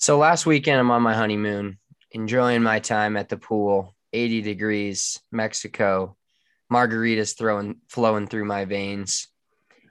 So 0.00 0.16
last 0.16 0.46
weekend, 0.46 0.80
I'm 0.80 0.90
on 0.90 1.02
my 1.02 1.12
honeymoon, 1.12 1.76
enjoying 2.12 2.62
my 2.62 2.78
time 2.80 3.18
at 3.18 3.28
the 3.28 3.36
pool, 3.36 3.94
80 4.14 4.40
degrees, 4.40 5.20
Mexico, 5.30 6.16
margaritas 6.72 7.36
throwing 7.36 7.82
flowing 7.86 8.26
through 8.26 8.46
my 8.46 8.64
veins, 8.64 9.28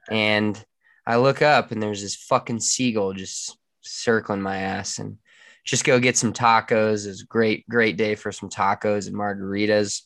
and 0.09 0.65
I 1.05 1.17
look 1.17 1.43
up 1.43 1.71
and 1.71 1.81
there's 1.81 2.01
this 2.01 2.15
fucking 2.15 2.59
seagull 2.59 3.13
just 3.13 3.55
circling 3.81 4.41
my 4.41 4.57
ass, 4.57 4.97
and 4.97 5.19
just 5.63 5.85
go 5.85 5.99
get 5.99 6.17
some 6.17 6.33
tacos. 6.33 7.05
It's 7.05 7.21
great, 7.21 7.69
great 7.69 7.95
day 7.95 8.15
for 8.15 8.31
some 8.31 8.49
tacos 8.49 9.05
and 9.05 9.15
margaritas. 9.15 10.01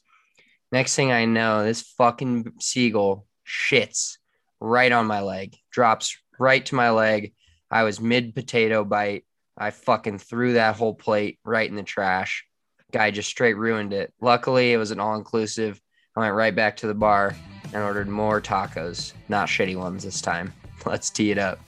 Next 0.73 0.97
thing 0.97 1.13
I 1.13 1.23
know, 1.23 1.63
this 1.63 1.81
fucking 1.81 2.55
seagull 2.59 3.25
shits 3.47 4.17
right 4.59 4.91
on 4.91 5.07
my 5.07 5.21
leg, 5.21 5.55
drops 5.71 6.17
right 6.37 6.65
to 6.65 6.75
my 6.75 6.89
leg. 6.89 7.33
I 7.71 7.83
was 7.83 8.01
mid 8.01 8.35
potato 8.35 8.83
bite 8.83 9.23
I 9.57 9.69
fucking 9.69 10.17
threw 10.17 10.53
that 10.53 10.75
whole 10.75 10.95
plate 10.95 11.37
right 11.45 11.69
in 11.69 11.75
the 11.75 11.83
trash. 11.83 12.45
Guy 12.91 13.11
just 13.11 13.29
straight 13.29 13.55
ruined 13.55 13.93
it. 13.93 14.11
Luckily, 14.19 14.73
it 14.73 14.77
was 14.77 14.91
an 14.91 14.99
all 14.99 15.15
inclusive. 15.15 15.79
I 16.15 16.21
went 16.21 16.33
right 16.33 16.55
back 16.55 16.77
to 16.77 16.87
the 16.87 16.95
bar 16.95 17.35
and 17.71 17.83
ordered 17.83 18.07
more 18.07 18.41
tacos, 18.41 19.13
not 19.29 19.47
shitty 19.47 19.75
ones 19.75 20.03
this 20.03 20.21
time. 20.21 20.53
Let's 20.85 21.09
tee 21.09 21.31
it 21.31 21.37
up. 21.37 21.59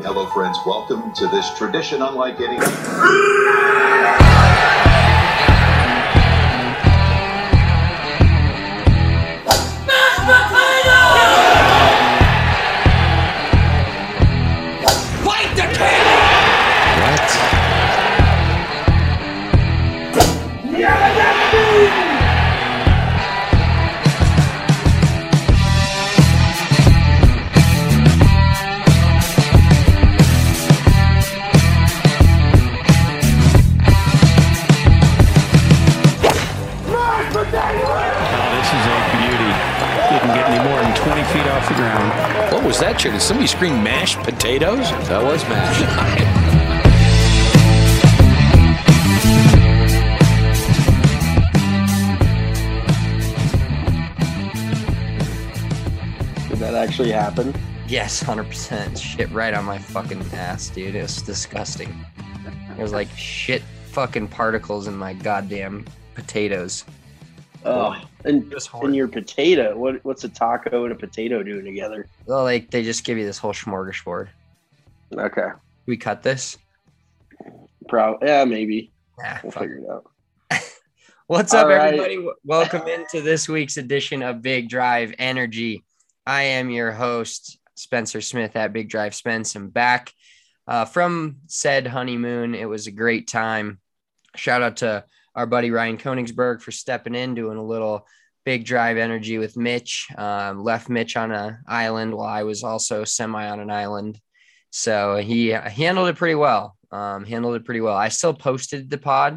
Hello, 0.00 0.26
friends. 0.26 0.58
Welcome 0.66 1.14
to 1.14 1.28
this 1.28 1.56
tradition 1.56 2.02
unlike 2.02 2.40
any. 2.40 2.58
Was 42.68 42.80
that, 42.80 42.98
Did 42.98 43.18
somebody 43.22 43.46
scream 43.46 43.82
mashed 43.82 44.18
potatoes? 44.18 44.90
That 45.08 45.22
was 45.22 45.42
mashed. 45.48 45.80
Did 56.50 56.58
that 56.58 56.74
actually 56.74 57.10
happen? 57.10 57.54
Yes, 57.86 58.22
100%. 58.22 58.98
Shit 58.98 59.30
right 59.32 59.54
on 59.54 59.64
my 59.64 59.78
fucking 59.78 60.22
ass, 60.34 60.68
dude. 60.68 60.94
It 60.94 61.00
was 61.00 61.22
disgusting. 61.22 62.04
There's 62.76 62.92
like 62.92 63.08
shit 63.16 63.62
fucking 63.92 64.28
particles 64.28 64.88
in 64.88 64.94
my 64.94 65.14
goddamn 65.14 65.86
potatoes. 66.14 66.84
Oh, 67.68 67.94
and 68.24 68.54
in 68.82 68.94
your 68.94 69.08
potato, 69.08 69.76
what 69.76 70.02
what's 70.02 70.24
a 70.24 70.28
taco 70.28 70.84
and 70.84 70.92
a 70.92 70.96
potato 70.96 71.42
doing 71.42 71.66
together? 71.66 72.06
Well, 72.26 72.42
like 72.42 72.70
they 72.70 72.82
just 72.82 73.04
give 73.04 73.18
you 73.18 73.26
this 73.26 73.36
whole 73.36 73.52
smorgasbord. 73.52 74.28
Okay. 75.12 75.48
We 75.84 75.98
cut 75.98 76.22
this. 76.22 76.56
Probably. 77.86 78.26
Yeah, 78.26 78.44
maybe. 78.46 78.90
Nah, 79.18 79.38
we'll 79.42 79.52
fuck. 79.52 79.62
figure 79.64 79.76
it 79.78 79.90
out. 79.90 80.10
What's 81.26 81.52
up, 81.52 81.66
right. 81.66 81.92
everybody? 81.92 82.26
Welcome 82.42 82.88
into 82.88 83.20
this 83.20 83.50
week's 83.50 83.76
edition 83.76 84.22
of 84.22 84.40
Big 84.40 84.70
Drive 84.70 85.12
Energy. 85.18 85.84
I 86.26 86.42
am 86.42 86.70
your 86.70 86.92
host, 86.92 87.58
Spencer 87.74 88.22
Smith 88.22 88.56
at 88.56 88.72
Big 88.72 88.88
Drive 88.88 89.14
Spence. 89.14 89.54
I'm 89.54 89.68
back 89.68 90.12
uh, 90.66 90.86
from 90.86 91.36
said 91.48 91.86
honeymoon. 91.86 92.54
It 92.54 92.68
was 92.68 92.86
a 92.86 92.92
great 92.92 93.28
time. 93.28 93.78
Shout 94.36 94.62
out 94.62 94.78
to 94.78 95.04
our 95.38 95.46
buddy 95.46 95.70
Ryan 95.70 95.98
Koenigsberg 95.98 96.60
for 96.60 96.72
stepping 96.72 97.14
in, 97.14 97.36
doing 97.36 97.58
a 97.58 97.64
little 97.64 98.04
big 98.44 98.64
drive 98.64 98.96
energy 98.96 99.38
with 99.38 99.56
Mitch. 99.56 100.08
Um, 100.18 100.64
left 100.64 100.88
Mitch 100.88 101.16
on 101.16 101.30
an 101.30 101.58
island 101.64 102.12
while 102.12 102.26
I 102.26 102.42
was 102.42 102.64
also 102.64 103.04
semi 103.04 103.48
on 103.48 103.60
an 103.60 103.70
island. 103.70 104.20
So 104.70 105.18
he, 105.18 105.50
handled 105.50 106.08
it 106.08 106.16
pretty 106.16 106.34
well. 106.34 106.76
Um, 106.90 107.24
handled 107.24 107.54
it 107.54 107.64
pretty 107.64 107.80
well. 107.80 107.94
I 107.94 108.08
still 108.08 108.34
posted 108.34 108.90
the 108.90 108.98
pod. 108.98 109.34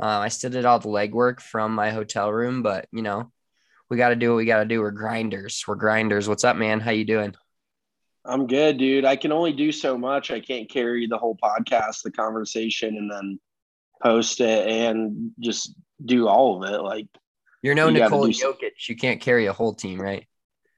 Uh, 0.00 0.06
I 0.06 0.28
still 0.28 0.50
did 0.50 0.64
all 0.64 0.78
the 0.78 0.88
legwork 0.88 1.40
from 1.40 1.74
my 1.74 1.90
hotel 1.90 2.32
room, 2.32 2.62
but 2.62 2.86
you 2.92 3.02
know, 3.02 3.32
we 3.90 3.96
got 3.96 4.10
to 4.10 4.16
do 4.16 4.30
what 4.30 4.36
we 4.36 4.44
got 4.44 4.60
to 4.60 4.64
do. 4.64 4.80
We're 4.80 4.92
grinders. 4.92 5.64
We're 5.66 5.74
grinders. 5.74 6.28
What's 6.28 6.44
up, 6.44 6.54
man? 6.54 6.78
How 6.78 6.92
you 6.92 7.04
doing? 7.04 7.34
I'm 8.24 8.46
good, 8.46 8.78
dude. 8.78 9.04
I 9.04 9.16
can 9.16 9.32
only 9.32 9.52
do 9.52 9.72
so 9.72 9.98
much. 9.98 10.30
I 10.30 10.38
can't 10.38 10.70
carry 10.70 11.08
the 11.08 11.18
whole 11.18 11.36
podcast, 11.42 12.02
the 12.04 12.12
conversation, 12.12 12.96
and 12.96 13.10
then 13.10 13.40
post 14.02 14.40
it 14.40 14.66
and 14.68 15.32
just 15.40 15.74
do 16.04 16.28
all 16.28 16.62
of 16.62 16.70
it. 16.72 16.78
Like 16.78 17.06
you're 17.62 17.74
no 17.74 17.88
you 17.88 17.94
Nikola 17.94 18.28
Jokic. 18.28 18.88
You 18.88 18.96
can't 18.96 19.20
carry 19.20 19.46
a 19.46 19.52
whole 19.52 19.74
team, 19.74 20.00
right? 20.00 20.26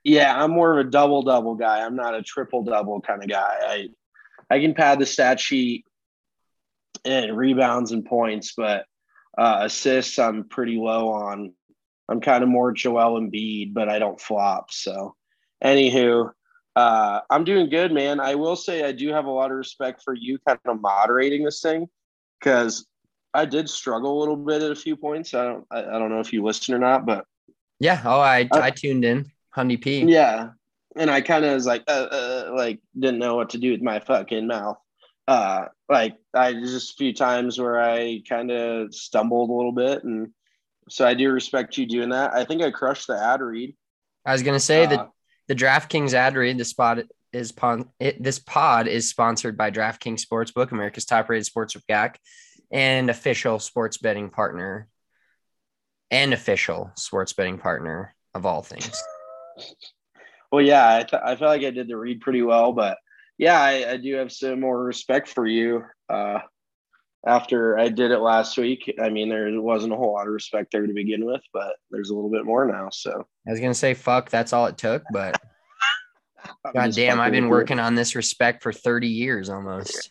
Yeah, 0.02 0.34
I'm 0.42 0.50
more 0.50 0.78
of 0.78 0.86
a 0.86 0.90
double 0.90 1.22
double 1.22 1.54
guy. 1.54 1.84
I'm 1.84 1.96
not 1.96 2.14
a 2.14 2.22
triple 2.22 2.62
double 2.62 3.00
kind 3.00 3.22
of 3.22 3.28
guy. 3.28 3.56
I 3.62 3.88
I 4.50 4.60
can 4.60 4.74
pad 4.74 4.98
the 4.98 5.06
stat 5.06 5.40
sheet 5.40 5.86
and 7.04 7.36
rebounds 7.36 7.92
and 7.92 8.04
points, 8.04 8.52
but 8.56 8.84
uh, 9.36 9.60
assists 9.62 10.18
I'm 10.18 10.48
pretty 10.48 10.76
low 10.76 11.08
on. 11.08 11.52
I'm 12.08 12.20
kind 12.20 12.42
of 12.42 12.50
more 12.50 12.72
Joel 12.72 13.20
Embiid, 13.20 13.72
but 13.72 13.88
I 13.88 13.98
don't 13.98 14.20
flop. 14.20 14.70
So, 14.70 15.16
anywho, 15.62 16.30
uh, 16.76 17.20
I'm 17.30 17.44
doing 17.44 17.70
good, 17.70 17.92
man. 17.92 18.20
I 18.20 18.34
will 18.34 18.56
say 18.56 18.84
I 18.84 18.92
do 18.92 19.08
have 19.08 19.24
a 19.24 19.30
lot 19.30 19.50
of 19.50 19.56
respect 19.56 20.02
for 20.04 20.14
you 20.14 20.38
kind 20.46 20.58
of 20.66 20.82
moderating 20.82 21.44
this 21.44 21.62
thing 21.62 21.86
because 22.38 22.86
I 23.34 23.44
did 23.44 23.68
struggle 23.68 24.16
a 24.16 24.20
little 24.20 24.36
bit 24.36 24.62
at 24.62 24.70
a 24.70 24.76
few 24.76 24.96
points. 24.96 25.34
I 25.34 25.44
don't 25.44 25.66
I, 25.70 25.80
I 25.80 25.98
don't 25.98 26.10
know 26.10 26.20
if 26.20 26.32
you 26.32 26.42
listened 26.44 26.76
or 26.76 26.78
not, 26.78 27.04
but 27.04 27.26
yeah. 27.80 28.00
Oh, 28.04 28.20
I 28.20 28.48
I, 28.52 28.60
I 28.60 28.70
tuned 28.70 29.04
in. 29.04 29.30
Honey 29.50 29.76
P. 29.76 30.04
Yeah, 30.04 30.50
and 30.96 31.08
I 31.08 31.20
kind 31.20 31.44
of 31.44 31.54
was 31.54 31.66
like, 31.66 31.84
uh, 31.86 32.08
uh, 32.10 32.52
like 32.56 32.80
didn't 32.98 33.20
know 33.20 33.36
what 33.36 33.50
to 33.50 33.58
do 33.58 33.70
with 33.70 33.82
my 33.82 34.00
fucking 34.00 34.48
mouth. 34.48 34.78
Uh, 35.28 35.66
like 35.88 36.16
I 36.34 36.54
just 36.54 36.92
a 36.92 36.96
few 36.96 37.14
times 37.14 37.58
where 37.58 37.80
I 37.80 38.22
kind 38.28 38.50
of 38.50 38.94
stumbled 38.94 39.50
a 39.50 39.52
little 39.52 39.72
bit, 39.72 40.02
and 40.02 40.30
so 40.88 41.06
I 41.06 41.14
do 41.14 41.30
respect 41.30 41.78
you 41.78 41.86
doing 41.86 42.10
that. 42.10 42.34
I 42.34 42.44
think 42.44 42.62
I 42.62 42.70
crushed 42.70 43.06
the 43.06 43.16
ad 43.16 43.40
read. 43.40 43.76
I 44.26 44.32
was 44.32 44.42
gonna 44.42 44.58
say 44.58 44.84
uh, 44.84 44.88
that 44.88 45.10
the 45.48 45.54
DraftKings 45.54 46.14
ad 46.14 46.34
read, 46.34 46.58
the 46.58 46.64
spot 46.64 46.98
is 47.32 47.52
pon- 47.52 47.90
it, 48.00 48.22
this 48.22 48.38
pod 48.38 48.88
is 48.88 49.08
sponsored 49.08 49.56
by 49.56 49.70
DraftKings 49.70 50.24
Sportsbook, 50.24 50.72
America's 50.72 51.04
top-rated 51.04 51.46
sportsbook 51.46 51.82
app 51.90 52.18
and 52.74 53.08
official 53.08 53.60
sports 53.60 53.96
betting 53.96 54.28
partner 54.28 54.88
and 56.10 56.34
official 56.34 56.90
sports 56.96 57.32
betting 57.32 57.56
partner 57.56 58.14
of 58.34 58.44
all 58.44 58.62
things. 58.62 59.02
Well, 60.52 60.64
yeah, 60.64 60.98
I, 60.98 61.02
th- 61.02 61.20
I 61.20 61.34
felt 61.34 61.48
like 61.50 61.64
I 61.64 61.70
did 61.70 61.88
the 61.88 61.96
read 61.96 62.20
pretty 62.20 62.40
well, 62.40 62.72
but 62.72 62.96
yeah, 63.38 63.60
I, 63.60 63.90
I 63.90 63.96
do 63.96 64.14
have 64.14 64.30
some 64.30 64.60
more 64.60 64.84
respect 64.84 65.26
for 65.26 65.48
you. 65.48 65.82
Uh, 66.08 66.38
after 67.26 67.76
I 67.76 67.88
did 67.88 68.12
it 68.12 68.20
last 68.20 68.56
week, 68.56 68.94
I 69.02 69.08
mean, 69.08 69.28
there 69.28 69.50
wasn't 69.60 69.94
a 69.94 69.96
whole 69.96 70.14
lot 70.14 70.28
of 70.28 70.32
respect 70.32 70.70
there 70.70 70.86
to 70.86 70.92
begin 70.92 71.24
with, 71.24 71.40
but 71.52 71.74
there's 71.90 72.10
a 72.10 72.14
little 72.14 72.30
bit 72.30 72.44
more 72.44 72.66
now. 72.66 72.90
So 72.92 73.26
I 73.48 73.50
was 73.50 73.58
gonna 73.58 73.74
say 73.74 73.94
fuck, 73.94 74.30
that's 74.30 74.52
all 74.52 74.66
it 74.66 74.78
took, 74.78 75.02
but 75.12 75.40
god 76.72 76.92
damn, 76.92 77.18
I've 77.18 77.32
been 77.32 77.48
working 77.48 77.80
on 77.80 77.96
this 77.96 78.14
respect 78.14 78.62
for 78.62 78.72
30 78.72 79.08
years 79.08 79.50
almost. 79.50 80.10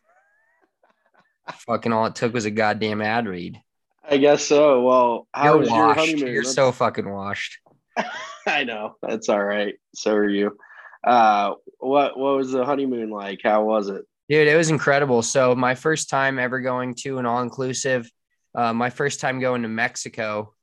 Fucking 1.52 1.92
all 1.92 2.06
it 2.06 2.16
took 2.16 2.34
was 2.34 2.46
a 2.46 2.52
goddamn 2.52 3.02
ad 3.02 3.28
read. 3.28 3.62
I 4.10 4.18
guess 4.18 4.46
so. 4.46 4.82
Well, 4.82 5.28
how 5.34 5.46
You're 5.46 5.58
was 5.58 5.70
your 5.70 5.94
honeymoon? 5.94 6.34
You're 6.34 6.44
Let's- 6.44 6.56
so 6.56 6.72
fucking 6.72 7.10
washed. 7.10 7.60
I 8.48 8.64
know 8.64 8.96
that's 9.02 9.30
all 9.30 9.44
right. 9.44 9.76
So 9.96 10.14
are 10.16 10.30
you. 10.30 10.58
Uh, 11.04 11.54
what 11.80 12.18
what 12.18 12.38
was 12.38 12.52
the 12.52 12.66
honeymoon 12.66 13.10
like? 13.10 13.42
How 13.44 13.64
was 13.64 13.90
it? 13.90 14.04
Dude, 14.30 14.48
it 14.48 14.56
was 14.56 14.70
incredible. 14.70 15.22
So 15.22 15.54
my 15.54 15.76
first 15.76 16.10
time 16.10 16.40
ever 16.40 16.60
going 16.62 16.96
to 17.00 17.18
an 17.20 17.26
all-inclusive, 17.26 18.10
uh, 18.56 18.74
my 18.74 18.90
first 18.90 19.20
time 19.20 19.40
going 19.40 19.64
to 19.64 19.68
Mexico, 19.68 20.54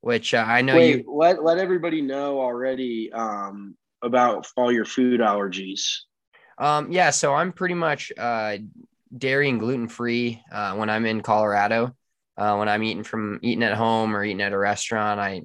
which 0.00 0.32
uh, 0.34 0.44
I 0.46 0.62
know 0.62 0.76
Wait, 0.76 1.04
you 1.04 1.14
let 1.14 1.44
let 1.44 1.58
everybody 1.58 2.00
know 2.00 2.40
already 2.40 3.12
um, 3.12 3.76
about 4.02 4.46
all 4.56 4.72
your 4.72 4.84
food 4.84 5.20
allergies. 5.20 5.82
Um, 6.58 6.90
yeah, 6.90 7.10
so 7.10 7.34
I'm 7.34 7.52
pretty 7.52 7.74
much 7.74 8.12
uh, 8.16 8.58
dairy 9.16 9.48
and 9.48 9.60
gluten 9.60 9.88
free 9.88 10.42
uh, 10.52 10.74
when 10.74 10.90
I'm 10.90 11.06
in 11.06 11.20
Colorado. 11.20 11.94
Uh, 12.36 12.56
when 12.56 12.68
I'm 12.68 12.82
eating 12.82 13.04
from 13.04 13.38
eating 13.42 13.62
at 13.62 13.74
home 13.76 14.16
or 14.16 14.24
eating 14.24 14.40
at 14.40 14.52
a 14.52 14.58
restaurant, 14.58 15.20
I 15.20 15.42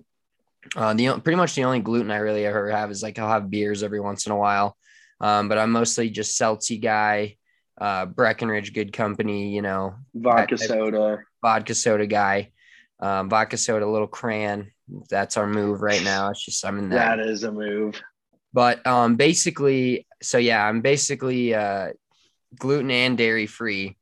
uh, 0.75 0.93
the 0.93 1.19
pretty 1.21 1.35
much 1.37 1.55
the 1.55 1.63
only 1.65 1.79
gluten 1.79 2.11
I 2.11 2.17
really 2.17 2.45
ever 2.45 2.71
have 2.71 2.91
is 2.91 3.03
like 3.03 3.19
I'll 3.19 3.29
have 3.29 3.49
beers 3.49 3.83
every 3.83 3.99
once 3.99 4.25
in 4.25 4.31
a 4.31 4.37
while. 4.37 4.77
Um, 5.19 5.49
but 5.49 5.57
I'm 5.57 5.71
mostly 5.71 6.09
just 6.09 6.39
Seltzy 6.39 6.81
guy, 6.81 7.37
uh, 7.79 8.05
Breckenridge 8.05 8.73
Good 8.73 8.93
Company, 8.93 9.53
you 9.53 9.61
know, 9.61 9.95
Vodka 10.13 10.57
soda. 10.57 11.19
vodka 11.41 11.73
soda 11.75 12.05
guy, 12.07 12.51
um, 12.99 13.29
vodka 13.29 13.57
soda, 13.57 13.87
little 13.87 14.07
crayon. 14.07 14.71
That's 15.09 15.35
our 15.37 15.47
move 15.47 15.81
right 15.81 16.03
now. 16.03 16.29
It's 16.29 16.43
just 16.45 16.65
I'm 16.65 16.77
in 16.79 16.89
that 16.89 17.17
That 17.17 17.27
is 17.27 17.43
a 17.43 17.51
move. 17.51 18.01
but 18.53 18.85
um 18.87 19.17
basically 19.17 20.07
so 20.21 20.37
yeah 20.37 20.63
i'm 20.65 20.79
basically 20.81 21.53
uh 21.53 21.89
gluten 22.57 22.91
and 22.91 23.17
dairy 23.17 23.47
free. 23.47 23.97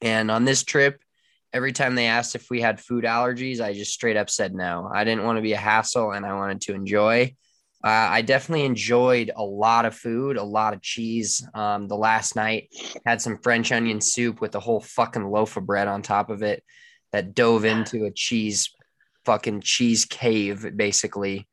And 0.00 0.30
on 0.30 0.44
this 0.44 0.62
trip 0.64 1.00
every 1.52 1.72
time 1.72 1.94
they 1.94 2.06
asked 2.06 2.34
if 2.34 2.48
we 2.48 2.60
had 2.62 2.80
food 2.80 3.04
allergies 3.04 3.60
i 3.60 3.74
just 3.74 3.92
straight 3.92 4.16
up 4.16 4.30
said 4.30 4.54
no. 4.54 4.90
I 4.92 5.04
didn't 5.04 5.24
want 5.24 5.36
to 5.36 5.42
be 5.42 5.52
a 5.52 5.58
hassle 5.58 6.12
and 6.12 6.24
i 6.24 6.32
wanted 6.34 6.62
to 6.62 6.74
enjoy. 6.74 7.34
Uh, 7.84 7.88
i 7.88 8.22
definitely 8.22 8.64
enjoyed 8.64 9.30
a 9.36 9.44
lot 9.44 9.84
of 9.84 9.94
food 9.94 10.36
a 10.36 10.42
lot 10.42 10.72
of 10.72 10.80
cheese. 10.80 11.46
Um, 11.54 11.88
the 11.88 11.96
last 11.96 12.36
night 12.36 12.70
had 13.04 13.20
some 13.20 13.38
french 13.38 13.70
onion 13.70 14.00
soup 14.00 14.40
with 14.40 14.54
a 14.54 14.60
whole 14.60 14.80
fucking 14.80 15.30
loaf 15.30 15.56
of 15.56 15.66
bread 15.66 15.88
on 15.88 16.02
top 16.02 16.30
of 16.30 16.42
it 16.42 16.64
that 17.12 17.34
dove 17.34 17.64
into 17.64 18.06
a 18.06 18.10
cheese 18.10 18.70
fucking 19.24 19.60
cheese 19.60 20.04
cave 20.04 20.66
basically. 20.76 21.48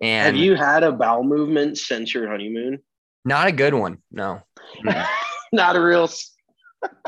And 0.00 0.36
Have 0.36 0.44
you 0.44 0.54
had 0.54 0.82
a 0.82 0.92
bowel 0.92 1.24
movement 1.24 1.76
since 1.76 2.14
your 2.14 2.28
honeymoon? 2.28 2.78
not 3.24 3.48
a 3.48 3.52
good 3.52 3.74
one 3.74 3.98
no. 4.12 4.40
Mm. 4.84 5.06
Not 5.52 5.76
a 5.76 5.80
real. 5.80 6.08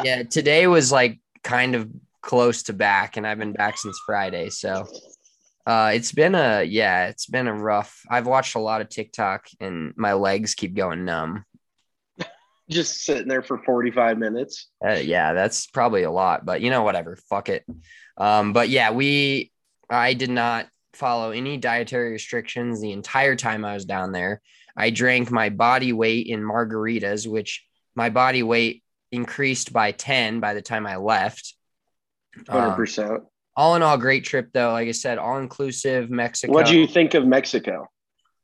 yeah, 0.02 0.24
today 0.24 0.66
was 0.66 0.90
like 0.90 1.20
kind 1.44 1.74
of 1.74 1.88
close 2.22 2.64
to 2.64 2.72
back, 2.72 3.16
and 3.16 3.26
I've 3.26 3.38
been 3.38 3.52
back 3.52 3.78
since 3.78 4.00
Friday. 4.04 4.50
So 4.50 4.88
uh, 5.64 5.92
it's 5.94 6.10
been 6.12 6.34
a 6.34 6.64
yeah, 6.64 7.06
it's 7.06 7.26
been 7.26 7.46
a 7.46 7.54
rough. 7.54 8.02
I've 8.10 8.26
watched 8.26 8.56
a 8.56 8.60
lot 8.60 8.80
of 8.80 8.88
TikTok, 8.88 9.46
and 9.60 9.94
my 9.96 10.14
legs 10.14 10.54
keep 10.54 10.74
going 10.74 11.04
numb. 11.04 11.44
Just 12.70 13.04
sitting 13.04 13.28
there 13.28 13.42
for 13.42 13.58
forty 13.58 13.92
five 13.92 14.18
minutes. 14.18 14.68
Uh, 14.84 14.94
yeah, 14.94 15.34
that's 15.34 15.68
probably 15.68 16.02
a 16.02 16.10
lot, 16.10 16.44
but 16.44 16.62
you 16.62 16.70
know, 16.70 16.82
whatever. 16.82 17.16
Fuck 17.28 17.48
it. 17.48 17.64
Um, 18.16 18.52
but 18.52 18.68
yeah, 18.70 18.90
we 18.90 19.52
I 19.88 20.14
did 20.14 20.30
not 20.30 20.66
follow 20.94 21.30
any 21.30 21.58
dietary 21.58 22.10
restrictions 22.10 22.80
the 22.80 22.92
entire 22.92 23.36
time 23.36 23.64
I 23.64 23.74
was 23.74 23.84
down 23.84 24.10
there. 24.10 24.40
I 24.76 24.90
drank 24.90 25.30
my 25.30 25.48
body 25.48 25.92
weight 25.92 26.26
in 26.26 26.40
margaritas, 26.40 27.26
which 27.26 27.64
my 27.94 28.10
body 28.10 28.42
weight 28.42 28.82
increased 29.10 29.72
by 29.72 29.92
10 29.92 30.40
by 30.40 30.54
the 30.54 30.62
time 30.62 30.86
I 30.86 30.96
left. 30.96 31.54
Hundred 32.48 32.68
Um, 32.70 32.74
percent. 32.76 33.22
all 33.56 33.74
in 33.76 33.82
all, 33.82 33.98
great 33.98 34.24
trip 34.24 34.50
though. 34.52 34.72
Like 34.72 34.88
I 34.88 34.92
said, 34.92 35.18
all 35.18 35.38
inclusive 35.38 36.10
Mexico. 36.10 36.52
What 36.52 36.66
do 36.66 36.78
you 36.78 36.86
think 36.86 37.14
of 37.14 37.26
Mexico? 37.26 37.88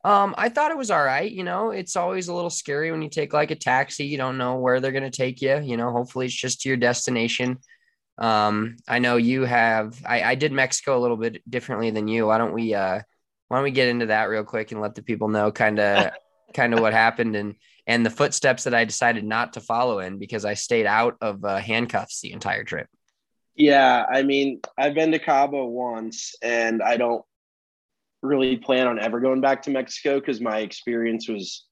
Um, 0.05 0.35
I 0.39 0.49
thought 0.49 0.71
it 0.71 0.77
was 0.77 0.91
all 0.91 1.03
right. 1.03 1.31
You 1.31 1.43
know, 1.43 1.71
it's 1.71 1.97
always 1.97 2.29
a 2.29 2.35
little 2.35 2.50
scary 2.50 2.91
when 2.93 3.03
you 3.03 3.09
take 3.11 3.33
like 3.33 3.50
a 3.50 3.56
taxi. 3.56 4.05
You 4.05 4.17
don't 4.19 4.39
know 4.39 4.56
where 4.56 4.81
they're 4.81 4.93
gonna 4.93 5.11
take 5.11 5.41
you. 5.43 5.59
You 5.61 5.77
know, 5.77 5.91
hopefully 5.91 6.27
it's 6.27 6.35
just 6.35 6.61
to 6.62 6.69
your 6.69 6.77
destination. 6.77 7.59
Um, 8.19 8.77
I 8.87 8.99
know 8.99 9.17
you 9.17 9.45
have. 9.45 10.00
I, 10.06 10.23
I 10.23 10.35
did 10.35 10.53
Mexico 10.53 10.99
a 10.99 11.00
little 11.00 11.17
bit 11.17 11.43
differently 11.49 11.91
than 11.91 12.09
you. 12.09 12.27
Why 12.27 12.39
don't 12.39 12.53
we? 12.53 12.75
Uh, 12.75 13.00
why 13.49 13.56
don't 13.56 13.65
we 13.65 13.71
get 13.71 13.89
into 13.89 14.06
that 14.06 14.29
real 14.29 14.45
quick 14.45 14.73
and 14.73 14.81
let 14.81 14.95
the 14.95 15.03
people 15.03 15.29
know 15.29 15.50
kind 15.50 15.79
of 15.81 16.11
kind 16.55 16.75
of 16.75 16.81
what 16.81 16.93
happened 16.93 17.35
and 17.37 17.55
and 17.88 18.05
the 18.05 18.11
footsteps 18.11 18.64
that 18.64 18.75
I 18.75 18.85
decided 18.85 19.25
not 19.25 19.55
to 19.55 19.61
follow 19.61 20.00
in 20.00 20.19
because 20.19 20.44
I 20.44 20.55
stayed 20.55 20.87
out 20.87 21.17
of 21.23 21.43
uh, 21.43 21.56
handcuffs 21.56 22.20
the 22.20 22.32
entire 22.32 22.62
trip. 22.62 22.87
Yeah, 23.56 24.05
I 24.08 24.23
mean, 24.23 24.61
I've 24.79 24.94
been 24.94 25.11
to 25.11 25.19
Cabo 25.19 25.64
once, 25.64 26.35
and 26.43 26.82
I 26.82 26.99
don't 26.99 27.25
really 28.23 28.58
plan 28.58 28.87
on 28.87 29.00
ever 29.00 29.20
going 29.20 29.40
back 29.40 29.62
to 29.62 29.70
Mexico 29.70 30.20
because 30.20 30.40
my 30.40 30.58
experience 30.58 31.29
was 31.29 31.64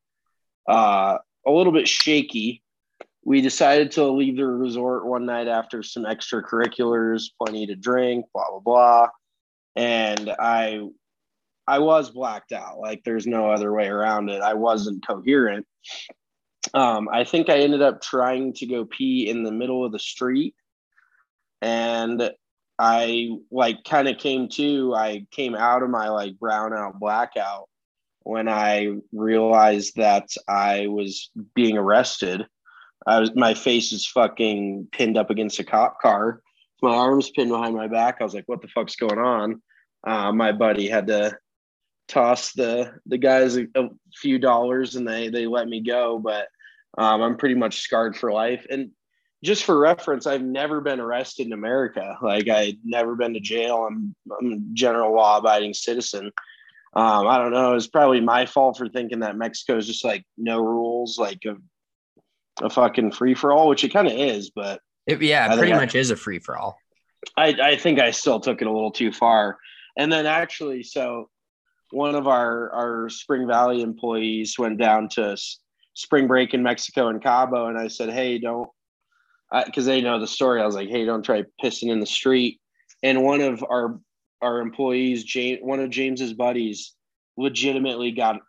uh, 0.69 1.19
a 1.47 1.51
little 1.51 1.73
bit 1.73 1.87
shaky. 1.87 2.63
We 3.23 3.43
decided 3.43 3.93
to 3.93 4.11
leave 4.11 4.37
the 4.37 4.47
resort 4.47 5.07
one 5.07 5.27
night 5.27 5.49
after 5.49 5.83
some 5.83 6.05
extracurriculars, 6.05 7.25
plenty 7.41 7.67
to 7.67 7.77
drink, 7.77 8.25
blah 8.33 8.51
blah 8.51 8.61
blah, 8.61 9.09
and 9.77 10.31
I, 10.41 10.81
I 11.67 11.81
was 11.81 12.11
blacked 12.11 12.53
out. 12.53 12.79
Like 12.79 13.03
there's 13.05 13.27
no 13.27 13.51
other 13.51 13.73
way 13.73 13.87
around 13.87 14.31
it. 14.31 14.41
I 14.41 14.55
wasn't 14.55 15.07
coherent. 15.07 15.67
Um, 16.75 17.09
I 17.11 17.25
think 17.25 17.49
I 17.49 17.59
ended 17.59 17.83
up 17.83 18.03
trying 18.03 18.53
to 18.55 18.67
go 18.67 18.85
pee 18.85 19.29
in 19.29 19.45
the 19.45 19.53
middle 19.53 19.85
of 19.85 19.93
the 19.93 19.99
street 19.99 20.55
and 21.63 22.31
I 22.79 23.31
like 23.51 23.85
kind 23.85 24.09
of 24.09 24.19
came 24.19 24.49
to, 24.51 24.95
I 24.95 25.27
came 25.31 25.55
out 25.55 25.83
of 25.83 25.91
my 25.91 26.09
like 26.09 26.35
brownout 26.35 26.99
blackout 26.99 27.69
when 28.23 28.49
I 28.49 28.97
realized 29.13 29.97
that 29.97 30.29
I 30.49 30.89
was 30.89 31.31
being 31.55 31.79
arrested. 31.79 32.47
I 33.07 33.21
was 33.21 33.35
my 33.35 33.55
face 33.55 33.93
is 33.93 34.07
fucking 34.07 34.89
pinned 34.93 35.17
up 35.17 35.31
against 35.31 35.61
a 35.61 35.65
cop 35.65 36.01
car. 36.01 36.43
My 36.83 36.95
arms 36.95 37.31
pinned 37.31 37.51
behind 37.51 37.75
my 37.75 37.89
back. 37.89 38.17
I 38.21 38.25
was 38.25 38.35
like, 38.35 38.49
what 38.49 38.61
the 38.61 38.69
fuck's 38.69 38.97
going 38.97 39.19
on? 39.19 39.63
Uh, 40.07 40.33
my 40.33 40.53
buddy 40.53 40.89
had 40.89 41.07
to 41.07 41.37
toss 42.09 42.53
the 42.53 42.93
the 43.07 43.19
guys 43.19 43.57
a, 43.57 43.67
a 43.75 43.89
few 44.15 44.39
dollars 44.39 44.97
and 44.97 45.07
they 45.07 45.29
they 45.29 45.47
let 45.47 45.69
me 45.69 45.81
go, 45.81 46.19
but 46.19 46.49
um, 46.99 47.23
I'm 47.23 47.37
pretty 47.37 47.55
much 47.57 47.81
scarred 47.81 48.17
for 48.17 48.33
life. 48.33 48.67
And 48.71 48.91
just 49.45 49.65
for 49.65 49.79
reference, 49.79 50.27
I've 50.27 50.43
never 50.43 50.81
been 50.81 50.99
arrested 51.01 51.47
in 51.47 51.53
America. 51.53 52.17
Like 52.23 52.49
I'd 52.49 52.79
never 52.85 53.15
been 53.15 53.35
to 53.35 53.41
jail. 53.41 53.87
I'm, 53.89 54.15
I'm 54.41 54.53
a 54.53 54.59
general 54.73 55.15
law 55.15 55.39
abiding 55.39 55.75
citizen. 55.75 56.33
Um, 56.95 57.27
I 57.27 57.37
don't 57.37 57.53
know. 57.53 57.75
It's 57.75 57.87
probably 57.87 58.21
my 58.21 58.47
fault 58.47 58.79
for 58.79 58.89
thinking 58.89 59.21
that 59.21 59.37
Mexico 59.37 59.77
is 59.77 59.87
just 59.87 60.05
like 60.05 60.25
no 60.39 60.59
rules, 60.59 61.19
like 61.19 61.41
a, 61.45 61.57
a 62.65 62.71
fucking 62.71 63.13
free 63.13 63.35
for 63.35 63.53
all, 63.53 63.69
which 63.69 63.85
it 63.85 63.93
kind 63.93 64.07
of 64.09 64.15
is. 64.15 64.51
But 64.51 64.81
It, 65.07 65.21
yeah, 65.21 65.55
pretty 65.55 65.75
I- 65.75 65.77
much 65.77 65.95
is 65.95 66.11
a 66.11 66.17
free 66.17 66.39
for 66.39 66.57
all. 66.57 66.79
I, 67.37 67.49
I 67.61 67.77
think 67.77 67.99
I 67.99 68.13
still 68.13 68.41
took 68.41 68.63
it 68.63 68.67
a 68.67 68.73
little 68.73 68.93
too 68.93 69.13
far. 69.13 69.59
And 69.99 70.11
then 70.11 70.25
actually, 70.27 70.83
so 70.83 71.29
one 71.91 72.15
of 72.15 72.27
our 72.27 72.71
our 72.73 73.09
Spring 73.09 73.47
Valley 73.47 73.83
employees 73.83 74.59
went 74.59 74.79
down 74.79 75.09
to 75.11 75.37
spring 75.95 76.27
break 76.27 76.55
in 76.55 76.63
Mexico 76.63 77.09
and 77.09 77.23
Cabo, 77.23 77.67
and 77.67 77.79
I 77.79 77.89
said, 77.89 78.11
"Hey, 78.11 78.39
don't," 78.39 78.69
because 79.65 79.87
they 79.87 80.01
know 80.01 80.19
the 80.19 80.27
story. 80.27 80.61
I 80.61 80.67
was 80.67 80.75
like, 80.75 80.89
"Hey, 80.89 81.05
don't 81.05 81.25
try 81.25 81.45
pissing 81.63 81.91
in 81.91 82.01
the 82.01 82.07
street." 82.07 82.61
And 83.03 83.25
one 83.25 83.41
of 83.41 83.65
our 83.69 84.01
our 84.43 84.61
employees, 84.61 85.25
James, 85.25 85.61
one 85.63 85.81
of 85.81 85.91
James's 85.91 86.33
buddies, 86.35 86.95
legitimately 87.37 88.13
got 88.13 88.41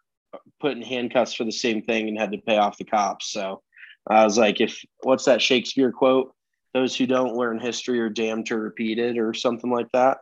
put 0.59 0.73
in 0.73 0.81
handcuffs 0.81 1.33
for 1.33 1.45
the 1.45 1.51
same 1.51 1.81
thing 1.81 2.07
and 2.07 2.17
had 2.17 2.31
to 2.31 2.37
pay 2.39 2.57
off 2.57 2.77
the 2.77 2.83
cops. 2.83 3.31
So 3.31 3.61
I 4.07 4.23
was 4.23 4.37
like, 4.37 4.59
"If 4.61 4.83
what's 5.03 5.25
that 5.25 5.41
Shakespeare 5.41 5.91
quote?" 5.91 6.33
those 6.73 6.95
who 6.95 7.07
don't 7.07 7.35
learn 7.35 7.59
history 7.59 7.99
are 7.99 8.09
damned 8.09 8.45
to 8.45 8.57
repeat 8.57 8.99
it 8.99 9.17
or 9.17 9.33
something 9.33 9.71
like 9.71 9.91
that. 9.93 10.19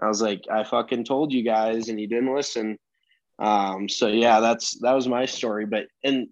I 0.00 0.08
was 0.08 0.20
like, 0.20 0.44
I 0.50 0.64
fucking 0.64 1.04
told 1.04 1.32
you 1.32 1.42
guys 1.42 1.88
and 1.88 2.00
you 2.00 2.08
didn't 2.08 2.34
listen. 2.34 2.78
Um, 3.38 3.88
so 3.88 4.08
yeah, 4.08 4.40
that's 4.40 4.78
that 4.80 4.92
was 4.92 5.08
my 5.08 5.26
story. 5.26 5.66
But 5.66 5.86
and 6.02 6.28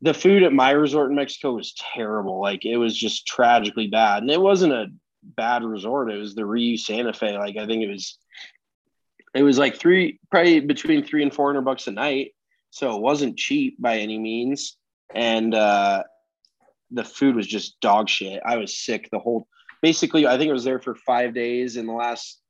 the 0.00 0.14
food 0.14 0.42
at 0.42 0.52
my 0.52 0.70
resort 0.70 1.10
in 1.10 1.16
Mexico 1.16 1.54
was 1.54 1.74
terrible. 1.94 2.40
Like 2.40 2.64
it 2.64 2.76
was 2.76 2.96
just 2.96 3.26
tragically 3.26 3.88
bad. 3.88 4.22
And 4.22 4.30
it 4.30 4.40
wasn't 4.40 4.72
a 4.72 4.86
bad 5.22 5.64
resort. 5.64 6.10
It 6.12 6.18
was 6.18 6.34
the 6.34 6.46
Rio 6.46 6.76
Santa 6.76 7.12
Fe. 7.12 7.36
Like 7.36 7.56
I 7.56 7.66
think 7.66 7.82
it 7.82 7.90
was 7.90 8.18
it 9.34 9.42
was 9.42 9.58
like 9.58 9.76
three 9.76 10.18
probably 10.30 10.60
between 10.60 11.04
three 11.04 11.22
and 11.22 11.34
four 11.34 11.48
hundred 11.48 11.64
bucks 11.64 11.86
a 11.86 11.92
night. 11.92 12.32
So 12.70 12.94
it 12.96 13.02
wasn't 13.02 13.38
cheap 13.38 13.80
by 13.80 13.98
any 13.98 14.18
means. 14.18 14.76
And 15.14 15.54
uh 15.54 16.04
the 16.90 17.04
food 17.04 17.36
was 17.36 17.46
just 17.46 17.80
dog 17.80 18.08
shit. 18.08 18.40
I 18.46 18.56
was 18.56 18.78
sick 18.78 19.08
the 19.10 19.18
whole. 19.18 19.46
Basically, 19.82 20.26
I 20.26 20.38
think 20.38 20.48
I 20.48 20.54
was 20.54 20.64
there 20.64 20.80
for 20.80 20.94
five 20.94 21.34
days. 21.34 21.76
In 21.76 21.86
the 21.86 21.92
last 21.92 22.40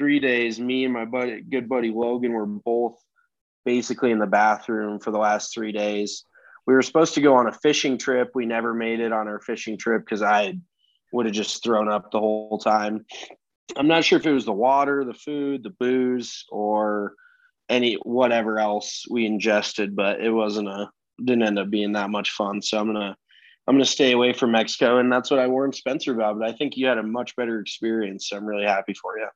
three 0.00 0.18
days, 0.18 0.58
me 0.58 0.86
and 0.86 0.94
my 0.94 1.04
buddy, 1.04 1.42
good 1.42 1.68
buddy 1.68 1.90
Logan, 1.90 2.32
were 2.32 2.46
both 2.46 2.96
basically 3.66 4.10
in 4.10 4.18
the 4.18 4.26
bathroom 4.26 4.98
for 4.98 5.10
the 5.10 5.18
last 5.18 5.52
three 5.52 5.72
days. 5.72 6.24
We 6.66 6.72
were 6.72 6.80
supposed 6.80 7.12
to 7.14 7.20
go 7.20 7.34
on 7.36 7.48
a 7.48 7.52
fishing 7.52 7.98
trip. 7.98 8.30
We 8.34 8.46
never 8.46 8.72
made 8.72 9.00
it 9.00 9.12
on 9.12 9.28
our 9.28 9.40
fishing 9.40 9.76
trip 9.76 10.02
because 10.02 10.22
I 10.22 10.54
would 11.12 11.26
have 11.26 11.34
just 11.34 11.62
thrown 11.62 11.90
up 11.90 12.10
the 12.10 12.18
whole 12.18 12.56
time. 12.56 13.04
I'm 13.76 13.88
not 13.88 14.02
sure 14.02 14.18
if 14.18 14.24
it 14.24 14.32
was 14.32 14.46
the 14.46 14.52
water, 14.52 15.04
the 15.04 15.12
food, 15.12 15.64
the 15.64 15.74
booze, 15.78 16.46
or 16.50 17.12
any 17.68 17.96
whatever 17.96 18.58
else 18.58 19.04
we 19.10 19.26
ingested, 19.26 19.94
but 19.94 20.22
it 20.22 20.30
wasn't 20.30 20.68
a 20.68 20.88
didn't 21.22 21.42
end 21.42 21.58
up 21.58 21.68
being 21.68 21.92
that 21.92 22.08
much 22.08 22.30
fun. 22.30 22.62
So 22.62 22.80
I'm 22.80 22.86
gonna 22.86 23.14
I'm 23.66 23.74
gonna 23.74 23.84
stay 23.84 24.12
away 24.12 24.32
from 24.32 24.52
Mexico, 24.52 24.96
and 24.96 25.12
that's 25.12 25.30
what 25.30 25.40
I 25.40 25.46
warned 25.46 25.74
Spencer 25.74 26.14
about. 26.14 26.38
But 26.38 26.48
I 26.48 26.52
think 26.54 26.78
you 26.78 26.86
had 26.86 26.96
a 26.96 27.02
much 27.02 27.36
better 27.36 27.60
experience. 27.60 28.30
So 28.30 28.38
I'm 28.38 28.46
really 28.46 28.64
happy 28.64 28.94
for 28.94 29.18
you. 29.18 29.28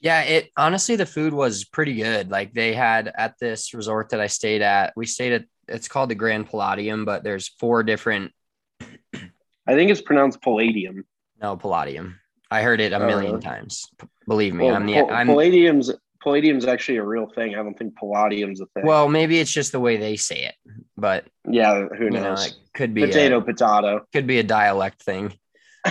Yeah, 0.00 0.22
it 0.22 0.50
honestly 0.56 0.96
the 0.96 1.06
food 1.06 1.32
was 1.34 1.64
pretty 1.64 1.94
good. 1.94 2.30
Like 2.30 2.52
they 2.54 2.72
had 2.72 3.12
at 3.16 3.34
this 3.38 3.74
resort 3.74 4.10
that 4.10 4.20
I 4.20 4.26
stayed 4.28 4.62
at, 4.62 4.92
we 4.96 5.06
stayed 5.06 5.32
at 5.32 5.44
it's 5.68 5.88
called 5.88 6.08
the 6.10 6.14
Grand 6.14 6.48
Palladium, 6.48 7.04
but 7.04 7.22
there's 7.22 7.48
four 7.60 7.82
different 7.82 8.32
I 9.14 9.74
think 9.74 9.90
it's 9.90 10.00
pronounced 10.00 10.40
Palladium. 10.42 11.04
no 11.40 11.56
Palladium. 11.56 12.18
I 12.50 12.62
heard 12.62 12.80
it 12.80 12.92
a 12.92 12.98
million 12.98 13.36
Uh, 13.36 13.40
times. 13.40 13.86
P- 14.00 14.08
Believe 14.26 14.54
me, 14.54 14.64
Well, 14.66 14.74
I'm 14.74 14.86
the 14.86 14.98
I'm 14.98 15.26
Palladium's 15.26 15.90
Palladium's 16.22 16.66
actually 16.66 16.98
a 16.98 17.04
real 17.04 17.26
thing. 17.34 17.54
I 17.54 17.58
don't 17.62 17.74
think 17.78 17.96
Palladium's 17.96 18.60
a 18.60 18.66
thing. 18.66 18.84
well, 18.86 19.08
maybe 19.08 19.38
it's 19.38 19.52
just 19.52 19.72
the 19.72 19.80
way 19.80 19.96
they 19.96 20.16
say 20.16 20.44
it, 20.44 20.54
but 20.96 21.26
yeah, 21.48 21.86
who 21.96 22.04
you 22.04 22.10
know, 22.10 22.22
knows? 22.22 22.46
it 22.48 22.54
could 22.74 22.92
be 22.94 23.04
a- 23.04 23.06
potato, 23.06 23.40
potato. 23.40 24.06
could 24.12 24.26
be 24.26 24.38
a 24.38 24.42
dialect 24.42 25.02
thing. 25.02 25.32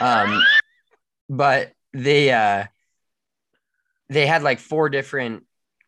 Um, 0.02 0.42
but 1.30 1.72
they 1.94 2.32
uh, 2.32 2.66
they 4.10 4.26
had 4.26 4.44
like 4.44 4.60
four 4.60 4.90
different 4.90 5.46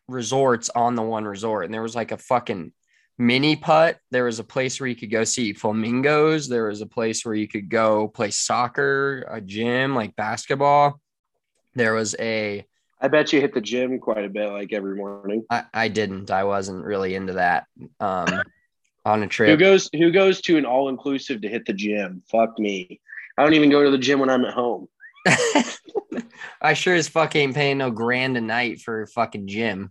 resorts 0.08 0.70
on 0.70 0.94
the 0.94 1.02
one 1.02 1.24
resort, 1.24 1.64
and 1.64 1.74
there 1.74 1.82
was 1.82 1.94
like 1.94 2.12
a 2.12 2.18
fucking 2.18 2.72
mini 3.18 3.56
putt. 3.56 3.98
There 4.10 4.24
was 4.24 4.38
a 4.38 4.44
place 4.44 4.80
where 4.80 4.88
you 4.88 4.96
could 4.96 5.10
go 5.10 5.24
see 5.24 5.52
flamingos. 5.52 6.48
There 6.48 6.68
was 6.68 6.80
a 6.80 6.86
place 6.86 7.24
where 7.24 7.34
you 7.34 7.48
could 7.48 7.68
go 7.68 8.08
play 8.08 8.30
soccer, 8.30 9.26
a 9.30 9.40
gym, 9.40 9.94
like 9.94 10.16
basketball. 10.16 11.00
There 11.74 11.94
was 11.94 12.14
a 12.18 12.64
I 13.00 13.08
bet 13.08 13.32
you 13.32 13.40
hit 13.40 13.52
the 13.52 13.60
gym 13.60 13.98
quite 13.98 14.24
a 14.24 14.28
bit, 14.28 14.48
like 14.50 14.72
every 14.72 14.94
morning. 14.94 15.44
I, 15.50 15.64
I 15.74 15.88
didn't. 15.88 16.30
I 16.30 16.44
wasn't 16.44 16.84
really 16.84 17.16
into 17.16 17.32
that. 17.32 17.66
Um, 17.98 18.42
on 19.04 19.24
a 19.24 19.26
trip. 19.26 19.50
Who 19.50 19.56
goes 19.56 19.90
who 19.92 20.12
goes 20.12 20.40
to 20.42 20.56
an 20.56 20.64
all 20.64 20.88
inclusive 20.88 21.42
to 21.42 21.48
hit 21.48 21.66
the 21.66 21.72
gym? 21.72 22.22
Fuck 22.30 22.58
me. 22.58 23.00
I 23.36 23.42
don't 23.42 23.54
even 23.54 23.70
go 23.70 23.82
to 23.82 23.90
the 23.90 23.98
gym 23.98 24.20
when 24.20 24.30
I'm 24.30 24.44
at 24.44 24.54
home. 24.54 24.86
I 26.60 26.74
sure 26.74 26.94
as 26.94 27.08
fuck 27.08 27.34
ain't 27.36 27.54
paying 27.54 27.78
no 27.78 27.90
grand 27.90 28.36
a 28.36 28.40
night 28.40 28.80
for 28.80 29.02
a 29.02 29.06
fucking 29.06 29.46
gym. 29.48 29.90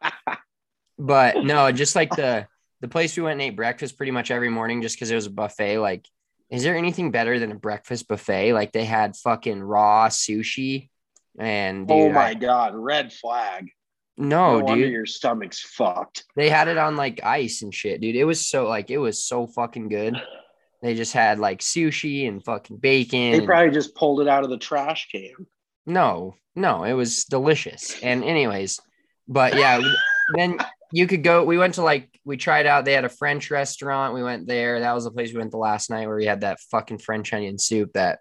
but 0.98 1.44
no, 1.44 1.70
just 1.72 1.96
like 1.96 2.14
the 2.14 2.46
the 2.80 2.88
place 2.88 3.16
we 3.16 3.22
went 3.22 3.34
and 3.40 3.42
ate 3.42 3.56
breakfast 3.56 3.96
pretty 3.96 4.12
much 4.12 4.30
every 4.30 4.50
morning 4.50 4.82
just 4.82 4.96
because 4.96 5.10
it 5.10 5.14
was 5.14 5.26
a 5.26 5.30
buffet. 5.30 5.78
Like, 5.78 6.06
is 6.50 6.62
there 6.62 6.76
anything 6.76 7.10
better 7.10 7.38
than 7.38 7.52
a 7.52 7.56
breakfast 7.56 8.08
buffet? 8.08 8.52
Like 8.52 8.72
they 8.72 8.84
had 8.84 9.16
fucking 9.16 9.62
raw 9.62 10.08
sushi 10.08 10.90
and 11.38 11.90
oh 11.90 11.96
dude, 11.96 12.10
oh 12.10 12.12
my 12.12 12.28
I- 12.28 12.34
god, 12.34 12.74
red 12.74 13.12
flag. 13.12 13.70
no, 14.16 14.60
no 14.60 14.74
dude. 14.74 14.92
your 14.92 15.06
stomach's 15.06 15.60
fucked. 15.60 16.24
They 16.36 16.48
had 16.50 16.68
it 16.68 16.78
on 16.78 16.96
like 16.96 17.24
ice 17.24 17.62
and 17.62 17.74
shit, 17.74 18.00
dude. 18.00 18.16
It 18.16 18.24
was 18.24 18.46
so 18.46 18.68
like 18.68 18.90
it 18.90 18.98
was 18.98 19.22
so 19.24 19.46
fucking 19.46 19.88
good. 19.88 20.20
They 20.84 20.94
just 20.94 21.14
had 21.14 21.38
like 21.38 21.60
sushi 21.60 22.28
and 22.28 22.44
fucking 22.44 22.76
bacon. 22.76 23.32
They 23.32 23.38
and- 23.38 23.46
probably 23.46 23.72
just 23.72 23.94
pulled 23.94 24.20
it 24.20 24.28
out 24.28 24.44
of 24.44 24.50
the 24.50 24.58
trash 24.58 25.08
can. 25.10 25.32
No, 25.86 26.34
no, 26.54 26.84
it 26.84 26.92
was 26.92 27.24
delicious. 27.24 27.98
And 28.02 28.22
anyways, 28.22 28.80
but 29.26 29.54
yeah, 29.54 29.80
then 30.34 30.58
you 30.92 31.06
could 31.06 31.24
go. 31.24 31.42
We 31.42 31.56
went 31.56 31.74
to 31.74 31.82
like 31.82 32.10
we 32.26 32.36
tried 32.36 32.66
out. 32.66 32.84
They 32.84 32.92
had 32.92 33.06
a 33.06 33.08
French 33.08 33.50
restaurant. 33.50 34.12
We 34.12 34.22
went 34.22 34.46
there. 34.46 34.80
That 34.80 34.92
was 34.92 35.04
the 35.04 35.10
place 35.10 35.32
we 35.32 35.38
went 35.38 35.52
the 35.52 35.56
last 35.56 35.88
night 35.88 36.06
where 36.06 36.16
we 36.16 36.26
had 36.26 36.42
that 36.42 36.60
fucking 36.70 36.98
French 36.98 37.32
onion 37.32 37.58
soup 37.58 37.92
that 37.94 38.18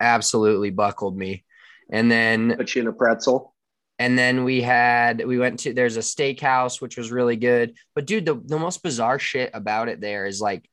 absolutely 0.00 0.70
buckled 0.70 1.16
me. 1.16 1.44
And 1.88 2.10
then 2.10 2.56
Put 2.56 2.74
you 2.74 2.82
in 2.82 2.88
a 2.88 2.92
pretzel. 2.92 3.54
and 4.00 4.18
then 4.18 4.42
we 4.42 4.60
had 4.60 5.24
we 5.24 5.38
went 5.38 5.60
to 5.60 5.72
there's 5.72 5.96
a 5.96 6.00
steakhouse 6.00 6.80
which 6.80 6.96
was 6.96 7.12
really 7.12 7.36
good. 7.36 7.74
But 7.94 8.06
dude, 8.06 8.26
the, 8.26 8.34
the 8.34 8.58
most 8.58 8.82
bizarre 8.82 9.20
shit 9.20 9.50
about 9.54 9.88
it 9.88 10.00
there 10.00 10.26
is 10.26 10.40
like 10.40 10.68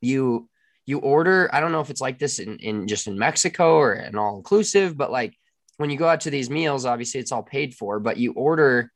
you 0.00 0.48
you 0.86 0.98
order, 0.98 1.48
I 1.52 1.60
don't 1.60 1.72
know 1.72 1.80
if 1.80 1.90
it's 1.90 2.00
like 2.00 2.18
this 2.18 2.38
in, 2.40 2.56
in 2.58 2.88
just 2.88 3.06
in 3.06 3.18
Mexico 3.18 3.76
or 3.76 3.92
an 3.92 4.16
all 4.16 4.36
inclusive, 4.36 4.96
but 4.96 5.12
like 5.12 5.36
when 5.76 5.88
you 5.88 5.96
go 5.96 6.08
out 6.08 6.22
to 6.22 6.30
these 6.30 6.50
meals, 6.50 6.84
obviously 6.84 7.20
it's 7.20 7.32
all 7.32 7.42
paid 7.42 7.74
for, 7.74 8.00
but 8.00 8.16
you 8.16 8.32
order 8.32 8.92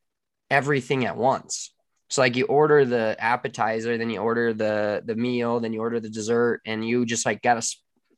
everything 0.51 1.07
at 1.07 1.17
once. 1.17 1.73
So 2.11 2.21
like 2.21 2.37
you 2.37 2.47
order 2.47 2.85
the 2.85 3.17
appetizer, 3.19 3.97
then 3.97 4.11
you 4.11 4.21
order 4.21 4.53
the 4.53 5.03
the 5.05 5.15
meal, 5.15 5.61
then 5.61 5.73
you 5.73 5.81
order 5.81 6.01
the 6.01 6.11
dessert, 6.11 6.61
and 6.67 6.87
you 6.87 7.07
just 7.07 7.27
like 7.27 7.43
gotta 7.43 7.63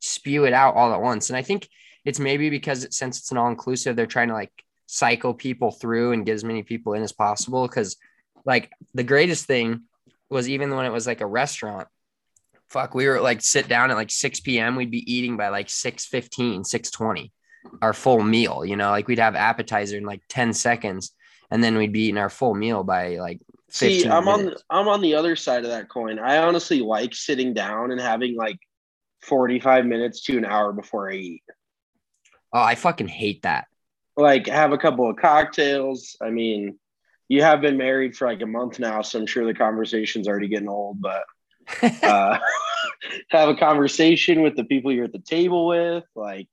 spew 0.01 0.45
it 0.45 0.53
out 0.53 0.75
all 0.75 0.93
at 0.93 1.01
once. 1.01 1.29
And 1.29 1.37
I 1.37 1.41
think 1.41 1.67
it's 2.03 2.19
maybe 2.19 2.49
because 2.49 2.83
it, 2.83 2.93
since 2.93 3.19
it's 3.19 3.31
an 3.31 3.37
all 3.37 3.47
inclusive, 3.47 3.95
they're 3.95 4.05
trying 4.05 4.27
to 4.29 4.33
like 4.33 4.51
cycle 4.87 5.33
people 5.33 5.71
through 5.71 6.13
and 6.13 6.25
get 6.25 6.33
as 6.33 6.43
many 6.43 6.63
people 6.63 6.93
in 6.93 7.03
as 7.03 7.11
possible. 7.11 7.67
Because 7.67 7.97
like 8.45 8.71
the 8.93 9.03
greatest 9.03 9.45
thing 9.45 9.83
was 10.29 10.49
even 10.49 10.75
when 10.75 10.85
it 10.85 10.91
was 10.91 11.07
like 11.07 11.21
a 11.21 11.25
restaurant, 11.25 11.87
fuck, 12.69 12.93
we 12.93 13.07
were 13.07 13.21
like 13.21 13.41
sit 13.41 13.67
down 13.67 13.91
at 13.91 13.97
like 13.97 14.11
6 14.11 14.39
p.m. 14.41 14.75
We'd 14.75 14.91
be 14.91 15.11
eating 15.11 15.37
by 15.37 15.49
like 15.49 15.69
6 15.69 16.05
15 16.05 16.63
620 16.63 17.31
our 17.81 17.93
full 17.93 18.23
meal. 18.23 18.65
You 18.65 18.75
know, 18.75 18.89
like 18.91 19.07
we'd 19.07 19.19
have 19.19 19.35
appetizer 19.35 19.97
in 19.97 20.05
like 20.05 20.21
10 20.29 20.53
seconds, 20.53 21.13
and 21.51 21.63
then 21.63 21.77
we'd 21.77 21.93
be 21.93 22.03
eating 22.03 22.17
our 22.17 22.29
full 22.29 22.53
meal 22.53 22.83
by 22.83 23.17
like 23.17 23.39
See, 23.69 24.01
15 24.01 24.11
I'm 24.11 24.27
on. 24.27 24.53
I'm 24.69 24.87
on 24.87 25.01
the 25.01 25.15
other 25.15 25.35
side 25.35 25.63
of 25.63 25.71
that 25.71 25.89
coin. 25.89 26.19
I 26.19 26.37
honestly 26.37 26.79
like 26.79 27.13
sitting 27.13 27.53
down 27.53 27.91
and 27.91 27.99
having 27.99 28.35
like 28.35 28.59
45 29.23 29.85
minutes 29.85 30.23
to 30.23 30.37
an 30.37 30.45
hour 30.45 30.71
before 30.71 31.11
I 31.11 31.15
eat. 31.15 31.43
Oh, 32.53 32.61
I 32.61 32.75
fucking 32.75 33.09
hate 33.09 33.43
that. 33.43 33.67
Like 34.15 34.47
have 34.47 34.71
a 34.71 34.77
couple 34.77 35.09
of 35.09 35.17
cocktails. 35.17 36.15
I 36.21 36.29
mean, 36.29 36.79
you 37.27 37.43
have 37.43 37.61
been 37.61 37.77
married 37.77 38.15
for 38.15 38.27
like 38.27 38.41
a 38.41 38.47
month 38.47 38.79
now, 38.79 39.01
so 39.01 39.19
I'm 39.19 39.27
sure 39.27 39.45
the 39.45 39.53
conversation's 39.53 40.27
already 40.27 40.47
getting 40.47 40.69
old, 40.69 41.01
but 41.01 41.23
uh, 42.03 42.37
have 43.29 43.49
a 43.49 43.55
conversation 43.55 44.41
with 44.41 44.55
the 44.55 44.63
people 44.63 44.91
you're 44.91 45.05
at 45.05 45.11
the 45.11 45.19
table 45.19 45.67
with. 45.67 46.03
Like, 46.15 46.47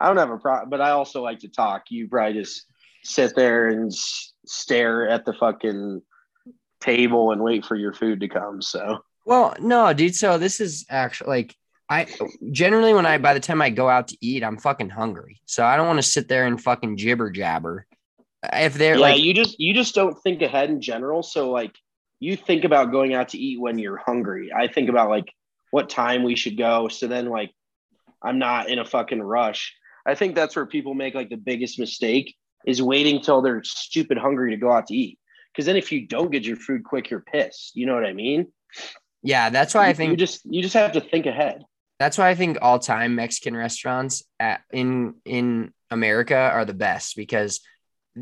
I 0.00 0.06
don't 0.06 0.16
have 0.16 0.30
a 0.30 0.38
problem, 0.38 0.70
but 0.70 0.80
I 0.80 0.90
also 0.90 1.22
like 1.22 1.40
to 1.40 1.48
talk. 1.48 1.84
You 1.90 2.08
probably 2.08 2.40
just 2.40 2.64
sit 3.04 3.34
there 3.36 3.68
and 3.68 3.92
s- 3.92 4.32
stare 4.46 5.08
at 5.08 5.24
the 5.24 5.32
fucking 5.32 6.02
table 6.80 7.32
and 7.32 7.42
wait 7.42 7.64
for 7.64 7.76
your 7.76 7.92
food 7.92 8.20
to 8.20 8.28
come. 8.28 8.62
So, 8.62 8.98
Well, 9.24 9.54
no, 9.60 9.92
dude. 9.92 10.14
So 10.14 10.38
this 10.38 10.60
is 10.60 10.86
actually 10.88 11.28
like 11.28 11.56
I 11.88 12.06
generally 12.52 12.94
when 12.94 13.06
I 13.06 13.18
by 13.18 13.34
the 13.34 13.40
time 13.40 13.62
I 13.62 13.70
go 13.70 13.88
out 13.88 14.08
to 14.08 14.16
eat, 14.20 14.44
I'm 14.44 14.58
fucking 14.58 14.90
hungry. 14.90 15.40
So 15.46 15.64
I 15.64 15.76
don't 15.76 15.86
want 15.86 15.98
to 15.98 16.02
sit 16.02 16.28
there 16.28 16.46
and 16.46 16.60
fucking 16.62 16.96
jibber 16.96 17.30
jabber. 17.30 17.86
If 18.52 18.74
they're 18.74 18.98
yeah, 18.98 19.00
like, 19.00 19.18
you 19.18 19.34
just 19.34 19.58
you 19.58 19.74
just 19.74 19.94
don't 19.94 20.14
think 20.22 20.42
ahead 20.42 20.70
in 20.70 20.80
general. 20.80 21.22
So, 21.22 21.50
like, 21.50 21.74
you 22.20 22.36
think 22.36 22.64
about 22.64 22.90
going 22.90 23.14
out 23.14 23.30
to 23.30 23.38
eat 23.38 23.60
when 23.60 23.78
you're 23.78 23.96
hungry. 23.96 24.50
I 24.52 24.68
think 24.68 24.88
about 24.88 25.10
like 25.10 25.32
what 25.70 25.88
time 25.88 26.22
we 26.22 26.36
should 26.36 26.56
go. 26.56 26.88
So 26.88 27.06
then, 27.06 27.26
like, 27.26 27.52
I'm 28.22 28.38
not 28.38 28.68
in 28.68 28.78
a 28.78 28.84
fucking 28.84 29.22
rush. 29.22 29.74
I 30.06 30.14
think 30.14 30.34
that's 30.34 30.56
where 30.56 30.66
people 30.66 30.94
make 30.94 31.14
like 31.14 31.30
the 31.30 31.36
biggest 31.36 31.78
mistake 31.78 32.34
is 32.66 32.82
waiting 32.82 33.20
till 33.20 33.42
they're 33.42 33.62
stupid 33.62 34.18
hungry 34.18 34.50
to 34.50 34.56
go 34.56 34.72
out 34.72 34.86
to 34.88 34.96
eat. 34.96 35.18
Because 35.52 35.66
then, 35.66 35.76
if 35.76 35.92
you 35.92 36.06
don't 36.06 36.30
get 36.30 36.44
your 36.44 36.56
food 36.56 36.84
quick, 36.84 37.10
you're 37.10 37.20
pissed. 37.20 37.72
You 37.74 37.86
know 37.86 37.94
what 37.94 38.06
I 38.06 38.12
mean? 38.12 38.48
yeah, 39.22 39.50
that's 39.50 39.74
why 39.74 39.88
I 39.88 39.92
think 39.92 40.12
you 40.12 40.16
just 40.16 40.44
you 40.44 40.62
just 40.62 40.74
have 40.74 40.92
to 40.92 41.00
think 41.00 41.26
ahead. 41.26 41.64
That's 41.98 42.16
why 42.16 42.28
I 42.28 42.34
think 42.34 42.58
all 42.62 42.78
time 42.78 43.16
Mexican 43.16 43.56
restaurants 43.56 44.22
at, 44.38 44.60
in 44.72 45.14
in 45.24 45.72
America 45.90 46.36
are 46.36 46.64
the 46.64 46.74
best 46.74 47.16
because 47.16 47.60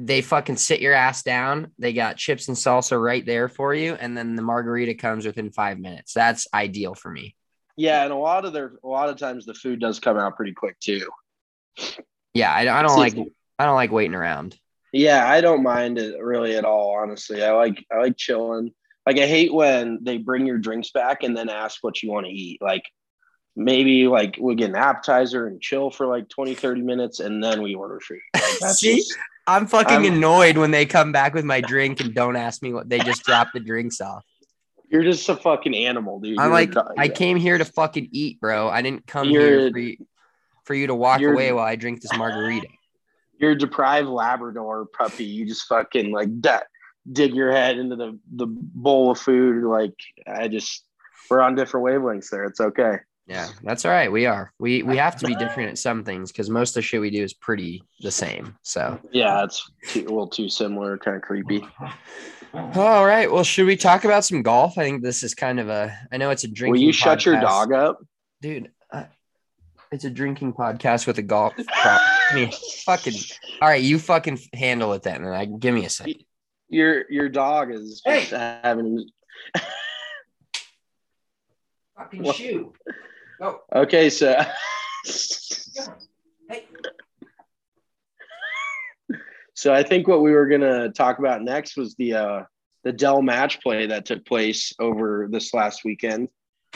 they 0.05 0.21
fucking 0.21 0.57
sit 0.57 0.81
your 0.81 0.93
ass 0.93 1.23
down. 1.23 1.73
They 1.79 1.93
got 1.93 2.17
chips 2.19 2.49
and 2.49 2.57
salsa 2.57 3.01
right 3.03 3.25
there 3.25 3.49
for 3.49 3.75
you, 3.75 3.95
and 3.95 4.17
then 4.17 4.37
the 4.37 4.43
margarita 4.43 4.95
comes 4.95 5.25
within 5.25 5.51
five 5.51 5.79
minutes. 5.79 6.13
That's 6.13 6.47
ideal 6.53 6.95
for 6.95 7.11
me. 7.11 7.35
Yeah, 7.77 8.05
and 8.05 8.13
a 8.13 8.17
lot 8.17 8.45
of 8.45 8.53
their 8.53 8.73
a 8.85 8.89
lot 8.89 9.09
of 9.09 9.17
times 9.17 9.47
the 9.47 9.55
food 9.55 9.81
does 9.81 9.99
come 10.01 10.19
out 10.19 10.37
pretty 10.37 10.53
quick 10.53 10.79
too. 10.81 11.09
Yeah, 12.35 12.53
I, 12.53 12.79
I 12.79 12.83
don't 12.83 12.99
like 12.99 13.17
I 13.59 13.65
don't 13.65 13.75
like 13.75 13.93
waiting 13.93 14.15
around. 14.15 14.59
Yeah, 14.93 15.29
I 15.29 15.41
don't 15.41 15.63
mind 15.63 15.99
it 15.99 16.21
really 16.21 16.57
at 16.57 16.65
all. 16.65 16.97
Honestly, 16.97 17.43
I 17.43 17.53
like 17.53 17.85
I 17.93 17.99
like 17.99 18.17
chilling. 18.17 18.73
Like 19.07 19.19
I 19.19 19.27
hate 19.27 19.53
when 19.53 20.01
they 20.03 20.19
bring 20.19 20.47
your 20.47 20.59
drinks 20.59 20.91
back 20.91 21.23
and 21.23 21.37
then 21.37 21.49
ask 21.49 21.83
what 21.83 22.03
you 22.03 22.11
want 22.11 22.27
to 22.27 22.33
eat. 22.33 22.61
Like 22.61 22.83
maybe 23.55 24.09
like 24.09 24.37
we 24.41 24.55
get 24.55 24.71
an 24.71 24.77
appetizer 24.77 25.47
and 25.47 25.61
chill 25.61 25.91
for 25.91 26.07
like 26.07 26.29
20, 26.29 26.55
30 26.55 26.83
minutes 26.83 27.21
and 27.21 27.43
then 27.43 27.63
we 27.63 27.75
order 27.75 28.01
food. 28.01 28.19
Like, 28.35 28.43
that's 28.61 28.81
See? 28.81 28.97
just- 28.97 29.17
I'm 29.47 29.67
fucking 29.67 30.05
I'm- 30.05 30.05
annoyed 30.05 30.59
when 30.59 30.71
they 30.71 30.87
come 30.87 31.13
back 31.13 31.35
with 31.35 31.45
my 31.45 31.61
drink 31.61 32.01
and 32.01 32.15
don't 32.15 32.37
ask 32.37 32.63
me 32.63 32.73
what 32.73 32.89
they 32.89 32.99
just 32.99 33.25
drop 33.25 33.49
the 33.53 33.61
drinks 33.61 34.01
off. 34.01 34.25
You're 34.89 35.03
just 35.03 35.29
a 35.29 35.35
fucking 35.37 35.75
animal, 35.75 36.21
dude. 36.21 36.39
I'm 36.39 36.47
You're 36.47 36.53
like, 36.53 36.71
dog. 36.73 36.95
I 36.97 37.09
came 37.09 37.37
here 37.37 37.59
to 37.59 37.65
fucking 37.65 38.09
eat, 38.13 38.41
bro. 38.41 38.69
I 38.69 38.83
didn't 38.83 39.07
come 39.07 39.29
here 39.29 39.71
for 39.71 39.79
you, 39.79 39.97
for 40.65 40.75
you 40.75 40.87
to 40.87 40.95
walk 40.95 41.21
away 41.21 41.53
while 41.53 41.65
I 41.65 41.77
drink 41.77 42.03
this 42.03 42.17
margarita. 42.17 42.69
You're 43.39 43.53
a 43.53 43.59
deprived 43.59 44.09
Labrador 44.09 44.87
puppy. 44.87 45.25
You 45.25 45.47
just 45.47 45.67
fucking 45.67 46.13
like. 46.13 46.29
Dig 47.11 47.35
your 47.35 47.53
head 47.53 47.79
into 47.79 47.95
the 47.95 48.19
the 48.35 48.47
bowl 48.49 49.13
of 49.13 49.19
food. 49.21 49.63
Like 49.63 49.95
I 50.27 50.49
just, 50.49 50.85
we're 51.31 51.41
on 51.41 51.55
different 51.55 51.87
wavelengths 51.87 52.31
there. 52.31 52.45
It's 52.45 52.61
okay. 52.61 52.99
Yeah, 53.27 53.49
that's 53.65 53.85
all 53.85 53.91
right. 53.91 54.11
We 54.11 54.27
are. 54.27 54.53
We 54.61 54.85
we 54.85 54.97
have 54.99 55.17
to 55.17 55.27
be 55.27 55.35
different 55.35 55.71
at 55.71 55.79
some 55.79 56.05
things 56.05 56.31
because 56.31 56.49
most 56.49 56.71
of 56.71 56.75
the 56.75 56.83
shit 56.83 57.01
we 57.01 57.11
do 57.11 57.25
is 57.25 57.35
pretty 57.35 57.83
the 58.01 58.11
same. 58.13 58.57
So, 58.63 59.01
Yeah, 59.11 59.43
it's 59.43 59.69
too, 59.89 60.01
a 60.03 60.03
little 60.03 60.29
too 60.29 60.49
similar, 60.49 60.97
kind 60.97 61.17
of 61.17 61.23
creepy. 61.23 61.67
all 62.55 63.05
right. 63.05 63.31
Well, 63.31 63.43
should 63.43 63.67
we 63.67 63.77
talk 63.77 64.05
about 64.05 64.25
some 64.25 64.43
golf? 64.43 64.79
I 64.79 64.85
think 64.85 65.03
this 65.03 65.25
is 65.25 65.35
kind 65.35 65.59
of 65.59 65.69
a. 65.69 65.93
I 66.13 66.19
know 66.19 66.31
it's 66.31 66.45
a 66.45 66.49
drinking. 66.49 66.81
Will 66.81 66.87
you 66.87 66.93
shut 66.93 67.27
your 67.27 67.41
dog 67.41 67.73
up? 67.73 67.99
dude? 68.41 68.71
Uh, 68.93 69.05
it's 69.91 70.05
a 70.05 70.11
drinking 70.11 70.53
podcast 70.53 71.09
with 71.09 71.19
a 71.19 71.23
golf. 71.23 71.55
Pro- 71.57 71.65
I 71.75 72.31
mean, 72.33 72.53
fucking. 72.85 73.15
All 73.61 73.69
right, 73.69 73.83
you 73.83 73.99
fucking 73.99 74.39
handle 74.55 74.93
it 74.93 75.03
then, 75.03 75.25
and 75.25 75.35
I 75.35 75.47
give 75.47 75.75
me 75.75 75.85
a 75.85 75.91
second. 75.91 76.23
Your 76.69 77.11
your 77.11 77.29
dog 77.29 77.73
is 77.73 78.03
just 78.07 78.31
having. 78.31 79.09
Fucking 81.97 82.23
What? 82.23 82.37
shoe. 82.37 82.73
Go. 83.39 83.61
Okay, 83.75 84.11
so. 84.11 84.41
Hey. 86.49 86.65
So 89.55 89.75
I 89.75 89.83
think 89.83 90.07
what 90.07 90.23
we 90.23 90.31
were 90.31 90.47
gonna 90.47 90.91
talk 90.91 91.19
about 91.19 91.43
next 91.43 91.77
was 91.77 91.95
the 91.97 92.15
uh, 92.15 92.43
the 92.85 92.93
Dell 92.93 93.21
match 93.21 93.61
play 93.63 93.87
that 93.87 94.05
took 94.05 94.25
place 94.25 94.73
over 94.79 95.27
this 95.31 95.53
last 95.53 95.85
weekend, 95.85 96.29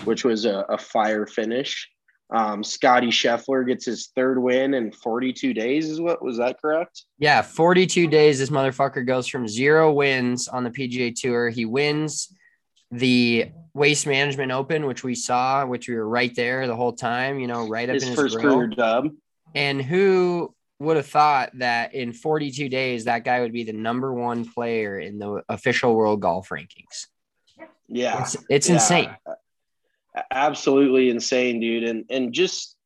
which 0.05 0.25
was 0.25 0.45
a, 0.45 0.65
a 0.69 0.77
fire 0.77 1.27
finish. 1.27 1.89
Um, 2.33 2.63
Scotty 2.63 3.09
Scheffler 3.09 3.67
gets 3.67 3.85
his 3.85 4.11
third 4.15 4.41
win 4.41 4.75
in 4.75 4.93
42 4.93 5.53
days. 5.53 5.89
Is 5.89 6.01
what 6.01 6.25
was 6.25 6.39
that 6.39 6.61
correct? 6.61 7.05
Yeah, 7.19 7.43
42 7.43 8.07
days. 8.07 8.39
This 8.39 8.51
motherfucker 8.51 9.07
goes 9.07 9.27
from 9.27 9.49
zero 9.49 9.93
wins 9.93 10.49
on 10.49 10.65
the 10.65 10.71
PGA 10.71 11.15
Tour. 11.15 11.49
He 11.49 11.65
wins 11.65 12.33
the 12.91 13.51
Waste 13.81 14.07
Management 14.07 14.53
Open, 14.53 14.85
which 14.85 15.03
we 15.03 15.15
saw, 15.15 15.65
which 15.65 15.89
we 15.89 15.95
were 15.95 16.07
right 16.07 16.35
there 16.37 16.67
the 16.67 16.77
whole 16.77 16.93
time, 16.93 17.41
you 17.41 17.47
know, 17.47 17.67
right 17.67 17.89
up 17.89 17.95
His 17.95 18.03
in 18.03 18.09
his 18.11 18.19
first 18.19 18.37
grill. 18.37 18.55
career 18.57 18.67
dub. 18.67 19.09
And 19.55 19.81
who 19.81 20.55
would 20.81 20.99
have 20.99 21.07
thought 21.07 21.51
that 21.61 21.95
in 21.95 22.13
42 22.13 22.69
days, 22.69 23.07
that 23.07 23.25
guy 23.25 23.41
would 23.41 23.55
be 23.55 23.65
the 23.65 23.73
number 23.73 24.13
one 24.13 24.45
player 24.45 24.99
in 25.01 25.19
the 25.19 25.43
official 25.49 25.95
world 25.95 26.21
golf 26.21 26.51
rankings? 26.51 27.07
Yeah, 27.89 28.21
It's, 28.21 28.37
it's 28.51 28.69
Yeah. 28.69 28.75
insane. 28.75 29.17
Absolutely 30.31 31.09
insane, 31.09 31.59
dude. 31.61 31.85
And 31.85 32.05
and 32.11 32.33
just 32.35 32.77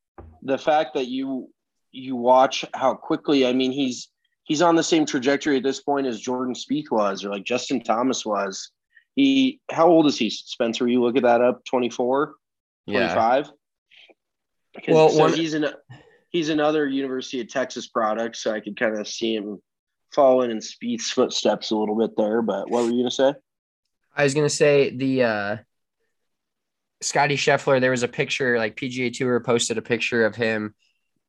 the 0.42 0.58
fact 0.58 0.94
that 0.94 1.06
you 1.08 1.50
you 1.90 2.14
watch 2.14 2.64
how 2.72 2.94
quickly. 2.94 3.46
I 3.46 3.52
mean, 3.52 3.72
he's 3.72 4.10
he's 4.44 4.62
on 4.62 4.76
the 4.76 4.82
same 4.82 5.06
trajectory 5.06 5.56
at 5.56 5.62
this 5.64 5.80
point 5.82 6.06
as 6.06 6.20
Jordan 6.20 6.54
Spieth 6.54 6.90
was, 6.90 7.24
or 7.24 7.30
like 7.30 7.44
Justin 7.44 7.80
Thomas 7.80 8.24
was. 8.24 8.70
He 9.14 9.60
how 9.70 9.86
old 9.88 10.06
is 10.06 10.18
he, 10.18 10.30
Spencer? 10.30 10.88
You 10.88 11.02
look 11.02 11.16
at 11.16 11.22
that 11.22 11.40
up, 11.40 11.64
24, 11.64 12.34
25? 12.88 13.50
Because- 14.74 14.94
Well, 14.94 15.08
so 15.10 15.18
one- 15.20 15.34
he's 15.34 15.54
an 15.54 15.66
he's 16.30 16.48
another 16.48 16.86
University 16.86 17.40
of 17.40 17.48
Texas 17.48 17.86
product, 17.86 18.36
so 18.36 18.52
I 18.52 18.60
could 18.60 18.76
kind 18.78 18.98
of 18.98 19.06
see 19.06 19.34
him 19.36 19.60
following 20.12 20.50
in 20.50 20.58
Spieth's 20.58 21.10
footsteps 21.12 21.70
a 21.70 21.76
little 21.76 21.96
bit 21.96 22.16
there. 22.16 22.42
But 22.42 22.70
what 22.70 22.84
were 22.84 22.90
you 22.90 22.98
gonna 22.98 23.10
say? 23.10 23.34
I 24.16 24.24
was 24.24 24.34
gonna 24.34 24.48
say 24.48 24.90
the 24.90 25.22
uh 25.22 25.56
Scotty 27.00 27.36
Scheffler, 27.36 27.80
there 27.80 27.90
was 27.90 28.02
a 28.02 28.08
picture, 28.08 28.56
like 28.58 28.76
PGA 28.76 29.12
Tour 29.12 29.38
posted 29.40 29.76
a 29.78 29.82
picture 29.82 30.24
of 30.24 30.34
him. 30.34 30.74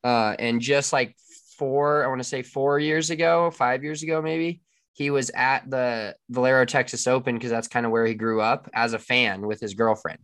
Uh, 0.04 0.36
and 0.40 0.62
just 0.62 0.94
like 0.94 1.16
four, 1.58 2.04
I 2.06 2.08
want 2.08 2.20
to 2.20 2.24
say 2.28 2.44
four 2.44 2.80
years 2.80 3.10
ago, 3.10 3.52
five 3.52 3.84
years 3.84 4.02
ago, 4.04 4.22
maybe, 4.22 4.62
he 4.96 5.12
was 5.12 5.30
at 5.36 5.70
the 5.70 6.16
Valero 6.30 6.66
Texas 6.66 7.06
Open 7.06 7.36
because 7.36 7.52
that's 7.52 7.68
kind 7.68 7.86
of 7.86 7.92
where 7.92 8.06
he 8.06 8.16
grew 8.16 8.42
up 8.42 8.70
as 8.74 8.94
a 8.94 9.00
fan 9.00 9.46
with 9.46 9.60
his 9.60 9.74
girlfriend. 9.76 10.20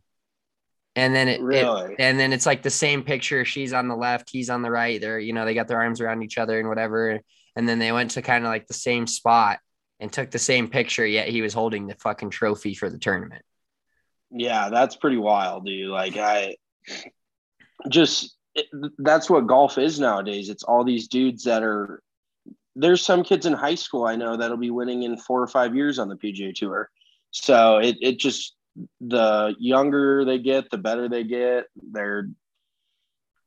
And 0.96 1.14
then 1.14 1.28
it, 1.28 1.40
it- 1.40 1.44
Really? 1.44 1.96
and 2.00 2.20
then 2.20 2.34
it's 2.34 2.46
like 2.46 2.64
the 2.64 2.70
same 2.70 3.04
picture. 3.04 3.46
She's 3.46 3.74
on 3.74 3.88
the 3.88 3.96
left, 3.96 4.30
he's 4.32 4.50
on 4.50 4.62
the 4.62 4.72
right. 4.72 5.00
They're, 5.00 5.20
you 5.20 5.34
know, 5.34 5.46
they 5.46 5.54
got 5.54 5.68
their 5.68 5.80
arms 5.80 6.02
around 6.02 6.24
each 6.24 6.38
other 6.38 6.60
and 6.60 6.68
whatever. 6.68 7.20
And 7.56 7.68
then 7.70 7.80
they 7.80 7.92
went 7.92 8.12
to 8.12 8.22
kind 8.22 8.46
of 8.46 8.50
like 8.50 8.68
the 8.68 8.74
same 8.74 9.08
spot 9.08 9.60
and 10.00 10.12
took 10.12 10.32
the 10.32 10.40
same 10.40 10.68
picture, 10.70 11.06
yet 11.06 11.28
he 11.28 11.42
was 11.42 11.54
holding 11.54 11.86
the 11.86 11.96
fucking 11.96 12.32
trophy 12.32 12.74
for 12.74 12.90
the 12.90 12.98
tournament. 12.98 13.44
Yeah, 14.32 14.70
that's 14.70 14.96
pretty 14.96 15.18
wild, 15.18 15.66
dude. 15.66 15.90
Like 15.90 16.18
I 16.18 16.56
just 17.90 18.36
it, 18.56 18.66
that's 18.98 19.30
what 19.30 19.48
golf 19.48 19.78
is 19.78 20.00
nowadays. 20.00 20.50
It's 20.50 20.64
all 20.64 20.84
these 20.84 21.08
dudes 21.08 21.44
that 21.44 21.64
are 21.64 22.02
there's 22.76 23.06
some 23.06 23.24
kids 23.24 23.46
in 23.46 23.54
high 23.54 23.76
school 23.76 24.06
I 24.06 24.16
know 24.16 24.38
that'll 24.38 24.58
be 24.58 24.72
winning 24.72 25.04
in 25.04 25.18
4 25.18 25.42
or 25.42 25.48
5 25.48 25.76
years 25.76 26.00
on 26.00 26.10
the 26.10 26.16
PGA 26.16 26.54
Tour. 26.54 26.90
So 27.32 27.78
it 27.78 27.98
it 28.02 28.20
just 28.20 28.56
the 29.00 29.56
younger 29.60 30.26
they 30.26 30.40
get, 30.40 30.70
the 30.70 30.78
better 30.78 31.10
they 31.10 31.24
get. 31.24 31.66
They're 31.92 32.30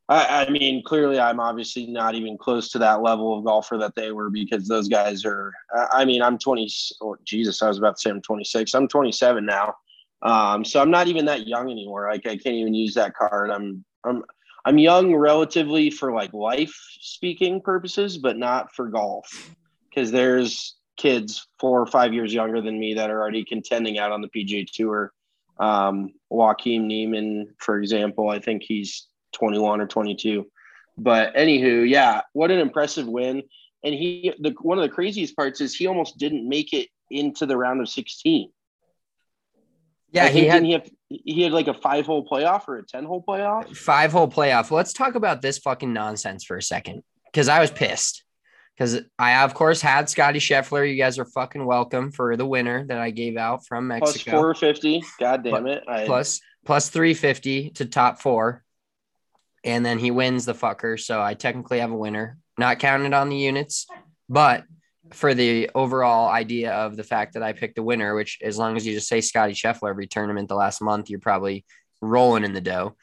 I, 0.08 0.44
I 0.44 0.50
mean, 0.50 0.82
clearly, 0.84 1.18
I'm 1.18 1.40
obviously 1.40 1.86
not 1.86 2.14
even 2.14 2.36
close 2.36 2.70
to 2.72 2.78
that 2.80 3.00
level 3.00 3.38
of 3.38 3.44
golfer 3.44 3.78
that 3.78 3.94
they 3.94 4.12
were 4.12 4.28
because 4.28 4.68
those 4.68 4.88
guys 4.88 5.24
are. 5.24 5.52
I 5.92 6.04
mean, 6.04 6.20
I'm 6.20 6.38
20. 6.38 6.70
Oh, 7.00 7.16
Jesus, 7.24 7.62
I 7.62 7.68
was 7.68 7.78
about 7.78 7.96
to 7.96 8.00
say 8.00 8.10
I'm 8.10 8.20
26. 8.20 8.74
I'm 8.74 8.86
27 8.86 9.46
now. 9.46 9.74
Um, 10.22 10.64
so 10.64 10.80
I'm 10.80 10.90
not 10.90 11.08
even 11.08 11.24
that 11.26 11.46
young 11.46 11.70
anymore. 11.70 12.08
Like 12.10 12.26
I 12.26 12.36
can't 12.36 12.56
even 12.56 12.74
use 12.74 12.94
that 12.94 13.14
card. 13.14 13.50
I'm 13.50 13.84
I'm 14.04 14.22
I'm 14.64 14.78
young 14.78 15.14
relatively 15.14 15.90
for 15.90 16.12
like 16.12 16.32
life 16.32 16.74
speaking 17.00 17.60
purposes, 17.60 18.16
but 18.18 18.38
not 18.38 18.74
for 18.74 18.88
golf. 18.88 19.54
Because 19.88 20.10
there's 20.10 20.76
kids 20.96 21.46
four 21.60 21.80
or 21.80 21.86
five 21.86 22.14
years 22.14 22.32
younger 22.32 22.60
than 22.60 22.78
me 22.78 22.94
that 22.94 23.10
are 23.10 23.20
already 23.20 23.44
contending 23.44 23.98
out 23.98 24.12
on 24.12 24.22
the 24.22 24.28
PGA 24.28 24.66
Tour. 24.70 25.12
Um, 25.58 26.14
Joaquin 26.30 26.88
Niemann, 26.88 27.54
for 27.58 27.78
example, 27.78 28.28
I 28.28 28.40
think 28.40 28.62
he's 28.62 29.06
21 29.32 29.80
or 29.80 29.86
22. 29.86 30.46
But 30.96 31.34
anywho, 31.34 31.88
yeah, 31.88 32.22
what 32.32 32.50
an 32.50 32.58
impressive 32.58 33.06
win. 33.06 33.42
And 33.82 33.94
he, 33.94 34.32
the 34.38 34.54
one 34.62 34.78
of 34.78 34.82
the 34.82 34.94
craziest 34.94 35.36
parts 35.36 35.60
is 35.60 35.74
he 35.74 35.86
almost 35.86 36.16
didn't 36.18 36.48
make 36.48 36.72
it 36.72 36.88
into 37.10 37.44
the 37.44 37.56
round 37.56 37.80
of 37.80 37.88
16. 37.88 38.50
Yeah, 40.14 40.26
I 40.26 40.28
he 40.28 40.46
had 40.46 40.62
he 40.64 40.72
have 40.72 40.88
he 41.08 41.42
had 41.42 41.52
like 41.52 41.68
a 41.68 41.74
five 41.74 42.06
hole 42.06 42.26
playoff 42.26 42.68
or 42.68 42.78
a 42.78 42.86
ten 42.86 43.04
hole 43.04 43.22
playoff. 43.26 43.76
five 43.76 44.12
hole 44.12 44.28
playoff. 44.28 44.70
Let's 44.70 44.92
talk 44.92 45.16
about 45.16 45.42
this 45.42 45.58
fucking 45.58 45.92
nonsense 45.92 46.44
for 46.44 46.56
a 46.56 46.62
second 46.62 47.02
because 47.26 47.48
I 47.48 47.60
was 47.60 47.70
pissed. 47.70 48.22
Because 48.76 49.02
I, 49.20 49.44
of 49.44 49.54
course, 49.54 49.80
had 49.80 50.08
Scotty 50.08 50.40
Scheffler. 50.40 50.88
You 50.88 50.96
guys 50.96 51.18
are 51.20 51.24
fucking 51.24 51.64
welcome 51.64 52.10
for 52.10 52.36
the 52.36 52.46
winner 52.46 52.84
that 52.86 52.98
I 52.98 53.10
gave 53.10 53.36
out 53.36 53.66
from 53.66 53.88
Mexico. 53.88 54.30
four 54.32 54.54
fifty. 54.54 55.04
God 55.20 55.44
damn 55.44 55.66
it! 55.66 55.84
I, 55.86 56.06
plus 56.06 56.40
plus 56.64 56.88
350 56.88 57.70
to 57.70 57.86
top 57.86 58.20
four. 58.20 58.62
And 59.64 59.84
then 59.84 59.98
he 59.98 60.10
wins 60.10 60.44
the 60.44 60.54
fucker. 60.54 61.00
So 61.00 61.22
I 61.22 61.34
technically 61.34 61.80
have 61.80 61.90
a 61.90 61.96
winner, 61.96 62.38
not 62.58 62.78
counted 62.78 63.14
on 63.14 63.28
the 63.28 63.36
units, 63.36 63.86
but 64.28 64.64
for 65.12 65.34
the 65.34 65.70
overall 65.74 66.28
idea 66.28 66.72
of 66.72 66.96
the 66.96 67.04
fact 67.04 67.34
that 67.34 67.42
I 67.42 67.52
picked 67.52 67.76
the 67.76 67.82
winner, 67.82 68.14
which 68.14 68.38
as 68.42 68.58
long 68.58 68.76
as 68.76 68.86
you 68.86 68.94
just 68.94 69.08
say 69.08 69.20
Scotty 69.20 69.52
Scheffler 69.52 69.90
every 69.90 70.06
tournament 70.06 70.48
the 70.48 70.54
last 70.54 70.80
month, 70.80 71.10
you're 71.10 71.20
probably 71.20 71.64
rolling 72.00 72.44
in 72.44 72.54
the 72.54 72.60
dough. 72.60 72.96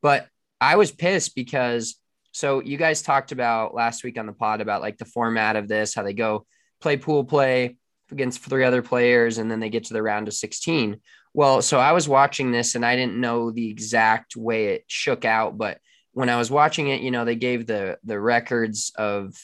But 0.00 0.28
I 0.60 0.76
was 0.76 0.92
pissed 0.92 1.34
because 1.34 1.96
so 2.32 2.62
you 2.62 2.76
guys 2.76 3.02
talked 3.02 3.32
about 3.32 3.74
last 3.74 4.04
week 4.04 4.18
on 4.18 4.26
the 4.26 4.32
pod 4.32 4.60
about 4.60 4.82
like 4.82 4.98
the 4.98 5.04
format 5.04 5.56
of 5.56 5.68
this, 5.68 5.94
how 5.94 6.02
they 6.02 6.12
go 6.12 6.46
play 6.80 6.96
pool 6.96 7.24
play 7.24 7.76
against 8.12 8.40
three 8.40 8.64
other 8.64 8.82
players 8.82 9.38
and 9.38 9.50
then 9.50 9.60
they 9.60 9.70
get 9.70 9.84
to 9.84 9.94
the 9.94 10.02
round 10.02 10.28
of 10.28 10.34
16. 10.34 11.00
Well, 11.34 11.62
so 11.62 11.78
I 11.78 11.92
was 11.92 12.08
watching 12.08 12.50
this 12.50 12.74
and 12.74 12.84
I 12.84 12.96
didn't 12.96 13.20
know 13.20 13.50
the 13.50 13.68
exact 13.68 14.36
way 14.36 14.74
it 14.74 14.84
shook 14.86 15.24
out, 15.24 15.58
but 15.58 15.78
when 16.12 16.28
I 16.28 16.36
was 16.36 16.50
watching 16.50 16.88
it, 16.88 17.02
you 17.02 17.10
know, 17.10 17.24
they 17.24 17.36
gave 17.36 17.66
the 17.66 17.98
the 18.04 18.18
records 18.18 18.92
of 18.96 19.34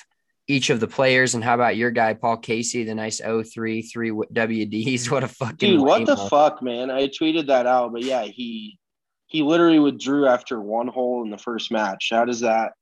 each 0.48 0.70
of 0.70 0.80
the 0.80 0.86
players 0.86 1.34
and 1.34 1.42
how 1.42 1.54
about 1.54 1.76
your 1.76 1.90
guy 1.90 2.14
Paul 2.14 2.36
Casey, 2.36 2.84
the 2.84 2.94
nice 2.94 3.20
03 3.20 3.82
3 3.82 4.10
WDs. 4.10 5.10
What 5.16 5.24
a 5.24 5.28
fucking 5.28 5.56
dude, 5.56 5.80
what 5.80 6.06
the 6.06 6.14
lame- 6.14 6.28
fuck, 6.28 6.62
man? 6.62 6.90
I 6.90 7.08
tweeted 7.08 7.46
that 7.48 7.66
out, 7.66 7.92
but 7.92 8.02
yeah, 8.02 8.24
he 8.24 8.78
he 9.26 9.42
literally 9.42 9.80
withdrew 9.80 10.26
after 10.26 10.60
one 10.60 10.86
hole 10.86 11.24
in 11.24 11.30
the 11.30 11.38
first 11.38 11.72
match. 11.72 12.08
How 12.10 12.24
does 12.24 12.40
that? 12.40 12.72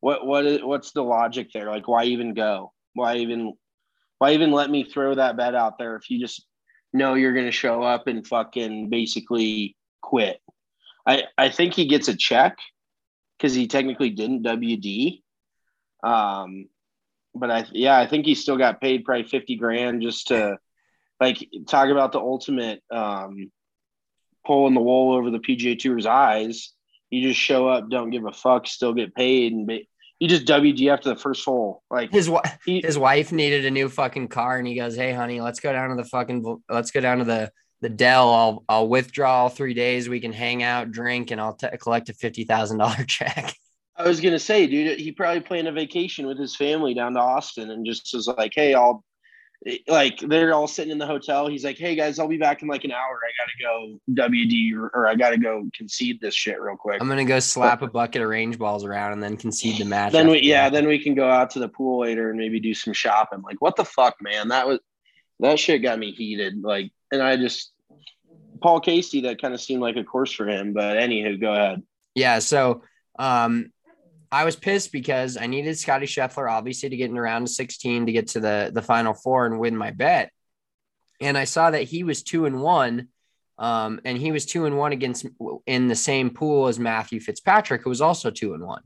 What 0.00 0.26
what 0.26 0.46
is 0.46 0.62
what's 0.62 0.92
the 0.92 1.02
logic 1.02 1.48
there? 1.52 1.70
Like, 1.70 1.88
why 1.88 2.04
even 2.04 2.34
go? 2.34 2.72
Why 2.94 3.16
even 3.16 3.54
why 4.18 4.32
even 4.32 4.52
let 4.52 4.70
me 4.70 4.84
throw 4.84 5.14
that 5.14 5.36
bet 5.36 5.54
out 5.54 5.78
there 5.78 5.96
if 5.96 6.08
you 6.10 6.20
just 6.20 6.46
know 6.92 7.14
you're 7.14 7.34
going 7.34 7.46
to 7.46 7.52
show 7.52 7.82
up 7.82 8.06
and 8.06 8.26
fucking 8.26 8.90
basically 8.90 9.76
quit? 10.02 10.40
I 11.04 11.24
I 11.36 11.48
think 11.48 11.74
he 11.74 11.86
gets 11.86 12.06
a 12.06 12.16
check 12.16 12.58
because 13.36 13.54
he 13.54 13.66
technically 13.66 14.10
didn't 14.10 14.44
WD. 14.44 15.22
Um, 16.04 16.68
but 17.34 17.50
I 17.50 17.66
yeah, 17.72 17.98
I 17.98 18.06
think 18.06 18.26
he 18.26 18.34
still 18.34 18.56
got 18.56 18.80
paid 18.80 19.04
probably 19.04 19.24
fifty 19.24 19.56
grand 19.56 20.02
just 20.02 20.28
to 20.28 20.58
like 21.20 21.46
talk 21.66 21.88
about 21.88 22.12
the 22.12 22.20
ultimate 22.20 22.82
um 22.90 23.50
pulling 24.46 24.74
the 24.74 24.80
wool 24.80 25.14
over 25.14 25.30
the 25.30 25.38
PGA 25.38 25.78
Tour's 25.78 26.06
eyes. 26.06 26.72
You 27.10 27.22
just 27.22 27.40
show 27.40 27.68
up, 27.68 27.88
don't 27.88 28.10
give 28.10 28.26
a 28.26 28.32
fuck, 28.32 28.66
still 28.66 28.92
get 28.92 29.14
paid, 29.14 29.52
and 29.52 29.66
be, 29.66 29.88
you 30.18 30.28
just 30.28 30.46
WD 30.46 31.00
to 31.02 31.08
the 31.08 31.16
first 31.16 31.44
hole. 31.44 31.82
Like 31.90 32.10
his 32.10 32.28
wife, 32.28 32.58
his 32.64 32.98
wife 32.98 33.32
needed 33.32 33.64
a 33.64 33.70
new 33.70 33.88
fucking 33.88 34.28
car, 34.28 34.58
and 34.58 34.66
he 34.66 34.74
goes, 34.74 34.96
"Hey, 34.96 35.12
honey, 35.12 35.40
let's 35.40 35.60
go 35.60 35.72
down 35.72 35.90
to 35.90 35.96
the 35.96 36.04
fucking, 36.04 36.62
let's 36.68 36.90
go 36.90 37.00
down 37.00 37.18
to 37.18 37.24
the 37.24 37.50
the 37.80 37.88
Dell. 37.88 38.32
I'll 38.32 38.64
I'll 38.68 38.88
withdraw 38.88 39.42
all 39.42 39.48
three 39.48 39.74
days. 39.74 40.08
We 40.08 40.20
can 40.20 40.32
hang 40.32 40.62
out, 40.62 40.90
drink, 40.90 41.30
and 41.30 41.40
I'll 41.40 41.54
t- 41.54 41.68
collect 41.80 42.08
a 42.08 42.14
fifty 42.14 42.44
thousand 42.44 42.78
dollar 42.78 43.04
check." 43.06 43.54
I 43.98 44.06
was 44.06 44.20
gonna 44.20 44.38
say, 44.38 44.66
dude, 44.66 44.98
he 44.98 45.10
probably 45.10 45.40
planned 45.40 45.66
a 45.66 45.72
vacation 45.72 46.26
with 46.26 46.38
his 46.38 46.54
family 46.54 46.94
down 46.94 47.14
to 47.14 47.20
Austin, 47.20 47.70
and 47.70 47.84
just 47.84 48.14
was 48.14 48.28
like, 48.28 48.52
"Hey, 48.54 48.74
I'll." 48.74 49.04
Like 49.88 50.20
they're 50.20 50.54
all 50.54 50.68
sitting 50.68 50.92
in 50.92 50.98
the 50.98 51.06
hotel. 51.06 51.48
He's 51.48 51.64
like, 51.64 51.76
"Hey 51.76 51.96
guys, 51.96 52.20
I'll 52.20 52.28
be 52.28 52.36
back 52.36 52.62
in 52.62 52.68
like 52.68 52.84
an 52.84 52.92
hour. 52.92 53.18
I 53.24 53.32
gotta 53.36 53.60
go 53.60 54.22
WD 54.22 54.72
or, 54.76 54.86
or 54.94 55.08
I 55.08 55.16
gotta 55.16 55.36
go 55.36 55.68
concede 55.76 56.20
this 56.20 56.32
shit 56.32 56.60
real 56.60 56.76
quick." 56.76 57.02
I'm 57.02 57.08
gonna 57.08 57.24
go 57.24 57.40
slap 57.40 57.82
a 57.82 57.88
bucket 57.88 58.22
of 58.22 58.28
range 58.28 58.56
balls 58.56 58.84
around 58.84 59.14
and 59.14 59.22
then 59.22 59.36
concede 59.36 59.78
the 59.78 59.84
match. 59.84 60.12
Then 60.12 60.28
we, 60.28 60.42
yeah, 60.42 60.70
then 60.70 60.86
we 60.86 61.02
can 61.02 61.16
go 61.16 61.28
out 61.28 61.50
to 61.50 61.58
the 61.58 61.68
pool 61.68 62.02
later 62.02 62.30
and 62.30 62.38
maybe 62.38 62.60
do 62.60 62.72
some 62.72 62.92
shopping. 62.92 63.42
Like, 63.42 63.60
what 63.60 63.74
the 63.74 63.84
fuck, 63.84 64.22
man? 64.22 64.46
That 64.46 64.68
was 64.68 64.78
that 65.40 65.58
shit 65.58 65.82
got 65.82 65.98
me 65.98 66.12
heated. 66.12 66.62
Like, 66.62 66.92
and 67.10 67.20
I 67.20 67.36
just 67.36 67.72
Paul 68.60 68.78
Casey, 68.78 69.22
that 69.22 69.42
kind 69.42 69.54
of 69.54 69.60
seemed 69.60 69.82
like 69.82 69.96
a 69.96 70.04
course 70.04 70.32
for 70.32 70.48
him. 70.48 70.72
But 70.72 70.98
anywho, 70.98 71.40
go 71.40 71.52
ahead. 71.52 71.82
Yeah. 72.14 72.38
So 72.38 72.82
um, 73.18 73.72
I 74.30 74.44
was 74.44 74.56
pissed 74.56 74.92
because 74.92 75.36
I 75.36 75.46
needed 75.46 75.78
Scotty 75.78 76.06
Scheffler 76.06 76.50
obviously 76.50 76.90
to 76.90 76.96
get 76.96 77.10
in 77.10 77.18
around 77.18 77.46
16 77.46 78.06
to 78.06 78.12
get 78.12 78.28
to 78.28 78.40
the 78.40 78.70
the 78.72 78.82
final 78.82 79.14
four 79.14 79.46
and 79.46 79.58
win 79.58 79.76
my 79.76 79.90
bet. 79.90 80.30
And 81.20 81.36
I 81.36 81.44
saw 81.44 81.70
that 81.70 81.82
he 81.82 82.04
was 82.04 82.22
two 82.22 82.46
and 82.46 82.60
one. 82.60 83.08
Um, 83.58 84.00
and 84.04 84.16
he 84.16 84.30
was 84.30 84.46
two 84.46 84.66
and 84.66 84.78
one 84.78 84.92
against 84.92 85.26
in 85.66 85.88
the 85.88 85.96
same 85.96 86.30
pool 86.30 86.68
as 86.68 86.78
Matthew 86.78 87.18
Fitzpatrick, 87.18 87.82
who 87.82 87.90
was 87.90 88.00
also 88.00 88.30
two 88.30 88.54
and 88.54 88.64
one. 88.64 88.82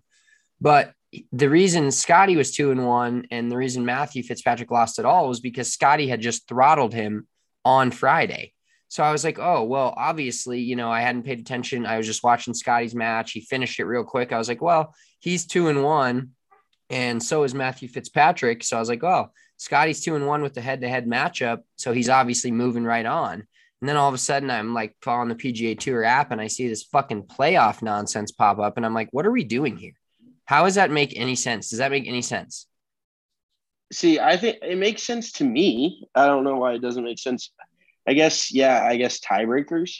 But 0.63 0.95
the 1.31 1.51
reason 1.51 1.91
Scotty 1.91 2.37
was 2.37 2.53
two 2.53 2.71
and 2.71 2.87
one 2.87 3.27
and 3.31 3.53
the 3.53 3.57
reason 3.57 3.85
Matthew 3.85 4.23
Fitzpatrick 4.23 4.71
lost 4.71 4.99
it 4.99 5.05
all 5.05 5.29
was 5.29 5.41
because 5.41 5.73
Scotty 5.73 6.09
had 6.09 6.23
just 6.23 6.49
throttled 6.49 6.95
him 6.95 7.27
on 7.67 7.91
Friday. 7.91 8.55
So 8.89 9.03
I 9.03 9.13
was 9.13 9.25
like, 9.25 9.39
oh, 9.39 9.65
well, 9.65 9.95
obviously, 9.97 10.61
you 10.61 10.77
know, 10.77 10.91
I 10.91 11.01
hadn't 11.01 11.25
paid 11.25 11.41
attention. 11.41 11.87
I 11.87 11.97
was 11.97 12.07
just 12.07 12.23
watching 12.23 12.55
Scotty's 12.55 12.95
match. 12.95 13.33
He 13.33 13.41
finished 13.41 13.81
it 13.81 13.85
real 13.85 14.05
quick. 14.05 14.33
I 14.33 14.39
was 14.39 14.49
like, 14.49 14.61
well, 14.61 14.95
he's 15.23 15.47
two 15.47 15.69
and 15.69 15.83
one. 15.83 16.33
And 16.91 17.23
so 17.23 17.45
is 17.45 17.55
Matthew 17.55 17.89
Fitzpatrick. 17.89 18.63
So 18.63 18.77
I 18.77 18.81
was 18.81 18.89
like, 18.91 19.03
oh, 19.03 19.31
Scotty's 19.57 20.03
two 20.03 20.17
and 20.17 20.27
one 20.27 20.43
with 20.43 20.53
the 20.53 20.61
head 20.61 20.83
to 20.83 20.89
head 20.89 21.07
matchup. 21.07 21.63
So 21.77 21.93
he's 21.93 22.11
obviously 22.11 22.51
moving 22.51 22.85
right 22.85 23.07
on. 23.07 23.35
And 23.81 23.89
then 23.89 23.97
all 23.97 24.09
of 24.09 24.15
a 24.15 24.19
sudden, 24.19 24.51
I'm 24.51 24.75
like 24.75 24.97
following 25.01 25.29
the 25.29 25.35
PGA 25.35 25.79
Tour 25.79 26.05
app 26.05 26.33
and 26.33 26.41
I 26.41 26.49
see 26.49 26.69
this 26.69 26.83
fucking 26.83 27.25
playoff 27.25 27.83
nonsense 27.83 28.31
pop 28.33 28.59
up. 28.59 28.77
And 28.77 28.85
I'm 28.85 28.95
like, 28.95 29.09
what 29.13 29.25
are 29.25 29.31
we 29.31 29.45
doing 29.45 29.77
here? 29.77 29.95
How 30.45 30.65
does 30.65 30.75
that 30.75 30.91
make 30.91 31.19
any 31.19 31.37
sense? 31.37 31.71
Does 31.71 31.79
that 31.79 31.91
make 31.91 32.07
any 32.07 32.23
sense? 32.23 32.67
See, 33.93 34.19
I 34.19 34.37
think 34.37 34.59
it 34.63 34.77
makes 34.77 35.03
sense 35.03 35.33
to 35.33 35.45
me. 35.45 36.09
I 36.15 36.27
don't 36.27 36.45
know 36.45 36.57
why 36.57 36.75
it 36.75 36.83
doesn't 36.83 37.05
make 37.05 37.19
sense. 37.19 37.53
I 38.07 38.15
guess, 38.15 38.53
yeah, 38.53 38.83
I 38.85 38.97
guess 38.97 39.21
tiebreakers. 39.21 39.99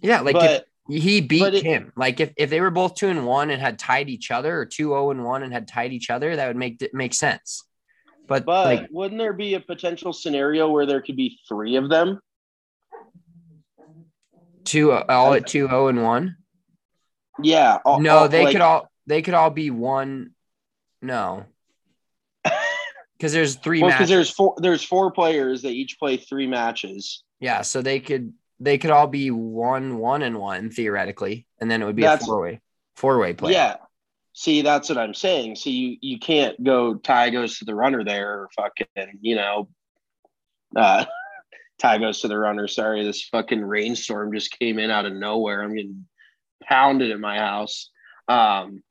Yeah, 0.00 0.20
like 0.20 0.34
but, 0.34 0.66
he 0.98 1.20
beat 1.20 1.54
it, 1.54 1.62
him. 1.62 1.92
Like 1.96 2.20
if, 2.20 2.32
if 2.36 2.50
they 2.50 2.60
were 2.60 2.70
both 2.70 2.94
two 2.94 3.08
and 3.08 3.26
one 3.26 3.50
and 3.50 3.60
had 3.60 3.78
tied 3.78 4.08
each 4.08 4.30
other, 4.30 4.58
or 4.58 4.66
two 4.66 4.88
zero 4.88 5.06
oh 5.06 5.10
and 5.10 5.24
one 5.24 5.42
and 5.42 5.52
had 5.52 5.68
tied 5.68 5.92
each 5.92 6.10
other, 6.10 6.36
that 6.36 6.46
would 6.46 6.56
make 6.56 6.82
make 6.92 7.14
sense. 7.14 7.64
But 8.26 8.44
but 8.44 8.66
like, 8.66 8.88
wouldn't 8.90 9.18
there 9.18 9.32
be 9.32 9.54
a 9.54 9.60
potential 9.60 10.12
scenario 10.12 10.68
where 10.70 10.86
there 10.86 11.00
could 11.00 11.16
be 11.16 11.38
three 11.48 11.76
of 11.76 11.88
them? 11.88 12.20
Two 14.64 14.92
uh, 14.92 15.04
all 15.08 15.34
at 15.34 15.46
two 15.46 15.66
zero 15.66 15.84
oh 15.84 15.88
and 15.88 16.02
one. 16.02 16.36
Yeah. 17.42 17.78
All, 17.84 18.00
no, 18.00 18.18
all, 18.18 18.28
they 18.28 18.44
like, 18.44 18.52
could 18.52 18.60
all 18.60 18.90
they 19.06 19.22
could 19.22 19.34
all 19.34 19.50
be 19.50 19.70
one. 19.70 20.30
No, 21.00 21.46
because 23.16 23.32
there's 23.32 23.56
three. 23.56 23.82
Well, 23.82 23.90
because 23.90 24.08
there's 24.08 24.30
four. 24.30 24.54
There's 24.58 24.84
four 24.84 25.10
players 25.10 25.62
that 25.62 25.72
each 25.72 25.98
play 25.98 26.16
three 26.16 26.46
matches. 26.46 27.24
Yeah, 27.40 27.62
so 27.62 27.82
they 27.82 27.98
could 27.98 28.32
they 28.62 28.78
could 28.78 28.90
all 28.90 29.08
be 29.08 29.30
one 29.30 29.98
one 29.98 30.22
and 30.22 30.38
one 30.38 30.70
theoretically, 30.70 31.46
and 31.60 31.70
then 31.70 31.82
it 31.82 31.84
would 31.84 31.96
be 31.96 32.02
that's, 32.02 32.22
a 32.22 32.26
four 32.26 32.40
way 32.40 32.60
four 32.96 33.18
way 33.18 33.32
play. 33.32 33.52
Yeah. 33.52 33.76
See, 34.34 34.62
that's 34.62 34.88
what 34.88 34.98
I'm 34.98 35.14
saying. 35.14 35.56
See, 35.56 35.72
you 35.72 35.96
you 36.00 36.18
can't 36.18 36.62
go 36.62 36.94
tie 36.94 37.30
goes 37.30 37.58
to 37.58 37.64
the 37.64 37.74
runner 37.74 38.04
there, 38.04 38.40
or 38.40 38.48
fucking 38.56 39.18
you 39.20 39.36
know, 39.36 39.68
uh, 40.76 41.04
tie 41.78 41.98
goes 41.98 42.20
to 42.20 42.28
the 42.28 42.38
runner. 42.38 42.68
Sorry, 42.68 43.04
this 43.04 43.28
fucking 43.28 43.62
rainstorm 43.62 44.32
just 44.32 44.58
came 44.58 44.78
in 44.78 44.90
out 44.90 45.06
of 45.06 45.12
nowhere. 45.12 45.62
I'm 45.62 45.74
getting 45.74 46.06
pounded 46.62 47.10
in 47.10 47.20
my 47.20 47.38
house. 47.38 47.90
Um, 48.28 48.82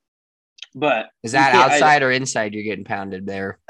but 0.75 1.09
is 1.23 1.31
that 1.31 1.55
outside 1.55 2.03
I, 2.03 2.05
or 2.05 2.11
inside? 2.11 2.53
You're 2.53 2.63
getting 2.63 2.85
pounded 2.85 3.25
there. 3.25 3.59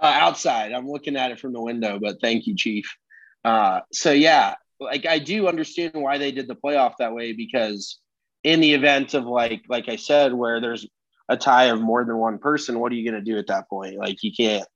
Uh, 0.00 0.14
outside. 0.14 0.70
I'm 0.70 0.88
looking 0.88 1.16
at 1.16 1.32
it 1.32 1.40
from 1.40 1.52
the 1.52 1.60
window, 1.60 1.98
but 2.00 2.20
thank 2.20 2.46
you, 2.46 2.54
Chief. 2.54 2.96
Uh, 3.44 3.80
so 3.92 4.12
yeah, 4.12 4.54
like 4.80 5.06
I 5.06 5.18
do 5.18 5.48
understand 5.48 5.92
why 5.94 6.18
they 6.18 6.32
did 6.32 6.48
the 6.48 6.56
playoff 6.56 6.94
that 6.98 7.14
way 7.14 7.32
because 7.32 7.98
in 8.44 8.60
the 8.60 8.74
event 8.74 9.14
of 9.14 9.24
like 9.24 9.62
like 9.68 9.88
I 9.88 9.96
said, 9.96 10.32
where 10.32 10.60
there's 10.60 10.86
a 11.28 11.36
tie 11.36 11.66
of 11.66 11.80
more 11.80 12.04
than 12.04 12.16
one 12.16 12.38
person, 12.38 12.78
what 12.78 12.92
are 12.92 12.94
you 12.94 13.08
going 13.08 13.22
to 13.22 13.30
do 13.30 13.38
at 13.38 13.48
that 13.48 13.68
point? 13.68 13.96
Like 13.96 14.22
you 14.22 14.32
can't 14.32 14.66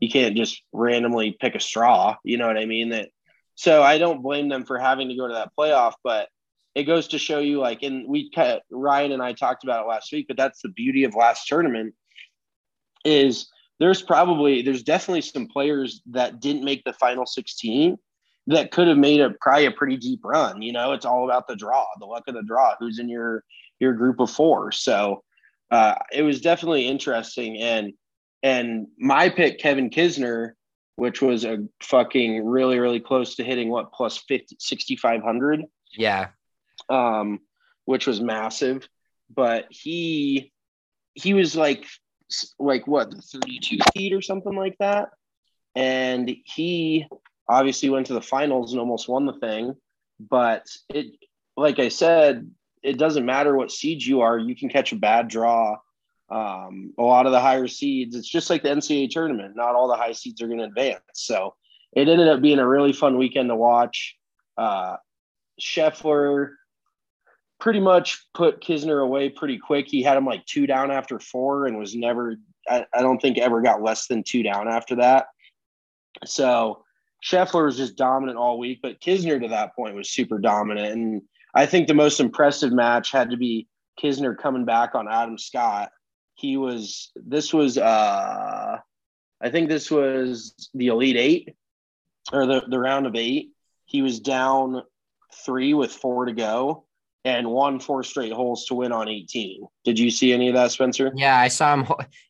you 0.00 0.10
can't 0.10 0.36
just 0.36 0.62
randomly 0.72 1.36
pick 1.40 1.54
a 1.54 1.60
straw. 1.60 2.16
You 2.24 2.38
know 2.38 2.46
what 2.46 2.58
I 2.58 2.66
mean? 2.66 2.90
That 2.90 3.08
so 3.54 3.82
I 3.82 3.98
don't 3.98 4.22
blame 4.22 4.48
them 4.48 4.64
for 4.64 4.78
having 4.78 5.08
to 5.08 5.16
go 5.16 5.26
to 5.26 5.34
that 5.34 5.52
playoff, 5.58 5.94
but 6.04 6.28
it 6.74 6.84
goes 6.84 7.08
to 7.08 7.18
show 7.18 7.38
you 7.38 7.58
like 7.58 7.82
and 7.82 8.06
we 8.06 8.30
cut 8.30 8.62
Ryan 8.70 9.12
and 9.12 9.22
I 9.22 9.32
talked 9.32 9.64
about 9.64 9.84
it 9.84 9.88
last 9.88 10.12
week, 10.12 10.26
but 10.28 10.36
that's 10.36 10.60
the 10.62 10.68
beauty 10.68 11.04
of 11.04 11.14
last 11.14 11.46
tournament 11.46 11.94
is 13.04 13.48
there's 13.78 14.02
probably 14.02 14.62
there's 14.62 14.82
definitely 14.82 15.22
some 15.22 15.48
players 15.48 16.02
that 16.10 16.40
didn't 16.40 16.64
make 16.64 16.84
the 16.84 16.92
final 16.92 17.24
16 17.24 17.96
that 18.48 18.70
could 18.70 18.88
have 18.88 18.98
made 18.98 19.20
a 19.20 19.30
probably 19.40 19.66
a 19.66 19.70
pretty 19.70 19.96
deep 19.96 20.20
run. 20.24 20.62
You 20.62 20.72
know, 20.72 20.92
it's 20.92 21.04
all 21.04 21.24
about 21.24 21.48
the 21.48 21.56
draw, 21.56 21.86
the 21.98 22.06
luck 22.06 22.24
of 22.28 22.34
the 22.34 22.42
draw, 22.42 22.74
who's 22.78 22.98
in 22.98 23.08
your 23.08 23.44
your 23.80 23.92
group 23.92 24.20
of 24.20 24.30
four. 24.30 24.72
So 24.72 25.22
uh, 25.70 25.96
it 26.12 26.22
was 26.22 26.40
definitely 26.40 26.86
interesting. 26.86 27.58
And 27.58 27.92
and 28.42 28.86
my 28.98 29.28
pick, 29.28 29.58
Kevin 29.58 29.90
Kisner, 29.90 30.52
which 30.96 31.20
was 31.20 31.44
a 31.44 31.66
fucking 31.82 32.44
really, 32.44 32.78
really 32.78 33.00
close 33.00 33.36
to 33.36 33.44
hitting 33.44 33.68
what 33.68 33.92
plus 33.92 34.18
50 34.28 34.56
6500. 34.60 35.62
Yeah. 35.96 36.28
Um, 36.88 37.40
which 37.84 38.06
was 38.06 38.20
massive. 38.20 38.88
But 39.34 39.66
he 39.70 40.52
he 41.14 41.34
was 41.34 41.56
like 41.56 41.84
like 42.58 42.86
what 42.86 43.12
32 43.12 43.78
feet 43.94 44.12
or 44.12 44.20
something 44.20 44.54
like 44.54 44.76
that 44.80 45.10
and 45.76 46.34
he 46.44 47.06
obviously 47.48 47.88
went 47.88 48.06
to 48.06 48.14
the 48.14 48.20
finals 48.20 48.72
and 48.72 48.80
almost 48.80 49.08
won 49.08 49.26
the 49.26 49.32
thing 49.34 49.74
but 50.18 50.66
it 50.88 51.06
like 51.56 51.78
i 51.78 51.88
said 51.88 52.50
it 52.82 52.98
doesn't 52.98 53.26
matter 53.26 53.56
what 53.56 53.70
seed 53.70 54.02
you 54.02 54.20
are 54.20 54.38
you 54.38 54.56
can 54.56 54.68
catch 54.68 54.92
a 54.92 54.96
bad 54.96 55.28
draw 55.28 55.76
um, 56.28 56.92
a 56.98 57.02
lot 57.02 57.26
of 57.26 57.32
the 57.32 57.40
higher 57.40 57.68
seeds 57.68 58.16
it's 58.16 58.28
just 58.28 58.50
like 58.50 58.62
the 58.62 58.68
ncaa 58.68 59.08
tournament 59.08 59.54
not 59.54 59.74
all 59.74 59.86
the 59.86 59.96
high 59.96 60.12
seeds 60.12 60.42
are 60.42 60.48
going 60.48 60.58
to 60.58 60.64
advance 60.64 61.00
so 61.14 61.54
it 61.92 62.08
ended 62.08 62.28
up 62.28 62.42
being 62.42 62.58
a 62.58 62.66
really 62.66 62.92
fun 62.92 63.16
weekend 63.16 63.48
to 63.48 63.54
watch 63.54 64.16
uh, 64.58 64.96
Scheffler 65.60 66.50
pretty 67.58 67.80
much 67.80 68.26
put 68.34 68.60
Kisner 68.60 69.02
away 69.02 69.28
pretty 69.28 69.58
quick. 69.58 69.86
He 69.88 70.02
had 70.02 70.16
him 70.16 70.26
like 70.26 70.44
two 70.46 70.66
down 70.66 70.90
after 70.90 71.18
four 71.18 71.66
and 71.66 71.78
was 71.78 71.94
never, 71.94 72.36
I, 72.68 72.84
I 72.92 73.02
don't 73.02 73.20
think 73.20 73.38
ever 73.38 73.62
got 73.62 73.82
less 73.82 74.06
than 74.06 74.22
two 74.22 74.42
down 74.42 74.68
after 74.68 74.96
that. 74.96 75.26
So 76.24 76.84
Scheffler 77.24 77.64
was 77.64 77.76
just 77.76 77.96
dominant 77.96 78.38
all 78.38 78.58
week, 78.58 78.80
but 78.82 79.00
Kisner 79.00 79.40
to 79.40 79.48
that 79.48 79.74
point 79.74 79.94
was 79.94 80.10
super 80.10 80.38
dominant. 80.38 80.92
And 80.92 81.22
I 81.54 81.66
think 81.66 81.88
the 81.88 81.94
most 81.94 82.20
impressive 82.20 82.72
match 82.72 83.10
had 83.10 83.30
to 83.30 83.36
be 83.36 83.68
Kisner 84.00 84.36
coming 84.36 84.64
back 84.64 84.94
on 84.94 85.08
Adam 85.08 85.38
Scott. 85.38 85.90
He 86.34 86.56
was, 86.56 87.10
this 87.16 87.52
was, 87.52 87.78
uh, 87.78 88.78
I 89.40 89.50
think 89.50 89.68
this 89.68 89.90
was 89.90 90.70
the 90.74 90.88
Elite 90.88 91.16
Eight 91.16 91.56
or 92.32 92.46
the, 92.46 92.62
the 92.68 92.78
round 92.78 93.06
of 93.06 93.14
eight. 93.16 93.50
He 93.84 94.02
was 94.02 94.20
down 94.20 94.82
three 95.44 95.74
with 95.74 95.92
four 95.92 96.26
to 96.26 96.32
go 96.32 96.84
and 97.24 97.48
won 97.48 97.80
four 97.80 98.04
straight 98.04 98.32
holes 98.32 98.66
to 98.66 98.74
win 98.74 98.92
on 98.92 99.08
18. 99.08 99.66
Did 99.84 99.98
you 99.98 100.10
see 100.10 100.32
any 100.32 100.48
of 100.48 100.54
that, 100.54 100.70
Spencer? 100.70 101.12
Yeah, 101.16 101.38
I 101.38 101.48
saw 101.48 101.74
him. 101.74 101.86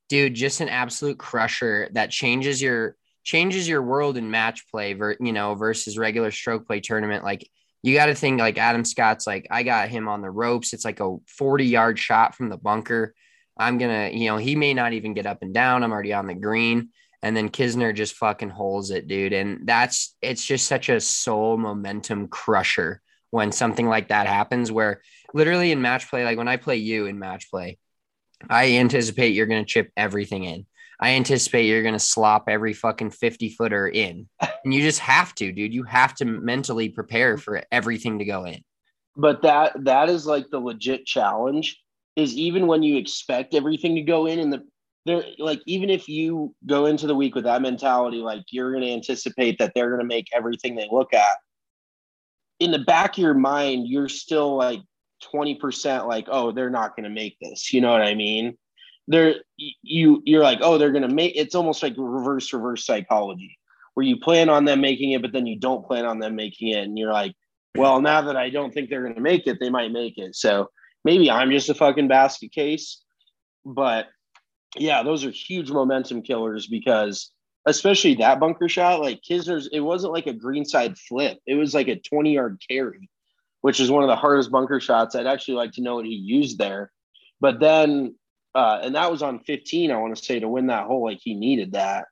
Dude, 0.09 0.35
just 0.35 0.61
an 0.61 0.69
absolute 0.69 1.19
crusher 1.19 1.89
that 1.93 2.11
changes 2.11 2.63
your 2.63 2.97
changes 3.27 3.69
your 3.69 3.83
world 3.83 4.17
in 4.17 4.31
match 4.31 4.71
play, 4.71 4.95
ver, 4.95 5.17
you 5.21 5.33
know, 5.33 5.57
versus 5.57 5.99
regular 5.99 6.31
stroke 6.31 6.67
play 6.67 6.81
tournament. 6.81 7.25
Like 7.25 7.47
you 7.83 7.95
got 7.95 8.07
to 8.07 8.15
think 8.15 8.39
like 8.39 8.57
Adam 8.57 8.85
Scott's 8.85 9.27
like 9.27 9.49
I 9.51 9.65
got 9.65 9.89
him 9.89 10.09
on 10.09 10.23
the 10.23 10.31
ropes. 10.31 10.73
It's 10.73 10.85
like 10.85 11.01
a 11.01 11.17
40 11.27 11.67
yard 11.67 11.99
shot 11.99 12.35
from 12.35 12.49
the 12.49 12.57
bunker. 12.57 13.15
I'm 13.59 13.79
gonna, 13.79 14.11
you 14.11 14.29
know, 14.29 14.37
he 14.37 14.55
may 14.55 14.75
not 14.75 14.93
even 14.93 15.13
get 15.13 15.27
up 15.27 15.43
and 15.43 15.53
down. 15.53 15.83
I'm 15.83 15.93
already 15.93 16.13
on 16.13 16.27
the 16.27 16.35
green. 16.35 16.91
And 17.23 17.37
then 17.37 17.49
Kisner 17.49 17.95
just 17.95 18.15
fucking 18.15 18.51
holds 18.51 18.91
it, 18.91 19.09
dude. 19.09 19.33
And 19.33 19.67
that's 19.67 20.15
it's 20.23 20.45
just 20.45 20.69
such 20.69 20.89
a 20.89 21.01
soul 21.01 21.57
momentum 21.57 22.29
crusher 22.29 23.03
when 23.31 23.51
something 23.51 23.89
like 23.89 24.09
that 24.09 24.29
happens, 24.29 24.71
where 24.71 25.03
literally 25.35 25.73
in 25.73 25.83
match 25.83 26.09
play, 26.09 26.25
like 26.25 26.39
when 26.39 26.49
I 26.49 26.59
play 26.59 26.77
you 26.77 27.07
in 27.07 27.19
match 27.19 27.51
play, 27.51 27.79
I 28.49 28.77
anticipate 28.77 29.35
you're 29.35 29.47
going 29.47 29.65
to 29.65 29.69
chip 29.69 29.91
everything 29.97 30.45
in. 30.45 30.67
I 31.01 31.11
anticipate 31.11 31.67
you're 31.67 31.83
going 31.83 31.95
to 31.95 31.99
slop 31.99 32.45
every 32.49 32.73
fucking 32.73 33.11
50 33.11 33.51
footer 33.51 33.89
in. 33.89 34.29
And 34.65 34.75
you 34.75 34.83
just 34.83 34.99
have 34.99 35.33
to, 35.37 35.53
dude. 35.53 35.73
You 35.73 35.85
have 35.85 36.13
to 36.17 36.25
mentally 36.25 36.89
prepare 36.89 37.37
for 37.37 37.63
everything 37.71 38.19
to 38.19 38.25
go 38.25 38.47
in. 38.47 38.65
But 39.17 39.43
that 39.43 39.85
that 39.85 40.09
is 40.09 40.27
like 40.27 40.51
the 40.51 40.59
legit 40.59 41.07
challenge 41.07 41.81
is 42.17 42.35
even 42.35 42.67
when 42.67 42.83
you 42.83 42.97
expect 42.97 43.55
everything 43.55 43.95
to 43.95 44.03
go 44.03 44.27
in 44.27 44.41
and 44.41 44.53
the 44.53 44.65
there 45.07 45.23
like 45.39 45.63
even 45.67 45.89
if 45.89 46.09
you 46.09 46.55
go 46.67 46.87
into 46.87 47.07
the 47.07 47.15
week 47.15 47.35
with 47.35 47.45
that 47.45 47.63
mentality 47.63 48.19
like 48.19 48.43
you're 48.51 48.73
going 48.73 48.83
to 48.83 48.93
anticipate 48.93 49.59
that 49.59 49.73
they're 49.75 49.89
going 49.89 50.01
to 50.01 50.07
make 50.07 50.27
everything 50.35 50.75
they 50.75 50.89
look 50.91 51.15
at 51.15 51.37
in 52.59 52.73
the 52.73 52.81
back 52.81 53.17
of 53.17 53.23
your 53.23 53.35
mind 53.35 53.87
you're 53.87 54.09
still 54.09 54.57
like 54.57 54.81
20% 55.33 56.09
like 56.09 56.27
oh 56.29 56.51
they're 56.51 56.71
not 56.71 56.97
going 56.97 57.05
to 57.05 57.11
make 57.11 57.37
this 57.41 57.73
you 57.73 57.81
know 57.81 57.93
what 57.93 58.03
i 58.03 58.15
mean 58.15 58.59
they're 59.09 59.37
you 59.57 60.23
you're 60.25 60.43
like 60.43 60.59
oh 60.63 60.79
they're 60.79 60.93
to 60.93 61.09
make 61.09 61.33
it's 61.37 61.55
almost 61.55 61.83
like 61.83 61.95
reverse 61.97 62.53
reverse 62.53 62.85
psychology 62.85 63.59
where 63.95 64.05
you 64.05 64.17
plan 64.19 64.49
on 64.49 64.65
them 64.65 64.81
making 64.81 65.13
it 65.13 65.23
but 65.23 65.33
then 65.33 65.47
you 65.47 65.59
don't 65.59 65.87
plan 65.87 66.05
on 66.05 66.19
them 66.19 66.35
making 66.35 66.69
it 66.69 66.85
and 66.85 66.99
you're 66.99 67.13
like 67.13 67.35
well 67.77 68.01
now 68.01 68.21
that 68.21 68.37
i 68.37 68.51
don't 68.51 68.75
think 68.75 68.91
they're 68.91 69.13
to 69.13 69.21
make 69.21 69.47
it 69.47 69.59
they 69.61 69.71
might 69.71 69.93
make 69.93 70.19
it 70.19 70.35
so 70.35 70.69
maybe 71.05 71.31
i'm 71.31 71.51
just 71.51 71.69
a 71.69 71.75
fucking 71.75 72.09
basket 72.09 72.51
case 72.53 73.03
but 73.65 74.07
yeah, 74.79 75.03
those 75.03 75.25
are 75.25 75.31
huge 75.31 75.71
momentum 75.71 76.23
killers 76.23 76.67
because 76.67 77.33
especially 77.67 78.15
that 78.15 78.41
bunker 78.41 78.69
shot, 78.69 79.01
like 79.01 79.21
Kisner's, 79.29 79.69
it 79.73 79.81
wasn't 79.81 80.13
like 80.13 80.27
a 80.27 80.33
greenside 80.33 80.97
flip. 80.97 81.39
It 81.47 81.55
was 81.55 81.75
like 81.75 81.89
a 81.89 81.99
20 81.99 82.33
yard 82.33 82.63
carry, 82.69 83.11
which 83.63 83.81
is 83.81 83.91
one 83.91 84.03
of 84.03 84.09
the 84.09 84.17
hardest 84.17 84.51
bunker 84.53 84.81
shots. 84.81 85.15
I'd 85.15 85.27
actually 85.27 85.55
like 85.55 85.73
to 85.73 85.83
know 85.83 85.97
what 85.97 86.07
he 86.07 86.15
used 86.15 86.59
there. 86.59 86.93
But 87.41 87.61
then, 87.61 88.15
uh, 88.57 88.81
and 88.83 88.95
that 88.95 89.11
was 89.11 89.23
on 89.23 89.41
15, 89.41 89.91
I 89.91 89.99
want 89.99 90.17
to 90.17 90.25
say, 90.25 90.41
to 90.41 90.49
win 90.49 90.69
that 90.69 90.87
hole. 90.87 91.05
Like 91.05 91.19
he 91.23 91.35
needed 91.35 91.73
that. 91.73 92.07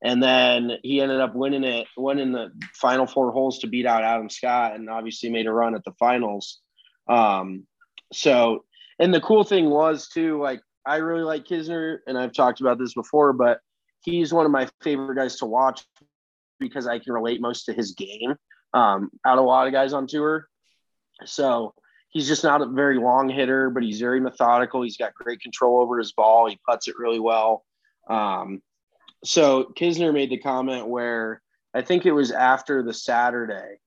And 0.00 0.22
then 0.22 0.78
he 0.84 1.00
ended 1.00 1.20
up 1.20 1.34
winning 1.34 1.64
it, 1.64 1.88
winning 1.96 2.30
the 2.30 2.52
final 2.74 3.04
four 3.04 3.32
holes 3.32 3.58
to 3.58 3.66
beat 3.66 3.84
out 3.84 4.04
Adam 4.04 4.30
Scott 4.30 4.76
and 4.76 4.88
obviously 4.88 5.28
made 5.28 5.48
a 5.48 5.52
run 5.52 5.74
at 5.74 5.82
the 5.82 5.92
finals. 5.98 6.60
Um, 7.08 7.66
so, 8.12 8.64
and 9.00 9.12
the 9.12 9.20
cool 9.20 9.42
thing 9.42 9.70
was 9.70 10.08
too, 10.08 10.40
like 10.40 10.60
I 10.86 10.98
really 10.98 11.24
like 11.24 11.46
Kisner, 11.46 11.98
and 12.06 12.16
I've 12.16 12.32
talked 12.32 12.60
about 12.60 12.78
this 12.78 12.94
before, 12.94 13.32
but 13.32 13.58
he's 14.02 14.32
one 14.32 14.46
of 14.46 14.52
my 14.52 14.68
favorite 14.82 15.16
guys 15.16 15.38
to 15.38 15.46
watch 15.46 15.84
because 16.60 16.86
I 16.86 17.00
can 17.00 17.12
relate 17.12 17.40
most 17.40 17.64
to 17.64 17.72
his 17.72 17.92
game 17.92 18.36
um, 18.72 19.10
out 19.26 19.38
of 19.38 19.44
a 19.44 19.48
lot 19.48 19.66
of 19.66 19.72
guys 19.72 19.92
on 19.92 20.06
tour. 20.06 20.46
So 21.24 21.74
he's 22.08 22.28
just 22.28 22.44
not 22.44 22.62
a 22.62 22.66
very 22.66 22.98
long 22.98 23.28
hitter, 23.28 23.70
but 23.70 23.82
he's 23.82 24.00
very 24.00 24.20
methodical. 24.20 24.82
He's 24.82 24.96
got 24.96 25.14
great 25.14 25.40
control 25.40 25.80
over 25.80 25.98
his 25.98 26.12
ball. 26.12 26.48
He 26.48 26.58
puts 26.66 26.88
it 26.88 26.98
really 26.98 27.20
well. 27.20 27.64
Um, 28.08 28.62
so 29.24 29.72
Kisner 29.78 30.12
made 30.12 30.30
the 30.30 30.38
comment 30.38 30.88
where 30.88 31.42
I 31.74 31.82
think 31.82 32.06
it 32.06 32.12
was 32.12 32.30
after 32.30 32.82
the 32.82 32.94
Saturday, 32.94 33.78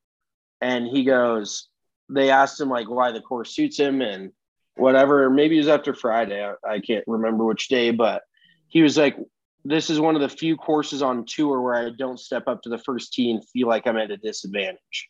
and 0.59 0.87
he 0.87 1.03
goes, 1.03 1.67
they 2.09 2.29
asked 2.29 2.59
him 2.59 2.69
like 2.69 2.89
why 2.89 3.11
the 3.11 3.21
course 3.21 3.55
suits 3.55 3.77
him, 3.77 4.01
and 4.01 4.31
whatever. 4.75 5.29
Maybe 5.29 5.55
it 5.55 5.61
was 5.61 5.67
after 5.67 5.93
Friday. 5.93 6.45
I, 6.45 6.53
I 6.67 6.79
can't 6.79 7.05
remember 7.07 7.45
which 7.45 7.69
day, 7.69 7.91
but 7.91 8.23
he 8.67 8.81
was 8.81 8.97
like, 8.97 9.17
this 9.63 9.89
is 9.89 9.99
one 9.99 10.15
of 10.15 10.21
the 10.21 10.29
few 10.29 10.57
courses 10.57 11.01
on 11.01 11.25
tour 11.25 11.61
where 11.61 11.75
I 11.75 11.89
don't 11.97 12.19
step 12.19 12.47
up 12.47 12.63
to 12.63 12.69
the 12.69 12.77
first 12.77 13.13
tee 13.13 13.31
and 13.31 13.47
feel 13.49 13.67
like 13.67 13.87
I'm 13.87 13.97
at 13.97 14.11
a 14.11 14.17
disadvantage. 14.17 15.09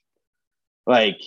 Like 0.86 1.20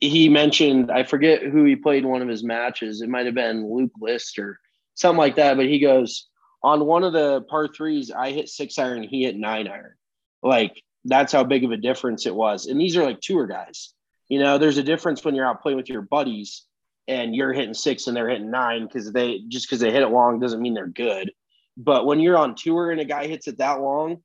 he 0.00 0.28
mentioned, 0.28 0.90
I 0.90 1.04
forget 1.04 1.42
who 1.42 1.64
he 1.64 1.76
played 1.76 2.04
one 2.04 2.22
of 2.22 2.28
his 2.28 2.42
matches. 2.42 3.00
It 3.00 3.08
might 3.08 3.26
have 3.26 3.34
been 3.34 3.72
Luke 3.72 3.92
List 4.00 4.38
or 4.38 4.58
something 4.94 5.18
like 5.18 5.36
that. 5.36 5.56
But 5.56 5.66
he 5.66 5.78
goes, 5.78 6.28
on 6.62 6.86
one 6.86 7.04
of 7.04 7.12
the 7.12 7.42
par 7.42 7.68
threes, 7.68 8.10
I 8.10 8.30
hit 8.32 8.48
six 8.48 8.78
iron, 8.78 9.02
he 9.02 9.24
hit 9.24 9.36
nine 9.36 9.68
iron. 9.68 9.94
Like 10.42 10.82
that's 11.04 11.32
how 11.32 11.44
big 11.44 11.64
of 11.64 11.70
a 11.70 11.76
difference 11.76 12.26
it 12.26 12.34
was. 12.34 12.66
And 12.66 12.80
these 12.80 12.96
are 12.96 13.04
like 13.04 13.20
tour 13.20 13.46
guys. 13.46 13.92
You 14.28 14.40
know, 14.40 14.58
there's 14.58 14.78
a 14.78 14.82
difference 14.82 15.24
when 15.24 15.34
you're 15.34 15.46
out 15.46 15.62
playing 15.62 15.78
with 15.78 15.88
your 15.88 16.02
buddies 16.02 16.64
and 17.06 17.34
you're 17.34 17.52
hitting 17.52 17.74
six 17.74 18.06
and 18.06 18.16
they're 18.16 18.28
hitting 18.28 18.50
nine 18.50 18.86
because 18.86 19.12
they 19.12 19.40
just 19.48 19.66
because 19.66 19.80
they 19.80 19.90
hit 19.90 20.02
it 20.02 20.08
long 20.08 20.38
doesn't 20.38 20.60
mean 20.60 20.74
they're 20.74 20.86
good. 20.86 21.32
But 21.76 22.06
when 22.06 22.20
you're 22.20 22.36
on 22.36 22.54
tour 22.54 22.90
and 22.90 23.00
a 23.00 23.04
guy 23.04 23.26
hits 23.26 23.46
it 23.48 23.58
that 23.58 23.80
long 23.80 24.18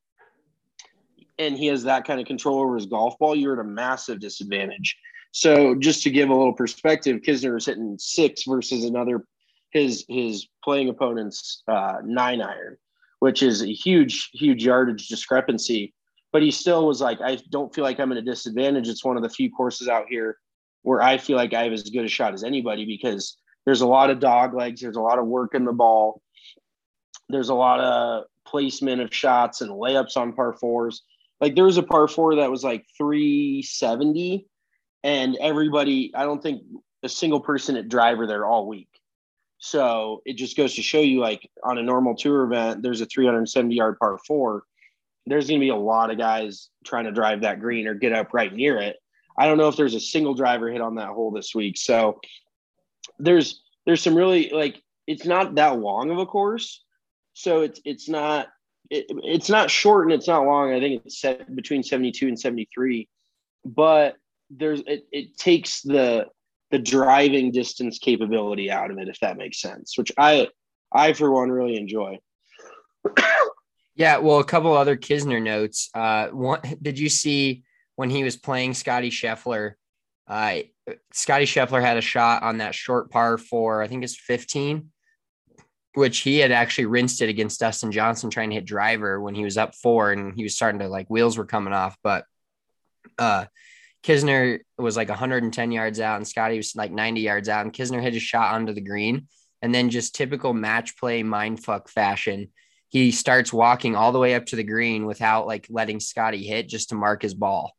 and 1.40 1.58
he 1.58 1.68
has 1.68 1.84
that 1.84 2.06
kind 2.06 2.20
of 2.20 2.28
control 2.28 2.60
over 2.60 2.76
his 2.76 2.88
golf 2.88 3.18
ball, 3.20 3.36
you're 3.36 3.54
at 3.54 3.66
a 3.66 3.68
massive 3.68 4.20
disadvantage. 4.20 4.98
So 5.34 5.74
just 5.74 6.04
to 6.04 6.12
give 6.12 6.30
a 6.30 6.36
little 6.36 6.54
perspective, 6.54 7.22
Kisner 7.22 7.58
is 7.58 7.66
hitting 7.66 7.98
six 8.00 8.44
versus 8.44 8.86
another 8.86 9.26
his 9.72 10.06
his 10.08 10.48
playing 10.64 10.90
opponent's 10.90 11.64
uh, 11.68 11.98
nine 12.06 12.40
iron, 12.40 12.78
which 13.20 13.42
is 13.42 13.64
a 13.64 13.74
huge 13.74 14.30
huge 14.34 14.64
yardage 14.64 15.08
discrepancy. 15.08 15.94
But 16.32 16.44
he 16.44 16.52
still 16.52 16.86
was 16.86 17.02
like, 17.02 17.20
I 17.20 17.40
don't 17.50 17.74
feel 17.74 17.84
like 17.84 18.00
I'm 18.00 18.12
at 18.12 18.18
a 18.20 18.22
disadvantage. 18.22 18.88
It's 18.88 19.04
one 19.04 19.18
of 19.18 19.24
the 19.24 19.30
few 19.30 19.52
courses 19.52 19.88
out 19.88 20.06
here 20.08 20.38
where 20.84 21.02
I 21.02 21.18
feel 21.18 21.36
like 21.36 21.54
I 21.54 21.64
have 21.64 21.74
as 21.74 21.84
good 21.84 22.06
a 22.06 22.10
shot 22.10 22.36
as 22.36 22.44
anybody 22.44 22.86
because 22.86 23.38
there's 23.66 23.82
a 23.82 23.88
lot 23.88 24.12
of 24.12 24.20
dog 24.20 24.54
legs, 24.54 24.82
there's 24.82 24.98
a 24.98 25.02
lot 25.02 25.18
of 25.18 25.26
work 25.26 25.56
in 25.56 25.66
the 25.66 25.74
ball, 25.74 26.22
there's 27.30 27.50
a 27.50 27.56
lot 27.56 27.80
of 27.80 28.26
placement 28.46 29.02
of 29.02 29.14
shots 29.14 29.62
and 29.62 29.72
layups 29.72 30.16
on 30.16 30.34
par 30.34 30.54
fours. 30.54 31.02
Like 31.42 31.56
there 31.56 31.66
was 31.66 31.78
a 31.78 31.84
par 31.84 32.08
four 32.08 32.36
that 32.36 32.52
was 32.52 32.64
like 32.64 32.86
370, 32.98 34.48
and 35.04 35.38
everybody, 35.40 36.12
I 36.16 36.24
don't 36.24 36.42
think 36.42 36.64
a 37.04 37.10
single 37.10 37.42
person 37.42 37.76
at 37.76 37.90
driver 37.90 38.26
there 38.26 38.46
all 38.46 38.68
week. 38.68 38.90
So 39.58 40.22
it 40.26 40.36
just 40.36 40.58
goes 40.58 40.76
to 40.76 40.82
show 40.82 41.00
you, 41.00 41.20
like 41.20 41.50
on 41.64 41.78
a 41.78 41.84
normal 41.84 42.16
tour 42.16 42.44
event, 42.44 42.84
there's 42.84 43.02
a 43.02 43.06
370 43.06 43.76
yard 43.76 43.98
par 44.00 44.18
four. 44.28 44.64
There's 45.26 45.48
going 45.48 45.60
to 45.60 45.64
be 45.64 45.70
a 45.70 45.76
lot 45.76 46.12
of 46.12 46.18
guys 46.18 46.70
trying 46.84 47.06
to 47.06 47.12
drive 47.12 47.42
that 47.42 47.62
green 47.62 47.88
or 47.88 47.94
get 47.94 48.12
up 48.12 48.34
right 48.34 48.54
near 48.54 48.78
it. 48.78 48.98
I 49.38 49.48
don't 49.48 49.58
know 49.58 49.70
if 49.70 49.78
there's 49.78 49.96
a 49.96 50.00
single 50.02 50.34
driver 50.34 50.70
hit 50.70 50.82
on 50.82 50.96
that 50.96 51.10
hole 51.10 51.32
this 51.32 51.56
week. 51.56 51.78
So 51.78 52.20
there's 53.20 53.62
there's 53.86 54.02
some 54.02 54.16
really 54.16 54.50
like 54.50 54.82
it's 55.08 55.26
not 55.26 55.56
that 55.56 55.80
long 55.80 56.12
of 56.12 56.18
a 56.18 56.26
course. 56.26 56.84
So 57.34 57.62
it's 57.62 57.80
it's 57.86 58.10
not 58.10 58.48
it, 58.90 59.06
it's 59.24 59.50
not 59.50 59.72
short 59.72 60.06
and 60.06 60.14
it's 60.14 60.28
not 60.28 60.46
long. 60.46 60.74
I 60.74 60.80
think 60.80 61.06
it's 61.06 61.20
set 61.20 61.56
between 61.56 61.84
72 61.84 62.28
and 62.28 62.40
73. 62.40 63.08
But 63.66 64.18
there's 64.58 64.82
it, 64.82 65.06
it 65.12 65.38
takes 65.38 65.82
the 65.82 66.28
the 66.72 66.80
driving 66.80 67.52
distance 67.52 68.00
capability 68.00 68.72
out 68.72 68.92
of 68.92 68.98
it, 68.98 69.08
if 69.08 69.20
that 69.20 69.38
makes 69.38 69.62
sense, 69.62 69.98
which 69.98 70.12
I 70.18 70.50
I 70.92 71.14
for 71.14 71.32
one 71.32 71.52
really 71.52 71.78
enjoy. 71.78 72.20
yeah, 73.96 74.18
well, 74.18 74.40
a 74.40 74.44
couple 74.44 74.74
other 74.74 74.98
Kisner 74.98 75.42
notes. 75.42 75.90
Uh, 75.94 76.28
one, 76.28 76.62
did 76.82 76.98
you 76.98 77.10
see 77.10 77.64
when 77.96 78.10
he 78.10 78.24
was 78.24 78.36
playing 78.36 78.74
Scotty 78.74 79.10
Scheffler. 79.10 79.74
Uh, 80.28 80.60
Scotty 81.12 81.46
Scheffler 81.46 81.82
had 81.82 81.98
a 81.98 82.02
shot 82.02 82.44
on 82.44 82.58
that 82.58 82.76
short 82.76 83.12
par 83.12 83.38
four, 83.38 83.82
I 83.82 83.88
think 83.88 84.04
it's 84.04 84.16
15, 84.16 84.90
which 85.96 86.20
he 86.20 86.40
had 86.40 86.52
actually 86.52 86.86
rinsed 86.86 87.22
it 87.22 87.30
against 87.30 87.60
Dustin 87.60 87.92
Johnson 87.92 88.30
trying 88.30 88.50
to 88.50 88.56
hit 88.56 88.66
driver 88.66 89.20
when 89.20 89.36
he 89.36 89.44
was 89.44 89.58
up 89.58 89.76
four 89.76 90.12
and 90.12 90.34
he 90.36 90.44
was 90.44 90.56
starting 90.56 90.80
to 90.80 90.88
like 90.88 91.10
wheels 91.10 91.38
were 91.38 91.46
coming 91.46 91.74
off. 91.74 91.98
But 92.04 92.26
uh, 93.18 93.46
Kisner 94.04 94.60
was 94.78 94.98
like 94.98 95.10
110 95.10 95.72
yards 95.72 96.00
out 96.00 96.18
and 96.18 96.28
Scotty 96.28 96.58
was 96.58 96.76
like 96.76 96.92
90 96.92 97.22
yards 97.22 97.50
out. 97.50 97.66
And 97.66 97.74
Kisner 97.74 98.02
hit 98.02 98.16
a 98.16 98.20
shot 98.20 98.54
onto 98.54 98.74
the 98.74 98.82
green. 98.82 99.28
And 99.62 99.74
then 99.74 99.90
just 99.90 100.14
typical 100.14 100.54
match 100.54 100.98
play 100.98 101.24
mindfuck 101.24 101.88
fashion, 101.88 102.50
he 102.90 103.12
starts 103.12 103.54
walking 103.54 103.96
all 103.96 104.12
the 104.12 104.20
way 104.20 104.36
up 104.36 104.46
to 104.48 104.58
the 104.58 104.64
green 104.64 105.06
without 105.06 105.48
like 105.48 105.68
letting 105.70 106.02
Scotty 106.02 106.44
hit 106.44 106.68
just 106.68 106.90
to 106.90 106.96
mark 106.96 107.22
his 107.22 107.34
ball. 107.34 107.74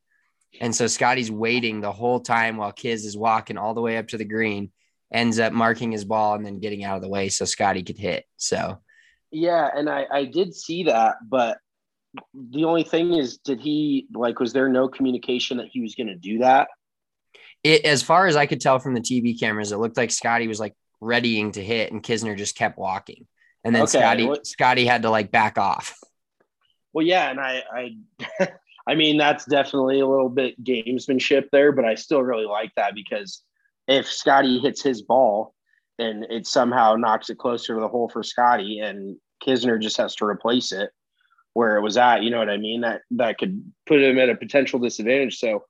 And 0.61 0.75
so 0.75 0.87
Scotty's 0.87 1.31
waiting 1.31 1.81
the 1.81 1.93
whole 1.93 2.21
time 2.21 2.57
while 2.57 2.73
Kiz 2.73 3.05
is 3.05 3.17
walking 3.17 3.59
all 3.59 3.75
the 3.75 3.83
way 3.83 3.99
up 3.99 4.09
to 4.09 4.17
the 4.17 4.25
green, 4.25 4.73
ends 5.13 5.39
up 5.39 5.53
marking 5.53 5.93
his 5.93 6.05
ball 6.05 6.35
and 6.35 6.47
then 6.47 6.59
getting 6.59 6.85
out 6.85 6.97
of 6.97 7.03
the 7.03 7.09
way 7.09 7.29
so 7.29 7.45
Scotty 7.45 7.83
could 7.83 7.99
hit. 7.99 8.25
So, 8.39 8.79
yeah, 9.31 9.69
and 9.75 9.91
I, 9.91 10.07
I 10.11 10.25
did 10.25 10.55
see 10.55 10.85
that, 10.85 11.17
but 11.29 11.59
the 12.35 12.64
only 12.64 12.85
thing 12.85 13.14
is, 13.14 13.38
did 13.38 13.61
he 13.61 14.07
like, 14.14 14.38
was 14.38 14.53
there 14.53 14.68
no 14.68 14.88
communication 14.88 15.59
that 15.59 15.68
he 15.70 15.81
was 15.81 15.94
going 15.94 16.07
to 16.09 16.16
do 16.16 16.38
that? 16.38 16.68
It, 17.62 17.85
as 17.85 18.03
far 18.03 18.27
as 18.27 18.37
I 18.37 18.46
could 18.46 18.61
tell 18.61 18.79
from 18.79 18.94
the 18.94 19.00
TV 19.00 19.38
cameras, 19.38 19.72
it 19.72 19.79
looked 19.79 19.96
like 19.96 20.11
Scotty 20.11 20.48
was 20.48 20.61
like 20.61 20.74
readying 21.00 21.53
to 21.53 21.64
hit 21.64 21.92
and 21.92 22.03
Kisner 22.03 22.37
just 22.37 22.57
kept 22.57 22.79
walking. 22.79 23.27
And 23.64 23.74
then 23.74 23.83
okay, 23.83 23.98
Scotty, 23.98 24.27
well, 24.27 24.38
Scotty 24.44 24.85
had 24.85 25.03
to 25.03 25.11
like 25.11 25.31
back 25.31 25.57
off. 25.57 25.98
Well, 26.92 27.07
yeah. 27.07 27.31
And 27.31 27.40
I, 27.40 27.62
I, 27.72 28.48
I 28.87 28.94
mean, 28.94 29.16
that's 29.16 29.46
definitely 29.46 30.00
a 30.00 30.07
little 30.07 30.29
bit 30.29 30.62
gamesmanship 30.62 31.48
there, 31.50 31.72
but 31.72 31.87
I 31.87 31.94
still 31.94 32.22
really 32.22 32.44
like 32.44 32.72
that 32.77 32.94
because 32.94 33.42
if 33.88 34.07
Scotty 34.07 34.59
hits 34.59 34.83
his 34.83 35.03
ball 35.03 35.55
and 35.98 36.24
it 36.24 36.46
somehow 36.46 36.96
knocks 36.96 37.31
it 37.31 37.38
closer 37.38 37.74
to 37.74 37.81
the 37.81 37.88
hole 37.88 38.09
for 38.09 38.22
Scotty 38.22 38.81
and 38.81 39.16
Kisner 39.42 39.81
just 39.81 39.96
has 39.96 40.14
to 40.16 40.27
replace 40.27 40.72
it 40.72 40.90
where 41.55 41.77
it 41.77 41.81
was 41.83 41.97
at, 41.97 42.23
you 42.23 42.31
know 42.31 42.38
what 42.38 42.51
I 42.51 42.59
mean? 42.59 42.83
That 42.83 43.03
that 43.12 43.38
could 43.38 43.73
put 43.87 44.03
him 44.03 44.19
at 44.19 44.29
a 44.29 44.37
potential 44.37 44.79
disadvantage. 44.79 45.38
So 45.38 45.64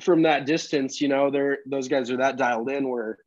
from 0.00 0.22
that 0.22 0.46
distance, 0.46 1.00
you 1.00 1.08
know, 1.08 1.30
they're 1.30 1.58
those 1.66 1.88
guys 1.88 2.10
are 2.10 2.16
that 2.16 2.38
dialed 2.38 2.70
in 2.70 2.88
where 2.88 3.18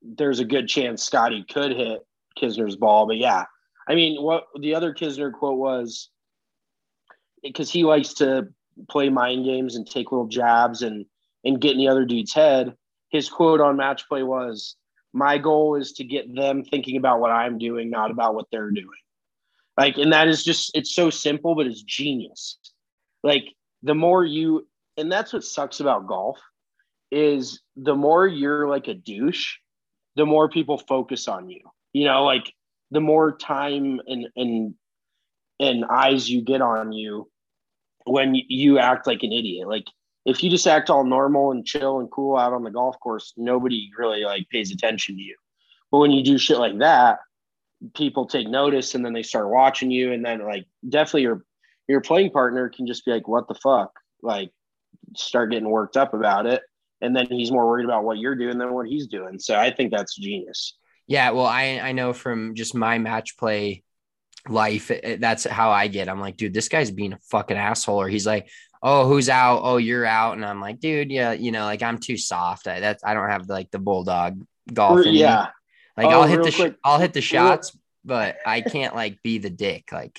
there's 0.00 0.38
a 0.38 0.44
good 0.44 0.68
chance 0.68 1.02
Scotty 1.02 1.44
could 1.44 1.72
hit 1.72 2.06
Kisner's 2.40 2.76
ball. 2.76 3.06
But 3.06 3.18
yeah, 3.18 3.44
I 3.88 3.94
mean, 3.94 4.22
what 4.22 4.44
the 4.58 4.74
other 4.74 4.94
Kisner 4.94 5.32
quote 5.32 5.58
was 5.58 6.08
because 7.42 7.70
he 7.70 7.84
likes 7.84 8.14
to 8.14 8.48
play 8.88 9.08
mind 9.08 9.44
games 9.44 9.74
and 9.74 9.86
take 9.86 10.12
little 10.12 10.28
jabs 10.28 10.82
and 10.82 11.04
and 11.44 11.60
get 11.60 11.72
in 11.72 11.78
the 11.78 11.88
other 11.88 12.04
dude's 12.04 12.32
head. 12.32 12.74
His 13.10 13.28
quote 13.28 13.60
on 13.60 13.76
match 13.76 14.08
play 14.08 14.22
was, 14.22 14.76
"My 15.12 15.38
goal 15.38 15.74
is 15.74 15.92
to 15.94 16.04
get 16.04 16.32
them 16.32 16.62
thinking 16.62 16.96
about 16.96 17.20
what 17.20 17.30
I'm 17.32 17.58
doing, 17.58 17.90
not 17.90 18.12
about 18.12 18.34
what 18.34 18.46
they're 18.52 18.70
doing." 18.70 19.00
Like, 19.78 19.96
and 19.96 20.12
that 20.12 20.26
is 20.26 20.42
just 20.42 20.72
it's 20.74 20.92
so 20.92 21.08
simple, 21.08 21.54
but 21.54 21.66
it's 21.68 21.82
genius. 21.82 22.58
Like 23.22 23.44
the 23.84 23.94
more 23.94 24.24
you, 24.24 24.66
and 24.96 25.10
that's 25.10 25.32
what 25.32 25.44
sucks 25.44 25.78
about 25.78 26.08
golf 26.08 26.40
is 27.12 27.60
the 27.76 27.94
more 27.94 28.26
you're 28.26 28.68
like 28.68 28.88
a 28.88 28.94
douche, 28.94 29.54
the 30.16 30.26
more 30.26 30.48
people 30.48 30.78
focus 30.78 31.28
on 31.28 31.48
you. 31.48 31.60
You 31.92 32.06
know, 32.06 32.24
like 32.24 32.52
the 32.90 33.00
more 33.00 33.36
time 33.36 34.00
and 34.08 34.26
and 34.34 34.74
and 35.60 35.84
eyes 35.84 36.28
you 36.28 36.42
get 36.42 36.60
on 36.60 36.92
you 36.92 37.30
when 38.04 38.34
you 38.34 38.80
act 38.80 39.06
like 39.06 39.22
an 39.22 39.32
idiot. 39.32 39.68
Like 39.68 39.86
if 40.24 40.42
you 40.42 40.50
just 40.50 40.66
act 40.66 40.90
all 40.90 41.04
normal 41.04 41.52
and 41.52 41.64
chill 41.64 42.00
and 42.00 42.10
cool 42.10 42.36
out 42.36 42.52
on 42.52 42.64
the 42.64 42.70
golf 42.72 42.98
course, 42.98 43.32
nobody 43.36 43.90
really 43.96 44.24
like 44.24 44.48
pays 44.48 44.72
attention 44.72 45.16
to 45.16 45.22
you. 45.22 45.36
But 45.92 45.98
when 45.98 46.10
you 46.10 46.24
do 46.24 46.36
shit 46.36 46.58
like 46.58 46.78
that, 46.78 47.20
people 47.94 48.26
take 48.26 48.48
notice 48.48 48.94
and 48.94 49.04
then 49.04 49.12
they 49.12 49.22
start 49.22 49.48
watching 49.48 49.90
you 49.90 50.12
and 50.12 50.24
then 50.24 50.44
like 50.44 50.66
definitely 50.88 51.22
your 51.22 51.44
your 51.86 52.00
playing 52.00 52.30
partner 52.30 52.68
can 52.68 52.86
just 52.86 53.04
be 53.04 53.12
like, 53.12 53.26
what 53.26 53.48
the 53.48 53.54
fuck? 53.54 53.92
Like 54.22 54.50
start 55.16 55.50
getting 55.50 55.70
worked 55.70 55.96
up 55.96 56.12
about 56.12 56.46
it. 56.46 56.62
And 57.00 57.14
then 57.14 57.26
he's 57.26 57.52
more 57.52 57.66
worried 57.66 57.84
about 57.84 58.04
what 58.04 58.18
you're 58.18 58.34
doing 58.34 58.58
than 58.58 58.72
what 58.72 58.86
he's 58.86 59.06
doing. 59.06 59.38
So 59.38 59.56
I 59.56 59.70
think 59.70 59.92
that's 59.92 60.16
genius. 60.16 60.76
Yeah, 61.06 61.30
well, 61.30 61.46
I 61.46 61.80
I 61.82 61.92
know 61.92 62.12
from 62.12 62.54
just 62.54 62.74
my 62.74 62.98
match 62.98 63.38
play 63.38 63.82
life, 64.48 64.90
it, 64.90 65.20
that's 65.20 65.44
how 65.44 65.70
I 65.70 65.88
get. 65.88 66.08
I'm 66.08 66.20
like, 66.20 66.36
dude, 66.36 66.52
this 66.52 66.68
guy's 66.68 66.90
being 66.90 67.14
a 67.14 67.18
fucking 67.30 67.56
asshole. 67.56 68.00
Or 68.00 68.08
he's 68.08 68.26
like, 68.26 68.48
oh, 68.82 69.08
who's 69.08 69.28
out? 69.28 69.60
Oh, 69.62 69.76
you're 69.78 70.04
out. 70.04 70.34
And 70.34 70.44
I'm 70.44 70.60
like, 70.60 70.80
dude, 70.80 71.10
yeah, 71.10 71.32
you 71.32 71.52
know, 71.52 71.64
like 71.64 71.82
I'm 71.82 71.98
too 71.98 72.16
soft. 72.16 72.68
I 72.68 72.80
that's 72.80 73.04
I 73.04 73.14
don't 73.14 73.30
have 73.30 73.48
like 73.48 73.70
the 73.70 73.78
bulldog 73.78 74.44
golf. 74.72 75.06
yeah. 75.06 75.48
Like 75.98 76.06
oh, 76.06 76.20
I'll 76.20 76.26
hit 76.28 76.44
the 76.44 76.50
sh- 76.52 76.76
I'll 76.84 77.00
hit 77.00 77.12
the 77.12 77.20
shots, 77.20 77.76
but 78.04 78.36
I 78.46 78.60
can't 78.60 78.94
like 78.94 79.20
be 79.24 79.38
the 79.38 79.50
dick. 79.50 79.90
Like 79.90 80.16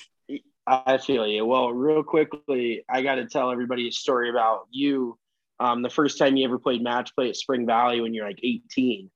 I 0.66 0.98
feel 0.98 1.26
you. 1.26 1.46
Well, 1.46 1.72
real 1.72 2.02
quickly, 2.02 2.84
I 2.86 3.00
got 3.00 3.14
to 3.14 3.24
tell 3.24 3.50
everybody 3.50 3.88
a 3.88 3.90
story 3.90 4.28
about 4.28 4.66
you. 4.70 5.18
Um, 5.58 5.80
the 5.80 5.88
first 5.88 6.18
time 6.18 6.36
you 6.36 6.44
ever 6.44 6.58
played 6.58 6.82
match 6.82 7.14
play 7.14 7.30
at 7.30 7.36
Spring 7.36 7.64
Valley 7.64 8.02
when 8.02 8.12
you're 8.12 8.26
like 8.26 8.40
18. 8.42 9.10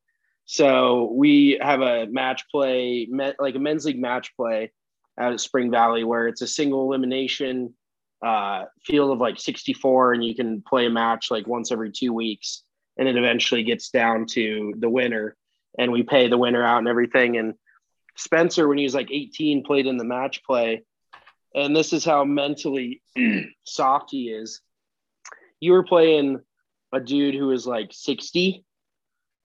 So 0.47 1.13
we 1.13 1.59
have 1.61 1.83
a 1.83 2.07
match 2.07 2.45
play, 2.51 3.09
like 3.39 3.55
a 3.55 3.59
men's 3.59 3.85
league 3.85 4.01
match 4.01 4.35
play 4.35 4.73
out 5.19 5.35
at 5.35 5.41
Spring 5.41 5.71
Valley, 5.71 6.03
where 6.03 6.29
it's 6.29 6.43
a 6.43 6.47
single 6.47 6.83
elimination 6.83 7.75
uh, 8.25 8.65
field 8.83 9.11
of 9.11 9.19
like 9.19 9.39
64, 9.39 10.15
and 10.15 10.25
you 10.25 10.35
can 10.35 10.63
play 10.63 10.87
a 10.87 10.91
match 10.91 11.31
like 11.31 11.47
once 11.47 11.71
every 11.71 11.93
two 11.93 12.15
weeks, 12.15 12.63
and 12.97 13.07
it 13.07 13.19
eventually 13.19 13.63
gets 13.65 13.91
down 13.91 14.25
to 14.29 14.73
the 14.79 14.89
winner, 14.89 15.37
and 15.79 15.93
we 15.93 16.03
pay 16.03 16.29
the 16.29 16.39
winner 16.39 16.65
out 16.65 16.79
and 16.79 16.89
everything. 16.89 17.37
And 17.37 17.55
Spencer, 18.17 18.69
when 18.69 18.79
he 18.79 18.85
was 18.85 18.95
like 18.95 19.11
18, 19.11 19.65
played 19.65 19.87
in 19.87 19.97
the 19.97 20.05
match 20.05 20.43
play, 20.45 20.85
and 21.55 21.75
this 21.75 21.93
is 21.93 22.05
how 22.05 22.25
mentally 22.25 23.03
soft 23.65 24.11
he 24.11 24.31
is. 24.31 24.61
You 25.61 25.73
were 25.73 25.85
playing 25.85 26.41
a 26.93 27.01
dude 27.01 27.35
who 27.35 27.47
was 27.47 27.67
like 27.67 27.91
60 27.93 28.65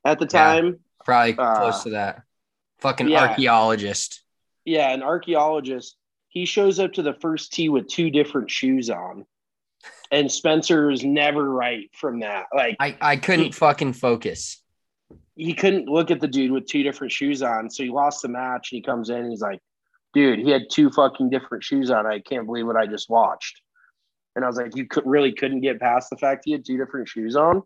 at 0.06 0.20
the 0.20 0.26
time. 0.26 0.65
Yeah, 0.65 1.06
probably 1.06 1.38
uh, 1.38 1.56
close 1.56 1.84
to 1.84 1.92
that. 1.92 2.24
Fucking 2.80 3.10
yeah. 3.10 3.28
archaeologist. 3.28 4.24
Yeah, 4.65 4.92
an 4.92 5.04
archaeologist. 5.04 5.96
He 6.30 6.46
shows 6.46 6.80
up 6.80 6.94
to 6.94 7.02
the 7.02 7.13
first 7.13 7.54
tee 7.54 7.70
with 7.70 7.88
two 7.88 8.10
different 8.10 8.52
shoes 8.52 8.89
on. 8.89 9.26
And 10.12 10.32
Spencer 10.32 10.89
is 10.92 11.04
never 11.04 11.48
right 11.48 11.89
from 11.94 12.20
that. 12.22 12.46
Like 12.54 12.78
I, 12.80 12.98
I 13.00 13.15
couldn't 13.18 13.46
he, 13.46 13.52
fucking 13.52 13.94
focus. 13.94 14.62
He 15.39 15.54
couldn't 15.54 15.88
look 15.88 16.12
at 16.12 16.19
the 16.19 16.28
dude 16.28 16.52
with 16.52 16.65
two 16.65 16.84
different 16.84 17.13
shoes 17.13 17.41
on. 17.41 17.69
So 17.69 17.84
he 17.84 17.89
lost 17.89 18.21
the 18.21 18.28
match 18.28 18.71
and 18.71 18.78
he 18.78 18.82
comes 18.82 19.10
in 19.10 19.17
and 19.17 19.32
he's 19.32 19.41
like, 19.41 19.60
dude, 20.13 20.39
he 20.39 20.49
had 20.49 20.69
two 20.69 20.89
fucking 20.89 21.30
different 21.30 21.63
shoes 21.63 21.89
on. 21.91 22.06
I 22.06 22.19
can't 22.19 22.45
believe 22.45 22.65
what 22.65 22.75
I 22.75 22.88
just 22.88 23.10
watched. 23.10 23.62
And 24.36 24.43
I 24.43 24.47
was 24.47 24.58
like, 24.58 24.75
you 24.75 24.86
could 24.86 25.06
really 25.06 25.32
couldn't 25.32 25.62
get 25.62 25.80
past 25.80 26.10
the 26.10 26.17
fact 26.17 26.43
he 26.45 26.52
had 26.52 26.65
two 26.65 26.78
different 26.78 27.08
shoes 27.08 27.36
on. 27.36 27.63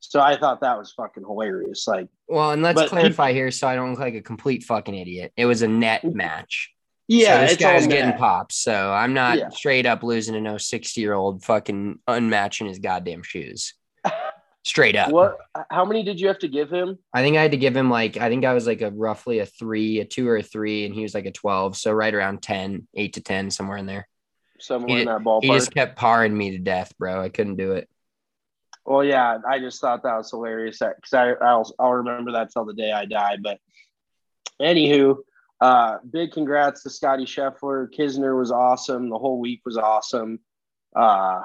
So 0.00 0.20
I 0.20 0.36
thought 0.36 0.60
that 0.60 0.78
was 0.78 0.92
fucking 0.92 1.22
hilarious. 1.22 1.86
Like, 1.88 2.08
well, 2.28 2.50
and 2.50 2.62
let's 2.62 2.88
clarify 2.88 3.30
he, 3.30 3.38
here 3.38 3.50
so 3.50 3.66
I 3.68 3.74
don't 3.74 3.90
look 3.90 4.00
like 4.00 4.14
a 4.14 4.20
complete 4.20 4.64
fucking 4.64 4.94
idiot. 4.94 5.32
It 5.36 5.46
was 5.46 5.62
a 5.62 5.68
net 5.68 6.04
match. 6.14 6.70
Yeah, 7.06 7.40
so 7.40 7.46
this 7.46 7.56
guy's 7.58 7.86
getting 7.86 8.16
pops. 8.16 8.56
So 8.56 8.92
I'm 8.92 9.12
not 9.12 9.38
yeah. 9.38 9.48
straight 9.50 9.86
up 9.86 10.02
losing 10.02 10.34
to 10.34 10.40
no 10.40 10.56
60 10.56 11.00
year 11.00 11.12
old 11.12 11.44
fucking 11.44 12.00
unmatching 12.08 12.68
his 12.68 12.78
goddamn 12.78 13.22
shoes. 13.22 13.74
Straight 14.64 14.96
up. 14.96 15.10
What? 15.10 15.36
How 15.70 15.84
many 15.84 16.02
did 16.02 16.18
you 16.18 16.28
have 16.28 16.38
to 16.38 16.48
give 16.48 16.70
him? 16.70 16.98
I 17.12 17.22
think 17.22 17.36
I 17.36 17.42
had 17.42 17.50
to 17.50 17.58
give 17.58 17.76
him 17.76 17.90
like 17.90 18.16
I 18.16 18.30
think 18.30 18.46
I 18.46 18.54
was 18.54 18.66
like 18.66 18.80
a 18.80 18.90
roughly 18.90 19.40
a 19.40 19.46
three, 19.46 20.00
a 20.00 20.06
two 20.06 20.26
or 20.26 20.38
a 20.38 20.42
three, 20.42 20.86
and 20.86 20.94
he 20.94 21.02
was 21.02 21.14
like 21.14 21.26
a 21.26 21.32
twelve. 21.32 21.76
So 21.76 21.92
right 21.92 22.14
around 22.14 22.42
10, 22.42 22.88
8 22.94 23.12
to 23.12 23.20
ten, 23.20 23.50
somewhere 23.50 23.76
in 23.76 23.84
there. 23.84 24.08
Somewhere 24.58 24.88
he, 24.88 25.00
in 25.02 25.06
that 25.06 25.20
ballpark. 25.20 25.42
He 25.44 25.50
just 25.50 25.74
kept 25.74 25.98
parring 25.98 26.32
me 26.34 26.52
to 26.52 26.58
death, 26.58 26.96
bro. 26.98 27.20
I 27.20 27.28
couldn't 27.28 27.56
do 27.56 27.72
it. 27.72 27.90
Well, 28.86 29.04
yeah, 29.04 29.38
I 29.46 29.58
just 29.58 29.82
thought 29.82 30.02
that 30.02 30.16
was 30.16 30.30
hilarious 30.30 30.78
because 30.78 31.12
I 31.12 31.32
I'll, 31.44 31.70
I'll 31.78 31.92
remember 31.92 32.32
that 32.32 32.50
till 32.50 32.64
the 32.64 32.72
day 32.72 32.90
I 32.90 33.04
die. 33.04 33.36
But 33.42 33.58
anywho, 34.62 35.16
uh, 35.60 35.98
big 36.10 36.32
congrats 36.32 36.82
to 36.84 36.90
Scotty 36.90 37.26
Scheffler. 37.26 37.88
Kisner 37.94 38.38
was 38.38 38.50
awesome. 38.50 39.10
The 39.10 39.18
whole 39.18 39.40
week 39.40 39.60
was 39.66 39.76
awesome. 39.76 40.40
Uh, 40.96 41.40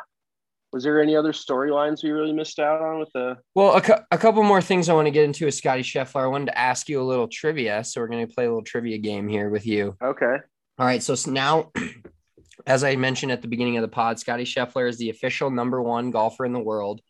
was 0.72 0.84
there 0.84 1.02
any 1.02 1.16
other 1.16 1.32
storylines 1.32 2.04
we 2.04 2.12
really 2.12 2.34
missed 2.34 2.60
out 2.60 2.82
on 2.82 3.00
with 3.00 3.10
the? 3.14 3.38
Well, 3.56 3.76
a, 3.76 3.82
cu- 3.82 4.04
a 4.12 4.18
couple 4.18 4.44
more 4.44 4.62
things 4.62 4.88
I 4.88 4.94
want 4.94 5.08
to 5.08 5.12
get 5.12 5.26
into 5.26 5.46
with 5.46 5.56
Scotty 5.56 5.82
Scheffler. 5.82 6.24
I 6.24 6.28
wanted 6.28 6.48
to 6.48 6.58
ask 6.58 6.88
you 6.88 7.02
a 7.02 7.04
little 7.04 7.28
trivia, 7.28 7.84
so 7.84 8.02
we're 8.02 8.08
going 8.08 8.28
to 8.28 8.34
play 8.34 8.46
a 8.46 8.50
little 8.50 8.64
trivia 8.64 8.98
game 8.98 9.28
here 9.28 9.50
with 9.50 9.66
you. 9.66 9.96
Okay. 10.02 10.36
All 10.78 10.86
right. 10.86 11.02
So 11.02 11.16
now, 11.30 11.72
as 12.68 12.84
I 12.84 12.96
mentioned 12.96 13.32
at 13.32 13.42
the 13.42 13.48
beginning 13.48 13.78
of 13.78 13.82
the 13.82 13.88
pod, 13.88 14.20
Scotty 14.20 14.44
Scheffler 14.44 14.88
is 14.88 14.98
the 14.98 15.10
official 15.10 15.50
number 15.50 15.82
one 15.82 16.12
golfer 16.12 16.46
in 16.46 16.54
the 16.54 16.60
world, 16.60 17.02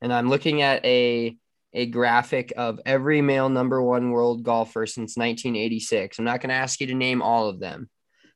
and 0.00 0.12
I'm 0.12 0.28
looking 0.28 0.62
at 0.62 0.84
a 0.84 1.36
a 1.72 1.86
graphic 1.86 2.54
of 2.56 2.80
every 2.86 3.20
male 3.20 3.50
number 3.50 3.82
one 3.82 4.10
world 4.10 4.42
golfer 4.42 4.86
since 4.86 5.16
1986. 5.16 6.18
I'm 6.18 6.24
not 6.24 6.40
going 6.40 6.48
to 6.48 6.54
ask 6.54 6.80
you 6.80 6.86
to 6.86 6.94
name 6.94 7.20
all 7.20 7.48
of 7.48 7.60
them, 7.60 7.90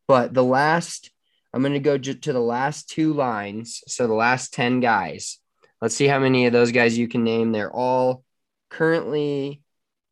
but 0.06 0.34
the 0.34 0.44
last 0.44 1.10
I'm 1.52 1.62
going 1.62 1.74
to 1.74 1.80
go 1.80 1.98
to 1.98 2.32
the 2.32 2.40
last 2.40 2.88
two 2.88 3.12
lines. 3.12 3.82
So 3.86 4.06
the 4.06 4.14
last 4.14 4.54
10 4.54 4.80
guys. 4.80 5.38
Let's 5.80 5.94
see 5.94 6.06
how 6.06 6.18
many 6.18 6.46
of 6.46 6.52
those 6.52 6.72
guys 6.72 6.96
you 6.96 7.08
can 7.08 7.24
name. 7.24 7.52
They're 7.52 7.74
all 7.74 8.24
currently 8.68 9.62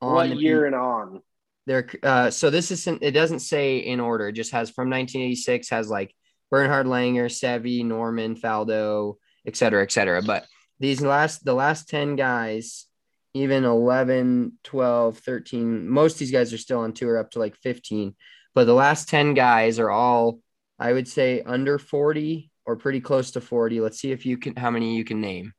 on 0.01 0.15
what 0.15 0.37
year 0.37 0.67
and 0.67 0.75
on. 0.75 1.23
They're 1.67 1.89
uh, 2.03 2.31
so 2.31 2.49
this 2.49 2.71
isn't 2.71 3.03
it 3.03 3.11
doesn't 3.11 3.41
say 3.41 3.79
in 3.79 4.01
order, 4.01 4.29
it 4.29 4.33
just 4.33 4.53
has 4.53 4.71
from 4.71 4.89
1986 4.89 5.69
has 5.69 5.91
like 5.91 6.15
Bernhard 6.51 6.87
Langer, 6.87 7.27
Seve, 7.27 7.85
Norman, 7.85 8.35
Faldo, 8.35 9.17
et 9.47 9.57
cetera, 9.57 9.83
et 9.83 9.93
cetera. 9.93 10.23
But 10.23 10.47
these 10.81 11.03
last 11.03 11.45
the 11.45 11.55
last 11.55 11.89
10 11.91 12.17
guys, 12.17 12.87
even 13.35 13.65
11, 13.65 14.59
12, 14.65 15.19
13, 15.19 15.89
most 15.89 16.15
of 16.15 16.19
these 16.21 16.33
guys 16.33 16.53
are 16.55 16.59
still 16.59 16.81
on 16.81 16.93
tour 16.95 17.19
up 17.19 17.33
to 17.33 17.39
like 17.39 17.57
15. 17.57 18.15
But 18.55 18.65
the 18.65 18.75
last 18.75 19.09
10 19.09 19.35
guys 19.35 19.79
are 19.79 19.91
all 19.91 20.41
I 20.79 20.93
would 20.93 21.09
say 21.09 21.43
under 21.43 21.79
40 21.79 22.51
or 22.65 22.77
pretty 22.77 23.01
close 23.01 23.33
to 23.33 23.41
40. 23.41 23.81
Let's 23.81 23.99
see 23.99 24.13
if 24.13 24.27
you 24.27 24.39
can 24.39 24.57
how 24.57 24.71
many 24.71 24.97
you 24.97 25.05
can 25.05 25.21
name. 25.21 25.53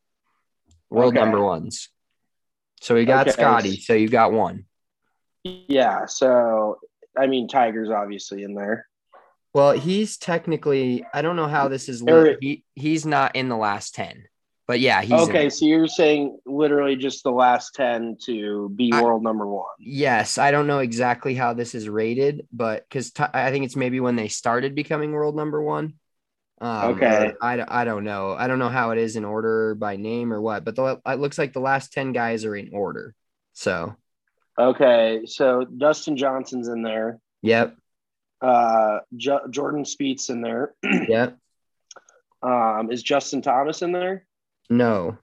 World 0.90 1.16
okay. 1.16 1.24
number 1.24 1.44
ones. 1.44 1.90
So 2.82 2.96
we 2.96 3.06
got 3.06 3.28
okay. 3.28 3.32
Scotty. 3.32 3.80
So 3.80 3.94
you 3.94 4.08
got 4.08 4.32
one. 4.32 4.66
Yeah. 5.44 6.06
So 6.06 6.80
I 7.18 7.28
mean 7.28 7.48
Tiger's 7.48 7.90
obviously 7.90 8.44
in 8.44 8.56
there. 8.56 8.86
Well, 9.54 9.72
he's 9.72 10.18
technically 10.18 11.06
I 11.14 11.22
don't 11.22 11.36
know 11.36 11.48
how 11.48 11.68
this 11.68 11.90
is 11.90 12.04
he, 12.40 12.64
he's 12.76 13.06
not 13.06 13.36
in 13.36 13.50
the 13.50 13.58
last 13.58 13.96
10. 13.96 14.26
But 14.70 14.82
yeah, 14.82 15.02
he's 15.02 15.14
okay. 15.14 15.50
So 15.50 15.66
you're 15.66 15.88
saying 15.88 16.38
literally 16.46 16.96
just 16.96 17.24
the 17.24 17.32
last 17.32 17.74
ten 17.74 18.18
to 18.26 18.70
be 18.70 18.92
I, 18.94 19.02
world 19.02 19.24
number 19.24 19.48
one? 19.48 19.66
Yes, 19.80 20.38
I 20.38 20.52
don't 20.52 20.68
know 20.68 20.78
exactly 20.78 21.34
how 21.34 21.56
this 21.56 21.74
is 21.74 21.90
rated, 21.90 22.46
but 22.54 22.88
because 22.88 23.10
t- 23.10 23.24
I 23.34 23.50
think 23.50 23.66
it's 23.66 23.76
maybe 23.76 24.00
when 24.00 24.16
they 24.16 24.28
started 24.28 24.76
becoming 24.76 25.12
world 25.12 25.36
number 25.36 25.60
one. 25.60 25.96
Um, 26.62 26.92
okay. 26.92 27.34
I, 27.42 27.66
I 27.68 27.84
don't 27.84 28.04
know. 28.04 28.36
I 28.38 28.46
don't 28.46 28.60
know 28.60 28.70
how 28.70 28.92
it 28.92 29.00
is 29.00 29.16
in 29.16 29.26
order 29.26 29.74
by 29.74 29.96
name 29.96 30.32
or 30.32 30.40
what, 30.40 30.66
but 30.66 30.76
the, 30.76 31.02
it 31.04 31.18
looks 31.18 31.40
like 31.40 31.54
the 31.54 31.60
last 31.60 31.92
ten 31.92 32.12
guys 32.12 32.46
are 32.46 32.56
in 32.56 32.70
order. 32.72 33.16
So. 33.54 33.96
Okay, 34.60 35.22
so 35.26 35.66
Dustin 35.66 36.16
Johnson's 36.16 36.68
in 36.68 36.84
there. 36.84 37.20
Yep. 37.42 37.76
Uh, 38.40 39.00
J- 39.18 39.50
Jordan 39.50 39.84
Spieth's 39.84 40.30
in 40.30 40.42
there. 40.42 40.76
yep. 41.08 41.40
Um, 42.44 42.92
is 42.92 43.02
Justin 43.02 43.42
Thomas 43.42 43.82
in 43.82 43.94
there? 43.94 44.28
No. 44.70 45.18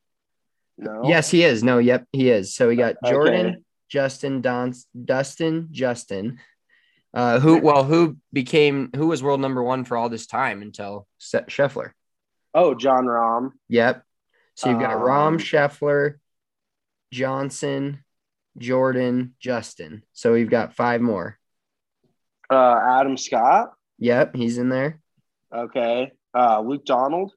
No. 0.79 1.03
Yes, 1.05 1.31
he 1.31 1.43
is. 1.45 1.63
No, 1.63 1.79
yep, 1.79 2.07
he 2.13 2.31
is. 2.31 2.55
So 2.55 2.69
we 2.69 2.77
got 2.77 2.97
Jordan, 3.05 3.47
Okay. 3.47 3.57
Justin, 3.89 4.41
Don, 4.43 4.75
Dustin, 5.05 5.69
Justin. 5.71 6.39
Uh, 7.15 7.41
who 7.41 7.59
well, 7.61 7.83
who 7.85 8.19
became 8.33 8.91
who 8.95 9.07
was 9.07 9.23
world 9.23 9.41
number 9.41 9.63
one 9.63 9.85
for 9.85 9.97
all 9.97 10.11
this 10.11 10.27
time 10.27 10.61
until 10.61 11.07
Se- 11.19 11.45
Scheffler. 11.49 11.93
Oh, 12.53 12.75
Jon 12.75 13.07
Rahm. 13.07 13.53
Yep. 13.69 14.03
So 14.55 14.69
you've 14.71 14.81
got 14.81 14.97
Um, 14.97 15.01
Rahm, 15.03 15.39
Scheffler, 15.39 16.17
Johnson, 17.13 18.05
Jordan, 18.59 19.35
Justin. 19.41 20.03
So 20.13 20.33
we've 20.33 20.51
got 20.51 20.75
five 20.75 21.01
more. 21.01 21.39
Uh, 22.51 22.79
Adam 23.01 23.17
Scott. 23.17 23.73
Yep, 23.99 24.37
he's 24.37 24.59
in 24.59 24.69
there. 24.69 25.01
Okay. 25.55 26.13
Uh, 26.35 26.61
Luke 26.61 26.85
Donald. 26.85 27.33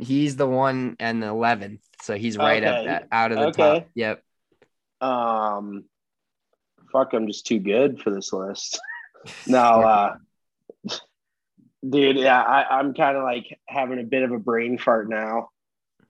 He's 0.00 0.36
the 0.36 0.46
one 0.46 0.96
and 0.98 1.22
the 1.22 1.28
eleventh, 1.28 1.80
so 2.00 2.14
he's 2.14 2.38
right 2.38 2.62
up 2.62 2.80
Okay. 2.80 2.86
that 2.86 3.08
out 3.12 3.32
of 3.32 3.38
the 3.38 3.46
Okay. 3.46 3.80
top. 3.80 3.88
Yep. 3.94 4.22
Um, 5.00 5.84
fuck, 6.92 7.12
I'm 7.12 7.26
just 7.26 7.46
too 7.46 7.58
good 7.58 8.00
for 8.00 8.10
this 8.10 8.32
list. 8.32 8.80
no, 9.46 9.58
uh, 9.58 10.16
dude, 11.88 12.16
yeah, 12.16 12.40
I, 12.40 12.78
I'm 12.78 12.94
kind 12.94 13.16
of 13.16 13.24
like 13.24 13.58
having 13.66 13.98
a 13.98 14.04
bit 14.04 14.22
of 14.22 14.32
a 14.32 14.38
brain 14.38 14.78
fart 14.78 15.08
now. 15.08 15.50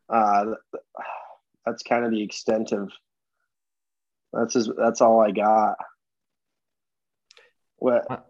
Uh, 0.08 0.54
that's 1.64 1.82
kind 1.82 2.04
of 2.04 2.10
the 2.10 2.22
extent 2.22 2.72
of. 2.72 2.90
That's 4.34 4.56
as, 4.56 4.70
that's 4.78 5.02
all 5.02 5.20
I 5.20 5.30
got. 5.30 5.76
What? 7.76 8.26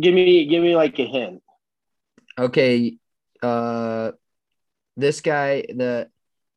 Give 0.00 0.14
me 0.14 0.46
give 0.46 0.62
me 0.62 0.76
like 0.76 0.98
a 0.98 1.06
hint. 1.06 1.42
Okay. 2.38 2.98
Uh, 3.42 4.12
this 4.96 5.20
guy, 5.20 5.62
the 5.68 6.08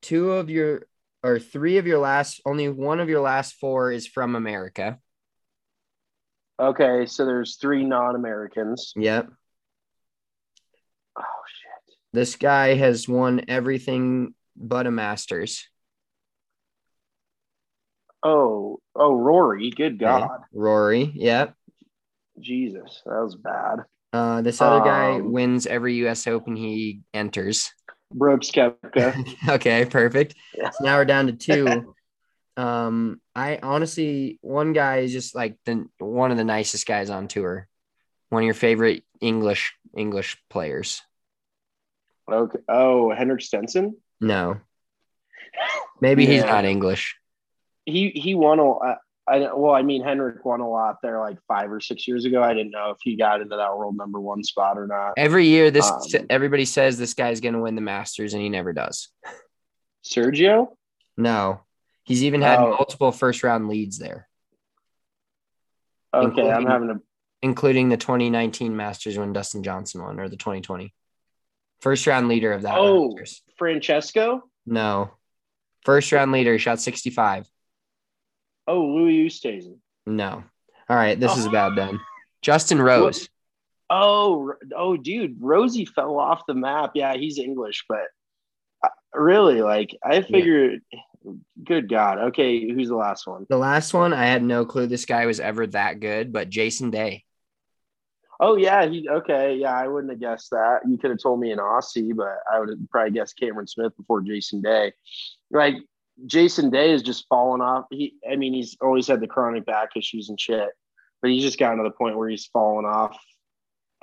two 0.02 0.32
of 0.32 0.50
your 0.50 0.84
or 1.24 1.40
three 1.40 1.78
of 1.78 1.88
your 1.88 2.00
last, 2.00 2.42
only 2.46 2.70
one 2.70 3.00
of 3.00 3.10
your 3.10 3.22
last 3.22 3.56
four 3.56 3.92
is 3.92 4.06
from 4.08 4.36
America. 4.36 5.00
Okay, 6.60 7.06
so 7.06 7.26
there's 7.26 7.56
three 7.58 7.84
non-Americans. 7.84 8.94
Yep. 8.96 9.28
Oh 11.18 11.22
shit. 11.22 11.96
This 12.14 12.36
guy 12.36 12.76
has 12.76 13.10
won 13.10 13.42
everything 13.48 14.34
but 14.56 14.88
a 14.88 14.92
Masters. 14.92 15.68
Oh, 18.24 18.80
oh, 18.96 19.14
Rory. 19.16 19.70
Good 19.70 20.02
Okay. 20.02 20.20
God. 20.20 20.40
Rory. 20.54 21.12
Yep. 21.14 21.56
Jesus, 22.40 23.02
that 23.06 23.22
was 23.22 23.36
bad. 23.36 23.80
Uh, 24.14 24.42
this 24.42 24.62
other 24.62 24.80
guy 24.80 25.16
Um, 25.16 25.32
wins 25.32 25.68
every 25.68 25.96
U.S. 25.96 26.26
Open 26.26 26.56
he 26.56 27.02
enters. 27.14 27.72
Brooks 28.16 28.49
Koepka. 28.55 29.49
okay, 29.49 29.86
perfect. 29.86 30.36
Yeah. 30.57 30.70
So 30.72 30.84
now 30.86 30.97
we're 30.97 31.05
down 31.05 31.28
to 31.28 31.34
two. 31.34 31.93
um, 32.57 33.20
I 33.36 33.59
honestly, 33.61 34.39
one 34.41 34.74
guy 34.74 34.97
is 34.99 35.11
just 35.11 35.36
like 35.36 35.57
the 35.66 35.86
one 35.99 36.32
of 36.32 36.38
the 36.38 36.43
nicest 36.45 36.88
guys 36.88 37.09
on 37.09 37.28
tour. 37.28 37.68
One 38.30 38.41
of 38.43 38.45
your 38.45 38.53
favorite 38.55 39.03
English 39.22 39.74
English 39.95 40.38
players. 40.49 41.01
okay. 42.32 42.59
Oh, 42.68 43.13
Henrik 43.13 43.41
Stenson. 43.41 43.97
No, 44.20 44.61
maybe 46.01 46.26
he's 46.26 46.43
not 46.43 46.66
English. 46.66 47.18
He 47.86 48.09
he 48.09 48.34
won 48.34 48.59
a. 48.59 48.97
I, 49.28 49.51
well, 49.55 49.73
I 49.73 49.82
mean, 49.82 50.03
Henrik 50.03 50.45
won 50.45 50.59
a 50.59 50.69
lot 50.69 50.97
there 51.01 51.19
like 51.19 51.39
five 51.47 51.71
or 51.71 51.80
six 51.80 52.07
years 52.07 52.26
ago. 52.26 52.43
I 52.43 52.53
didn't 52.53 52.69
know 52.71 52.91
if 52.91 52.97
he 53.01 53.15
got 53.15 53.41
into 53.41 53.55
that 53.57 53.76
world 53.76 53.97
number 53.97 54.19
one 54.19 54.43
spot 54.43 54.78
or 54.78 54.86
not. 54.86 55.13
Every 55.17 55.47
year, 55.47 55.71
this 55.71 55.89
Um, 55.89 56.28
everybody 56.30 56.65
says 56.65 56.97
this 56.99 57.15
guy's 57.15 57.41
going 57.41 57.55
to 57.55 57.59
win 57.61 57.73
the 57.73 57.82
Masters, 57.82 58.34
and 58.36 58.43
he 58.43 58.49
never 58.49 58.71
does. 58.71 59.09
Sergio. 60.05 60.76
No, 61.17 61.61
he's 62.03 62.23
even 62.23 62.41
had 62.43 62.59
Oh. 62.59 62.71
multiple 62.71 63.11
first 63.11 63.43
round 63.43 63.67
leads 63.67 63.97
there, 63.97 64.28
Okay, 66.13 66.49
I'm 66.51 66.65
having 66.67 66.89
a. 66.91 66.99
including 67.41 67.89
the 67.89 67.97
2019 67.97 68.76
Masters 68.76 69.17
when 69.17 69.34
Dustin 69.34 69.63
Johnson 69.63 70.03
won, 70.03 70.19
or 70.19 70.30
the 70.30 70.38
2020 70.38 70.93
first 71.82 72.05
round 72.07 72.28
leader 72.28 72.53
of 72.53 72.61
that. 72.61 72.76
Oh. 72.78 73.09
Masters. 73.15 73.41
Francesco. 73.57 74.43
No. 74.65 75.11
First 75.84 76.11
round 76.11 76.32
leader, 76.32 76.57
shot 76.59 76.80
65. 76.80 77.47
Oh, 78.68 78.86
Louis 78.86 79.26
Oosthuizen. 79.28 79.78
No. 80.05 80.43
All 80.89 80.95
right, 80.95 81.20
this 81.20 81.38
is 81.38 81.45
Oh. 81.45 81.49
about 81.49 81.76
done. 81.76 81.99
Justin 82.41 82.82
Rose. 82.82 83.28
Oh, 83.89 84.53
oh, 84.76 84.97
dude, 84.97 85.38
Rosie 85.39 85.86
fell 85.86 86.18
off 86.20 86.41
the 86.47 86.53
map. 86.55 86.91
Yeah, 86.95 87.16
he's 87.16 87.38
English, 87.38 87.86
but 87.88 88.07
uh, 88.84 88.89
really, 89.13 89.61
like, 89.61 89.95
I 90.03 90.22
figured. 90.22 90.82
Good 91.63 91.89
God. 91.89 92.20
Okay, 92.20 92.70
who's 92.72 92.89
the 92.89 92.95
last 92.95 93.26
one? 93.26 93.47
The 93.49 93.57
last 93.57 93.95
one, 93.95 94.13
I 94.13 94.26
had 94.26 94.43
no 94.43 94.63
clue 94.63 94.86
this 94.86 95.05
guy 95.05 95.26
was 95.26 95.39
ever 95.39 95.66
that 95.68 95.99
good, 95.99 96.32
but 96.32 96.49
Jason 96.51 96.91
Day. 96.91 97.24
Oh 98.39 98.57
yeah, 98.57 98.86
he 98.86 99.09
okay. 99.09 99.55
Yeah, 99.55 99.76
I 99.76 99.88
wouldn't 99.88 100.11
have 100.11 100.20
guessed 100.20 100.51
that. 100.51 100.82
You 100.88 100.99
could 100.99 101.09
have 101.09 101.20
told 101.20 101.39
me 101.39 101.51
an 101.51 101.57
Aussie, 101.57 102.16
but 102.16 102.38
I 102.51 102.59
would 102.59 102.70
have 102.70 102.78
probably 102.91 103.11
guessed 103.11 103.39
Cameron 103.39 103.66
Smith 103.66 103.95
before 103.97 104.22
Jason 104.22 104.61
Day. 104.61 104.93
Like 105.49 105.76
Jason 106.26 106.70
Day 106.70 106.91
has 106.91 107.03
just 107.03 107.28
fallen 107.28 107.61
off. 107.61 107.86
He, 107.91 108.13
I 108.30 108.36
mean, 108.36 108.53
he's 108.53 108.78
always 108.82 109.07
had 109.07 109.20
the 109.20 109.28
chronic 109.28 109.66
back 109.66 109.89
issues 109.95 110.30
and 110.30 110.39
shit, 110.39 110.70
but 111.22 111.32
he's 111.32 111.43
just 111.43 111.59
gotten 111.59 111.78
to 111.78 111.84
the 111.84 111.91
point 111.91 112.18
where 112.18 112.30
he's 112.30 112.45
fallen 112.47 112.86
off, 112.86 113.18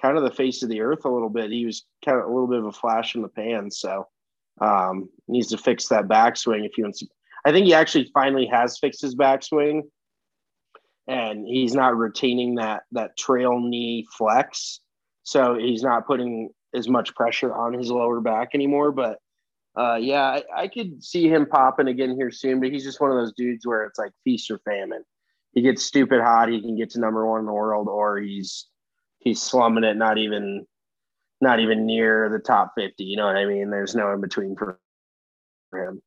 kind 0.00 0.16
of 0.16 0.22
the 0.22 0.30
face 0.30 0.62
of 0.62 0.68
the 0.68 0.80
earth 0.80 1.04
a 1.04 1.10
little 1.10 1.30
bit. 1.30 1.50
He 1.50 1.64
was 1.64 1.84
kind 2.04 2.18
of 2.18 2.24
a 2.24 2.28
little 2.28 2.48
bit 2.48 2.58
of 2.58 2.66
a 2.66 2.72
flash 2.72 3.14
in 3.14 3.22
the 3.22 3.28
pan, 3.28 3.70
so 3.70 4.06
um, 4.60 5.08
needs 5.28 5.48
to 5.48 5.58
fix 5.58 5.88
that 5.88 6.08
backswing 6.08 6.66
if 6.66 6.72
he 6.74 6.82
wants. 6.82 7.00
To, 7.00 7.06
I 7.44 7.52
think 7.52 7.66
he 7.66 7.74
actually 7.74 8.10
finally 8.12 8.46
has 8.46 8.78
fixed 8.78 9.00
his 9.00 9.14
backswing 9.14 9.82
and 11.08 11.46
he's 11.46 11.74
not 11.74 11.96
retaining 11.96 12.56
that 12.56 12.82
that 12.92 13.16
trail 13.16 13.58
knee 13.58 14.06
flex 14.16 14.80
so 15.24 15.56
he's 15.58 15.82
not 15.82 16.06
putting 16.06 16.50
as 16.74 16.88
much 16.88 17.14
pressure 17.14 17.54
on 17.54 17.72
his 17.72 17.90
lower 17.90 18.20
back 18.20 18.50
anymore 18.54 18.92
but 18.92 19.18
uh, 19.76 19.96
yeah 19.96 20.22
I, 20.22 20.42
I 20.62 20.68
could 20.68 21.02
see 21.02 21.28
him 21.28 21.46
popping 21.46 21.88
again 21.88 22.14
here 22.14 22.30
soon 22.30 22.60
but 22.60 22.70
he's 22.70 22.84
just 22.84 23.00
one 23.00 23.10
of 23.10 23.16
those 23.16 23.32
dudes 23.32 23.66
where 23.66 23.84
it's 23.84 23.98
like 23.98 24.12
feast 24.24 24.50
or 24.50 24.58
famine 24.58 25.04
he 25.54 25.62
gets 25.62 25.84
stupid 25.84 26.20
hot 26.20 26.48
he 26.50 26.60
can 26.60 26.76
get 26.76 26.90
to 26.90 27.00
number 27.00 27.26
one 27.26 27.40
in 27.40 27.46
the 27.46 27.52
world 27.52 27.88
or 27.88 28.18
he's 28.18 28.66
he's 29.20 29.40
slumming 29.42 29.84
it 29.84 29.96
not 29.96 30.18
even 30.18 30.66
not 31.40 31.60
even 31.60 31.86
near 31.86 32.28
the 32.30 32.38
top 32.38 32.72
50 32.76 33.04
you 33.04 33.16
know 33.16 33.26
what 33.26 33.36
i 33.36 33.46
mean 33.46 33.70
there's 33.70 33.94
no 33.94 34.12
in 34.12 34.20
between 34.20 34.56
for 34.56 34.78
him 35.72 36.02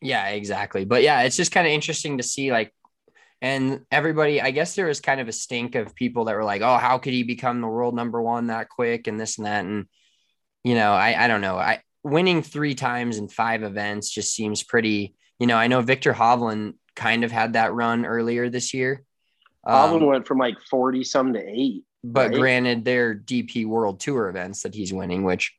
Yeah, 0.00 0.28
exactly. 0.30 0.84
But 0.84 1.02
yeah, 1.02 1.22
it's 1.22 1.36
just 1.36 1.52
kind 1.52 1.66
of 1.66 1.72
interesting 1.72 2.18
to 2.18 2.22
see 2.24 2.50
like 2.52 2.72
and 3.42 3.82
everybody, 3.90 4.40
I 4.40 4.52
guess 4.52 4.74
there 4.76 4.86
was 4.86 5.00
kind 5.00 5.20
of 5.20 5.28
a 5.28 5.32
stink 5.32 5.74
of 5.74 5.94
people 5.96 6.26
that 6.26 6.36
were 6.36 6.44
like, 6.44 6.62
"Oh, 6.62 6.76
how 6.78 6.98
could 6.98 7.12
he 7.12 7.24
become 7.24 7.60
the 7.60 7.66
world 7.68 7.94
number 7.94 8.22
1 8.22 8.48
that 8.48 8.68
quick 8.68 9.06
and 9.08 9.20
this 9.20 9.38
and 9.38 9.46
that." 9.46 9.64
And 9.64 9.86
you 10.64 10.74
know, 10.76 10.92
I 10.92 11.24
I 11.24 11.28
don't 11.28 11.40
know. 11.42 11.58
I 11.58 11.82
winning 12.04 12.42
3 12.42 12.74
times 12.74 13.18
in 13.18 13.28
5 13.28 13.62
events 13.62 14.10
just 14.10 14.34
seems 14.34 14.62
pretty, 14.62 15.14
you 15.38 15.46
know, 15.46 15.56
I 15.56 15.68
know 15.68 15.80
Viktor 15.80 16.12
Hovland 16.12 16.74
kind 16.94 17.24
of 17.24 17.32
had 17.32 17.54
that 17.54 17.72
run 17.72 18.06
earlier 18.06 18.48
this 18.48 18.74
year. 18.74 19.02
Um, 19.64 20.04
went 20.04 20.26
from 20.26 20.38
like 20.38 20.60
40 20.68 21.04
some 21.04 21.32
to 21.34 21.40
8 21.40 21.84
but 22.04 22.30
right? 22.30 22.38
granted, 22.38 22.84
they're 22.84 23.14
DP 23.14 23.66
World 23.66 24.00
Tour 24.00 24.28
events 24.28 24.62
that 24.62 24.74
he's 24.74 24.92
winning, 24.92 25.22
which, 25.22 25.54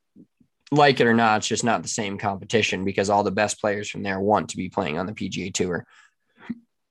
like 0.71 0.99
it 0.99 1.07
or 1.07 1.13
not, 1.13 1.37
it's 1.37 1.47
just 1.47 1.63
not 1.63 1.83
the 1.83 1.89
same 1.89 2.17
competition 2.17 2.83
because 2.83 3.09
all 3.09 3.23
the 3.23 3.31
best 3.31 3.61
players 3.61 3.89
from 3.89 4.03
there 4.03 4.19
want 4.19 4.49
to 4.49 4.57
be 4.57 4.69
playing 4.69 4.97
on 4.97 5.05
the 5.05 5.13
PGA 5.13 5.53
Tour. 5.53 5.85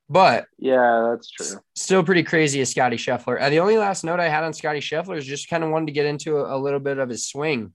But 0.09 0.47
yeah 0.59 1.09
that's 1.11 1.31
true 1.31 1.59
still 1.75 2.03
pretty 2.03 2.23
crazy 2.23 2.61
as 2.61 2.71
Scotty 2.71 2.97
Scheffler. 2.97 3.41
Uh, 3.41 3.49
the 3.49 3.61
only 3.61 3.79
last 3.79 4.05
note 4.05 4.21
I 4.21 4.29
had 4.29 4.45
on 4.45 4.53
Scotty 4.53 4.81
Scheffler 4.81 5.17
is 5.17 5.25
just 5.25 5.49
kind 5.49 5.65
of 5.65 5.71
wanted 5.71 5.87
to 5.87 5.93
get 5.93 6.05
into 6.05 6.37
a, 6.37 6.55
a 6.55 6.59
little 6.59 6.81
bit 6.81 6.99
of 6.99 7.09
his 7.09 7.27
swing. 7.27 7.73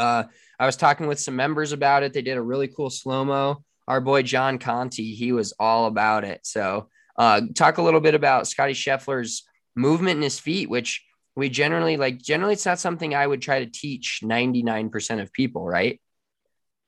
Uh, 0.00 0.24
I 0.58 0.66
was 0.66 0.76
talking 0.76 1.06
with 1.06 1.20
some 1.20 1.36
members 1.36 1.72
about 1.72 2.02
it. 2.02 2.14
They 2.14 2.22
did 2.22 2.38
a 2.38 2.42
really 2.42 2.68
cool 2.68 2.88
slow 2.88 3.24
mo. 3.24 3.62
Our 3.86 4.00
boy 4.00 4.22
John 4.22 4.58
Conti, 4.58 5.14
he 5.14 5.32
was 5.32 5.52
all 5.58 5.86
about 5.86 6.24
it. 6.24 6.40
So, 6.44 6.88
uh, 7.16 7.42
talk 7.54 7.76
a 7.78 7.82
little 7.82 8.00
bit 8.00 8.14
about 8.14 8.48
Scotty 8.48 8.72
Scheffler's 8.72 9.44
movement 9.76 10.16
in 10.16 10.22
his 10.22 10.40
feet, 10.40 10.70
which 10.70 11.04
we 11.36 11.50
generally 11.50 11.98
like. 11.98 12.18
Generally, 12.18 12.54
it's 12.54 12.66
not 12.66 12.78
something 12.78 13.14
I 13.14 13.26
would 13.26 13.42
try 13.42 13.62
to 13.64 13.70
teach 13.70 14.20
99% 14.22 15.20
of 15.20 15.32
people, 15.32 15.66
right? 15.66 16.00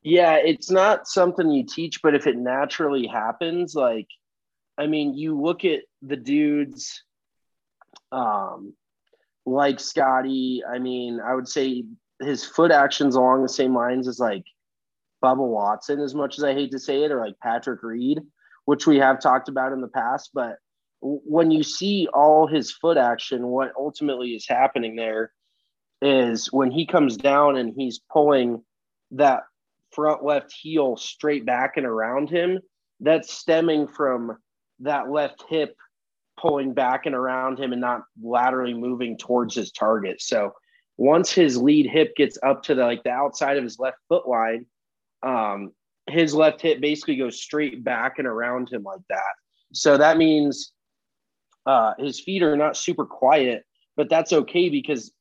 Yeah, 0.03 0.37
it's 0.37 0.71
not 0.71 1.07
something 1.07 1.51
you 1.51 1.65
teach, 1.67 2.01
but 2.03 2.15
if 2.15 2.27
it 2.27 2.37
naturally 2.37 3.07
happens, 3.07 3.75
like, 3.75 4.09
I 4.79 4.87
mean, 4.87 5.15
you 5.15 5.39
look 5.39 5.65
at 5.65 5.81
the 6.01 6.17
dudes, 6.17 7.05
um, 8.11 8.75
like 9.45 9.81
Scotty. 9.81 10.63
I 10.69 10.79
mean, 10.79 11.21
I 11.21 11.35
would 11.35 11.49
say 11.49 11.85
his 12.21 12.45
foot 12.45 12.71
actions 12.71 13.15
along 13.15 13.43
the 13.43 13.49
same 13.49 13.75
lines 13.75 14.09
as 14.09 14.19
like 14.19 14.45
Bubba 15.23 15.47
Watson, 15.47 16.01
as 16.01 16.15
much 16.15 16.39
as 16.39 16.45
I 16.45 16.55
hate 16.55 16.73
to 16.73 16.79
say 16.79 17.05
it, 17.05 17.13
or 17.13 17.21
like 17.21 17.39
Patrick 17.43 17.83
Reed, 17.83 18.21
which 18.65 18.87
we 18.87 18.99
have 18.99 19.21
talked 19.21 19.49
about 19.49 19.73
in 19.73 19.81
the 19.81 19.89
past. 19.89 20.31
But 20.35 20.57
when 21.01 21.51
you 21.51 21.63
see 21.63 22.09
all 22.13 22.47
his 22.47 22.73
foot 22.73 22.97
action, 22.97 23.47
what 23.47 23.73
ultimately 23.77 24.31
is 24.31 24.47
happening 24.49 24.97
there 24.97 25.33
is 26.01 26.53
when 26.53 26.71
he 26.71 26.87
comes 26.87 27.17
down 27.17 27.57
and 27.57 27.73
he's 27.77 28.01
pulling 28.13 28.63
that 29.13 29.43
front 29.93 30.25
left 30.25 30.53
heel 30.53 30.97
straight 30.97 31.47
back 31.47 31.77
and 31.77 31.87
around 31.87 32.29
him, 32.29 32.59
that's 33.01 33.33
stemming 33.33 33.87
from 33.87 34.37
that 34.81 35.11
left 35.11 35.45
hip 35.49 35.77
pulling 36.41 36.73
back 36.73 37.07
and 37.07 37.15
around 37.15 37.59
him 37.59 37.73
and 37.73 37.81
not 37.81 38.03
laterally 38.21 38.75
moving 38.75 39.17
towards 39.17 39.55
his 39.55 39.71
target. 39.71 40.21
So 40.21 40.53
once 41.03 41.33
his 41.33 41.57
lead 41.57 41.85
hip 41.85 42.15
gets 42.15 42.39
up 42.45 42.63
to 42.63 42.77
the 42.77 42.85
like 42.85 43.03
the 43.03 43.11
outside 43.11 43.57
of 43.57 43.65
his 43.65 43.81
left 43.81 43.99
foot 44.09 44.29
line, 44.29 44.65
um, 45.25 45.73
his 46.09 46.33
left 46.33 46.61
hip 46.61 46.81
basically 46.81 47.17
goes 47.17 47.43
straight 47.43 47.83
back 47.83 48.19
and 48.21 48.29
around 48.29 48.73
him 48.73 48.85
like 48.85 49.01
that. 49.09 49.35
So 49.73 49.99
that 49.99 50.17
means 50.17 50.73
uh, 51.67 51.95
his 51.99 52.21
feet 52.21 52.45
are 52.45 52.57
not 52.57 52.77
super 52.77 53.05
quiet, 53.05 53.65
but 53.97 54.09
that's 54.09 54.33
okay 54.33 54.69
because 54.69 55.13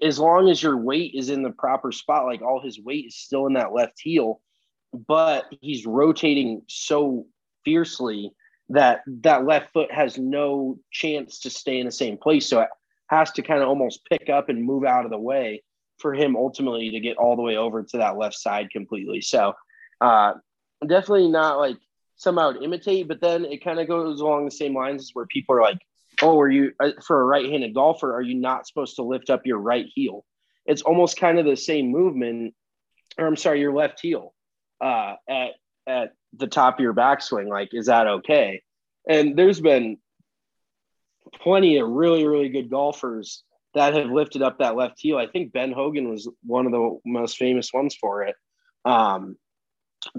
as 0.00 0.18
long 0.18 0.48
as 0.48 0.62
your 0.62 0.78
weight 0.78 1.12
is 1.14 1.28
in 1.28 1.42
the 1.42 1.50
proper 1.50 1.92
spot, 1.92 2.24
like 2.24 2.40
all 2.40 2.62
his 2.62 2.80
weight 2.80 3.08
is 3.08 3.18
still 3.18 3.46
in 3.46 3.52
that 3.52 3.74
left 3.74 4.00
heel, 4.00 4.40
but 5.06 5.52
he's 5.60 5.84
rotating 5.84 6.62
so 6.66 7.26
fiercely 7.62 8.32
that 8.70 9.02
that 9.06 9.44
left 9.44 9.70
foot 9.74 9.92
has 9.92 10.16
no 10.16 10.78
chance 10.90 11.40
to 11.40 11.50
stay 11.50 11.78
in 11.78 11.84
the 11.84 11.92
same 11.92 12.16
place. 12.16 12.48
So 12.48 12.66
has 13.12 13.30
to 13.32 13.42
kind 13.42 13.62
of 13.62 13.68
almost 13.68 14.06
pick 14.06 14.30
up 14.30 14.48
and 14.48 14.64
move 14.64 14.84
out 14.84 15.04
of 15.04 15.10
the 15.10 15.18
way 15.18 15.62
for 15.98 16.14
him 16.14 16.34
ultimately 16.34 16.90
to 16.90 17.00
get 17.00 17.18
all 17.18 17.36
the 17.36 17.42
way 17.42 17.56
over 17.56 17.82
to 17.82 17.98
that 17.98 18.16
left 18.16 18.34
side 18.34 18.70
completely. 18.70 19.20
So 19.20 19.52
uh, 20.00 20.32
definitely 20.80 21.28
not 21.28 21.58
like 21.58 21.76
somehow 22.16 22.54
imitate, 22.60 23.08
but 23.08 23.20
then 23.20 23.44
it 23.44 23.62
kind 23.62 23.78
of 23.78 23.86
goes 23.86 24.20
along 24.20 24.46
the 24.46 24.50
same 24.50 24.74
lines 24.74 25.02
as 25.02 25.10
where 25.12 25.26
people 25.26 25.54
are 25.54 25.62
like, 25.62 25.78
oh, 26.22 26.40
are 26.40 26.50
you 26.50 26.72
uh, 26.80 26.92
for 27.06 27.20
a 27.20 27.24
right-handed 27.24 27.74
golfer? 27.74 28.14
Are 28.14 28.22
you 28.22 28.34
not 28.34 28.66
supposed 28.66 28.96
to 28.96 29.02
lift 29.02 29.28
up 29.28 29.42
your 29.44 29.58
right 29.58 29.86
heel? 29.94 30.24
It's 30.64 30.82
almost 30.82 31.18
kind 31.18 31.38
of 31.38 31.44
the 31.44 31.56
same 31.56 31.90
movement, 31.90 32.54
or 33.18 33.26
I'm 33.26 33.36
sorry, 33.36 33.60
your 33.60 33.74
left 33.74 34.00
heel 34.00 34.32
uh, 34.80 35.14
at 35.28 35.50
at 35.86 36.12
the 36.32 36.46
top 36.46 36.78
of 36.78 36.82
your 36.82 36.94
backswing. 36.94 37.48
Like, 37.48 37.70
is 37.72 37.86
that 37.86 38.06
okay? 38.06 38.62
And 39.08 39.36
there's 39.36 39.60
been 39.60 39.98
plenty 41.40 41.78
of 41.78 41.88
really, 41.88 42.26
really 42.26 42.48
good 42.48 42.70
golfers 42.70 43.44
that 43.74 43.94
have 43.94 44.10
lifted 44.10 44.42
up 44.42 44.58
that 44.58 44.76
left 44.76 45.00
heel. 45.00 45.16
I 45.16 45.26
think 45.26 45.52
Ben 45.52 45.72
Hogan 45.72 46.08
was 46.08 46.28
one 46.44 46.66
of 46.66 46.72
the 46.72 46.98
most 47.04 47.38
famous 47.38 47.72
ones 47.72 47.96
for 47.98 48.22
it. 48.24 48.36
Um, 48.84 49.36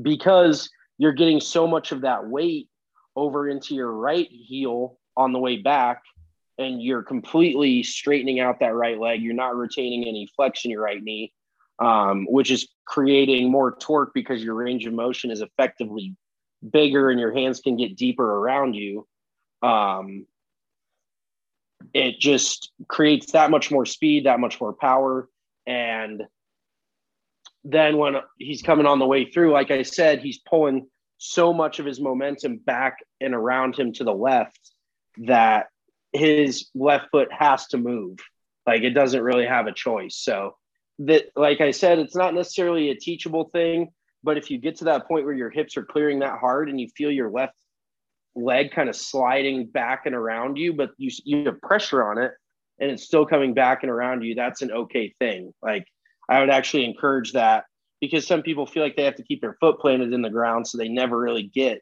because 0.01 0.69
you're 0.97 1.13
getting 1.13 1.39
so 1.39 1.67
much 1.67 1.91
of 1.91 2.01
that 2.01 2.27
weight 2.27 2.69
over 3.15 3.47
into 3.47 3.75
your 3.75 3.91
right 3.91 4.29
heel 4.29 4.97
on 5.15 5.33
the 5.33 5.39
way 5.39 5.57
back 5.57 6.01
and 6.57 6.81
you're 6.81 7.03
completely 7.03 7.83
straightening 7.83 8.39
out 8.39 8.59
that 8.59 8.73
right 8.73 8.99
leg. 8.99 9.21
You're 9.21 9.33
not 9.33 9.55
retaining 9.55 10.07
any 10.07 10.27
flex 10.35 10.65
in 10.65 10.71
your 10.71 10.83
right 10.83 11.01
knee, 11.01 11.33
um, 11.79 12.25
which 12.29 12.51
is 12.51 12.67
creating 12.85 13.51
more 13.51 13.75
torque 13.75 14.13
because 14.13 14.43
your 14.43 14.55
range 14.55 14.85
of 14.85 14.93
motion 14.93 15.31
is 15.31 15.41
effectively 15.41 16.15
bigger 16.71 17.09
and 17.09 17.19
your 17.19 17.33
hands 17.33 17.59
can 17.59 17.75
get 17.75 17.97
deeper 17.97 18.23
around 18.23 18.75
you. 18.75 19.07
Um, 19.61 20.25
it 21.93 22.19
just 22.19 22.71
creates 22.87 23.31
that 23.31 23.51
much 23.51 23.71
more 23.71 23.85
speed, 23.85 24.25
that 24.25 24.39
much 24.39 24.59
more 24.59 24.73
power. 24.73 25.29
And 25.67 26.23
then 27.63 27.97
when 27.97 28.15
he's 28.37 28.61
coming 28.61 28.85
on 28.85 28.99
the 28.99 29.05
way 29.05 29.25
through, 29.25 29.51
like 29.53 29.71
I 29.71 29.83
said, 29.83 30.19
he's 30.19 30.39
pulling 30.39 30.87
so 31.17 31.53
much 31.53 31.79
of 31.79 31.85
his 31.85 32.01
momentum 32.01 32.57
back 32.57 32.97
and 33.21 33.33
around 33.33 33.77
him 33.77 33.93
to 33.93 34.03
the 34.03 34.13
left 34.13 34.59
that 35.19 35.67
his 36.11 36.69
left 36.75 37.09
foot 37.11 37.31
has 37.31 37.67
to 37.67 37.77
move. 37.77 38.19
Like 38.65 38.81
it 38.81 38.91
doesn't 38.91 39.21
really 39.21 39.45
have 39.45 39.67
a 39.67 39.73
choice. 39.73 40.17
So 40.17 40.55
that, 40.99 41.25
like 41.35 41.61
I 41.61 41.71
said, 41.71 41.99
it's 41.99 42.15
not 42.15 42.33
necessarily 42.33 42.89
a 42.89 42.95
teachable 42.95 43.45
thing, 43.45 43.89
but 44.23 44.37
if 44.37 44.49
you 44.51 44.57
get 44.57 44.77
to 44.77 44.85
that 44.85 45.07
point 45.07 45.25
where 45.25 45.33
your 45.33 45.49
hips 45.49 45.77
are 45.77 45.83
clearing 45.83 46.19
that 46.19 46.39
hard 46.39 46.69
and 46.69 46.79
you 46.79 46.89
feel 46.95 47.11
your 47.11 47.29
left 47.29 47.55
leg 48.35 48.71
kind 48.71 48.89
of 48.89 48.95
sliding 48.95 49.67
back 49.67 50.05
and 50.05 50.15
around 50.15 50.57
you, 50.57 50.73
but 50.73 50.91
you 50.97 51.11
you 51.23 51.45
have 51.45 51.61
pressure 51.61 52.03
on 52.03 52.17
it 52.17 52.31
and 52.79 52.91
it's 52.91 53.03
still 53.03 53.25
coming 53.25 53.53
back 53.53 53.83
and 53.83 53.91
around 53.91 54.23
you, 54.23 54.35
that's 54.35 54.61
an 54.61 54.71
okay 54.71 55.13
thing. 55.19 55.53
Like 55.61 55.87
I 56.29 56.39
would 56.39 56.49
actually 56.49 56.85
encourage 56.85 57.33
that 57.33 57.65
because 58.01 58.27
some 58.27 58.41
people 58.41 58.65
feel 58.65 58.83
like 58.83 58.95
they 58.95 59.03
have 59.03 59.15
to 59.15 59.23
keep 59.23 59.41
their 59.41 59.57
foot 59.59 59.79
planted 59.79 60.11
in 60.11 60.21
the 60.21 60.29
ground 60.29 60.67
so 60.67 60.77
they 60.77 60.89
never 60.89 61.17
really 61.17 61.43
get 61.43 61.81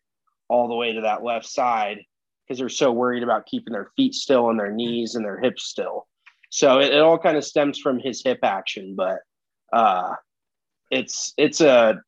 all 0.50 0.68
the 0.68 0.76
way 0.76 0.94
to 0.94 1.02
that 1.02 1.24
left 1.24 1.46
side 1.46 2.00
because 2.46 2.60
they're 2.60 2.70
so 2.70 2.92
worried 2.92 3.24
about 3.24 3.46
keeping 3.46 3.74
their 3.74 3.92
feet 3.96 4.14
still 4.14 4.50
and 4.50 4.60
their 4.60 4.72
knees 4.72 5.16
and 5.16 5.24
their 5.24 5.40
hips 5.40 5.64
still. 5.64 6.08
So 6.50 6.80
it, 6.80 6.94
it 6.94 7.00
all 7.00 7.18
kind 7.18 7.38
of 7.38 7.46
stems 7.46 7.80
from 7.80 7.98
his 7.98 8.22
hip 8.24 8.40
action, 8.44 8.94
but 8.96 9.20
uh, 9.72 10.16
it's 10.92 11.34
it's 11.38 11.62
a 11.62 12.02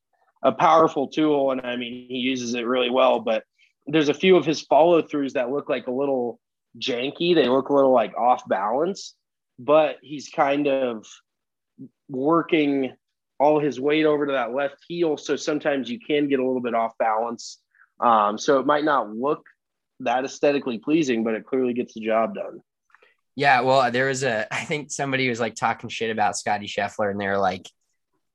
a 0.43 0.51
powerful 0.51 1.07
tool, 1.07 1.51
and 1.51 1.61
I 1.61 1.77
mean 1.77 2.05
he 2.09 2.17
uses 2.17 2.53
it 2.53 2.67
really 2.67 2.89
well. 2.89 3.21
But 3.21 3.45
there's 3.87 4.09
a 4.09 4.13
few 4.13 4.37
of 4.37 4.45
his 4.45 4.61
follow 4.61 5.01
throughs 5.01 5.33
that 5.33 5.51
look 5.51 5.69
like 5.69 5.87
a 5.87 5.91
little 5.91 6.39
janky. 6.79 7.35
They 7.35 7.47
look 7.47 7.69
a 7.69 7.73
little 7.73 7.91
like 7.91 8.15
off 8.17 8.47
balance, 8.47 9.15
but 9.59 9.97
he's 10.01 10.29
kind 10.29 10.67
of 10.67 11.05
working 12.09 12.93
all 13.39 13.59
his 13.59 13.79
weight 13.79 14.05
over 14.05 14.25
to 14.25 14.33
that 14.33 14.53
left 14.53 14.77
heel. 14.87 15.17
So 15.17 15.35
sometimes 15.35 15.89
you 15.89 15.99
can 15.99 16.27
get 16.27 16.39
a 16.39 16.45
little 16.45 16.61
bit 16.61 16.75
off 16.75 16.97
balance. 16.97 17.59
Um, 17.99 18.37
so 18.37 18.59
it 18.59 18.65
might 18.65 18.85
not 18.85 19.13
look 19.13 19.43
that 19.99 20.25
aesthetically 20.25 20.77
pleasing, 20.77 21.23
but 21.23 21.33
it 21.33 21.45
clearly 21.45 21.73
gets 21.73 21.93
the 21.93 22.01
job 22.01 22.35
done. 22.35 22.61
Yeah, 23.35 23.61
well, 23.61 23.91
there 23.91 24.07
was 24.07 24.23
a 24.23 24.51
I 24.53 24.63
think 24.63 24.91
somebody 24.91 25.29
was 25.29 25.39
like 25.39 25.55
talking 25.55 25.89
shit 25.89 26.11
about 26.11 26.37
Scotty 26.37 26.67
Scheffler, 26.67 27.11
and 27.11 27.19
they're 27.19 27.39
like, 27.39 27.67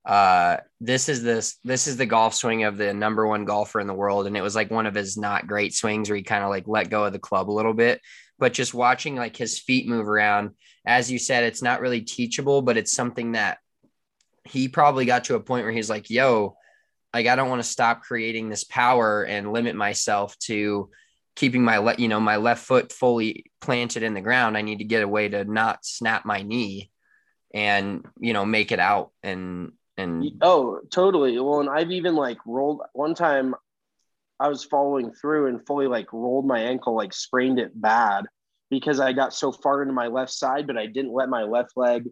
uh, 0.08 0.56
this 0.80 1.10
is 1.10 1.22
this 1.22 1.58
this 1.64 1.86
is 1.86 1.98
the 1.98 2.06
golf 2.06 2.32
swing 2.32 2.64
of 2.64 2.78
the 2.78 2.94
number 2.94 3.26
one 3.26 3.44
golfer 3.44 3.78
in 3.78 3.86
the 3.86 3.92
world, 3.92 4.26
and 4.26 4.38
it 4.38 4.42
was 4.42 4.56
like 4.56 4.70
one 4.70 4.86
of 4.86 4.94
his 4.94 5.18
not 5.18 5.46
great 5.46 5.74
swings 5.74 6.08
where 6.08 6.16
he 6.16 6.22
kind 6.22 6.42
of 6.42 6.48
like 6.48 6.66
let 6.66 6.88
go 6.88 7.04
of 7.04 7.12
the 7.12 7.18
club 7.18 7.50
a 7.50 7.52
little 7.52 7.74
bit. 7.74 8.00
But 8.38 8.54
just 8.54 8.72
watching 8.72 9.16
like 9.16 9.36
his 9.36 9.58
feet 9.58 9.86
move 9.86 10.08
around, 10.08 10.52
as 10.86 11.12
you 11.12 11.18
said, 11.18 11.44
it's 11.44 11.62
not 11.62 11.82
really 11.82 12.00
teachable, 12.00 12.62
but 12.62 12.78
it's 12.78 12.92
something 12.92 13.32
that 13.32 13.58
he 14.44 14.68
probably 14.68 15.04
got 15.04 15.24
to 15.24 15.34
a 15.34 15.40
point 15.40 15.64
where 15.64 15.72
he's 15.72 15.90
like, 15.90 16.08
yo, 16.08 16.56
like 17.12 17.26
I 17.26 17.36
don't 17.36 17.50
want 17.50 17.62
to 17.62 17.68
stop 17.68 18.00
creating 18.00 18.48
this 18.48 18.64
power 18.64 19.24
and 19.24 19.52
limit 19.52 19.76
myself 19.76 20.38
to 20.44 20.88
keeping 21.36 21.62
my 21.62 21.78
le- 21.78 21.96
you 21.98 22.08
know 22.08 22.18
my 22.18 22.36
left 22.36 22.64
foot 22.64 22.92
fully 22.92 23.44
planted 23.60 24.02
in 24.02 24.12
the 24.12 24.20
ground 24.20 24.56
i 24.56 24.62
need 24.62 24.78
to 24.78 24.84
get 24.84 25.04
a 25.04 25.08
way 25.08 25.28
to 25.28 25.44
not 25.44 25.84
snap 25.84 26.24
my 26.24 26.42
knee 26.42 26.90
and 27.54 28.04
you 28.18 28.32
know 28.32 28.44
make 28.44 28.72
it 28.72 28.80
out 28.80 29.12
and 29.22 29.70
and 29.98 30.24
oh 30.42 30.80
totally 30.90 31.38
well 31.38 31.60
and 31.60 31.68
i've 31.68 31.90
even 31.90 32.14
like 32.14 32.38
rolled 32.46 32.80
one 32.92 33.14
time 33.14 33.54
i 34.40 34.48
was 34.48 34.64
following 34.64 35.12
through 35.12 35.46
and 35.46 35.66
fully 35.66 35.86
like 35.86 36.12
rolled 36.12 36.46
my 36.46 36.60
ankle 36.60 36.94
like 36.94 37.12
sprained 37.12 37.58
it 37.58 37.78
bad 37.80 38.24
because 38.70 39.00
i 39.00 39.12
got 39.12 39.34
so 39.34 39.52
far 39.52 39.82
into 39.82 39.92
my 39.92 40.06
left 40.06 40.32
side 40.32 40.66
but 40.66 40.78
i 40.78 40.86
didn't 40.86 41.12
let 41.12 41.28
my 41.28 41.42
left 41.42 41.72
leg 41.76 42.04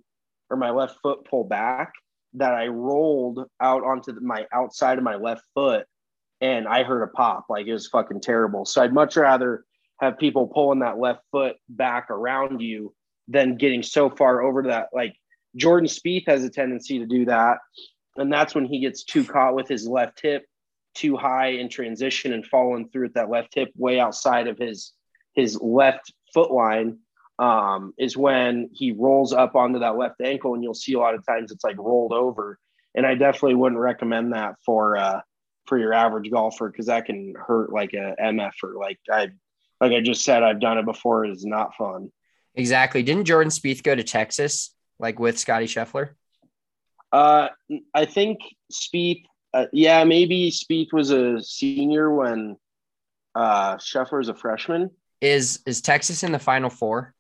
or 0.51 0.57
my 0.57 0.71
left 0.71 0.99
foot 1.03 1.25
pull 1.25 1.45
back 1.45 1.93
that 2.35 2.53
i 2.53 2.67
rolled 2.67 3.47
out 3.61 3.83
onto 3.85 4.13
the, 4.13 4.21
my 4.21 4.47
outside 4.53 4.99
of 4.99 5.05
my 5.05 5.17
left 5.17 5.43
foot 5.55 5.87
and 6.41 6.67
I 6.69 6.83
heard 6.83 7.03
a 7.03 7.09
pop. 7.09 7.47
Like 7.49 7.67
it 7.67 7.73
was 7.73 7.89
fucking 7.89 8.21
terrible. 8.21 8.65
So 8.65 8.83
I'd 8.83 8.93
much 8.93 9.17
rather 9.17 9.65
have 10.01 10.19
people 10.19 10.49
pulling 10.49 10.81
that 10.81 10.99
left 10.99 11.23
foot 11.33 11.57
back 11.69 12.11
around 12.11 12.61
you 12.61 12.95
than 13.29 13.57
getting 13.57 13.83
so 13.83 14.11
far 14.11 14.43
over 14.43 14.63
to 14.63 14.69
that. 14.69 14.89
Like 14.93 15.15
Jordan 15.57 15.89
Spieth 15.89 16.27
has 16.27 16.45
a 16.45 16.51
tendency 16.51 16.99
to 16.99 17.07
do 17.07 17.25
that. 17.27 17.59
And 18.17 18.33
that's 18.33 18.55
when 18.55 18.67
he 18.67 18.81
gets 18.81 19.05
too 19.05 19.25
caught 19.25 19.55
with 19.55 19.69
his 19.69 19.87
left 19.87 20.21
hip 20.23 20.45
too 20.95 21.17
high 21.17 21.49
in 21.49 21.69
transition 21.69 22.33
and 22.33 22.47
falling 22.47 22.89
through 22.89 23.07
at 23.07 23.15
that 23.15 23.29
left 23.29 23.55
hip 23.55 23.71
way 23.77 24.01
outside 24.01 24.49
of 24.49 24.57
his 24.59 24.93
his 25.35 25.61
left 25.61 26.11
foot 26.33 26.51
line 26.51 26.99
um, 27.39 27.93
is 27.99 28.17
when 28.17 28.71
he 28.73 28.93
rolls 28.93 29.35
up 29.35 29.55
onto 29.55 29.81
that 29.81 29.99
left 29.99 30.23
ankle 30.23 30.55
and 30.55 30.63
you'll 30.63 30.73
see 30.73 30.95
a 30.95 30.99
lot 30.99 31.15
of 31.15 31.27
times 31.27 31.53
it's 31.53 31.65
like 31.65 31.77
rolled 31.77 32.15
over 32.15 32.59
and 32.95 33.05
i 33.05 33.15
definitely 33.15 33.55
wouldn't 33.55 33.79
recommend 33.79 34.33
that 34.33 34.55
for 34.65 34.97
uh, 34.97 35.21
for 35.67 35.79
your 35.79 35.93
average 35.93 36.31
golfer 36.31 36.71
because 36.71 36.87
that 36.87 37.05
can 37.05 37.35
hurt 37.37 37.73
like 37.73 37.93
a 37.93 38.15
MF 38.21 38.53
or 38.63 38.75
like 38.75 38.99
I 39.11 39.29
like 39.81 39.93
I 39.93 40.01
just 40.01 40.25
said 40.25 40.43
I've 40.43 40.61
done 40.61 40.79
it 40.79 40.85
before. 40.85 41.25
It 41.25 41.33
is 41.33 41.45
not 41.45 41.75
fun. 41.75 42.11
Exactly. 42.55 43.03
Didn't 43.03 43.25
Jordan 43.25 43.51
Spieth 43.51 43.83
go 43.83 43.95
to 43.95 44.03
Texas 44.03 44.75
like 44.99 45.19
with 45.19 45.39
Scotty 45.39 45.67
Scheffler? 45.67 46.11
Uh, 47.13 47.49
I 47.95 48.05
think 48.05 48.41
Spieth. 48.73 49.25
Uh, 49.55 49.67
yeah, 49.73 50.05
maybe 50.05 50.51
Spieth 50.51 50.93
was 50.93 51.11
a 51.11 51.41
senior 51.41 52.13
when 52.13 52.57
uh, 53.35 53.77
Scheffler 53.77 54.21
is 54.21 54.29
a 54.29 54.35
freshman. 54.35 54.91
Is 55.21 55.61
is 55.67 55.81
Texas 55.81 56.23
in 56.23 56.33
the 56.33 56.39
Final 56.39 56.71
Four? 56.71 57.15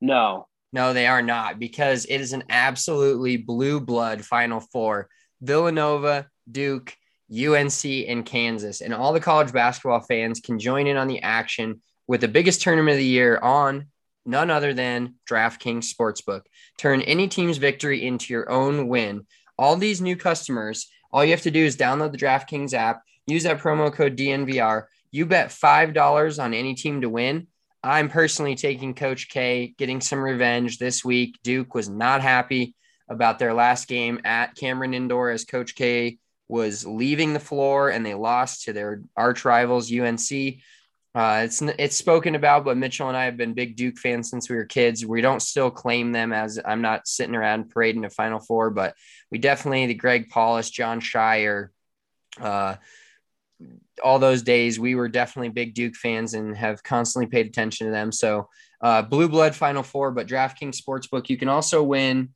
No, 0.00 0.48
no, 0.72 0.92
they 0.92 1.06
are 1.06 1.22
not 1.22 1.58
because 1.58 2.04
it 2.04 2.20
is 2.20 2.32
an 2.32 2.44
absolutely 2.50 3.36
blue 3.36 3.80
blood 3.80 4.24
Final 4.24 4.60
Four. 4.60 5.08
Villanova, 5.40 6.28
Duke, 6.50 6.96
UNC, 7.30 7.84
and 7.84 8.24
Kansas. 8.24 8.80
And 8.80 8.94
all 8.94 9.12
the 9.12 9.20
college 9.20 9.52
basketball 9.52 10.00
fans 10.00 10.40
can 10.40 10.58
join 10.58 10.86
in 10.86 10.96
on 10.96 11.08
the 11.08 11.22
action 11.22 11.80
with 12.06 12.20
the 12.20 12.28
biggest 12.28 12.62
tournament 12.62 12.94
of 12.94 12.98
the 12.98 13.04
year 13.04 13.38
on 13.38 13.86
none 14.26 14.50
other 14.50 14.74
than 14.74 15.14
DraftKings 15.28 15.92
Sportsbook. 15.92 16.42
Turn 16.78 17.02
any 17.02 17.28
team's 17.28 17.58
victory 17.58 18.06
into 18.06 18.32
your 18.32 18.50
own 18.50 18.88
win 18.88 19.26
all 19.58 19.76
these 19.76 20.00
new 20.00 20.16
customers, 20.16 20.88
all 21.12 21.24
you 21.24 21.30
have 21.30 21.42
to 21.42 21.50
do 21.50 21.64
is 21.64 21.76
download 21.76 22.12
the 22.12 22.18
DraftKings 22.18 22.74
app, 22.74 23.02
use 23.26 23.44
that 23.44 23.60
promo 23.60 23.92
code 23.92 24.16
DNVR. 24.16 24.84
You 25.10 25.26
bet 25.26 25.48
$5 25.48 26.42
on 26.42 26.54
any 26.54 26.74
team 26.74 27.00
to 27.00 27.08
win. 27.08 27.46
I'm 27.82 28.08
personally 28.08 28.54
taking 28.54 28.94
Coach 28.94 29.28
K, 29.28 29.74
getting 29.78 30.00
some 30.00 30.20
revenge 30.20 30.78
this 30.78 31.04
week. 31.04 31.38
Duke 31.42 31.74
was 31.74 31.88
not 31.88 32.20
happy 32.20 32.74
about 33.08 33.38
their 33.38 33.54
last 33.54 33.86
game 33.86 34.20
at 34.24 34.56
Cameron 34.56 34.94
Indoor 34.94 35.30
as 35.30 35.44
Coach 35.44 35.74
K 35.74 36.18
was 36.48 36.84
leaving 36.84 37.32
the 37.32 37.40
floor 37.40 37.90
and 37.90 38.04
they 38.04 38.14
lost 38.14 38.64
to 38.64 38.72
their 38.72 39.02
arch 39.16 39.44
rivals 39.44 39.92
UNC. 39.92 40.58
Uh, 41.16 41.44
it's 41.44 41.62
it's 41.62 41.96
spoken 41.96 42.34
about, 42.34 42.62
but 42.62 42.76
Mitchell 42.76 43.08
and 43.08 43.16
I 43.16 43.24
have 43.24 43.38
been 43.38 43.54
big 43.54 43.74
Duke 43.74 43.96
fans 43.96 44.28
since 44.28 44.50
we 44.50 44.56
were 44.56 44.66
kids. 44.66 45.06
We 45.06 45.22
don't 45.22 45.40
still 45.40 45.70
claim 45.70 46.12
them 46.12 46.30
as 46.30 46.60
I'm 46.62 46.82
not 46.82 47.08
sitting 47.08 47.34
around 47.34 47.70
parading 47.70 48.04
a 48.04 48.10
Final 48.10 48.38
Four, 48.38 48.68
but 48.68 48.94
we 49.30 49.38
definitely 49.38 49.86
the 49.86 49.94
Greg 49.94 50.28
Paulus, 50.28 50.68
Jon 50.68 51.00
Scheyer, 51.00 51.68
uh, 52.38 52.76
all 54.04 54.18
those 54.18 54.42
days 54.42 54.78
we 54.78 54.94
were 54.94 55.08
definitely 55.08 55.48
big 55.48 55.72
Duke 55.72 55.94
fans 55.94 56.34
and 56.34 56.54
have 56.54 56.82
constantly 56.82 57.30
paid 57.30 57.46
attention 57.46 57.86
to 57.86 57.90
them. 57.90 58.12
So 58.12 58.50
uh, 58.82 59.00
blue 59.00 59.30
blood 59.30 59.54
Final 59.54 59.82
Four, 59.82 60.10
but 60.10 60.28
DraftKings 60.28 60.76
Sportsbook 60.76 61.30
you 61.30 61.38
can 61.38 61.48
also 61.48 61.82
win. 61.82 62.28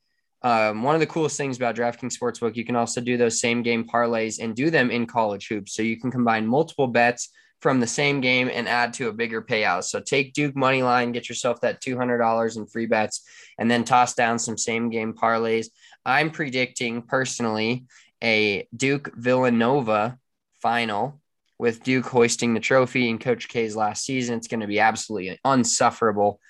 Um, 0.42 0.84
one 0.84 0.94
of 0.94 1.02
the 1.02 1.06
coolest 1.06 1.36
things 1.36 1.58
about 1.58 1.76
DraftKings 1.76 2.16
Sportsbook, 2.18 2.56
you 2.56 2.64
can 2.64 2.76
also 2.76 3.02
do 3.02 3.18
those 3.18 3.42
same 3.42 3.62
game 3.62 3.84
parlays 3.86 4.42
and 4.42 4.56
do 4.56 4.70
them 4.70 4.90
in 4.90 5.06
college 5.06 5.48
hoops. 5.48 5.74
So 5.74 5.82
you 5.82 6.00
can 6.00 6.10
combine 6.10 6.46
multiple 6.46 6.86
bets 6.86 7.28
from 7.60 7.80
the 7.80 7.86
same 7.86 8.20
game 8.20 8.50
and 8.52 8.68
add 8.68 8.94
to 8.94 9.08
a 9.08 9.12
bigger 9.12 9.42
payout. 9.42 9.84
So 9.84 10.00
take 10.00 10.32
Duke 10.32 10.56
money 10.56 10.82
line, 10.82 11.12
get 11.12 11.28
yourself 11.28 11.60
that 11.60 11.82
$200 11.82 12.56
in 12.56 12.66
free 12.66 12.86
bets, 12.86 13.22
and 13.58 13.70
then 13.70 13.84
toss 13.84 14.14
down 14.14 14.38
some 14.38 14.56
same 14.56 14.88
game 14.88 15.12
parlays. 15.12 15.66
I'm 16.04 16.30
predicting 16.30 17.02
personally 17.02 17.84
a 18.22 18.66
Duke 18.74 19.12
Villanova 19.14 20.18
final 20.62 21.20
with 21.58 21.82
Duke 21.82 22.06
hoisting 22.06 22.54
the 22.54 22.60
trophy 22.60 23.10
in 23.10 23.18
Coach 23.18 23.48
K's 23.48 23.76
last 23.76 24.04
season. 24.04 24.38
It's 24.38 24.48
going 24.48 24.60
to 24.60 24.66
be 24.66 24.80
absolutely 24.80 25.38
unsufferable, 25.44 26.40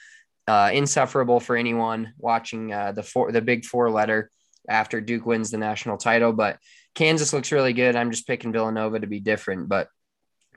uh, 0.47 0.71
insufferable 0.73 1.41
for 1.41 1.57
anyone 1.57 2.13
watching 2.19 2.73
uh, 2.73 2.93
the 2.93 3.03
four, 3.03 3.33
the 3.33 3.43
big 3.43 3.65
four 3.65 3.91
letter 3.91 4.31
after 4.69 5.01
Duke 5.01 5.27
wins 5.27 5.51
the 5.51 5.59
national 5.59 5.97
title. 5.97 6.33
But 6.33 6.59
Kansas 6.95 7.33
looks 7.33 7.51
really 7.51 7.73
good. 7.73 7.97
I'm 7.97 8.13
just 8.13 8.29
picking 8.29 8.53
Villanova 8.53 9.01
to 9.01 9.07
be 9.09 9.19
different, 9.19 9.69
but 9.69 9.89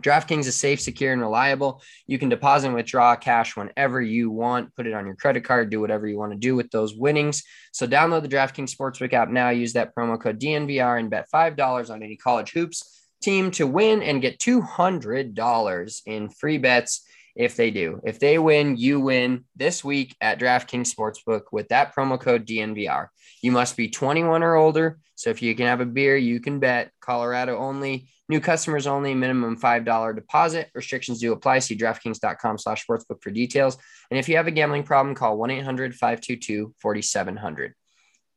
DraftKings 0.02 0.48
is 0.48 0.56
safe, 0.56 0.82
secure, 0.82 1.14
and 1.14 1.22
reliable. 1.22 1.82
You 2.08 2.18
can 2.18 2.30
deposit 2.30 2.68
and 2.68 2.76
withdraw 2.76 3.16
cash 3.16 3.56
whenever 3.56 4.02
you 4.02 4.32
want. 4.32 4.76
Put 4.76 4.88
it 4.88 4.94
on 4.94 5.06
your 5.06 5.16
credit 5.16 5.44
card, 5.44 5.70
do 5.70 5.80
whatever 5.80 6.08
you 6.08 6.18
want 6.18 6.32
to 6.32 6.38
do 6.38 6.56
with 6.56 6.72
those 6.72 6.96
winnings. 6.96 7.44
So 7.72 7.88
download 7.88 8.24
the 8.24 8.28
DraftKings 8.28 8.76
Sportsbook 8.76 9.14
app 9.14 9.30
now. 9.30 9.50
Use 9.50 9.74
that 9.74 9.96
promo 9.96 10.20
code 10.20 10.40
DNVR 10.40 11.00
and 11.00 11.10
bet 11.10 11.28
$5 11.34 11.90
on 11.90 12.04
any 12.04 12.18
college 12.18 12.52
hoops 12.52 13.02
team 13.22 13.52
to 13.52 13.66
win 13.66 14.04
and 14.04 14.22
get 14.22 14.40
$200 14.40 16.02
in 16.06 16.30
free 16.30 16.58
bets 16.58 17.06
if 17.36 17.56
they 17.56 17.72
do. 17.72 18.00
If 18.04 18.20
they 18.20 18.38
win, 18.38 18.78
you 18.78 19.00
win 19.00 19.46
this 19.56 19.84
week 19.84 20.16
at 20.22 20.40
DraftKings 20.40 20.94
Sportsbook 20.94 21.44
with 21.52 21.70
that 21.70 21.96
promo 21.96 22.20
code 22.20 22.46
DNVR. 22.46 23.08
You 23.42 23.52
must 23.52 23.76
be 23.76 23.90
21 23.90 24.44
or 24.44 24.56
older. 24.56 25.00
So 25.16 25.30
if 25.30 25.42
you 25.42 25.56
can 25.56 25.66
have 25.68 25.82
a 25.82 25.86
beer, 25.86 26.16
you 26.16 26.40
can 26.40 26.60
bet. 26.60 26.92
Colorado 27.00 27.58
only. 27.58 28.10
New 28.34 28.40
customers 28.40 28.88
only, 28.88 29.14
minimum 29.14 29.56
$5 29.56 30.16
deposit. 30.16 30.72
Restrictions 30.74 31.20
do 31.20 31.34
apply. 31.34 31.60
See 31.60 31.78
DraftKings.com 31.78 32.58
slash 32.58 32.84
sportsbook 32.84 33.22
for 33.22 33.30
details. 33.30 33.78
And 34.10 34.20
if 34.20 34.28
you 34.28 34.38
have 34.38 34.48
a 34.48 34.52
gambling 34.52 34.82
problem, 34.82 35.14
call 35.14 35.38
1-800-522-4700. 35.38 37.74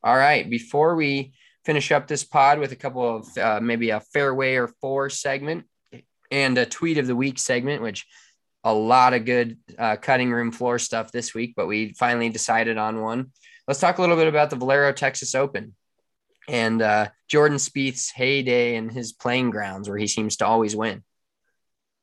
All 0.05 0.15
right. 0.15 0.51
Before 0.51 0.97
we 0.97 1.33
finish 1.65 1.91
up 1.93 2.09
this 2.09 2.25
pod 2.25 2.59
with 2.59 2.73
a 2.73 2.77
couple 2.77 3.17
of 3.17 3.39
uh, 3.39 3.59
maybe 3.63 3.89
a 3.89 4.01
fairway 4.01 4.57
or 4.57 4.69
four 4.83 5.09
segment 5.09 5.65
and 6.31 6.59
a 6.59 6.67
tweet 6.67 6.99
of 6.99 7.07
the 7.07 7.17
week 7.17 7.39
segment, 7.39 7.81
which 7.81 8.05
a 8.65 8.75
lot 8.75 9.15
of 9.15 9.25
good 9.25 9.57
uh, 9.79 9.97
cutting 9.97 10.31
room 10.31 10.53
floor 10.53 10.79
stuff 10.79 11.11
this 11.11 11.33
week, 11.33 11.55
but 11.57 11.67
we 11.67 11.95
finally 11.95 12.29
decided 12.29 12.77
on 12.77 13.01
one. 13.01 13.33
Let's 13.67 13.81
talk 13.81 13.97
a 13.97 14.03
little 14.03 14.17
bit 14.17 14.29
about 14.29 14.51
the 14.51 14.57
Valero 14.57 14.93
Texas 14.93 15.35
Open 15.35 15.75
and 16.49 16.81
uh, 16.83 17.09
Jordan 17.29 17.59
Spieth's 17.59 18.11
heyday 18.11 18.77
and 18.77 18.91
his 18.91 19.13
playing 19.13 19.51
grounds 19.51 19.89
where 19.89 19.99
he 19.99 20.07
seems 20.07 20.37
to 20.37 20.47
always 20.47 20.77
win. 20.77 21.03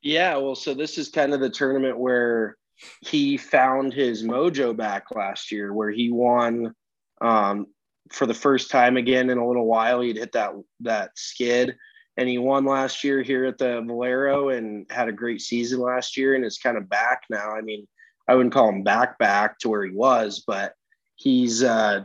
Yeah, 0.01 0.37
well, 0.37 0.55
so 0.55 0.73
this 0.73 0.97
is 0.97 1.09
kind 1.09 1.33
of 1.33 1.39
the 1.39 1.49
tournament 1.49 1.97
where 1.97 2.57
he 3.01 3.37
found 3.37 3.93
his 3.93 4.23
mojo 4.23 4.75
back 4.75 5.11
last 5.11 5.51
year, 5.51 5.73
where 5.73 5.91
he 5.91 6.11
won 6.11 6.73
um, 7.21 7.67
for 8.11 8.25
the 8.25 8.33
first 8.33 8.69
time 8.69 8.97
again 8.97 9.29
in 9.29 9.37
a 9.37 9.47
little 9.47 9.65
while. 9.65 10.01
He'd 10.01 10.17
hit 10.17 10.33
that 10.33 10.51
that 10.81 11.11
skid, 11.15 11.77
and 12.17 12.27
he 12.27 12.37
won 12.37 12.65
last 12.65 13.03
year 13.03 13.21
here 13.21 13.45
at 13.45 13.57
the 13.57 13.81
Valero 13.81 14.49
and 14.49 14.85
had 14.91 15.07
a 15.07 15.13
great 15.13 15.41
season 15.41 15.79
last 15.79 16.17
year, 16.17 16.35
and 16.35 16.43
is 16.43 16.57
kind 16.57 16.77
of 16.77 16.89
back 16.89 17.21
now. 17.29 17.51
I 17.51 17.61
mean, 17.61 17.87
I 18.27 18.35
wouldn't 18.35 18.53
call 18.53 18.69
him 18.69 18.83
back 18.83 19.17
back 19.19 19.57
to 19.59 19.69
where 19.69 19.85
he 19.85 19.91
was, 19.91 20.43
but 20.45 20.73
he's 21.15 21.63
uh, 21.63 22.01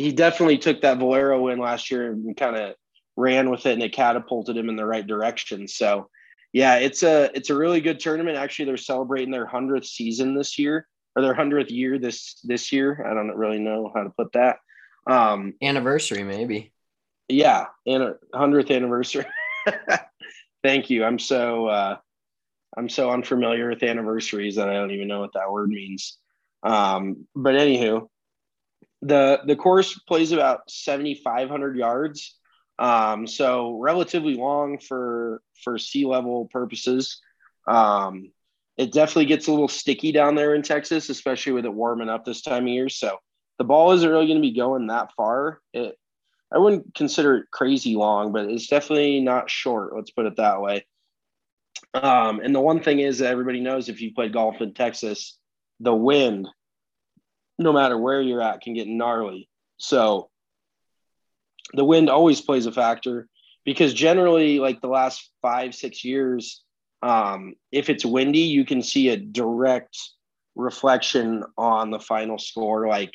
he 0.00 0.12
definitely 0.12 0.58
took 0.58 0.80
that 0.80 0.98
Valero 0.98 1.40
win 1.42 1.58
last 1.58 1.90
year 1.90 2.12
and 2.12 2.36
kind 2.36 2.56
of 2.56 2.74
ran 3.16 3.50
with 3.50 3.66
it 3.66 3.74
and 3.74 3.82
it 3.82 3.92
catapulted 3.92 4.56
him 4.56 4.68
in 4.68 4.76
the 4.76 4.86
right 4.86 5.06
direction. 5.06 5.68
So 5.68 6.08
yeah, 6.52 6.76
it's 6.76 7.02
a 7.02 7.30
it's 7.34 7.50
a 7.50 7.54
really 7.54 7.80
good 7.80 8.00
tournament. 8.00 8.36
Actually, 8.36 8.64
they're 8.64 8.76
celebrating 8.76 9.30
their 9.30 9.46
hundredth 9.46 9.86
season 9.86 10.34
this 10.34 10.58
year 10.58 10.86
or 11.14 11.22
their 11.22 11.34
hundredth 11.34 11.70
year 11.70 11.98
this 11.98 12.40
this 12.42 12.72
year. 12.72 13.06
I 13.06 13.14
don't 13.14 13.36
really 13.36 13.60
know 13.60 13.92
how 13.94 14.02
to 14.02 14.10
put 14.10 14.32
that. 14.32 14.56
Um, 15.06 15.54
anniversary 15.62 16.24
maybe. 16.24 16.72
Yeah, 17.28 17.66
and 17.86 18.14
hundredth 18.34 18.70
anniversary. 18.70 19.26
Thank 20.62 20.90
you. 20.90 21.04
I'm 21.04 21.18
so 21.18 21.66
uh, 21.66 21.96
I'm 22.76 22.88
so 22.88 23.10
unfamiliar 23.10 23.68
with 23.68 23.82
anniversaries 23.82 24.56
that 24.56 24.68
I 24.68 24.74
don't 24.74 24.90
even 24.90 25.08
know 25.08 25.20
what 25.20 25.34
that 25.34 25.52
word 25.52 25.68
means. 25.68 26.18
Um, 26.62 27.26
but 27.34 27.54
anywho, 27.54 28.08
the 29.02 29.40
the 29.46 29.56
course 29.56 29.98
plays 29.98 30.32
about 30.32 30.70
7,500 30.70 31.76
yards, 31.76 32.36
um, 32.78 33.26
so 33.26 33.78
relatively 33.78 34.34
long 34.34 34.78
for 34.78 35.42
for 35.62 35.78
sea 35.78 36.06
level 36.06 36.48
purposes. 36.52 37.20
Um, 37.66 38.32
it 38.76 38.92
definitely 38.92 39.26
gets 39.26 39.46
a 39.46 39.50
little 39.50 39.68
sticky 39.68 40.12
down 40.12 40.34
there 40.34 40.54
in 40.54 40.62
Texas, 40.62 41.10
especially 41.10 41.52
with 41.52 41.66
it 41.66 41.74
warming 41.74 42.08
up 42.08 42.24
this 42.24 42.40
time 42.40 42.64
of 42.64 42.68
year. 42.68 42.88
So 42.88 43.18
the 43.58 43.64
ball 43.64 43.92
isn't 43.92 44.08
really 44.08 44.26
going 44.26 44.38
to 44.38 44.48
be 44.48 44.56
going 44.56 44.86
that 44.86 45.12
far. 45.16 45.60
It, 45.74 45.96
I 46.52 46.58
wouldn't 46.58 46.94
consider 46.94 47.36
it 47.36 47.50
crazy 47.50 47.94
long, 47.94 48.32
but 48.32 48.46
it's 48.46 48.68
definitely 48.68 49.20
not 49.20 49.50
short. 49.50 49.94
Let's 49.94 50.10
put 50.10 50.26
it 50.26 50.36
that 50.36 50.60
way. 50.60 50.86
Um, 51.92 52.40
and 52.40 52.54
the 52.54 52.60
one 52.60 52.82
thing 52.82 53.00
is 53.00 53.18
that 53.18 53.30
everybody 53.30 53.60
knows 53.60 53.88
if 53.88 54.00
you 54.00 54.14
play 54.14 54.28
golf 54.28 54.60
in 54.60 54.72
Texas, 54.72 55.38
the 55.80 55.94
wind 55.94 56.48
no 57.60 57.72
matter 57.72 57.96
where 57.96 58.20
you're 58.20 58.42
at, 58.42 58.62
can 58.62 58.74
get 58.74 58.88
gnarly. 58.88 59.48
So 59.76 60.30
the 61.74 61.84
wind 61.84 62.10
always 62.10 62.40
plays 62.40 62.66
a 62.66 62.72
factor 62.72 63.28
because 63.64 63.94
generally, 63.94 64.58
like 64.58 64.80
the 64.80 64.88
last 64.88 65.30
five, 65.42 65.74
six 65.74 66.04
years, 66.04 66.64
um, 67.02 67.54
if 67.70 67.90
it's 67.90 68.04
windy, 68.04 68.40
you 68.40 68.64
can 68.64 68.82
see 68.82 69.10
a 69.10 69.16
direct 69.16 69.96
reflection 70.56 71.44
on 71.56 71.90
the 71.90 72.00
final 72.00 72.38
score. 72.38 72.88
Like 72.88 73.14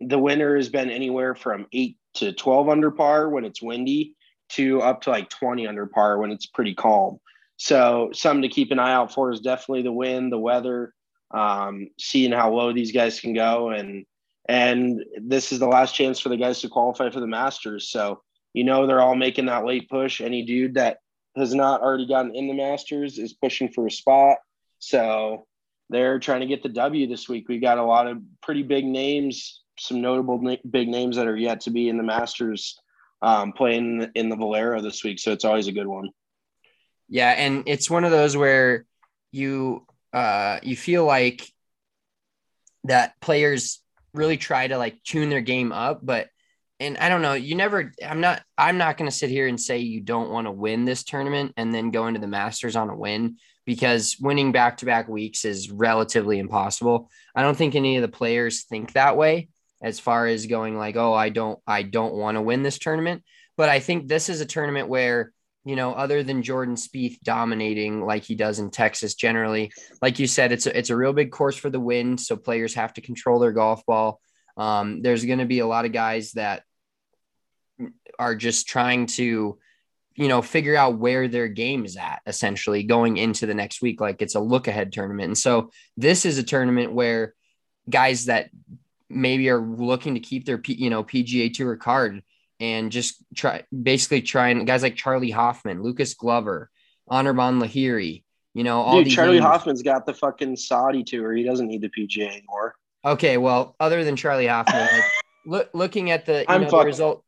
the 0.00 0.18
winner 0.18 0.56
has 0.56 0.68
been 0.68 0.90
anywhere 0.90 1.34
from 1.34 1.66
eight 1.72 1.96
to 2.14 2.32
12 2.32 2.68
under 2.68 2.90
par 2.90 3.28
when 3.30 3.44
it's 3.44 3.62
windy 3.62 4.14
to 4.50 4.82
up 4.82 5.02
to 5.02 5.10
like 5.10 5.30
20 5.30 5.66
under 5.66 5.86
par 5.86 6.18
when 6.18 6.30
it's 6.30 6.46
pretty 6.46 6.74
calm. 6.74 7.18
So, 7.56 8.10
something 8.14 8.42
to 8.42 8.48
keep 8.48 8.70
an 8.72 8.78
eye 8.78 8.94
out 8.94 9.12
for 9.12 9.30
is 9.30 9.40
definitely 9.40 9.82
the 9.82 9.92
wind, 9.92 10.32
the 10.32 10.38
weather, 10.38 10.94
um, 11.30 11.88
seeing 11.98 12.32
how 12.32 12.52
low 12.52 12.72
these 12.72 12.92
guys 12.92 13.20
can 13.20 13.34
go, 13.34 13.70
and 13.70 14.04
and 14.48 15.04
this 15.20 15.52
is 15.52 15.58
the 15.58 15.66
last 15.66 15.94
chance 15.94 16.18
for 16.18 16.28
the 16.28 16.36
guys 16.36 16.60
to 16.60 16.68
qualify 16.68 17.10
for 17.10 17.20
the 17.20 17.26
Masters. 17.26 17.90
So 17.90 18.22
you 18.52 18.64
know 18.64 18.86
they're 18.86 19.00
all 19.00 19.16
making 19.16 19.46
that 19.46 19.64
late 19.64 19.88
push. 19.88 20.20
Any 20.20 20.44
dude 20.44 20.74
that 20.74 20.98
has 21.36 21.54
not 21.54 21.82
already 21.82 22.06
gotten 22.06 22.34
in 22.34 22.48
the 22.48 22.54
Masters 22.54 23.18
is 23.18 23.32
pushing 23.32 23.68
for 23.68 23.86
a 23.86 23.90
spot. 23.90 24.38
So 24.78 25.46
they're 25.88 26.18
trying 26.18 26.40
to 26.40 26.46
get 26.46 26.62
the 26.62 26.68
W 26.68 27.06
this 27.06 27.28
week. 27.28 27.48
We 27.48 27.58
got 27.58 27.78
a 27.78 27.84
lot 27.84 28.06
of 28.06 28.18
pretty 28.42 28.62
big 28.62 28.84
names, 28.84 29.62
some 29.78 30.00
notable 30.00 30.40
na- 30.40 30.56
big 30.68 30.88
names 30.88 31.16
that 31.16 31.26
are 31.26 31.36
yet 31.36 31.60
to 31.62 31.70
be 31.70 31.88
in 31.88 31.96
the 31.96 32.02
Masters 32.02 32.78
um, 33.22 33.52
playing 33.52 34.10
in 34.14 34.28
the 34.28 34.36
Valero 34.36 34.80
this 34.80 35.04
week. 35.04 35.18
So 35.18 35.32
it's 35.32 35.44
always 35.44 35.66
a 35.66 35.72
good 35.72 35.86
one. 35.86 36.10
Yeah, 37.08 37.30
and 37.30 37.64
it's 37.66 37.90
one 37.90 38.04
of 38.04 38.12
those 38.12 38.36
where 38.36 38.86
you 39.32 39.84
uh, 40.12 40.58
you 40.62 40.76
feel 40.76 41.04
like 41.04 41.46
that 42.84 43.20
players 43.20 43.82
really 44.14 44.36
try 44.36 44.66
to 44.66 44.78
like 44.78 45.02
tune 45.04 45.30
their 45.30 45.40
game 45.40 45.72
up, 45.72 46.00
but 46.02 46.28
and 46.78 46.96
I 46.96 47.08
don't 47.10 47.22
know, 47.22 47.34
you 47.34 47.54
never 47.54 47.92
I'm 48.04 48.20
not 48.20 48.42
I'm 48.56 48.78
not 48.78 48.96
going 48.96 49.10
to 49.10 49.16
sit 49.16 49.30
here 49.30 49.46
and 49.46 49.60
say 49.60 49.78
you 49.78 50.00
don't 50.00 50.30
want 50.30 50.46
to 50.46 50.50
win 50.52 50.84
this 50.84 51.04
tournament 51.04 51.52
and 51.56 51.74
then 51.74 51.90
go 51.90 52.06
into 52.06 52.20
the 52.20 52.26
Masters 52.26 52.74
on 52.74 52.88
a 52.88 52.96
win 52.96 53.36
because 53.66 54.16
winning 54.18 54.50
back-to-back 54.50 55.06
weeks 55.06 55.44
is 55.44 55.70
relatively 55.70 56.38
impossible. 56.38 57.10
I 57.34 57.42
don't 57.42 57.56
think 57.56 57.74
any 57.74 57.96
of 57.96 58.02
the 58.02 58.08
players 58.08 58.64
think 58.64 58.94
that 58.94 59.16
way. 59.16 59.48
as 59.82 59.98
far 59.98 60.26
as 60.26 60.46
going 60.46 60.76
like, 60.76 60.96
oh, 60.96 61.14
I 61.14 61.30
don't, 61.30 61.58
I 61.66 61.82
don't 61.82 62.14
want 62.14 62.36
to 62.36 62.42
win 62.42 62.62
this 62.62 62.78
tournament. 62.78 63.22
But 63.56 63.68
I 63.68 63.80
think 63.80 64.08
this 64.08 64.28
is 64.28 64.40
a 64.40 64.46
tournament 64.46 64.88
where, 64.88 65.32
you 65.64 65.76
know, 65.76 65.92
other 65.92 66.22
than 66.22 66.42
Jordan 66.42 66.74
Spieth 66.74 67.20
dominating 67.20 68.04
like 68.04 68.24
he 68.24 68.34
does 68.34 68.58
in 68.58 68.70
Texas 68.70 69.14
generally, 69.14 69.72
like 70.00 70.18
you 70.18 70.26
said, 70.26 70.52
it's 70.52 70.66
a, 70.66 70.76
it's 70.76 70.90
a 70.90 70.96
real 70.96 71.12
big 71.12 71.30
course 71.30 71.56
for 71.56 71.68
the 71.68 71.80
wind. 71.80 72.20
So 72.20 72.36
players 72.36 72.74
have 72.74 72.94
to 72.94 73.00
control 73.00 73.38
their 73.38 73.52
golf 73.52 73.84
ball. 73.84 74.20
Um, 74.56 75.02
there's 75.02 75.24
going 75.24 75.38
to 75.38 75.44
be 75.44 75.58
a 75.58 75.66
lot 75.66 75.84
of 75.84 75.92
guys 75.92 76.32
that 76.32 76.62
are 78.18 78.34
just 78.34 78.68
trying 78.68 79.06
to, 79.06 79.58
you 80.14 80.28
know, 80.28 80.40
figure 80.40 80.76
out 80.76 80.98
where 80.98 81.28
their 81.28 81.48
game 81.48 81.84
is 81.84 81.96
at 81.96 82.20
essentially 82.26 82.82
going 82.82 83.18
into 83.18 83.46
the 83.46 83.54
next 83.54 83.82
week. 83.82 84.00
Like 84.00 84.22
it's 84.22 84.34
a 84.34 84.40
look 84.40 84.66
ahead 84.66 84.92
tournament. 84.92 85.28
And 85.28 85.38
so 85.38 85.70
this 85.96 86.24
is 86.24 86.38
a 86.38 86.42
tournament 86.42 86.92
where 86.92 87.34
guys 87.88 88.26
that 88.26 88.50
maybe 89.10 89.50
are 89.50 89.60
looking 89.60 90.14
to 90.14 90.20
keep 90.20 90.46
their, 90.46 90.58
P, 90.58 90.72
you 90.72 90.88
know, 90.88 91.04
PGA 91.04 91.52
Tour 91.52 91.76
card 91.76 92.22
and 92.60 92.92
just 92.92 93.16
try 93.34 93.64
basically 93.82 94.22
trying 94.22 94.64
guys 94.66 94.82
like 94.82 94.94
Charley 94.94 95.30
Hoffman, 95.30 95.82
Lucas 95.82 96.14
Glover, 96.14 96.70
Anirban 97.10 97.60
Lahiri, 97.60 98.22
you 98.54 98.62
know, 98.62 98.80
all 98.80 98.98
Dude, 98.98 99.06
these 99.06 99.14
Charley 99.14 99.34
names. 99.34 99.46
Hoffman's 99.46 99.82
got 99.82 100.06
the 100.06 100.14
fucking 100.14 100.56
Saudi 100.56 101.02
tour. 101.02 101.32
He 101.32 101.42
doesn't 101.42 101.66
need 101.66 101.80
the 101.80 101.88
PGA 101.88 102.30
anymore. 102.30 102.76
Okay, 103.04 103.38
well, 103.38 103.74
other 103.80 104.04
than 104.04 104.14
Charley 104.14 104.46
Hoffman, 104.46 104.86
like, 104.92 105.04
look, 105.46 105.70
looking 105.72 106.10
at 106.10 106.26
the, 106.26 106.44
know, 106.48 106.68
the 106.68 106.84
result, 106.84 107.24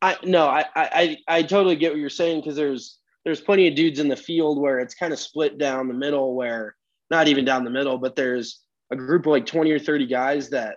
I 0.00 0.16
no, 0.22 0.46
I 0.46 0.64
I 0.76 1.18
I 1.26 1.42
totally 1.42 1.76
get 1.76 1.90
what 1.92 1.98
you're 1.98 2.08
saying 2.08 2.40
because 2.40 2.56
there's 2.56 2.98
there's 3.24 3.40
plenty 3.40 3.66
of 3.66 3.74
dudes 3.74 3.98
in 3.98 4.08
the 4.08 4.16
field 4.16 4.60
where 4.60 4.78
it's 4.78 4.94
kind 4.94 5.12
of 5.12 5.18
split 5.18 5.58
down 5.58 5.88
the 5.88 5.94
middle 5.94 6.36
where 6.36 6.76
not 7.10 7.26
even 7.26 7.44
down 7.44 7.64
the 7.64 7.70
middle, 7.70 7.98
but 7.98 8.14
there's 8.14 8.60
a 8.92 8.96
group 8.96 9.26
of 9.26 9.32
like 9.32 9.46
20 9.46 9.70
or 9.70 9.78
30 9.78 10.06
guys 10.06 10.50
that 10.50 10.76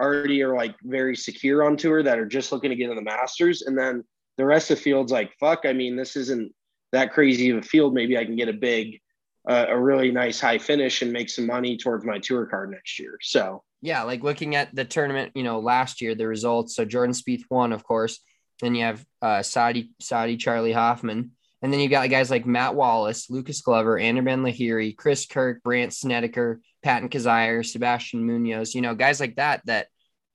already 0.00 0.42
are 0.42 0.54
like 0.54 0.74
very 0.82 1.16
secure 1.16 1.64
on 1.64 1.76
tour 1.76 2.02
that 2.02 2.18
are 2.18 2.26
just 2.26 2.52
looking 2.52 2.70
to 2.70 2.76
get 2.76 2.90
in 2.90 2.96
the 2.96 3.02
masters. 3.02 3.62
And 3.62 3.76
then 3.76 4.04
the 4.36 4.44
rest 4.44 4.70
of 4.70 4.76
the 4.76 4.82
field's 4.82 5.12
like, 5.12 5.32
fuck, 5.40 5.60
I 5.64 5.72
mean, 5.72 5.96
this 5.96 6.16
isn't 6.16 6.52
that 6.92 7.12
crazy 7.12 7.50
of 7.50 7.58
a 7.58 7.62
field. 7.62 7.94
Maybe 7.94 8.18
I 8.18 8.24
can 8.24 8.36
get 8.36 8.48
a 8.48 8.52
big, 8.52 9.00
uh, 9.48 9.66
a 9.68 9.78
really 9.78 10.10
nice 10.10 10.40
high 10.40 10.58
finish 10.58 11.02
and 11.02 11.12
make 11.12 11.30
some 11.30 11.46
money 11.46 11.76
towards 11.76 12.04
my 12.04 12.18
tour 12.18 12.46
card 12.46 12.70
next 12.70 12.98
year. 12.98 13.18
So 13.22 13.62
yeah, 13.82 14.02
like 14.02 14.22
looking 14.22 14.54
at 14.54 14.74
the 14.74 14.84
tournament, 14.84 15.32
you 15.34 15.42
know, 15.42 15.60
last 15.60 16.00
year, 16.00 16.14
the 16.14 16.26
results. 16.26 16.74
So 16.74 16.84
Jordan 16.84 17.14
Spieth 17.14 17.44
won, 17.50 17.72
of 17.72 17.84
course. 17.84 18.20
Then 18.60 18.74
you 18.74 18.84
have 18.84 19.04
uh, 19.22 19.42
Saudi, 19.42 19.90
Saudi, 20.00 20.36
Charley 20.36 20.72
Hoffman. 20.72 21.32
And 21.62 21.72
then 21.72 21.80
you've 21.80 21.90
got 21.90 22.10
guys 22.10 22.30
like 22.30 22.46
Matt 22.46 22.74
Wallace, 22.74 23.30
Lucas 23.30 23.60
Glover, 23.60 23.98
Anirban 23.98 24.42
Lahiri, 24.42 24.96
Chris 24.96 25.26
Kirk, 25.26 25.62
Brandt 25.62 25.92
Snedeker, 25.92 26.60
Patton 26.86 27.08
Kizzire, 27.08 27.66
Sebastian 27.66 28.24
Munoz, 28.24 28.72
you 28.72 28.80
know, 28.80 28.94
guys 28.94 29.18
like 29.18 29.34
that, 29.36 29.60
that 29.66 29.88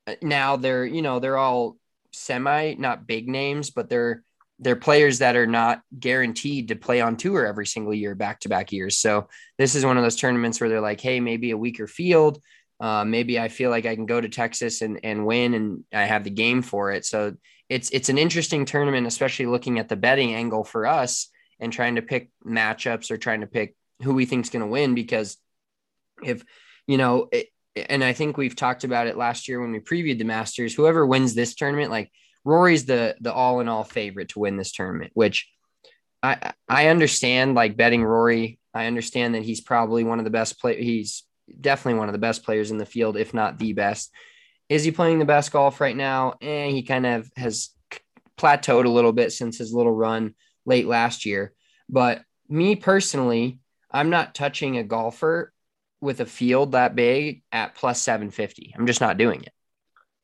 uh, 0.06 0.16
now 0.22 0.58
they're, 0.58 0.86
you 0.86 1.02
know, 1.02 1.20
they're 1.20 1.38
all 1.38 1.78
semi, 2.12 2.74
not 2.74 3.08
big 3.08 3.30
names, 3.30 3.70
but 3.70 3.90
they're, 3.90 4.22
they're 4.60 4.76
players 4.76 5.20
that 5.20 5.38
are 5.38 5.48
not 5.48 5.82
guaranteed 5.98 6.68
to 6.68 6.76
play 6.76 7.00
on 7.00 7.16
tour 7.16 7.46
every 7.46 7.66
single 7.66 7.94
year, 7.94 8.16
back 8.16 8.42
to 8.42 8.50
back 8.50 8.74
years. 8.74 8.98
So 8.98 9.30
this 9.58 9.76
is 9.76 9.86
one 9.86 9.96
of 9.96 10.04
those 10.04 10.18
tournaments 10.18 10.60
where 10.60 10.70
they're 10.70 10.82
like, 10.82 11.00
hey, 11.00 11.22
maybe 11.22 11.52
a 11.52 11.58
weaker 11.58 11.88
field. 11.88 12.44
Uh, 12.82 13.06
maybe 13.06 13.40
I 13.40 13.48
feel 13.48 13.70
like 13.70 13.86
I 13.86 13.96
can 13.96 14.06
go 14.06 14.20
to 14.20 14.28
Texas 14.28 14.82
and, 14.82 15.00
and 15.06 15.26
win 15.26 15.54
and 15.54 15.86
I 15.94 16.04
have 16.04 16.26
the 16.26 16.32
game 16.32 16.62
for 16.62 16.92
it. 16.92 17.06
So 17.06 17.34
it's 17.70 17.90
it's 17.92 18.10
an 18.10 18.18
interesting 18.18 18.66
tournament, 18.66 19.08
especially 19.08 19.46
looking 19.46 19.80
at 19.80 19.88
the 19.88 19.96
betting 19.96 20.34
angle 20.36 20.66
for 20.66 20.86
us 20.86 21.30
and 21.62 21.72
trying 21.72 21.96
to 21.96 22.02
pick 22.02 22.30
matchups 22.46 23.10
or 23.10 23.16
trying 23.16 23.40
to 23.40 23.48
pick 23.48 23.78
who 24.04 24.14
we 24.14 24.26
think 24.26 24.44
is 24.44 24.50
going 24.50 24.66
to 24.66 24.68
win. 24.68 24.96
Because 24.96 25.38
if 26.24 26.44
you 26.88 26.98
know, 26.98 27.28
it, 27.32 27.48
and 27.76 28.04
I 28.04 28.14
think 28.14 28.38
we've 28.38 28.56
talked 28.56 28.84
about 28.84 29.08
it 29.08 29.18
last 29.18 29.48
year 29.48 29.62
when 29.62 29.72
we 29.72 29.80
previewed 29.80 30.18
the 30.18 30.26
Masters. 30.26 30.74
Whoever 30.74 31.06
wins 31.06 31.34
this 31.34 31.56
tournament, 31.56 31.92
like 31.92 32.12
Rory's 32.44 32.86
the 32.86 33.16
the 33.22 33.34
all 33.34 33.60
in 33.60 33.68
all 33.68 33.84
favorite 33.84 34.30
to 34.30 34.40
win 34.40 34.58
this 34.58 34.72
tournament, 34.72 35.12
which 35.14 35.50
I 36.22 36.54
I 36.68 36.88
understand. 36.88 37.56
Like 37.56 37.78
betting 37.78 38.04
Rory, 38.04 38.60
I 38.74 38.88
understand 38.88 39.36
that 39.36 39.44
he's 39.44 39.62
probably 39.62 40.04
one 40.04 40.20
of 40.20 40.26
the 40.26 40.32
best 40.32 40.60
play. 40.60 40.84
He's 40.84 41.24
definitely 41.60 42.00
one 42.00 42.10
of 42.10 42.14
the 42.14 42.20
best 42.20 42.44
players 42.44 42.72
in 42.72 42.78
the 42.78 42.86
field, 42.86 43.18
if 43.18 43.34
not 43.34 43.58
the 43.58 43.74
best. 43.74 44.12
Is 44.70 44.84
he 44.84 44.92
playing 44.92 45.20
the 45.20 45.26
best 45.26 45.52
golf 45.52 45.82
right 45.82 45.96
now? 45.96 46.36
And 46.42 46.70
eh, 46.70 46.72
he 46.72 46.84
kind 46.84 47.06
of 47.06 47.30
has 47.36 47.70
plateaued 48.38 48.86
a 48.86 48.90
little 48.90 49.12
bit 49.12 49.32
since 49.32 49.58
his 49.58 49.74
little 49.74 49.92
run 49.92 50.34
late 50.66 50.88
last 50.88 51.26
year. 51.26 51.54
But 51.90 52.22
me 52.48 52.76
personally, 52.76 53.60
I'm 53.92 54.10
not 54.10 54.34
touching 54.34 54.78
a 54.78 54.84
golfer 54.84 55.52
with 56.02 56.20
a 56.20 56.26
field 56.26 56.74
that 56.74 56.96
big 56.96 57.44
at 57.52 57.76
plus 57.76 58.02
750. 58.02 58.74
I'm 58.78 58.88
just 58.88 59.02
not 59.02 59.18
doing 59.18 59.44
it. 59.44 59.54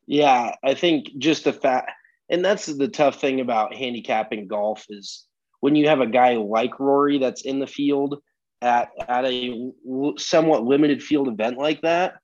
Yeah, 0.06 0.54
I 0.64 0.74
think 0.74 1.10
just 1.18 1.44
the 1.44 1.52
fact, 1.52 1.92
and 2.28 2.44
that's 2.44 2.66
the 2.66 2.88
tough 2.88 3.20
thing 3.20 3.40
about 3.40 3.74
handicapping 3.74 4.48
golf 4.48 4.84
is 4.88 5.26
when 5.60 5.74
you 5.74 5.88
have 5.88 6.00
a 6.00 6.06
guy 6.06 6.36
like 6.36 6.78
Rory 6.78 7.18
that's 7.18 7.42
in 7.42 7.58
the 7.58 7.66
field 7.66 8.20
at 8.60 8.90
at 9.06 9.24
a 9.24 9.72
somewhat 10.18 10.64
limited 10.64 11.02
field 11.02 11.28
event 11.28 11.58
like 11.58 11.80
that, 11.82 12.14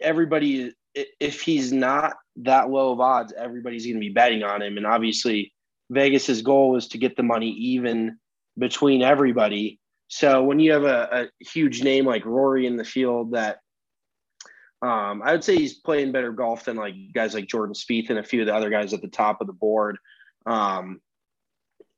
everybody 0.00 0.72
if 0.94 1.40
he's 1.40 1.72
not 1.72 2.14
that 2.36 2.70
low 2.70 2.92
of 2.92 3.00
odds, 3.00 3.32
everybody's 3.36 3.84
going 3.84 3.96
to 3.96 4.00
be 4.00 4.10
betting 4.10 4.42
on 4.42 4.62
him. 4.62 4.76
And 4.76 4.86
obviously, 4.86 5.52
Vegas's 5.90 6.42
goal 6.42 6.76
is 6.76 6.88
to 6.88 6.98
get 6.98 7.16
the 7.16 7.22
money 7.22 7.50
even 7.50 8.18
between 8.56 9.02
everybody. 9.02 9.80
So 10.08 10.44
when 10.44 10.60
you 10.60 10.72
have 10.72 10.84
a, 10.84 11.28
a 11.40 11.44
huge 11.44 11.82
name 11.82 12.06
like 12.06 12.24
Rory 12.24 12.66
in 12.66 12.76
the 12.76 12.84
field, 12.84 13.32
that 13.32 13.58
um, 14.82 15.22
I 15.24 15.32
would 15.32 15.44
say 15.44 15.56
he's 15.56 15.74
playing 15.74 16.12
better 16.12 16.32
golf 16.32 16.66
than 16.66 16.76
like 16.76 16.94
guys 17.14 17.34
like 17.34 17.46
Jordan 17.46 17.74
Spieth 17.74 18.10
and 18.10 18.18
a 18.18 18.24
few 18.24 18.42
of 18.42 18.46
the 18.46 18.54
other 18.54 18.70
guys 18.70 18.92
at 18.92 19.00
the 19.00 19.08
top 19.08 19.40
of 19.40 19.46
the 19.46 19.52
board. 19.52 19.96
Um, 20.46 21.00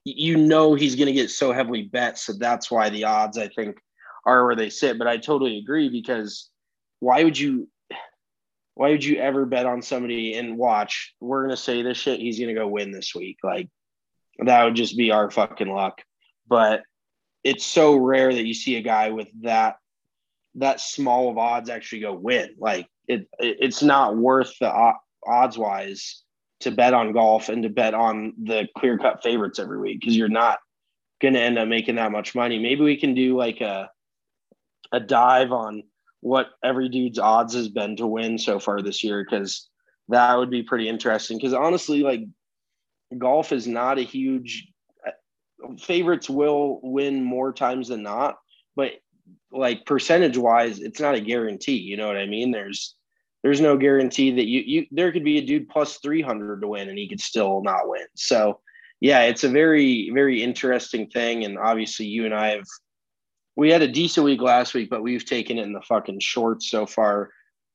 you 0.05 0.37
know 0.37 0.75
he's 0.75 0.95
going 0.95 1.07
to 1.07 1.13
get 1.13 1.31
so 1.31 1.53
heavily 1.53 1.83
bet, 1.83 2.17
so 2.17 2.33
that's 2.33 2.71
why 2.71 2.89
the 2.91 3.05
odds 3.05 3.39
I 3.39 3.49
think 3.49 3.77
are 4.25 4.45
where 4.45 4.55
they 4.55 4.71
sit. 4.71 4.99
But 4.99 5.09
I 5.09 5.17
totally 5.17 5.59
agree 5.59 5.89
because 5.89 6.49
why 7.01 7.25
would 7.25 7.37
you 7.37 7.69
why 8.75 8.91
would 8.91 9.05
you 9.05 9.17
ever 9.17 9.47
bet 9.47 9.67
on 9.67 9.83
somebody 9.83 10.35
and 10.35 10.57
watch? 10.57 11.15
We're 11.21 11.43
gonna 11.43 11.57
say 11.57 11.83
this 11.83 11.99
shit. 11.99 12.21
He's 12.21 12.39
gonna 12.39 12.55
go 12.55 12.69
win 12.69 12.93
this 12.93 13.15
week. 13.17 13.39
Like 13.43 13.69
that 14.45 14.65
would 14.65 14.77
just 14.77 14.97
be 14.97 15.11
our 15.11 15.31
fucking 15.31 15.69
luck. 15.69 16.03
But 16.47 16.83
it's 17.47 17.65
so 17.65 17.95
rare 17.95 18.35
that 18.35 18.45
you 18.45 18.55
see 18.55 18.75
a 18.75 18.83
guy 18.83 19.11
with 19.11 19.29
that 19.43 19.77
that 20.57 20.81
small 20.81 21.31
of 21.31 21.39
odds 21.39 21.71
actually 21.71 22.01
go 22.01 22.13
win. 22.13 22.57
Like 22.59 22.89
it, 23.07 23.29
it 23.39 23.59
it's 23.61 23.85
not 23.85 24.17
worth 24.17 24.59
the 24.59 24.93
odds 25.25 25.57
wise 25.57 26.25
to 26.61 26.73
bet 26.73 26.93
on 26.93 27.13
golf 27.13 27.49
and 27.49 27.63
to 27.63 27.69
bet 27.69 27.95
on 27.95 28.33
the 28.43 28.67
clear 28.77 28.99
cut 28.99 29.23
favorites 29.23 29.61
every 29.61 29.79
week 29.79 30.01
because 30.01 30.17
you're 30.17 30.29
not 30.29 30.59
gonna 31.23 31.39
end 31.39 31.57
up 31.57 31.69
making 31.69 31.95
that 31.95 32.11
much 32.11 32.35
money. 32.35 32.59
Maybe 32.59 32.83
we 32.83 32.97
can 32.97 33.15
do 33.15 33.39
like 33.39 33.61
a 33.61 33.91
a 34.91 34.99
dive 34.99 35.53
on 35.53 35.85
what 36.23 36.49
every 36.65 36.89
dude's 36.89 37.21
odds 37.21 37.55
has 37.55 37.69
been 37.69 37.95
to 37.97 38.09
win 38.09 38.39
so 38.39 38.59
far 38.59 38.83
this 38.83 39.05
year 39.05 39.25
because 39.25 39.69
that 40.09 40.37
would 40.37 40.51
be 40.51 40.65
pretty 40.65 40.89
interesting 40.89 41.39
because 41.39 41.55
honestly 41.55 42.03
like 42.03 42.23
golf 43.17 43.53
is 43.53 43.69
not 43.69 43.99
a 44.01 44.03
huge 44.03 44.67
favorites 45.79 46.29
will 46.29 46.81
win 46.83 47.23
more 47.23 47.53
times 47.53 47.89
than 47.89 48.03
not 48.03 48.37
but 48.75 48.93
like 49.51 49.87
percentage 49.87 50.37
wise 50.37 50.81
it's 50.81 51.01
not 51.01 51.15
a 51.15 51.21
guarantee 51.21 51.77
you 51.77 51.97
know 51.97 52.07
what 52.07 52.17
i 52.17 52.27
mean? 52.27 52.51
There's 52.51 52.95
there's 53.43 53.61
no 53.61 53.77
guarantee 53.77 54.33
that 54.33 54.47
you 54.47 54.63
you 54.67 54.87
there 54.91 55.13
could 55.13 55.25
be 55.25 55.39
a 55.39 55.47
dude 55.47 55.69
plus 55.69 55.99
300 55.99 56.61
to 56.61 56.69
win 56.69 56.89
and 56.89 56.99
he 56.99 57.09
could 57.09 57.21
still 57.21 57.63
not 57.63 57.89
win. 57.89 58.07
So 58.15 58.61
yeah 59.01 59.23
it's 59.23 59.45
a 59.45 59.49
very 59.49 60.11
very 60.13 60.43
interesting 60.43 61.09
thing 61.09 61.45
and 61.45 61.59
obviously 61.59 62.07
you 62.07 62.25
and 62.25 62.35
i 62.35 62.49
have 62.49 62.65
we 63.57 63.71
had 63.71 63.83
a 63.83 63.89
decent 63.89 64.25
week 64.25 64.43
last 64.43 64.75
week, 64.75 64.91
but 64.91 65.03
we've 65.03 65.25
taken 65.25 65.59
it 65.59 65.63
in 65.63 65.73
the 65.73 65.81
fucking 65.81 66.21
shorts 66.21 66.71
so 66.71 66.87
far, 66.87 67.31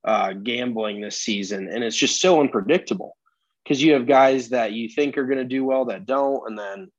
uh, 0.06 0.34
gambling 0.34 1.02
this 1.02 1.22
season, 1.22 1.68
and 1.68 1.84
it's 1.84 1.98
just 1.98 2.22
so 2.22 2.40
unpredictable 2.40 3.18
because 3.64 3.84
you 3.84 3.94
have 3.94 4.08
guys 4.08 4.50
that 4.50 4.72
you 4.74 4.88
think 4.88 5.18
are 5.18 5.26
going 5.26 5.38
to 5.40 5.44
do 5.44 5.66
well 5.66 5.86
that 5.86 6.06
don't, 6.06 6.48
and 6.48 6.58
then 6.58 6.92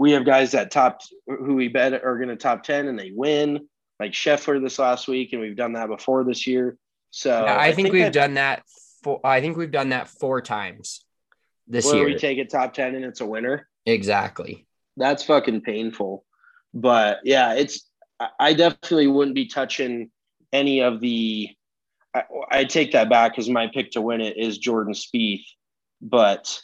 we 0.00 0.12
have 0.12 0.24
guys 0.24 0.52
that 0.52 0.70
top 0.70 1.02
who 1.26 1.54
we 1.54 1.68
bet 1.68 1.92
are 1.92 2.16
going 2.16 2.30
to 2.30 2.36
top 2.36 2.62
ten 2.62 2.88
and 2.88 2.98
they 2.98 3.12
win, 3.14 3.68
like 4.00 4.12
Scheffler 4.12 4.60
this 4.60 4.78
last 4.78 5.06
week, 5.06 5.32
and 5.32 5.40
we've 5.40 5.56
done 5.56 5.74
that 5.74 5.88
before 5.88 6.24
this 6.24 6.46
year. 6.46 6.76
So 7.10 7.28
yeah, 7.44 7.54
I, 7.54 7.66
I, 7.66 7.72
think, 7.72 7.86
think 7.86 7.92
we've 7.92 8.02
that, 8.04 8.12
done 8.12 8.34
that. 8.34 8.62
For, 9.02 9.20
I 9.24 9.40
think 9.40 9.56
we've 9.56 9.70
done 9.70 9.90
that 9.90 10.08
four 10.08 10.40
times 10.40 11.04
this 11.68 11.92
year. 11.92 12.04
we 12.04 12.16
take 12.16 12.38
a 12.38 12.46
top 12.46 12.72
ten 12.72 12.94
and 12.94 13.04
it's 13.04 13.20
a 13.20 13.26
winner. 13.26 13.68
Exactly. 13.86 14.66
That's 14.96 15.22
fucking 15.22 15.60
painful 15.60 16.24
but 16.74 17.18
yeah, 17.24 17.54
it's 17.54 17.88
I 18.38 18.52
definitely 18.52 19.06
wouldn't 19.06 19.34
be 19.34 19.46
touching 19.46 20.10
any 20.52 20.80
of 20.80 21.00
the. 21.00 21.48
I, 22.14 22.22
I 22.50 22.64
take 22.64 22.92
that 22.92 23.08
back 23.08 23.32
because 23.32 23.48
my 23.48 23.68
pick 23.68 23.92
to 23.92 24.00
win 24.00 24.20
it 24.20 24.36
is 24.36 24.58
Jordan 24.58 24.94
Spieth, 24.94 25.44
but 26.00 26.60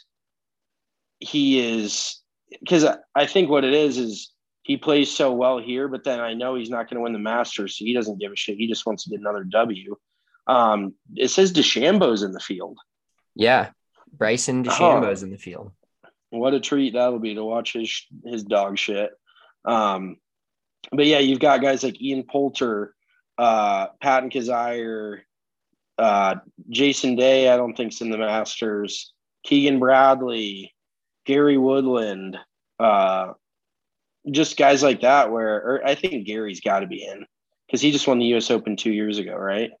he 1.19 1.81
is 1.83 2.21
because 2.49 2.85
I 3.15 3.25
think 3.25 3.49
what 3.49 3.63
it 3.63 3.73
is 3.73 3.97
is 3.97 4.31
he 4.63 4.77
plays 4.77 5.09
so 5.09 5.31
well 5.31 5.59
here, 5.59 5.87
but 5.87 6.03
then 6.03 6.19
I 6.19 6.33
know 6.33 6.55
he's 6.55 6.69
not 6.69 6.89
going 6.89 6.97
to 6.97 7.01
win 7.01 7.13
the 7.13 7.19
Masters, 7.19 7.77
so 7.77 7.85
he 7.85 7.93
doesn't 7.93 8.19
give 8.19 8.31
a 8.31 8.35
shit. 8.35 8.57
He 8.57 8.67
just 8.67 8.85
wants 8.85 9.03
to 9.03 9.09
get 9.09 9.19
another 9.19 9.43
W. 9.43 9.95
Um, 10.47 10.93
it 11.15 11.29
says 11.29 11.53
DeChambeau's 11.53 12.23
in 12.23 12.31
the 12.31 12.39
field. 12.39 12.77
Yeah. 13.35 13.69
Bryson 14.11 14.63
DeChambeau's 14.63 15.23
in 15.23 15.31
the 15.31 15.37
field. 15.37 15.71
What 16.29 16.53
a 16.53 16.59
treat 16.59 16.93
that'll 16.93 17.19
be 17.19 17.35
to 17.35 17.43
watch 17.43 17.73
his 17.73 18.05
his 18.25 18.43
dog 18.43 18.77
shit. 18.77 19.11
Um, 19.65 20.17
but 20.91 21.05
yeah, 21.05 21.19
you've 21.19 21.39
got 21.39 21.61
guys 21.61 21.83
like 21.83 22.01
Ian 22.01 22.23
Poulter, 22.23 22.93
uh, 23.37 23.87
Patton 24.01 24.29
Kizzire, 24.29 25.19
uh, 25.97 26.35
Jason 26.69 27.15
Day. 27.15 27.49
I 27.49 27.57
don't 27.57 27.75
think's 27.75 28.01
in 28.01 28.09
the 28.09 28.17
Masters. 28.17 29.13
Keegan 29.43 29.79
Bradley, 29.79 30.73
Gary 31.27 31.57
Woodland, 31.57 32.37
uh, 32.79 33.33
just 34.31 34.57
guys 34.57 34.81
like 34.81 35.01
that. 35.01 35.31
Where 35.31 35.81
I 35.85 35.93
think 35.93 36.25
Gary's 36.25 36.61
got 36.61 36.79
to 36.79 36.87
be 36.87 37.05
in 37.05 37.25
because 37.67 37.81
he 37.81 37.91
just 37.91 38.07
won 38.07 38.17
the 38.17 38.25
U.S. 38.27 38.49
Open 38.49 38.77
two 38.77 38.93
years 38.93 39.19
ago, 39.19 39.35
right? 39.35 39.71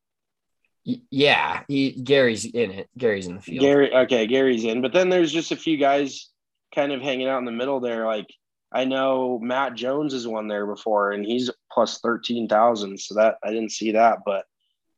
Yeah, 0.83 1.63
he 1.67 1.91
Gary's 1.91 2.45
in 2.45 2.71
it. 2.71 2.89
Gary's 2.97 3.27
in 3.27 3.35
the 3.35 3.41
field. 3.41 3.61
Gary, 3.61 3.93
okay, 3.93 4.27
Gary's 4.27 4.65
in, 4.65 4.81
but 4.81 4.93
then 4.93 5.09
there's 5.09 5.31
just 5.31 5.51
a 5.51 5.57
few 5.57 5.77
guys 5.77 6.29
kind 6.75 6.91
of 6.91 7.01
hanging 7.01 7.27
out 7.27 7.39
in 7.39 7.45
the 7.45 7.51
middle 7.51 7.79
there. 7.79 8.05
Like 8.05 8.27
I 8.71 8.83
know 8.83 9.39
Matt 9.39 9.75
Jones 9.75 10.13
has 10.13 10.27
won 10.27 10.47
there 10.47 10.67
before, 10.67 11.11
and 11.11 11.25
he's 11.25 11.49
plus 11.71 11.99
thirteen 11.99 12.49
thousand. 12.49 12.99
So 12.99 13.15
that 13.15 13.35
I 13.41 13.51
didn't 13.51 13.71
see 13.71 13.93
that, 13.93 14.19
but 14.25 14.45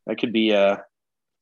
that 0.08 0.20
could 0.20 0.34
be 0.34 0.52
a 0.52 0.84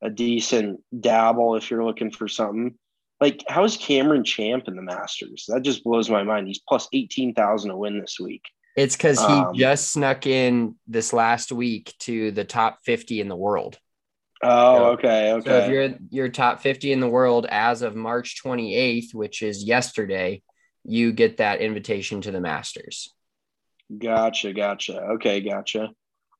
a 0.02 0.10
decent 0.10 0.82
dabble 0.98 1.56
if 1.56 1.72
you're 1.72 1.86
looking 1.86 2.12
for 2.12 2.28
something. 2.28 2.78
Like 3.20 3.44
how 3.48 3.64
is 3.64 3.78
Cameron 3.78 4.24
Champ 4.24 4.68
in 4.68 4.76
the 4.76 4.82
Masters? 4.82 5.46
That 5.48 5.64
just 5.64 5.84
blows 5.84 6.10
my 6.10 6.24
mind. 6.24 6.48
He's 6.48 6.60
plus 6.60 6.88
eighteen 6.94 7.34
thousand 7.34 7.72
to 7.72 7.78
win 7.78 8.00
this 8.00 8.20
week. 8.20 8.44
It's 8.76 8.96
because 8.96 9.20
he 9.20 9.34
Um, 9.34 9.56
just 9.56 9.92
snuck 9.92 10.28
in 10.28 10.76
this 10.88 11.12
last 11.12 11.52
week 11.52 11.96
to 12.02 12.30
the 12.30 12.44
top 12.44 12.78
50 12.86 13.20
in 13.22 13.28
the 13.28 13.36
world. 13.36 13.80
Oh, 14.44 14.78
So- 14.78 14.86
okay, 14.92 15.32
okay. 15.34 15.50
So 15.50 15.58
if 15.58 15.72
you're 15.72 15.98
you're 16.12 16.30
top 16.30 16.62
50 16.62 16.92
in 16.92 17.00
the 17.00 17.10
world 17.10 17.48
as 17.50 17.82
of 17.82 17.96
March 17.96 18.40
28th, 18.44 19.16
which 19.16 19.42
is 19.42 19.64
yesterday, 19.64 20.44
you 20.84 21.12
get 21.12 21.38
that 21.38 21.60
invitation 21.60 22.22
to 22.22 22.30
the 22.32 22.40
Masters. 22.40 23.12
Gotcha, 23.98 24.54
gotcha. 24.54 25.00
Okay, 25.14 25.42
gotcha. 25.42 25.90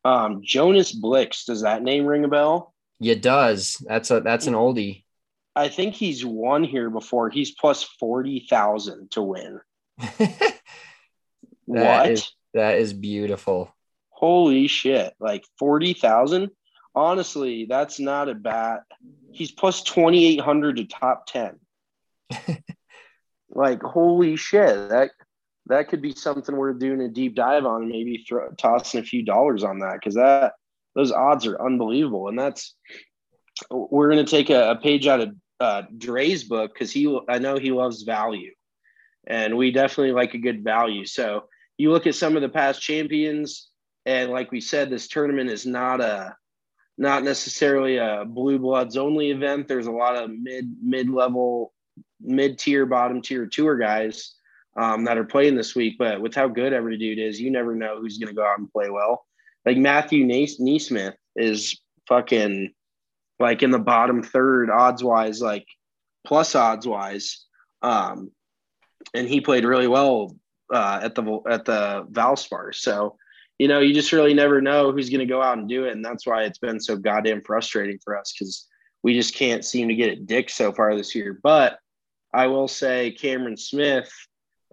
Um, 0.06 0.42
Jonas 0.44 0.94
Blixt, 0.98 1.46
does 1.46 1.64
that 1.64 1.82
name 1.82 2.06
ring 2.06 2.24
a 2.24 2.28
bell? 2.28 2.74
It 3.02 3.24
does. 3.24 3.84
That's 3.88 4.12
a 4.12 4.20
that's 4.22 4.46
an 4.46 4.54
oldie. 4.54 5.06
I 5.58 5.70
think 5.70 5.96
he's 5.96 6.26
won 6.26 6.64
here 6.64 6.90
before. 6.90 7.30
He's 7.30 7.52
plus 7.52 7.84
forty 7.84 8.46
thousand 8.50 9.12
to 9.12 9.22
win. 9.22 9.60
That 11.70 12.04
what? 12.04 12.12
is- 12.12 12.32
that 12.54 12.78
is 12.78 12.94
beautiful. 12.94 13.76
Holy 14.10 14.68
shit! 14.68 15.14
Like 15.20 15.44
forty 15.60 15.94
thousand. 15.94 16.50
Honestly, 16.96 17.66
that's 17.70 18.00
not 18.00 18.30
a 18.30 18.34
bad. 18.36 18.80
He's 19.32 19.52
plus 19.52 19.84
twenty 19.84 20.26
eight 20.26 20.40
hundred 20.40 20.78
to 20.78 20.86
top 20.86 21.26
ten. 21.28 21.60
like 23.50 23.82
holy 23.84 24.38
shit! 24.38 24.90
That 24.90 25.12
that 25.68 25.90
could 25.90 26.02
be 26.02 26.14
something 26.16 26.56
worth 26.56 26.80
doing 26.80 27.02
a 27.02 27.10
deep 27.10 27.36
dive 27.36 27.66
on. 27.66 27.84
and 27.84 27.92
Maybe 27.92 28.26
throw 28.28 28.50
tossing 28.52 29.02
a 29.02 29.04
few 29.04 29.24
dollars 29.24 29.64
on 29.64 29.80
that 29.80 29.96
because 30.00 30.16
that 30.16 30.54
those 30.96 31.12
odds 31.12 31.46
are 31.46 31.62
unbelievable. 31.62 32.30
And 32.30 32.40
that's 32.40 32.76
we're 33.70 34.10
gonna 34.10 34.24
take 34.24 34.50
a, 34.50 34.72
a 34.72 34.76
page 34.78 35.06
out 35.06 35.20
of 35.20 35.36
uh, 35.60 35.84
Dre's 35.98 36.44
book 36.44 36.74
because 36.74 36.92
he 36.92 37.20
I 37.30 37.40
know 37.40 37.58
he 37.58 37.72
loves 37.72 38.04
value, 38.04 38.52
and 39.26 39.58
we 39.58 39.72
definitely 39.72 40.14
like 40.14 40.34
a 40.34 40.40
good 40.40 40.64
value. 40.64 41.06
So 41.06 41.46
you 41.78 41.92
look 41.92 42.08
at 42.08 42.16
some 42.16 42.36
of 42.36 42.42
the 42.42 42.50
past 42.50 42.82
champions, 42.82 43.70
and 44.06 44.32
like 44.32 44.52
we 44.52 44.62
said, 44.62 44.90
this 44.90 45.08
tournament 45.08 45.50
is 45.50 45.66
not 45.66 46.02
a 46.02 46.36
not 46.98 47.24
necessarily 47.24 47.98
a 47.98 48.24
blue 48.26 48.58
bloods 48.58 48.98
only 48.98 49.32
event. 49.32 49.68
There's 49.68 49.88
a 49.88 49.92
lot 49.92 50.16
of 50.16 50.32
mid 50.32 50.76
mid 50.82 51.10
level, 51.10 51.74
mid 52.20 52.58
tier, 52.58 52.86
bottom 52.86 53.22
tier 53.22 53.46
tour 53.46 53.78
guys 53.78 54.36
um, 54.78 55.06
that 55.06 55.18
are 55.18 55.24
playing 55.24 55.56
this 55.56 55.76
week. 55.76 55.96
But 56.00 56.22
with 56.22 56.34
how 56.34 56.48
good 56.48 56.74
every 56.74 56.98
dude 56.98 57.20
is, 57.20 57.40
you 57.40 57.52
never 57.52 57.76
know 57.76 58.00
who's 58.00 58.18
going 58.18 58.30
to 58.30 58.36
go 58.36 58.46
out 58.46 58.60
and 58.60 58.72
play 58.72 58.90
well. 58.90 59.26
Like 59.66 59.78
Matthew 59.78 60.26
NeSmith 60.26 61.16
is 61.36 61.80
fucking 62.08 62.74
like 63.40 63.64
in 63.64 63.72
the 63.72 63.80
bottom 63.80 64.24
third 64.24 64.70
odds 64.70 65.04
wise, 65.04 65.42
like 65.42 65.68
plus 66.26 66.56
odds 66.56 66.88
wise. 66.88 67.46
Um, 67.82 68.32
and 69.14 69.28
he 69.28 69.42
played 69.42 69.66
really 69.66 69.88
well 69.88 70.36
uh, 70.74 71.00
at 71.04 71.16
the 71.16 71.40
at 71.50 71.66
the 71.66 72.06
Valspar. 72.12 72.74
So, 72.76 73.18
you 73.58 73.68
know, 73.68 73.80
you 73.80 73.94
just 73.94 74.12
really 74.12 74.34
never 74.34 74.62
know 74.62 74.92
who's 74.92 75.10
going 75.10 75.20
to 75.20 75.26
go 75.26 75.42
out 75.42 75.58
and 75.58 75.70
do 75.70 75.86
it, 75.86 75.94
and 75.94 76.04
that's 76.04 76.26
why 76.26 76.44
it's 76.44 76.60
been 76.60 76.80
so 76.80 76.98
goddamn 76.98 77.42
frustrating 77.42 78.00
for 78.04 78.18
us 78.18 78.34
because 78.34 78.68
we 79.04 79.14
just 79.14 79.36
can't 79.36 79.64
seem 79.64 79.88
to 79.88 79.96
get 79.96 80.10
it 80.10 80.28
dick 80.28 80.50
so 80.50 80.72
far 80.72 80.96
this 80.96 81.16
year. 81.16 81.40
But 81.42 81.80
I 82.34 82.48
will 82.48 82.68
say, 82.68 83.12
Cameron 83.12 83.58
Smith, 83.58 84.12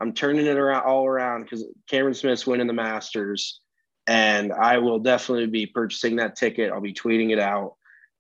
I'm 0.00 0.12
turning 0.12 0.46
it 0.46 0.56
around 0.56 0.84
all 0.84 1.06
around 1.06 1.44
because 1.44 1.64
Cameron 1.88 2.14
Smith's 2.14 2.46
winning 2.46 2.66
the 2.66 2.72
Masters, 2.72 3.60
and 4.06 4.52
I 4.52 4.78
will 4.78 4.98
definitely 4.98 5.46
be 5.46 5.66
purchasing 5.66 6.16
that 6.16 6.36
ticket. 6.36 6.72
I'll 6.72 6.80
be 6.80 6.94
tweeting 6.94 7.30
it 7.30 7.38
out. 7.38 7.76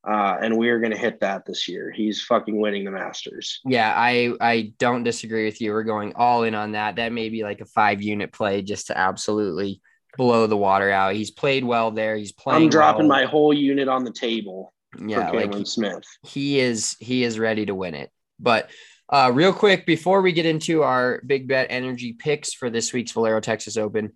Uh, 0.06 0.36
and 0.40 0.56
we're 0.56 0.80
going 0.80 0.92
to 0.92 0.98
hit 0.98 1.20
that 1.20 1.46
this 1.46 1.66
year. 1.66 1.90
He's 1.90 2.22
fucking 2.22 2.58
winning 2.58 2.84
the 2.84 2.90
Masters. 2.90 3.60
Yeah, 3.64 3.92
I 3.96 4.32
I 4.40 4.72
don't 4.78 5.02
disagree 5.02 5.46
with 5.46 5.60
you. 5.60 5.72
We're 5.72 5.84
going 5.84 6.12
all 6.14 6.42
in 6.42 6.54
on 6.54 6.72
that. 6.72 6.96
That 6.96 7.12
may 7.12 7.30
be 7.30 7.42
like 7.42 7.60
a 7.60 7.66
five 7.66 8.02
unit 8.02 8.32
play 8.32 8.62
just 8.62 8.88
to 8.88 8.98
absolutely 8.98 9.80
blow 10.16 10.46
the 10.46 10.56
water 10.56 10.90
out. 10.90 11.14
He's 11.14 11.30
played 11.30 11.64
well 11.64 11.90
there. 11.90 12.16
He's 12.16 12.32
playing. 12.32 12.64
I'm 12.64 12.68
dropping 12.68 13.08
well. 13.08 13.20
my 13.20 13.24
whole 13.24 13.52
unit 13.52 13.88
on 13.88 14.04
the 14.04 14.12
table 14.12 14.74
yeah, 14.98 15.30
for 15.30 15.46
like 15.46 15.66
Smith. 15.66 16.04
he 16.24 16.60
is 16.60 16.96
he 17.00 17.24
is 17.24 17.38
ready 17.38 17.66
to 17.66 17.74
win 17.74 17.94
it. 17.94 18.10
But 18.38 18.70
uh, 19.08 19.30
real 19.34 19.52
quick 19.52 19.86
before 19.86 20.22
we 20.22 20.32
get 20.32 20.46
into 20.46 20.82
our 20.82 21.22
big 21.26 21.46
bet 21.46 21.66
energy 21.70 22.12
picks 22.12 22.52
for 22.52 22.70
this 22.70 22.92
week's 22.92 23.12
Valero 23.12 23.40
Texas 23.40 23.76
Open, 23.76 24.12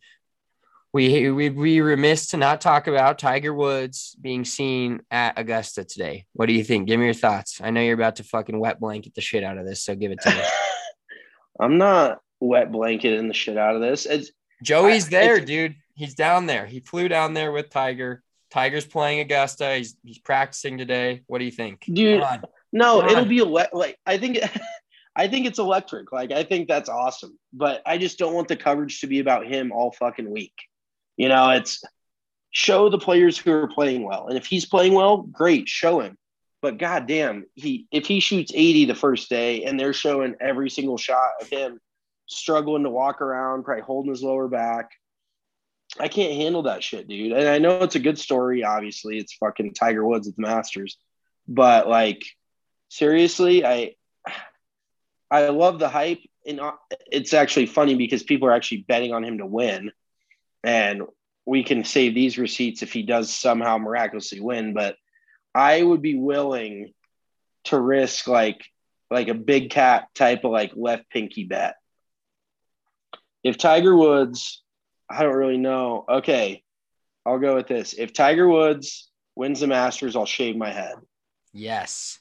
we 0.98 1.30
we 1.30 1.48
we 1.50 1.80
remiss 1.80 2.26
to 2.28 2.36
not 2.36 2.60
talk 2.60 2.88
about 2.88 3.20
Tiger 3.20 3.54
Woods 3.54 4.16
being 4.20 4.44
seen 4.44 5.00
at 5.12 5.38
Augusta 5.38 5.84
today. 5.84 6.24
What 6.32 6.46
do 6.46 6.52
you 6.54 6.64
think? 6.64 6.88
Give 6.88 6.98
me 6.98 7.04
your 7.04 7.14
thoughts. 7.14 7.60
I 7.62 7.70
know 7.70 7.80
you're 7.80 7.94
about 7.94 8.16
to 8.16 8.24
fucking 8.24 8.58
wet 8.58 8.80
blanket 8.80 9.14
the 9.14 9.20
shit 9.20 9.44
out 9.44 9.58
of 9.58 9.64
this, 9.64 9.84
so 9.84 9.94
give 9.94 10.10
it 10.10 10.20
to 10.22 10.30
me. 10.30 10.42
I'm 11.60 11.78
not 11.78 12.18
wet 12.40 12.72
blanketing 12.72 13.28
the 13.28 13.34
shit 13.34 13.56
out 13.56 13.76
of 13.76 13.80
this. 13.80 14.06
It's 14.06 14.32
Joey's 14.64 15.06
I- 15.06 15.10
there, 15.10 15.34
it's- 15.34 15.46
dude. 15.46 15.76
He's 15.94 16.14
down 16.14 16.46
there. 16.46 16.66
He 16.66 16.80
flew 16.80 17.06
down 17.06 17.32
there 17.32 17.52
with 17.52 17.70
Tiger. 17.70 18.22
Tiger's 18.50 18.86
playing 18.86 19.20
Augusta. 19.20 19.76
He's 19.76 19.96
he's 20.02 20.18
practicing 20.18 20.78
today. 20.78 21.22
What 21.28 21.38
do 21.38 21.44
you 21.44 21.52
think? 21.52 21.84
Dude, 21.92 22.24
no, 22.72 23.04
it'll 23.04 23.24
be 23.24 23.40
wet 23.42 23.72
like 23.72 23.96
I 24.04 24.18
think 24.18 24.38
I 25.16 25.28
think 25.28 25.46
it's 25.46 25.60
electric. 25.60 26.10
Like 26.10 26.32
I 26.32 26.42
think 26.42 26.66
that's 26.66 26.88
awesome. 26.88 27.38
But 27.52 27.82
I 27.86 27.98
just 27.98 28.18
don't 28.18 28.34
want 28.34 28.48
the 28.48 28.56
coverage 28.56 29.00
to 29.02 29.06
be 29.06 29.20
about 29.20 29.46
him 29.46 29.70
all 29.70 29.92
fucking 29.92 30.28
week. 30.28 30.54
You 31.18 31.28
know, 31.28 31.50
it's 31.50 31.82
show 32.50 32.88
the 32.88 32.98
players 32.98 33.36
who 33.36 33.52
are 33.52 33.68
playing 33.68 34.04
well. 34.04 34.28
And 34.28 34.38
if 34.38 34.46
he's 34.46 34.64
playing 34.64 34.94
well, 34.94 35.18
great, 35.18 35.68
show 35.68 36.00
him. 36.00 36.16
But 36.62 36.78
goddamn, 36.78 37.44
he 37.54 37.86
if 37.92 38.06
he 38.06 38.20
shoots 38.20 38.52
80 38.54 38.86
the 38.86 38.94
first 38.94 39.28
day 39.28 39.64
and 39.64 39.78
they're 39.78 39.92
showing 39.92 40.36
every 40.40 40.70
single 40.70 40.96
shot 40.96 41.30
of 41.40 41.48
him 41.48 41.80
struggling 42.26 42.84
to 42.84 42.90
walk 42.90 43.20
around, 43.20 43.64
probably 43.64 43.82
holding 43.82 44.10
his 44.10 44.22
lower 44.22 44.48
back. 44.48 44.92
I 45.98 46.08
can't 46.08 46.34
handle 46.34 46.62
that 46.62 46.84
shit, 46.84 47.08
dude. 47.08 47.32
And 47.32 47.48
I 47.48 47.58
know 47.58 47.82
it's 47.82 47.94
a 47.96 48.00
good 48.00 48.18
story, 48.18 48.62
obviously. 48.62 49.18
It's 49.18 49.34
fucking 49.34 49.74
Tiger 49.74 50.04
Woods 50.04 50.28
at 50.28 50.36
the 50.36 50.42
Masters. 50.42 50.98
But 51.48 51.88
like 51.88 52.24
seriously, 52.88 53.64
I 53.64 53.94
I 55.30 55.48
love 55.48 55.78
the 55.78 55.88
hype 55.88 56.20
and 56.46 56.60
uh, 56.60 56.72
it's 57.10 57.34
actually 57.34 57.66
funny 57.66 57.96
because 57.96 58.22
people 58.22 58.48
are 58.48 58.52
actually 58.52 58.84
betting 58.88 59.12
on 59.12 59.24
him 59.24 59.38
to 59.38 59.46
win 59.46 59.90
and 60.64 61.02
we 61.46 61.64
can 61.64 61.84
save 61.84 62.14
these 62.14 62.38
receipts 62.38 62.82
if 62.82 62.92
he 62.92 63.02
does 63.02 63.34
somehow 63.34 63.78
miraculously 63.78 64.40
win, 64.40 64.74
but 64.74 64.96
I 65.54 65.82
would 65.82 66.02
be 66.02 66.14
willing 66.14 66.92
to 67.64 67.80
risk 67.80 68.26
like 68.26 68.64
like 69.10 69.28
a 69.28 69.34
big 69.34 69.70
cat 69.70 70.08
type 70.14 70.44
of 70.44 70.50
like 70.52 70.72
left 70.74 71.08
pinky 71.10 71.44
bet. 71.44 71.76
If 73.42 73.56
Tiger 73.56 73.96
Woods, 73.96 74.62
I 75.08 75.22
don't 75.22 75.34
really 75.36 75.56
know. 75.56 76.04
Okay, 76.08 76.62
I'll 77.24 77.38
go 77.38 77.54
with 77.54 77.66
this. 77.66 77.94
If 77.94 78.12
Tiger 78.12 78.46
Woods 78.46 79.10
wins 79.34 79.60
the 79.60 79.66
Masters, 79.66 80.16
I'll 80.16 80.26
shave 80.26 80.56
my 80.56 80.70
head. 80.70 80.96
Yes. 81.52 82.18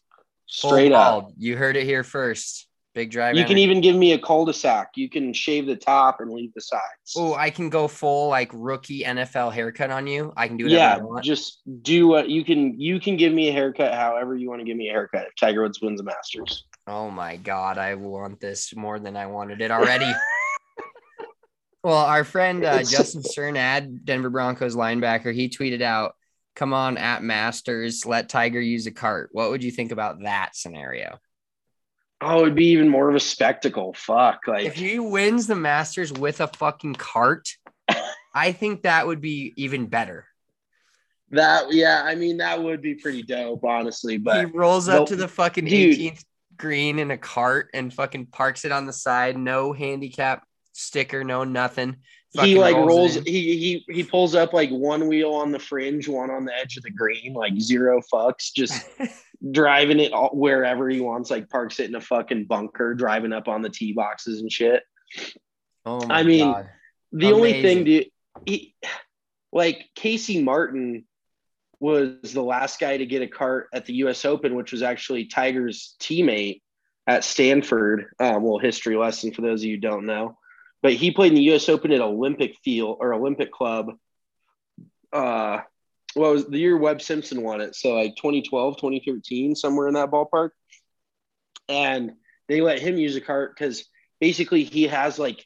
Full 0.50 0.70
Straight 0.72 0.94
up. 0.94 1.24
bald. 1.24 1.34
You 1.38 1.58
heard 1.58 1.76
it 1.76 1.84
here 1.84 2.04
first. 2.06 2.68
Big 2.98 3.12
drive. 3.12 3.36
You 3.36 3.46
can 3.46 3.60
even 3.60 3.80
give 3.80 3.96
me 3.96 4.14
a 4.14 4.18
cul-de-sac. 4.18 4.94
You 4.96 5.08
can 5.08 5.32
shave 5.32 5.68
the 5.68 5.76
top 5.76 6.20
and 6.20 6.32
leave 6.32 6.52
the 6.56 6.62
sides. 6.62 7.14
Oh, 7.16 7.36
I 7.36 7.52
can 7.52 7.70
go 7.70 7.88
full 7.88 8.30
like 8.30 8.50
rookie 8.56 9.04
NFL 9.04 9.54
haircut 9.54 9.92
on 9.92 10.08
you. 10.08 10.34
I 10.36 10.48
can 10.48 10.58
do 10.58 10.64
whatever 10.64 10.80
yeah, 10.80 10.96
I 10.96 10.98
want. 11.04 11.24
just 11.24 11.62
do 11.84 12.08
what 12.08 12.28
you 12.28 12.44
can. 12.44 12.74
You 12.80 13.00
can 13.00 13.16
give 13.16 13.32
me 13.32 13.50
a 13.50 13.52
haircut 13.52 13.94
however 13.94 14.36
you 14.36 14.50
want 14.50 14.62
to 14.62 14.66
give 14.66 14.78
me 14.78 14.90
a 14.90 14.92
haircut. 14.92 15.28
If 15.28 15.36
Tiger 15.40 15.62
Woods 15.62 15.80
wins 15.80 16.00
the 16.00 16.06
Masters, 16.06 16.66
Oh 16.88 17.12
my 17.12 17.36
god, 17.36 17.78
I 17.78 17.94
want 17.94 18.40
this 18.40 18.76
more 18.76 18.98
than 18.98 19.16
I 19.16 19.28
wanted 19.28 19.62
it 19.62 19.70
already. 19.70 20.12
well, 21.84 21.98
our 21.98 22.24
friend 22.24 22.66
uh, 22.66 22.80
Justin 22.80 23.22
Strnad, 23.22 24.06
Denver 24.06 24.32
Broncos 24.32 24.76
linebacker, 24.76 25.36
he 25.36 25.50
tweeted 25.50 25.84
out 25.84 26.16
come 26.56 26.74
on 26.74 26.98
at 26.98 27.22
Masters, 27.22 28.08
let 28.08 28.30
Tiger 28.30 28.60
use 28.60 28.88
a 28.88 28.92
cart. 28.92 29.30
What 29.34 29.52
would 29.52 29.64
you 29.64 29.70
think 29.70 29.92
about 29.92 30.24
that 30.24 30.56
scenario? 30.56 31.20
Oh, 32.20 32.42
it'd 32.42 32.56
be 32.56 32.68
even 32.68 32.90
more 32.90 33.10
of 33.10 33.16
a 33.16 33.20
spectacle. 33.20 33.94
Fuck. 33.94 34.42
Like 34.48 34.66
If 34.66 34.76
he 34.76 35.00
wins 35.00 35.46
the 35.48 35.56
Masters 35.56 36.12
with 36.12 36.42
a 36.42 36.48
fucking 36.48 36.96
cart, 36.96 37.50
I 38.34 38.52
think 38.52 38.84
that 38.84 39.06
would 39.06 39.22
be 39.22 39.54
even 39.56 39.86
better. 39.86 40.26
that. 41.32 41.72
Yeah, 41.72 42.02
I 42.04 42.16
mean 42.16 42.38
that 42.38 42.62
would 42.62 42.82
be 42.82 42.96
pretty 42.96 43.22
dope, 43.24 43.64
honestly. 43.64 44.18
But 44.18 44.46
he 44.46 44.46
rolls 44.46 44.90
up 44.90 45.08
to 45.08 45.16
the 45.16 45.28
fucking 45.28 45.66
dude. 45.66 45.98
18th 45.98 46.24
green 46.58 46.98
in 47.00 47.12
a 47.12 47.18
cart 47.18 47.70
and 47.74 47.94
fucking 47.94 48.26
parks 48.28 48.66
it 48.66 48.72
on 48.72 48.86
the 48.86 48.94
side. 48.94 49.38
No 49.38 49.74
handicap 49.74 50.44
sticker, 50.74 51.24
no 51.24 51.44
nothing. 51.44 51.98
he 52.42 52.58
like 52.58 52.76
rolls. 52.76 53.16
in. 53.16 53.26
He 53.26 53.84
he 53.86 53.94
he 53.94 54.04
pulls 54.04 54.36
up 54.36 54.54
like 54.54 54.70
one 54.70 55.08
wheel 55.08 55.34
on 55.34 55.52
the 55.52 55.60
fringe, 55.60 56.08
one 56.08 56.30
on 56.30 56.46
the 56.46 56.56
edge 56.56 56.78
of 56.78 56.84
the 56.84 56.92
green, 56.92 57.34
like 57.34 57.60
zero 57.60 58.02
fucks, 58.12 58.52
just 58.54 58.88
driving 59.52 60.00
it 60.00 60.14
all, 60.14 60.30
wherever 60.30 60.90
he 60.90 61.00
wants. 61.02 61.30
Like 61.30 61.50
parks 61.50 61.80
it 61.80 61.90
in 61.90 61.96
a 61.96 62.02
fucking 62.02 62.46
bunker, 62.46 62.94
driving 62.94 63.34
up 63.34 63.48
on 63.48 63.62
the 63.62 63.70
tee 63.70 63.94
boxes 63.94 64.42
and 64.42 64.52
shit. 64.52 64.84
oh 65.86 66.06
my 66.06 66.20
I 66.20 66.24
mean, 66.24 66.52
God. 66.52 66.70
The 67.12 67.32
only 67.32 67.54
thing, 67.54 67.80
Amazing. 67.80 67.84
dude, 67.86 68.06
he, 68.46 68.76
like 69.52 69.90
Casey 69.96 70.44
Martin 70.44 71.06
was 71.80 72.34
the 72.34 72.44
last 72.44 72.80
guy 72.80 72.98
to 72.98 73.06
get 73.06 73.22
a 73.22 73.28
cart 73.28 73.68
at 73.74 73.86
the 73.86 73.94
U.S. 73.96 74.26
Open, 74.26 74.56
which 74.56 74.72
was 74.72 74.82
actually 74.82 75.26
Tiger's 75.26 75.96
teammate 76.00 76.62
at 77.06 77.24
Stanford. 77.24 78.08
Um, 78.20 78.44
well, 78.44 78.58
history 78.58 78.96
lesson 78.98 79.32
for 79.32 79.42
those 79.42 79.62
of 79.62 79.66
you 79.66 79.76
who 79.76 79.82
don't 79.82 80.06
know, 80.06 80.38
but 80.82 80.94
he 80.94 81.12
played 81.12 81.32
in 81.32 81.36
the 81.36 81.44
U.S. 81.44 81.70
Open 81.70 81.92
at 81.92 82.02
Olympic 82.02 82.56
Field 82.64 82.98
or 83.00 83.14
Olympic 83.14 83.52
Club. 83.52 83.94
Uh, 85.14 85.62
well, 86.18 86.32
it 86.32 86.34
was 86.34 86.46
the 86.48 86.58
year 86.58 86.76
Webb 86.76 87.02
Simpson 87.02 87.44
won 87.44 87.62
it, 87.62 87.76
so 87.76 87.94
like 87.94 88.16
2012, 88.16 88.78
2013, 88.78 89.56
somewhere 89.56 89.88
in 89.88 89.94
that 89.94 90.10
ballpark. 90.10 90.50
And 91.70 92.14
they 92.48 92.62
let 92.62 92.80
him 92.80 92.98
use 92.98 93.16
a 93.16 93.22
cart 93.22 93.54
because 93.56 93.86
basically 94.20 94.64
he 94.64 94.88
has 94.88 95.20
like 95.20 95.46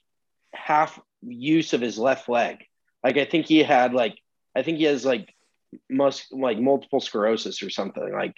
half 0.54 1.00
use 1.22 1.74
of 1.74 1.82
his 1.82 1.98
left 1.98 2.30
leg. 2.30 2.64
Like 3.04 3.18
I 3.18 3.26
think 3.26 3.48
he 3.48 3.60
had 3.60 3.94
like 3.94 4.18
I 4.56 4.62
think 4.62 4.78
he 4.78 4.86
has 4.86 5.04
like 5.04 5.34
mus 5.90 6.26
like 6.32 6.60
multiple 6.60 7.02
sclerosis 7.02 7.62
or 7.64 7.70
something. 7.70 8.12
Like 8.14 8.38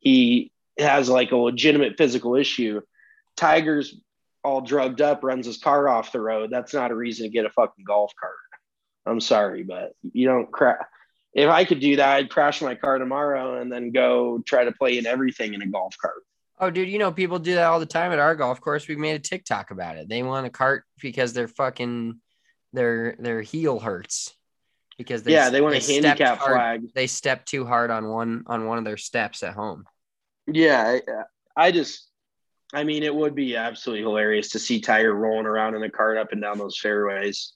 he 0.00 0.50
has 0.78 1.08
like 1.08 1.30
a 1.30 1.36
legitimate 1.36 1.96
physical 1.96 2.34
issue. 2.34 2.80
Tiger's 3.36 4.00
all 4.42 4.62
drugged 4.62 5.00
up, 5.00 5.22
runs 5.22 5.46
his 5.46 5.58
car 5.58 5.88
off 5.88 6.12
the 6.12 6.20
road. 6.20 6.50
That's 6.50 6.74
not 6.74 6.90
a 6.90 6.96
reason 6.96 7.26
to 7.26 7.30
get 7.30 7.46
a 7.46 7.50
fucking 7.50 7.84
golf 7.84 8.12
cart. 8.18 8.34
I'm 9.06 9.20
sorry, 9.20 9.62
but 9.62 9.92
you 10.12 10.26
don't 10.26 10.50
crash. 10.50 10.82
If 11.34 11.48
I 11.48 11.64
could 11.64 11.80
do 11.80 11.96
that, 11.96 12.16
I'd 12.16 12.30
crash 12.30 12.62
my 12.62 12.74
car 12.74 12.98
tomorrow 12.98 13.60
and 13.60 13.70
then 13.70 13.92
go 13.92 14.42
try 14.46 14.64
to 14.64 14.72
play 14.72 14.98
in 14.98 15.06
everything 15.06 15.54
in 15.54 15.62
a 15.62 15.66
golf 15.66 15.96
cart. 16.00 16.22
Oh, 16.60 16.70
dude, 16.70 16.88
you 16.88 16.98
know, 16.98 17.12
people 17.12 17.38
do 17.38 17.54
that 17.54 17.66
all 17.66 17.78
the 17.78 17.86
time 17.86 18.10
at 18.12 18.18
our 18.18 18.34
golf 18.34 18.60
course. 18.60 18.88
We 18.88 18.96
made 18.96 19.14
a 19.14 19.20
TikTok 19.20 19.70
about 19.70 19.96
it. 19.96 20.08
They 20.08 20.22
want 20.22 20.46
a 20.46 20.50
cart 20.50 20.84
because 21.00 21.32
their 21.32 21.48
fucking 21.48 22.20
their 22.72 23.16
their 23.18 23.40
heel 23.42 23.78
hurts 23.78 24.34
because 24.98 25.22
they 25.22 25.32
yeah, 25.32 25.50
they 25.50 25.60
want 25.60 25.76
a 25.76 25.92
handicap 25.92 26.38
hard- 26.38 26.52
flag. 26.52 26.94
They 26.94 27.06
step 27.06 27.46
too 27.46 27.64
hard 27.64 27.90
on 27.90 28.08
one 28.08 28.44
on 28.46 28.66
one 28.66 28.78
of 28.78 28.84
their 28.84 28.96
steps 28.96 29.42
at 29.42 29.54
home. 29.54 29.84
Yeah, 30.52 30.98
I, 31.56 31.66
I 31.68 31.70
just, 31.72 32.08
I 32.72 32.84
mean, 32.84 33.02
it 33.02 33.14
would 33.14 33.34
be 33.34 33.54
absolutely 33.54 34.02
hilarious 34.02 34.48
to 34.50 34.58
see 34.58 34.80
Tiger 34.80 35.14
rolling 35.14 35.46
around 35.46 35.74
in 35.74 35.82
a 35.82 35.90
cart 35.90 36.16
up 36.16 36.32
and 36.32 36.40
down 36.40 36.58
those 36.58 36.78
fairways. 36.78 37.52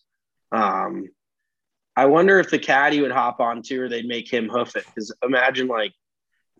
Um, 0.52 1.08
I 1.96 2.06
wonder 2.06 2.40
if 2.40 2.50
the 2.50 2.58
caddy 2.58 3.00
would 3.02 3.12
hop 3.12 3.40
on 3.40 3.62
too, 3.62 3.82
or 3.82 3.88
they'd 3.88 4.06
make 4.06 4.32
him 4.32 4.48
hoof 4.48 4.76
it. 4.76 4.86
Because 4.86 5.14
imagine 5.22 5.68
like 5.68 5.92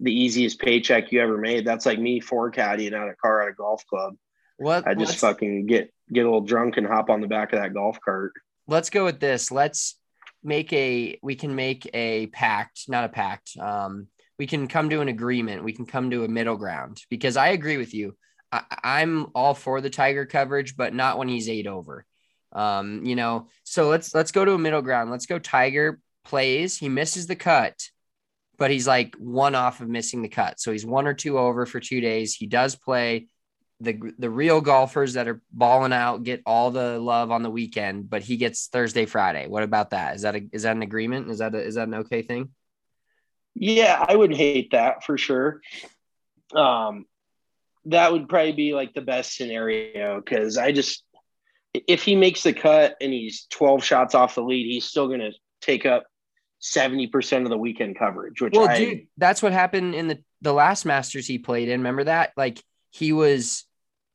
the 0.00 0.12
easiest 0.12 0.60
paycheck 0.60 1.12
you 1.12 1.20
ever 1.20 1.38
made. 1.38 1.66
That's 1.66 1.86
like 1.86 1.98
me 1.98 2.20
for 2.20 2.50
caddying 2.50 2.92
out 2.92 3.08
a 3.08 3.14
car 3.14 3.42
at 3.42 3.48
a 3.48 3.52
golf 3.52 3.86
club. 3.86 4.14
What 4.58 4.86
I 4.86 4.94
just 4.94 5.18
fucking 5.18 5.66
get 5.66 5.92
get 6.12 6.22
a 6.22 6.24
little 6.24 6.42
drunk 6.42 6.76
and 6.76 6.86
hop 6.86 7.08
on 7.10 7.20
the 7.20 7.28
back 7.28 7.52
of 7.52 7.60
that 7.60 7.74
golf 7.74 7.98
cart. 8.00 8.32
let's 8.66 8.90
go 8.90 9.04
with 9.04 9.20
this. 9.20 9.50
Let's 9.50 9.96
make 10.42 10.72
a 10.72 11.18
we 11.22 11.34
can 11.34 11.54
make 11.54 11.88
a 11.94 12.26
pact, 12.28 12.88
not 12.88 13.04
a 13.04 13.08
pact. 13.08 13.56
Um, 13.58 14.08
we 14.38 14.46
can 14.46 14.66
come 14.66 14.90
to 14.90 15.00
an 15.00 15.08
agreement. 15.08 15.64
We 15.64 15.72
can 15.72 15.86
come 15.86 16.10
to 16.10 16.24
a 16.24 16.28
middle 16.28 16.56
ground 16.56 17.02
because 17.08 17.36
I 17.36 17.48
agree 17.48 17.76
with 17.76 17.94
you. 17.94 18.16
I, 18.50 18.62
I'm 18.82 19.28
all 19.34 19.54
for 19.54 19.80
the 19.80 19.90
Tiger 19.90 20.26
coverage, 20.26 20.76
but 20.76 20.94
not 20.94 21.18
when 21.18 21.28
he's 21.28 21.48
eight 21.48 21.66
over. 21.66 22.04
Um, 22.52 23.04
you 23.04 23.16
know, 23.16 23.48
so 23.64 23.88
let's 23.88 24.14
let's 24.14 24.32
go 24.32 24.44
to 24.44 24.52
a 24.52 24.58
middle 24.58 24.82
ground. 24.82 25.10
Let's 25.10 25.26
go. 25.26 25.38
Tiger 25.38 25.98
plays. 26.24 26.76
He 26.76 26.88
misses 26.88 27.26
the 27.26 27.36
cut, 27.36 27.74
but 28.58 28.70
he's 28.70 28.86
like 28.86 29.16
one 29.16 29.54
off 29.54 29.80
of 29.80 29.88
missing 29.88 30.22
the 30.22 30.28
cut. 30.28 30.60
So 30.60 30.70
he's 30.72 30.86
one 30.86 31.06
or 31.06 31.14
two 31.14 31.38
over 31.38 31.66
for 31.66 31.80
two 31.80 32.00
days. 32.00 32.34
He 32.34 32.46
does 32.46 32.76
play. 32.76 33.28
The, 33.80 33.98
the 34.16 34.30
real 34.30 34.60
golfers 34.60 35.14
that 35.14 35.26
are 35.26 35.42
balling 35.50 35.92
out 35.92 36.22
get 36.22 36.42
all 36.46 36.70
the 36.70 37.00
love 37.00 37.32
on 37.32 37.42
the 37.42 37.50
weekend, 37.50 38.08
but 38.08 38.22
he 38.22 38.36
gets 38.36 38.68
Thursday, 38.68 39.06
Friday. 39.06 39.48
What 39.48 39.64
about 39.64 39.90
that? 39.90 40.14
Is 40.14 40.22
that 40.22 40.36
a, 40.36 40.42
is 40.52 40.62
that 40.62 40.76
an 40.76 40.82
agreement? 40.82 41.28
Is 41.28 41.38
that 41.38 41.52
a, 41.52 41.58
is 41.58 41.74
that 41.74 41.88
an 41.88 41.94
okay 41.94 42.22
thing? 42.22 42.50
Yeah, 43.56 44.04
I 44.08 44.14
wouldn't 44.14 44.38
hate 44.38 44.70
that 44.70 45.02
for 45.02 45.18
sure. 45.18 45.60
Um, 46.54 47.06
that 47.86 48.12
would 48.12 48.28
probably 48.28 48.52
be 48.52 48.72
like 48.72 48.94
the 48.94 49.00
best 49.00 49.34
scenario 49.34 50.20
because 50.20 50.58
I 50.58 50.70
just, 50.70 51.02
if 51.74 52.02
he 52.02 52.14
makes 52.14 52.42
the 52.42 52.52
cut 52.52 52.96
and 53.00 53.12
he's 53.12 53.46
12 53.50 53.82
shots 53.84 54.14
off 54.14 54.34
the 54.34 54.42
lead, 54.42 54.66
he's 54.66 54.84
still 54.84 55.08
going 55.08 55.20
to 55.20 55.32
take 55.60 55.86
up 55.86 56.04
70% 56.62 57.42
of 57.42 57.48
the 57.48 57.58
weekend 57.58 57.98
coverage, 57.98 58.40
which 58.40 58.54
Well, 58.54 58.68
I, 58.68 58.78
dude, 58.78 59.06
that's 59.16 59.42
what 59.42 59.52
happened 59.52 59.94
in 59.94 60.08
the 60.08 60.22
the 60.42 60.52
last 60.52 60.84
Masters 60.84 61.26
he 61.26 61.38
played 61.38 61.68
in. 61.68 61.80
Remember 61.80 62.04
that? 62.04 62.32
Like 62.36 62.62
he 62.90 63.12
was, 63.12 63.64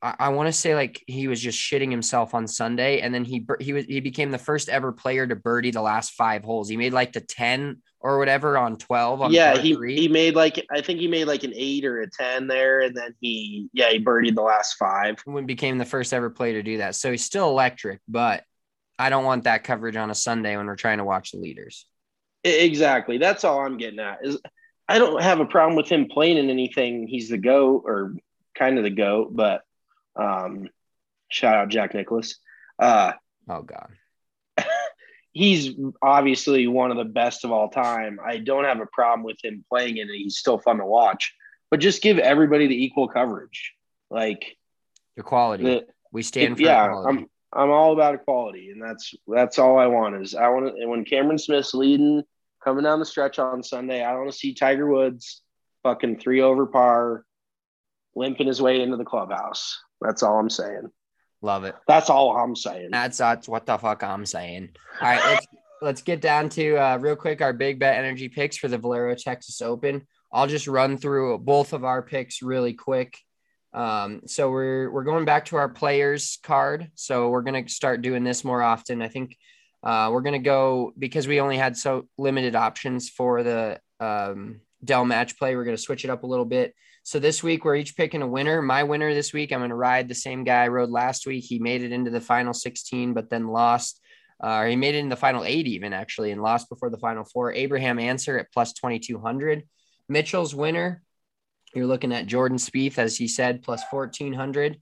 I, 0.00 0.14
I 0.18 0.28
want 0.30 0.48
to 0.48 0.52
say 0.52 0.74
like 0.74 1.02
he 1.06 1.28
was 1.28 1.40
just 1.40 1.58
shitting 1.58 1.90
himself 1.90 2.34
on 2.34 2.46
Sunday, 2.46 3.00
and 3.00 3.14
then 3.14 3.24
he 3.24 3.46
he 3.60 3.72
was 3.72 3.84
he 3.84 4.00
became 4.00 4.30
the 4.30 4.38
first 4.38 4.68
ever 4.68 4.92
player 4.92 5.26
to 5.26 5.36
birdie 5.36 5.72
the 5.72 5.82
last 5.82 6.12
five 6.12 6.44
holes. 6.44 6.68
He 6.68 6.76
made 6.76 6.92
like 6.92 7.12
the 7.12 7.20
ten 7.20 7.82
or 8.00 8.18
whatever 8.18 8.56
on 8.56 8.76
twelve. 8.76 9.20
On 9.20 9.32
yeah, 9.32 9.56
he, 9.56 9.74
three. 9.74 9.96
he 9.96 10.08
made 10.08 10.34
like, 10.34 10.64
I 10.70 10.80
think 10.80 11.00
he 11.00 11.08
made 11.08 11.26
like 11.26 11.44
an 11.44 11.52
eight 11.54 11.84
or 11.84 12.00
a 12.00 12.10
10 12.10 12.46
there. 12.46 12.80
And 12.80 12.96
then 12.96 13.14
he, 13.20 13.68
yeah, 13.72 13.90
he 13.90 14.02
birdied 14.02 14.34
the 14.34 14.42
last 14.42 14.74
five. 14.74 15.16
when 15.24 15.46
became 15.46 15.78
the 15.78 15.84
first 15.84 16.12
ever 16.12 16.30
player 16.30 16.54
to 16.54 16.62
do 16.62 16.78
that. 16.78 16.94
So 16.94 17.10
he's 17.10 17.24
still 17.24 17.48
electric, 17.48 18.00
but 18.08 18.44
I 18.98 19.10
don't 19.10 19.24
want 19.24 19.44
that 19.44 19.64
coverage 19.64 19.96
on 19.96 20.10
a 20.10 20.14
Sunday 20.14 20.56
when 20.56 20.66
we're 20.66 20.76
trying 20.76 20.98
to 20.98 21.04
watch 21.04 21.32
the 21.32 21.38
leaders. 21.38 21.86
Exactly. 22.44 23.18
That's 23.18 23.44
all 23.44 23.60
I'm 23.60 23.76
getting 23.78 24.00
at 24.00 24.18
is 24.22 24.38
I 24.88 24.98
don't 24.98 25.22
have 25.22 25.40
a 25.40 25.46
problem 25.46 25.76
with 25.76 25.88
him 25.88 26.08
playing 26.08 26.38
in 26.38 26.50
anything. 26.50 27.06
He's 27.06 27.28
the 27.28 27.38
goat 27.38 27.82
or 27.84 28.14
kind 28.56 28.78
of 28.78 28.84
the 28.84 28.90
goat, 28.90 29.34
but 29.34 29.62
um, 30.16 30.68
shout 31.30 31.56
out 31.56 31.68
Jack 31.68 31.94
Nicklaus. 31.94 32.36
Uh, 32.78 33.12
Oh 33.48 33.62
God. 33.62 33.88
He's 35.38 35.76
obviously 36.02 36.66
one 36.66 36.90
of 36.90 36.96
the 36.96 37.04
best 37.04 37.44
of 37.44 37.52
all 37.52 37.68
time. 37.68 38.18
I 38.24 38.38
don't 38.38 38.64
have 38.64 38.80
a 38.80 38.86
problem 38.92 39.22
with 39.22 39.38
him 39.40 39.64
playing 39.68 39.98
in 39.98 40.08
it. 40.08 40.16
He's 40.16 40.36
still 40.36 40.58
fun 40.58 40.78
to 40.78 40.84
watch, 40.84 41.32
but 41.70 41.78
just 41.78 42.02
give 42.02 42.18
everybody 42.18 42.66
the 42.66 42.84
equal 42.84 43.06
coverage. 43.06 43.72
Like 44.10 44.56
The 45.16 45.22
quality. 45.22 45.62
the, 45.62 45.86
we 46.10 46.24
stand 46.24 46.56
for 46.56 46.62
yeah, 46.62 46.86
equality. 46.86 47.20
I'm 47.20 47.26
I'm 47.52 47.70
all 47.70 47.92
about 47.92 48.16
equality, 48.16 48.70
and 48.70 48.82
that's 48.82 49.14
that's 49.28 49.60
all 49.60 49.78
I 49.78 49.86
want 49.86 50.20
is 50.20 50.34
I 50.34 50.48
want 50.48 50.76
to. 50.76 50.86
When 50.86 51.04
Cameron 51.04 51.38
Smith's 51.38 51.72
leading, 51.72 52.24
coming 52.64 52.82
down 52.82 52.98
the 52.98 53.06
stretch 53.06 53.38
on 53.38 53.62
Sunday, 53.62 54.02
I 54.02 54.16
want 54.16 54.32
to 54.32 54.36
see 54.36 54.54
Tiger 54.54 54.88
Woods 54.88 55.42
fucking 55.84 56.18
three 56.18 56.40
over 56.40 56.66
par, 56.66 57.24
limping 58.16 58.48
his 58.48 58.60
way 58.60 58.82
into 58.82 58.96
the 58.96 59.04
clubhouse. 59.04 59.78
That's 60.00 60.24
all 60.24 60.36
I'm 60.36 60.50
saying. 60.50 60.90
Love 61.40 61.64
it. 61.64 61.74
That's 61.86 62.10
all 62.10 62.36
I'm 62.36 62.56
saying. 62.56 62.88
That's 62.90 63.18
that's 63.18 63.48
what 63.48 63.66
the 63.66 63.78
fuck 63.78 64.02
I'm 64.02 64.26
saying. 64.26 64.70
All 65.00 65.08
right, 65.08 65.24
let's 65.24 65.46
let's 65.82 66.02
get 66.02 66.20
down 66.20 66.48
to 66.50 66.76
uh, 66.76 66.96
real 66.98 67.16
quick 67.16 67.40
our 67.40 67.52
big 67.52 67.78
bet 67.78 67.96
energy 67.96 68.28
picks 68.28 68.56
for 68.56 68.68
the 68.68 68.78
Valero 68.78 69.14
Texas 69.14 69.62
Open. 69.62 70.06
I'll 70.32 70.48
just 70.48 70.66
run 70.66 70.98
through 70.98 71.38
both 71.38 71.72
of 71.72 71.84
our 71.84 72.02
picks 72.02 72.42
really 72.42 72.74
quick. 72.74 73.16
Um, 73.72 74.22
so 74.26 74.50
we're 74.50 74.90
we're 74.90 75.04
going 75.04 75.24
back 75.24 75.46
to 75.46 75.56
our 75.56 75.68
players 75.68 76.38
card. 76.42 76.90
So 76.96 77.28
we're 77.28 77.42
gonna 77.42 77.68
start 77.68 78.02
doing 78.02 78.24
this 78.24 78.44
more 78.44 78.62
often. 78.62 79.00
I 79.00 79.08
think 79.08 79.36
uh, 79.84 80.10
we're 80.12 80.22
gonna 80.22 80.38
go 80.40 80.92
because 80.98 81.28
we 81.28 81.40
only 81.40 81.56
had 81.56 81.76
so 81.76 82.08
limited 82.18 82.56
options 82.56 83.08
for 83.08 83.42
the 83.42 83.80
um, 84.00 84.60
Dell 84.84 85.04
match 85.04 85.38
play. 85.38 85.54
We're 85.54 85.64
gonna 85.64 85.76
switch 85.76 86.04
it 86.04 86.10
up 86.10 86.24
a 86.24 86.26
little 86.26 86.44
bit. 86.44 86.74
So 87.02 87.18
this 87.18 87.42
week 87.42 87.64
we're 87.64 87.76
each 87.76 87.96
picking 87.96 88.22
a 88.22 88.26
winner. 88.26 88.60
My 88.60 88.82
winner 88.82 89.14
this 89.14 89.32
week, 89.32 89.52
I'm 89.52 89.60
going 89.60 89.70
to 89.70 89.76
ride 89.76 90.08
the 90.08 90.14
same 90.14 90.44
guy 90.44 90.64
I 90.64 90.68
rode 90.68 90.90
last 90.90 91.26
week. 91.26 91.44
He 91.44 91.58
made 91.58 91.82
it 91.82 91.92
into 91.92 92.10
the 92.10 92.20
final 92.20 92.52
16, 92.52 93.14
but 93.14 93.30
then 93.30 93.48
lost. 93.48 94.00
Uh, 94.40 94.64
he 94.66 94.76
made 94.76 94.94
it 94.94 94.98
in 94.98 95.08
the 95.08 95.16
final 95.16 95.44
eight 95.44 95.66
even 95.66 95.92
actually, 95.92 96.30
and 96.30 96.42
lost 96.42 96.68
before 96.68 96.90
the 96.90 96.98
final 96.98 97.24
four. 97.24 97.52
Abraham 97.52 97.98
Ancer 97.98 98.38
at 98.38 98.52
plus 98.52 98.72
2200. 98.72 99.64
Mitchell's 100.08 100.54
winner. 100.54 101.02
You're 101.74 101.86
looking 101.86 102.12
at 102.12 102.26
Jordan 102.26 102.58
Spieth, 102.58 102.98
as 102.98 103.16
he 103.16 103.28
said, 103.28 103.62
plus 103.62 103.82
1400. 103.90 104.80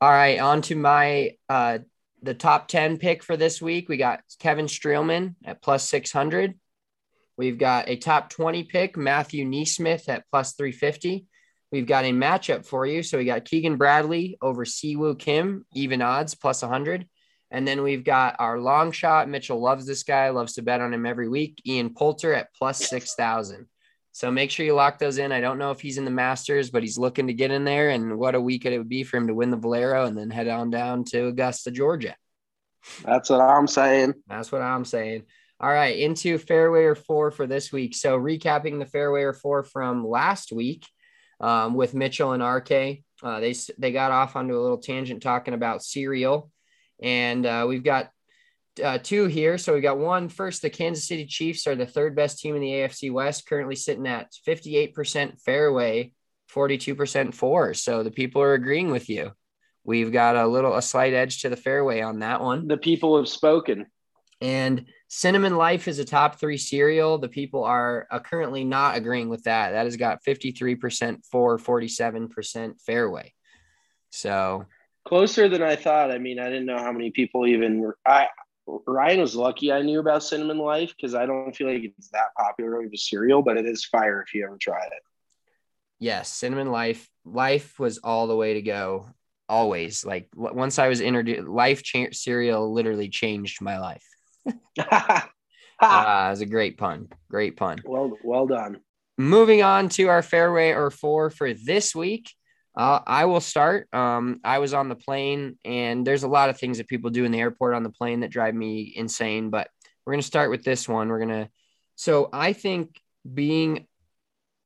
All 0.00 0.10
right, 0.10 0.38
on 0.38 0.62
to 0.62 0.76
my 0.76 1.36
uh, 1.48 1.78
the 2.22 2.34
top 2.34 2.68
10 2.68 2.98
pick 2.98 3.22
for 3.22 3.36
this 3.36 3.60
week. 3.60 3.88
We 3.88 3.96
got 3.96 4.22
Kevin 4.38 4.66
Streelman 4.66 5.34
at 5.44 5.62
plus 5.62 5.88
600. 5.88 6.58
We've 7.40 7.56
got 7.56 7.88
a 7.88 7.96
top 7.96 8.28
20 8.28 8.64
pick, 8.64 8.98
Matthew 8.98 9.46
NeSmith 9.46 10.10
at 10.10 10.26
plus 10.30 10.52
350. 10.52 11.24
We've 11.72 11.86
got 11.86 12.04
a 12.04 12.10
matchup 12.12 12.66
for 12.66 12.84
you. 12.84 13.02
So 13.02 13.16
we 13.16 13.24
got 13.24 13.46
Keegan 13.46 13.78
Bradley 13.78 14.36
over 14.42 14.66
Si 14.66 14.94
Woo 14.94 15.14
Kim, 15.14 15.64
even 15.72 16.02
odds, 16.02 16.34
plus 16.34 16.60
100. 16.60 17.08
And 17.50 17.66
then 17.66 17.82
we've 17.82 18.04
got 18.04 18.36
our 18.40 18.60
long 18.60 18.92
shot. 18.92 19.26
Mitchell 19.26 19.58
loves 19.58 19.86
this 19.86 20.02
guy, 20.02 20.28
loves 20.28 20.52
to 20.56 20.62
bet 20.62 20.82
on 20.82 20.92
him 20.92 21.06
every 21.06 21.30
week. 21.30 21.62
Ian 21.66 21.94
Poulter 21.94 22.34
at 22.34 22.52
plus 22.52 22.86
6,000. 22.90 23.66
So 24.12 24.30
make 24.30 24.50
sure 24.50 24.66
you 24.66 24.74
lock 24.74 24.98
those 24.98 25.16
in. 25.16 25.32
I 25.32 25.40
don't 25.40 25.56
know 25.56 25.70
if 25.70 25.80
he's 25.80 25.96
in 25.96 26.04
the 26.04 26.10
Masters, 26.10 26.68
but 26.68 26.82
he's 26.82 26.98
looking 26.98 27.28
to 27.28 27.32
get 27.32 27.50
in 27.50 27.64
there. 27.64 27.88
And 27.88 28.18
what 28.18 28.34
a 28.34 28.40
week 28.40 28.66
it 28.66 28.76
would 28.76 28.90
be 28.90 29.02
for 29.02 29.16
him 29.16 29.28
to 29.28 29.34
win 29.34 29.50
the 29.50 29.56
Valero 29.56 30.04
and 30.04 30.18
then 30.18 30.28
head 30.28 30.48
on 30.48 30.68
down 30.68 31.04
to 31.04 31.28
Augusta, 31.28 31.70
Georgia. 31.70 32.14
That's 33.02 33.30
what 33.30 33.40
I'm 33.40 33.66
saying. 33.66 34.12
That's 34.28 34.52
what 34.52 34.60
I'm 34.60 34.84
saying. 34.84 35.22
All 35.62 35.70
right, 35.70 35.98
into 35.98 36.38
fairway 36.38 36.84
or 36.84 36.94
four 36.94 37.30
for 37.30 37.46
this 37.46 37.70
week. 37.70 37.94
So 37.94 38.18
recapping 38.18 38.78
the 38.78 38.86
fairway 38.86 39.22
or 39.22 39.34
four 39.34 39.62
from 39.62 40.06
last 40.06 40.52
week 40.52 40.86
um, 41.38 41.74
with 41.74 41.92
Mitchell 41.92 42.32
and 42.32 42.42
RK, 42.42 43.02
uh, 43.22 43.40
they 43.40 43.54
they 43.76 43.92
got 43.92 44.10
off 44.10 44.36
onto 44.36 44.58
a 44.58 44.62
little 44.62 44.78
tangent 44.78 45.22
talking 45.22 45.52
about 45.52 45.82
cereal, 45.82 46.50
and 47.02 47.44
uh, 47.44 47.66
we've 47.68 47.84
got 47.84 48.10
uh, 48.82 48.96
two 49.02 49.26
here. 49.26 49.58
So 49.58 49.74
we 49.74 49.82
got 49.82 49.98
one 49.98 50.30
first. 50.30 50.62
The 50.62 50.70
Kansas 50.70 51.06
City 51.06 51.26
Chiefs 51.26 51.66
are 51.66 51.76
the 51.76 51.84
third 51.84 52.16
best 52.16 52.38
team 52.38 52.54
in 52.54 52.62
the 52.62 52.72
AFC 52.72 53.12
West, 53.12 53.46
currently 53.46 53.76
sitting 53.76 54.06
at 54.06 54.32
58% 54.48 55.42
fairway, 55.42 56.14
42% 56.54 57.34
four. 57.34 57.74
So 57.74 58.02
the 58.02 58.10
people 58.10 58.40
are 58.40 58.54
agreeing 58.54 58.90
with 58.90 59.10
you. 59.10 59.32
We've 59.84 60.12
got 60.12 60.36
a 60.36 60.46
little 60.46 60.74
a 60.74 60.82
slight 60.82 61.12
edge 61.12 61.42
to 61.42 61.50
the 61.50 61.56
fairway 61.56 62.00
on 62.00 62.20
that 62.20 62.40
one. 62.40 62.66
The 62.66 62.78
people 62.78 63.18
have 63.18 63.28
spoken. 63.28 63.86
And 64.40 64.86
Cinnamon 65.12 65.56
Life 65.56 65.88
is 65.88 65.98
a 65.98 66.04
top 66.04 66.38
three 66.38 66.56
cereal. 66.56 67.18
The 67.18 67.28
people 67.28 67.64
are 67.64 68.06
uh, 68.12 68.20
currently 68.20 68.62
not 68.62 68.96
agreeing 68.96 69.28
with 69.28 69.42
that. 69.42 69.72
That 69.72 69.84
has 69.84 69.96
got 69.96 70.22
53% 70.24 71.26
for 71.26 71.58
47% 71.58 72.80
fairway. 72.80 73.34
So 74.10 74.66
closer 75.04 75.48
than 75.48 75.64
I 75.64 75.74
thought. 75.74 76.12
I 76.12 76.18
mean, 76.18 76.38
I 76.38 76.44
didn't 76.44 76.66
know 76.66 76.78
how 76.78 76.92
many 76.92 77.10
people 77.10 77.44
even 77.48 77.80
were. 77.80 77.98
I 78.06 78.28
Ryan 78.86 79.20
was 79.20 79.34
lucky 79.34 79.72
I 79.72 79.82
knew 79.82 79.98
about 79.98 80.22
Cinnamon 80.22 80.58
Life 80.58 80.94
because 80.96 81.16
I 81.16 81.26
don't 81.26 81.56
feel 81.56 81.66
like 81.66 81.82
it's 81.82 82.10
that 82.10 82.32
popular 82.38 82.80
of 82.80 82.92
a 82.92 82.96
cereal, 82.96 83.42
but 83.42 83.56
it 83.56 83.66
is 83.66 83.84
fire 83.84 84.22
if 84.22 84.32
you 84.32 84.44
ever 84.44 84.58
try 84.60 84.78
it. 84.78 85.02
Yes, 85.98 86.32
Cinnamon 86.32 86.70
Life. 86.70 87.10
Life 87.24 87.80
was 87.80 87.98
all 87.98 88.28
the 88.28 88.36
way 88.36 88.54
to 88.54 88.62
go. 88.62 89.06
Always 89.48 90.04
like 90.04 90.28
once 90.36 90.78
I 90.78 90.86
was 90.86 91.00
introduced, 91.00 91.48
Life 91.48 91.82
cha- 91.82 92.12
cereal 92.12 92.72
literally 92.72 93.08
changed 93.08 93.60
my 93.60 93.80
life. 93.80 94.06
Uh, 94.46 94.52
it 94.78 96.30
was 96.30 96.40
a 96.40 96.46
great 96.46 96.78
pun. 96.78 97.08
Great 97.30 97.56
pun. 97.56 97.80
Well, 97.84 98.16
well 98.22 98.46
done. 98.46 98.80
Moving 99.18 99.62
on 99.62 99.88
to 99.90 100.08
our 100.08 100.22
fairway 100.22 100.70
or 100.70 100.90
four 100.90 101.30
for 101.30 101.52
this 101.52 101.94
week. 101.94 102.32
Uh, 102.76 103.00
I 103.06 103.24
will 103.26 103.40
start. 103.40 103.92
Um, 103.92 104.40
I 104.44 104.58
was 104.58 104.72
on 104.72 104.88
the 104.88 104.94
plane, 104.94 105.58
and 105.64 106.06
there's 106.06 106.22
a 106.22 106.28
lot 106.28 106.50
of 106.50 106.58
things 106.58 106.78
that 106.78 106.88
people 106.88 107.10
do 107.10 107.24
in 107.24 107.32
the 107.32 107.40
airport 107.40 107.74
on 107.74 107.82
the 107.82 107.90
plane 107.90 108.20
that 108.20 108.30
drive 108.30 108.54
me 108.54 108.92
insane. 108.96 109.50
But 109.50 109.68
we're 110.04 110.14
gonna 110.14 110.22
start 110.22 110.50
with 110.50 110.64
this 110.64 110.88
one. 110.88 111.08
We're 111.08 111.18
gonna. 111.18 111.50
So 111.96 112.30
I 112.32 112.52
think 112.52 112.98
being 113.34 113.86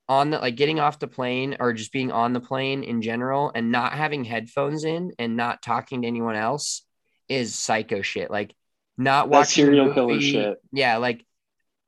on 0.09 0.31
the 0.31 0.39
like 0.39 0.57
getting 0.57 0.81
off 0.81 0.99
the 0.99 1.09
plane 1.09 1.57
or 1.61 1.73
just 1.73 1.93
being 1.93 2.13
on 2.13 2.33
the 2.33 2.41
plane 2.41 2.85
in 2.85 3.01
general 3.01 3.51
and 3.55 3.73
not 3.73 3.93
having 3.95 4.25
headphones 4.25 4.85
in 4.85 5.13
and 5.19 5.37
not 5.37 5.63
talking 5.63 6.03
to 6.03 6.09
anyone 6.09 6.37
else 6.37 6.85
is 7.29 7.55
psycho 7.55 8.03
shit. 8.03 8.31
Like 8.31 8.55
not 8.97 9.29
watching 9.29 9.67
serial 9.67 9.93
killer 9.93 10.21
shit. 10.21 10.59
Yeah, 10.73 10.99
like 10.99 11.25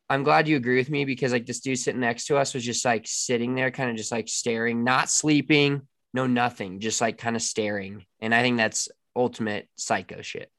I'm 0.09 0.22
glad 0.22 0.48
you 0.48 0.57
agree 0.57 0.76
with 0.76 0.90
me 0.90 1.04
because 1.04 1.32
like 1.32 1.46
this 1.46 1.61
dude 1.61 1.78
sitting 1.78 2.00
next 2.00 2.26
to 2.26 2.36
us 2.36 2.54
was 2.54 2.64
just 2.64 2.84
like 2.84 3.04
sitting 3.07 3.54
there, 3.54 3.70
kind 3.70 3.90
of 3.90 3.96
just 3.96 4.12
like 4.12 4.28
staring, 4.28 4.84
not 4.84 5.11
sleeping, 5.11 5.82
no 6.14 6.26
nothing, 6.26 6.80
just 6.80 7.00
like 7.00 7.18
kind 7.18 7.36
of 7.36 7.42
staring. 7.42 8.04
And 8.20 8.34
I 8.34 8.42
think 8.42 8.57
that's 8.57 8.88
ultimate 9.14 9.68
psycho 9.76 10.22
shit. 10.22 10.50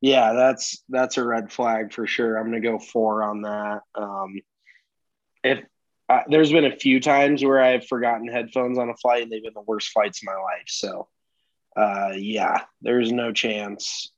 Yeah, 0.00 0.34
that's 0.34 0.82
that's 0.88 1.16
a 1.16 1.24
red 1.24 1.50
flag 1.50 1.92
for 1.92 2.06
sure. 2.06 2.36
I'm 2.36 2.46
gonna 2.46 2.60
go 2.60 2.78
four 2.78 3.22
on 3.22 3.42
that. 3.42 3.80
Um, 3.94 4.40
if 5.42 5.64
uh, 6.08 6.20
there's 6.28 6.52
been 6.52 6.66
a 6.66 6.76
few 6.76 7.00
times 7.00 7.42
where 7.42 7.60
I've 7.60 7.86
forgotten 7.86 8.28
headphones 8.28 8.78
on 8.78 8.90
a 8.90 8.96
flight, 8.96 9.22
and 9.22 9.32
they've 9.32 9.42
been 9.42 9.54
the 9.54 9.62
worst 9.62 9.90
flights 9.92 10.22
of 10.22 10.26
my 10.26 10.34
life. 10.34 10.66
So, 10.66 11.08
uh, 11.76 12.12
yeah, 12.16 12.64
there's 12.82 13.10
no 13.12 13.32
chance. 13.32 14.12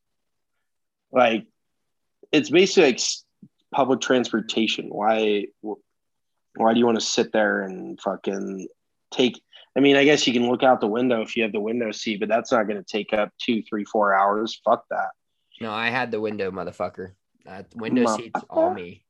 Like, 1.12 1.46
it's 2.32 2.50
basically 2.50 2.92
like 2.92 3.00
public 3.72 4.00
transportation. 4.00 4.88
Why? 4.88 5.46
Why 6.56 6.72
do 6.72 6.78
you 6.78 6.86
want 6.86 6.98
to 6.98 7.04
sit 7.04 7.32
there 7.32 7.62
and 7.62 8.00
fucking 8.00 8.68
take? 9.12 9.40
I 9.76 9.80
mean, 9.80 9.96
I 9.96 10.04
guess 10.04 10.26
you 10.26 10.32
can 10.32 10.48
look 10.48 10.62
out 10.62 10.80
the 10.80 10.86
window 10.86 11.20
if 11.20 11.36
you 11.36 11.42
have 11.42 11.52
the 11.52 11.60
window 11.60 11.92
seat, 11.92 12.18
but 12.20 12.28
that's 12.30 12.50
not 12.50 12.66
going 12.66 12.82
to 12.82 12.84
take 12.84 13.12
up 13.12 13.30
two, 13.38 13.62
three, 13.62 13.84
four 13.84 14.14
hours. 14.14 14.60
Fuck 14.64 14.84
that. 14.90 15.10
No, 15.60 15.70
I 15.70 15.90
had 15.90 16.10
the 16.10 16.20
window, 16.20 16.50
motherfucker. 16.50 17.12
Uh, 17.46 17.62
window 17.74 18.06
seats, 18.16 18.40
all 18.48 18.72
me. 18.72 19.04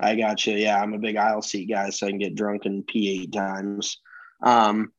I 0.00 0.16
got 0.16 0.46
you. 0.46 0.54
Yeah, 0.54 0.80
I'm 0.80 0.94
a 0.94 0.98
big 0.98 1.16
aisle 1.16 1.42
seat 1.42 1.66
guy, 1.66 1.90
so 1.90 2.06
I 2.06 2.10
can 2.10 2.18
get 2.18 2.34
drunk 2.34 2.64
and 2.64 2.86
pee 2.86 3.22
eight 3.22 3.32
times. 3.32 3.98
Um, 4.42 4.92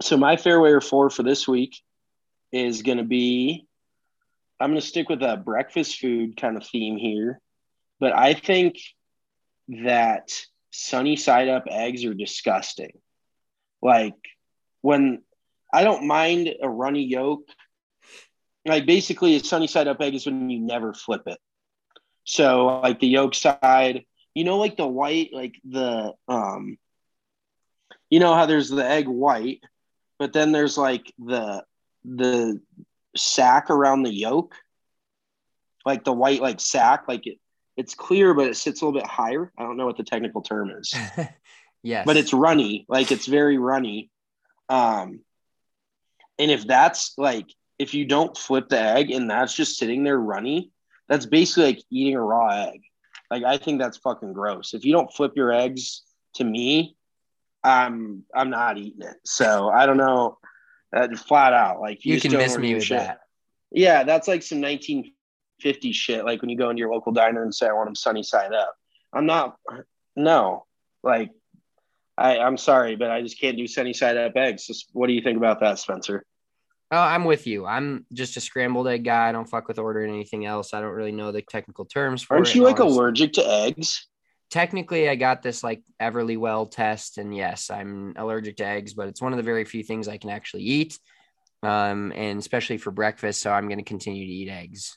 so 0.00 0.16
my 0.16 0.36
fairway 0.36 0.70
or 0.70 0.80
four 0.80 1.10
for 1.10 1.22
this 1.22 1.46
week 1.46 1.76
is 2.52 2.82
going 2.82 2.98
to 2.98 3.04
be. 3.04 3.66
I'm 4.60 4.70
going 4.70 4.80
to 4.80 4.86
stick 4.86 5.08
with 5.08 5.22
a 5.22 5.36
breakfast 5.36 5.98
food 5.98 6.36
kind 6.36 6.56
of 6.56 6.66
theme 6.66 6.96
here, 6.96 7.40
but 7.98 8.16
I 8.16 8.34
think 8.34 8.76
that 9.68 10.30
sunny 10.70 11.16
side 11.16 11.48
up 11.48 11.64
eggs 11.68 12.04
are 12.04 12.14
disgusting. 12.14 12.92
Like 13.82 14.16
when 14.82 15.22
I 15.72 15.84
don't 15.84 16.06
mind 16.06 16.54
a 16.60 16.68
runny 16.68 17.04
yolk. 17.04 17.42
Like 18.66 18.86
basically, 18.86 19.36
a 19.36 19.40
sunny 19.40 19.66
side 19.66 19.88
up 19.88 20.00
egg 20.00 20.14
is 20.14 20.26
when 20.26 20.50
you 20.50 20.60
never 20.60 20.92
flip 20.92 21.22
it. 21.26 21.38
So 22.24 22.80
like 22.82 23.00
the 23.00 23.08
yolk 23.08 23.34
side, 23.34 24.04
you 24.34 24.44
know, 24.44 24.58
like 24.58 24.76
the 24.76 24.86
white, 24.86 25.30
like 25.32 25.54
the 25.64 26.12
um, 26.28 26.78
you 28.10 28.20
know 28.20 28.34
how 28.34 28.46
there's 28.46 28.68
the 28.68 28.86
egg 28.86 29.08
white, 29.08 29.60
but 30.18 30.32
then 30.32 30.52
there's 30.52 30.76
like 30.76 31.12
the 31.18 31.64
the 32.04 32.60
sack 33.16 33.70
around 33.70 34.02
the 34.02 34.14
yolk, 34.14 34.54
like 35.84 36.04
the 36.04 36.12
white 36.12 36.40
like 36.40 36.60
sack, 36.60 37.04
like 37.08 37.26
it 37.26 37.38
it's 37.76 37.94
clear, 37.94 38.34
but 38.34 38.48
it 38.48 38.56
sits 38.56 38.82
a 38.82 38.84
little 38.84 39.00
bit 39.00 39.08
higher. 39.08 39.52
I 39.56 39.62
don't 39.62 39.76
know 39.76 39.86
what 39.86 39.96
the 39.96 40.04
technical 40.04 40.42
term 40.42 40.70
is. 40.70 40.94
yes, 41.82 42.06
but 42.06 42.16
it's 42.16 42.32
runny, 42.32 42.84
like 42.88 43.10
it's 43.10 43.26
very 43.26 43.58
runny. 43.58 44.10
Um, 44.68 45.20
and 46.38 46.50
if 46.50 46.66
that's 46.66 47.14
like 47.18 47.46
if 47.78 47.94
you 47.94 48.04
don't 48.04 48.36
flip 48.36 48.68
the 48.68 48.78
egg 48.78 49.10
and 49.10 49.30
that's 49.30 49.54
just 49.54 49.78
sitting 49.78 50.04
there 50.04 50.18
runny, 50.18 50.70
that's 51.08 51.26
basically 51.26 51.64
like 51.64 51.82
eating 51.90 52.14
a 52.14 52.22
raw 52.22 52.68
egg. 52.68 52.82
Like 53.30 53.44
I 53.44 53.56
think 53.58 53.80
that's 53.80 53.98
fucking 53.98 54.32
gross. 54.32 54.74
If 54.74 54.84
you 54.84 54.92
don't 54.92 55.12
flip 55.12 55.32
your 55.36 55.52
eggs 55.52 56.02
to 56.34 56.44
me, 56.44 56.96
I'm 57.62 58.24
I'm 58.34 58.50
not 58.50 58.78
eating 58.78 59.02
it. 59.02 59.16
So 59.24 59.68
I 59.68 59.86
don't 59.86 59.96
know. 59.96 60.38
Uh, 60.94 61.08
flat 61.16 61.52
out, 61.52 61.80
like 61.80 62.04
you, 62.04 62.14
you 62.14 62.20
can 62.20 62.32
miss 62.32 62.58
me 62.58 62.74
with 62.74 62.84
shit. 62.84 62.98
that. 62.98 63.20
Yeah, 63.70 64.02
that's 64.02 64.26
like 64.26 64.42
some 64.42 64.60
1950 64.60 65.92
shit. 65.92 66.24
Like 66.24 66.40
when 66.40 66.50
you 66.50 66.56
go 66.56 66.70
into 66.70 66.80
your 66.80 66.92
local 66.92 67.12
diner 67.12 67.42
and 67.42 67.54
say, 67.54 67.68
"I 67.68 67.72
want 67.72 67.86
them 67.86 67.94
sunny 67.94 68.22
side 68.24 68.52
up." 68.52 68.74
I'm 69.12 69.26
not. 69.26 69.56
No, 70.16 70.66
like 71.04 71.30
I 72.18 72.38
I'm 72.38 72.56
sorry, 72.56 72.96
but 72.96 73.10
I 73.10 73.22
just 73.22 73.40
can't 73.40 73.56
do 73.56 73.66
sunny 73.68 73.92
side 73.92 74.16
up 74.16 74.32
eggs. 74.36 74.66
So 74.66 74.74
what 74.92 75.06
do 75.06 75.12
you 75.12 75.22
think 75.22 75.36
about 75.38 75.60
that, 75.60 75.78
Spencer? 75.78 76.24
Oh, 76.92 76.98
I'm 76.98 77.24
with 77.24 77.46
you. 77.46 77.66
I'm 77.66 78.04
just 78.12 78.36
a 78.36 78.40
scrambled 78.40 78.88
egg 78.88 79.04
guy. 79.04 79.28
I 79.28 79.32
don't 79.32 79.48
fuck 79.48 79.68
with 79.68 79.78
ordering 79.78 80.12
anything 80.12 80.44
else. 80.44 80.74
I 80.74 80.80
don't 80.80 80.90
really 80.92 81.12
know 81.12 81.30
the 81.30 81.40
technical 81.40 81.84
terms 81.84 82.20
for 82.22 82.34
Aren't 82.34 82.48
it. 82.48 82.56
you 82.56 82.64
like 82.64 82.80
honestly. 82.80 82.98
allergic 82.98 83.32
to 83.34 83.48
eggs? 83.48 84.08
Technically, 84.50 85.08
I 85.08 85.14
got 85.14 85.42
this 85.42 85.62
like 85.62 85.82
Everlywell 86.00 86.70
test, 86.70 87.18
and 87.18 87.34
yes, 87.34 87.70
I'm 87.70 88.14
allergic 88.16 88.56
to 88.56 88.66
eggs, 88.66 88.94
but 88.94 89.08
it's 89.08 89.22
one 89.22 89.32
of 89.32 89.36
the 89.36 89.44
very 89.44 89.64
few 89.64 89.82
things 89.84 90.08
I 90.08 90.16
can 90.16 90.30
actually 90.30 90.64
eat, 90.64 90.98
um, 91.62 92.12
and 92.16 92.38
especially 92.38 92.78
for 92.78 92.90
breakfast. 92.90 93.40
So 93.40 93.52
I'm 93.52 93.68
going 93.68 93.78
to 93.78 93.84
continue 93.84 94.26
to 94.26 94.32
eat 94.32 94.50
eggs. 94.50 94.96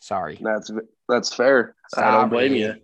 Sorry. 0.00 0.38
That's 0.40 0.70
that's 1.08 1.34
fair. 1.34 1.74
Sorry. 1.88 2.06
I 2.06 2.20
don't 2.20 2.28
blame 2.28 2.54
you. 2.54 2.74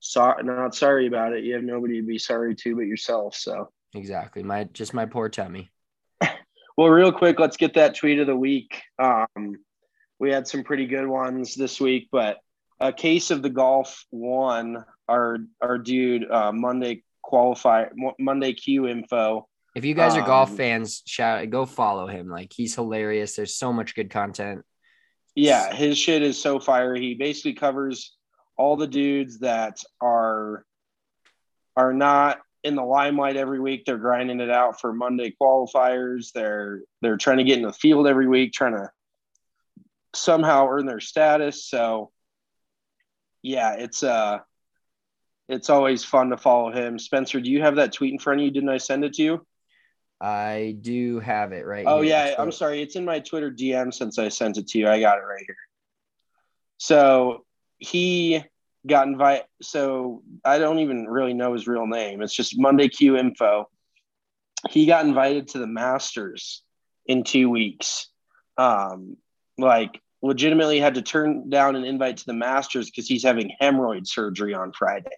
Sorry, 0.00 0.42
not 0.42 0.74
sorry 0.74 1.06
about 1.06 1.32
it. 1.32 1.44
You 1.44 1.54
have 1.54 1.64
nobody 1.64 2.00
to 2.00 2.06
be 2.06 2.18
sorry 2.18 2.54
to 2.56 2.74
but 2.74 2.86
yourself. 2.86 3.36
So 3.36 3.70
exactly, 3.94 4.42
my 4.42 4.64
just 4.64 4.94
my 4.94 5.06
poor 5.06 5.28
tummy. 5.28 5.70
Well, 6.74 6.88
real 6.88 7.12
quick, 7.12 7.38
let's 7.38 7.58
get 7.58 7.74
that 7.74 7.94
tweet 7.94 8.18
of 8.18 8.26
the 8.26 8.34
week. 8.34 8.80
Um, 8.98 9.56
we 10.18 10.30
had 10.30 10.48
some 10.48 10.64
pretty 10.64 10.86
good 10.86 11.06
ones 11.06 11.54
this 11.54 11.78
week, 11.78 12.08
but 12.10 12.38
a 12.80 12.92
case 12.92 13.30
of 13.30 13.42
the 13.42 13.50
golf 13.50 14.06
one, 14.08 14.82
our 15.08 15.38
our 15.60 15.78
dude 15.78 16.30
uh, 16.30 16.52
Monday 16.52 17.02
qualify 17.22 17.86
Monday 18.18 18.52
Q 18.52 18.88
info. 18.88 19.48
If 19.74 19.84
you 19.84 19.94
guys 19.94 20.16
are 20.16 20.20
um, 20.20 20.26
golf 20.26 20.54
fans, 20.54 21.02
shout 21.06 21.48
go 21.50 21.64
follow 21.64 22.06
him. 22.06 22.28
Like 22.28 22.52
he's 22.52 22.74
hilarious. 22.74 23.36
There's 23.36 23.56
so 23.56 23.72
much 23.72 23.94
good 23.94 24.10
content. 24.10 24.64
Yeah, 25.34 25.74
his 25.74 25.98
shit 25.98 26.22
is 26.22 26.40
so 26.40 26.60
fire. 26.60 26.94
He 26.94 27.14
basically 27.14 27.54
covers 27.54 28.14
all 28.56 28.76
the 28.76 28.86
dudes 28.86 29.38
that 29.40 29.78
are 30.00 30.64
are 31.76 31.92
not 31.92 32.38
in 32.64 32.76
the 32.76 32.84
limelight 32.84 33.36
every 33.36 33.60
week. 33.60 33.84
They're 33.84 33.96
grinding 33.96 34.40
it 34.40 34.50
out 34.50 34.80
for 34.80 34.92
Monday 34.92 35.34
qualifiers. 35.40 36.32
They're 36.34 36.82
they're 37.00 37.16
trying 37.16 37.38
to 37.38 37.44
get 37.44 37.58
in 37.58 37.64
the 37.64 37.72
field 37.72 38.06
every 38.06 38.28
week, 38.28 38.52
trying 38.52 38.76
to 38.76 38.90
somehow 40.14 40.68
earn 40.68 40.86
their 40.86 41.00
status. 41.00 41.66
So 41.66 42.12
yeah, 43.42 43.74
it's 43.74 44.02
uh 44.02 44.40
it's 45.52 45.70
always 45.70 46.02
fun 46.04 46.30
to 46.30 46.36
follow 46.36 46.72
him. 46.72 46.98
Spencer, 46.98 47.40
do 47.40 47.50
you 47.50 47.60
have 47.62 47.76
that 47.76 47.92
tweet 47.92 48.12
in 48.12 48.18
front 48.18 48.40
of 48.40 48.44
you? 48.44 48.50
Didn't 48.50 48.68
I 48.70 48.78
send 48.78 49.04
it 49.04 49.14
to 49.14 49.22
you? 49.22 49.46
I 50.20 50.76
do 50.80 51.18
have 51.20 51.52
it 51.52 51.66
right 51.66 51.84
Oh 51.86 52.00
here. 52.00 52.10
yeah, 52.10 52.34
I'm 52.38 52.52
sorry. 52.52 52.80
It's 52.80 52.96
in 52.96 53.04
my 53.04 53.18
Twitter 53.20 53.50
DM 53.50 53.92
since 53.92 54.18
I 54.18 54.28
sent 54.28 54.56
it 54.56 54.68
to 54.68 54.78
you. 54.78 54.88
I 54.88 55.00
got 55.00 55.18
it 55.18 55.22
right 55.22 55.42
here. 55.46 55.56
So 56.78 57.44
he 57.78 58.42
got 58.86 59.06
invited. 59.08 59.44
So 59.62 60.22
I 60.44 60.58
don't 60.58 60.78
even 60.78 61.06
really 61.06 61.34
know 61.34 61.52
his 61.52 61.66
real 61.66 61.86
name. 61.86 62.22
It's 62.22 62.34
just 62.34 62.58
Monday 62.58 62.88
Q 62.88 63.16
info. 63.16 63.68
He 64.70 64.86
got 64.86 65.04
invited 65.04 65.48
to 65.48 65.58
the 65.58 65.66
Masters 65.66 66.62
in 67.06 67.24
two 67.24 67.50
weeks. 67.50 68.08
Um, 68.56 69.16
like 69.58 70.00
legitimately 70.22 70.78
had 70.78 70.94
to 70.94 71.02
turn 71.02 71.50
down 71.50 71.74
an 71.74 71.84
invite 71.84 72.18
to 72.18 72.26
the 72.26 72.32
Masters 72.32 72.88
because 72.90 73.08
he's 73.08 73.24
having 73.24 73.50
hemorrhoid 73.60 74.06
surgery 74.06 74.54
on 74.54 74.72
Friday. 74.72 75.10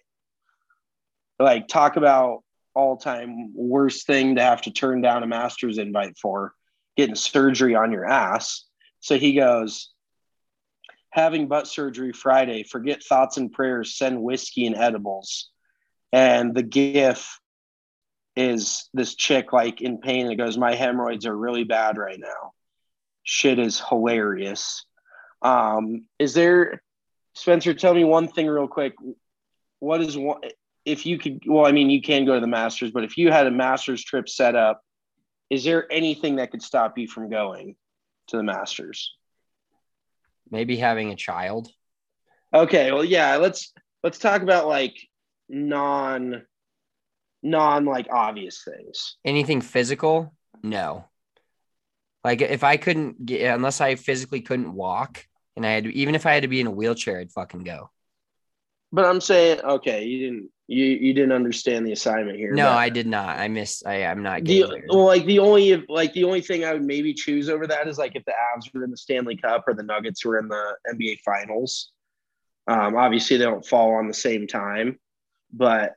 Like 1.39 1.67
talk 1.67 1.97
about 1.97 2.43
all 2.73 2.97
time 2.97 3.51
worst 3.55 4.07
thing 4.07 4.35
to 4.35 4.41
have 4.41 4.61
to 4.63 4.71
turn 4.71 5.01
down 5.01 5.23
a 5.23 5.27
Masters 5.27 5.77
invite 5.77 6.17
for 6.17 6.53
getting 6.97 7.15
surgery 7.15 7.75
on 7.75 7.91
your 7.91 8.05
ass. 8.05 8.65
So 8.99 9.17
he 9.17 9.33
goes, 9.33 9.91
having 11.09 11.47
butt 11.47 11.67
surgery 11.67 12.11
Friday, 12.11 12.63
forget 12.63 13.03
thoughts 13.03 13.37
and 13.37 13.51
prayers, 13.51 13.97
send 13.97 14.21
whiskey 14.21 14.65
and 14.65 14.75
edibles. 14.75 15.49
And 16.11 16.55
the 16.55 16.63
gif 16.63 17.39
is 18.35 18.89
this 18.93 19.15
chick 19.15 19.53
like 19.53 19.81
in 19.81 19.99
pain 19.99 20.27
and 20.27 20.37
goes, 20.37 20.57
My 20.57 20.75
hemorrhoids 20.75 21.25
are 21.25 21.35
really 21.35 21.63
bad 21.63 21.97
right 21.97 22.19
now. 22.19 22.51
Shit 23.23 23.59
is 23.59 23.81
hilarious. 23.81 24.85
Um, 25.41 26.05
is 26.19 26.33
there 26.33 26.81
Spencer, 27.35 27.73
tell 27.73 27.93
me 27.93 28.03
one 28.03 28.27
thing 28.27 28.47
real 28.47 28.67
quick. 28.67 28.93
What 29.79 30.01
is 30.01 30.17
one 30.17 30.39
if 30.85 31.05
you 31.05 31.17
could 31.17 31.41
well, 31.45 31.65
I 31.65 31.71
mean 31.71 31.89
you 31.89 32.01
can 32.01 32.25
go 32.25 32.35
to 32.35 32.39
the 32.39 32.47
Masters, 32.47 32.91
but 32.91 33.03
if 33.03 33.17
you 33.17 33.31
had 33.31 33.47
a 33.47 33.51
Masters 33.51 34.03
trip 34.03 34.29
set 34.29 34.55
up, 34.55 34.81
is 35.49 35.63
there 35.63 35.91
anything 35.91 36.37
that 36.37 36.51
could 36.51 36.61
stop 36.61 36.97
you 36.97 37.07
from 37.07 37.29
going 37.29 37.75
to 38.27 38.37
the 38.37 38.43
Masters? 38.43 39.11
maybe 40.49 40.77
having 40.77 41.11
a 41.11 41.15
child. 41.15 41.69
Okay, 42.53 42.91
well, 42.91 43.03
yeah, 43.03 43.37
let's 43.37 43.73
let's 44.03 44.19
talk 44.19 44.41
about 44.41 44.67
like 44.67 44.95
non 45.49 46.43
non 47.43 47.85
like 47.85 48.07
obvious 48.11 48.63
things. 48.63 49.17
Anything 49.25 49.61
physical? 49.61 50.33
No. 50.63 51.05
Like 52.23 52.41
if 52.41 52.63
I 52.63 52.77
couldn't 52.77 53.25
get 53.25 53.53
unless 53.53 53.81
I 53.81 53.95
physically 53.95 54.41
couldn't 54.41 54.73
walk 54.73 55.25
and 55.55 55.65
I 55.65 55.71
had 55.71 55.87
even 55.87 56.15
if 56.15 56.25
I 56.25 56.33
had 56.33 56.43
to 56.43 56.47
be 56.47 56.61
in 56.61 56.67
a 56.67 56.71
wheelchair, 56.71 57.19
I'd 57.19 57.31
fucking 57.31 57.63
go. 57.63 57.91
But 58.91 59.05
I'm 59.05 59.21
saying, 59.21 59.61
okay, 59.61 60.05
you 60.05 60.25
didn't 60.25 60.49
you 60.67 60.83
you 60.85 61.13
didn't 61.13 61.31
understand 61.31 61.85
the 61.85 61.91
assignment 61.91 62.37
here. 62.37 62.51
No, 62.53 62.69
I 62.71 62.89
did 62.89 63.07
not. 63.07 63.37
I 63.37 63.47
missed 63.47 63.85
I, 63.85 64.05
I'm 64.05 64.23
not 64.23 64.43
The, 64.43 64.65
well, 64.89 65.05
like 65.05 65.25
the 65.25 65.39
only 65.39 65.85
like 65.87 66.13
the 66.13 66.23
only 66.23 66.41
thing 66.41 66.65
I 66.65 66.73
would 66.73 66.83
maybe 66.83 67.13
choose 67.13 67.49
over 67.49 67.67
that 67.67 67.87
is 67.87 67.97
like 67.97 68.15
if 68.15 68.25
the 68.25 68.31
Avs 68.31 68.73
were 68.73 68.83
in 68.83 68.91
the 68.91 68.97
Stanley 68.97 69.37
Cup 69.37 69.65
or 69.67 69.73
the 69.73 69.83
Nuggets 69.83 70.25
were 70.25 70.39
in 70.39 70.47
the 70.47 70.75
NBA 70.91 71.19
Finals. 71.23 71.91
Um, 72.67 72.95
obviously, 72.95 73.37
they 73.37 73.45
don't 73.45 73.65
fall 73.65 73.93
on 73.93 74.07
the 74.07 74.13
same 74.13 74.47
time, 74.47 74.99
but 75.53 75.93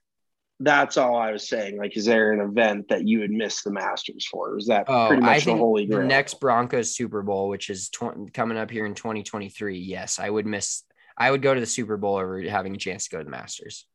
that's 0.60 0.98
all 0.98 1.16
I 1.16 1.32
was 1.32 1.48
saying. 1.48 1.78
Like, 1.78 1.96
is 1.96 2.04
there 2.04 2.32
an 2.32 2.40
event 2.40 2.88
that 2.88 3.06
you 3.06 3.20
would 3.20 3.30
miss 3.30 3.62
the 3.62 3.70
Masters 3.70 4.26
for? 4.30 4.50
Or 4.50 4.58
is 4.58 4.66
that 4.66 4.84
Oh, 4.88 5.06
pretty 5.06 5.22
much 5.22 5.46
I 5.48 5.52
the 5.52 5.56
holy 5.56 5.86
the 5.86 5.94
grail? 5.96 6.06
next 6.08 6.40
Broncos 6.40 6.94
Super 6.94 7.22
Bowl, 7.22 7.48
which 7.48 7.70
is 7.70 7.88
tw- 7.88 8.32
coming 8.34 8.58
up 8.58 8.70
here 8.70 8.84
in 8.84 8.94
2023. 8.94 9.78
Yes, 9.78 10.18
I 10.18 10.28
would 10.28 10.44
miss. 10.44 10.82
I 11.16 11.30
would 11.30 11.40
go 11.42 11.54
to 11.54 11.60
the 11.60 11.66
Super 11.66 11.96
Bowl 11.96 12.16
over 12.16 12.42
having 12.42 12.74
a 12.74 12.78
chance 12.78 13.04
to 13.04 13.10
go 13.10 13.18
to 13.18 13.24
the 13.24 13.30
Masters. 13.30 13.86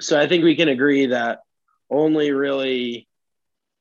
So 0.00 0.18
I 0.18 0.26
think 0.26 0.44
we 0.44 0.56
can 0.56 0.68
agree 0.68 1.06
that 1.06 1.40
only 1.90 2.30
really 2.32 3.08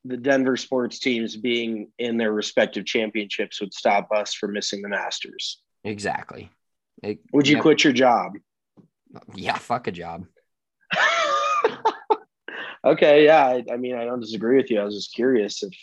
the 0.06 0.18
Denver 0.18 0.58
sports 0.58 1.00
teams 1.00 1.36
being 1.36 1.92
in 2.00 2.18
their 2.18 2.32
respective 2.32 2.86
championships 2.86 3.62
would 3.62 3.74
stop 3.74 4.12
us 4.12 4.34
from 4.34 4.54
missing 4.54 4.82
the 4.82 4.90
Masters. 4.90 5.62
Exactly. 5.84 6.50
It- 7.04 7.20
Would 7.34 7.48
you 7.48 7.62
quit 7.62 7.84
your 7.84 7.94
job? 7.94 8.34
Yeah, 9.36 9.58
fuck 9.58 9.88
a 9.88 9.92
job. 9.92 10.26
okay, 12.86 13.26
yeah. 13.26 13.46
I, 13.46 13.64
I 13.74 13.78
mean, 13.78 13.96
I 13.96 14.06
don't 14.06 14.20
disagree 14.22 14.58
with 14.58 14.70
you. 14.72 14.80
I 14.80 14.84
was 14.84 14.96
just 14.96 15.14
curious 15.14 15.64
if 15.64 15.74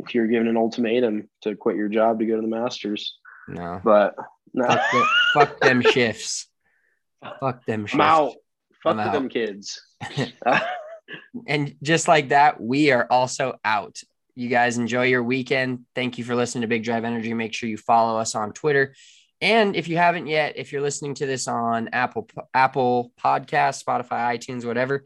if 0.00 0.14
you're 0.14 0.26
given 0.26 0.48
an 0.48 0.56
ultimatum 0.56 1.28
to 1.42 1.54
quit 1.54 1.76
your 1.76 1.88
job 1.88 2.18
to 2.18 2.26
go 2.26 2.34
to 2.36 2.42
the 2.42 2.48
Masters, 2.48 3.16
No. 3.48 3.80
but 3.84 4.16
no, 4.52 4.66
Fuck, 4.66 4.80
the, 4.92 5.06
fuck 5.34 5.60
them 5.60 5.82
shifts. 5.82 6.48
Fuck 7.40 7.64
them 7.64 7.86
shifts. 7.86 7.94
I'm 7.94 8.00
out. 8.00 8.32
Fuck 8.84 9.12
them 9.12 9.28
kids. 9.28 9.80
And 11.46 11.74
just 11.82 12.08
like 12.08 12.30
that, 12.30 12.60
we 12.60 12.90
are 12.90 13.06
also 13.10 13.58
out. 13.64 14.00
You 14.34 14.48
guys 14.48 14.78
enjoy 14.78 15.06
your 15.06 15.22
weekend. 15.22 15.84
Thank 15.94 16.18
you 16.18 16.24
for 16.24 16.34
listening 16.34 16.62
to 16.62 16.68
Big 16.68 16.84
Drive 16.84 17.04
Energy. 17.04 17.32
Make 17.34 17.54
sure 17.54 17.68
you 17.68 17.76
follow 17.76 18.18
us 18.18 18.34
on 18.34 18.52
Twitter. 18.52 18.94
And 19.40 19.76
if 19.76 19.88
you 19.88 19.96
haven't 19.96 20.26
yet, 20.26 20.54
if 20.56 20.72
you're 20.72 20.82
listening 20.82 21.14
to 21.16 21.26
this 21.26 21.46
on 21.48 21.88
Apple 21.92 22.28
Apple 22.52 23.12
Podcast, 23.22 23.84
Spotify, 23.84 24.36
iTunes, 24.36 24.64
whatever, 24.64 25.04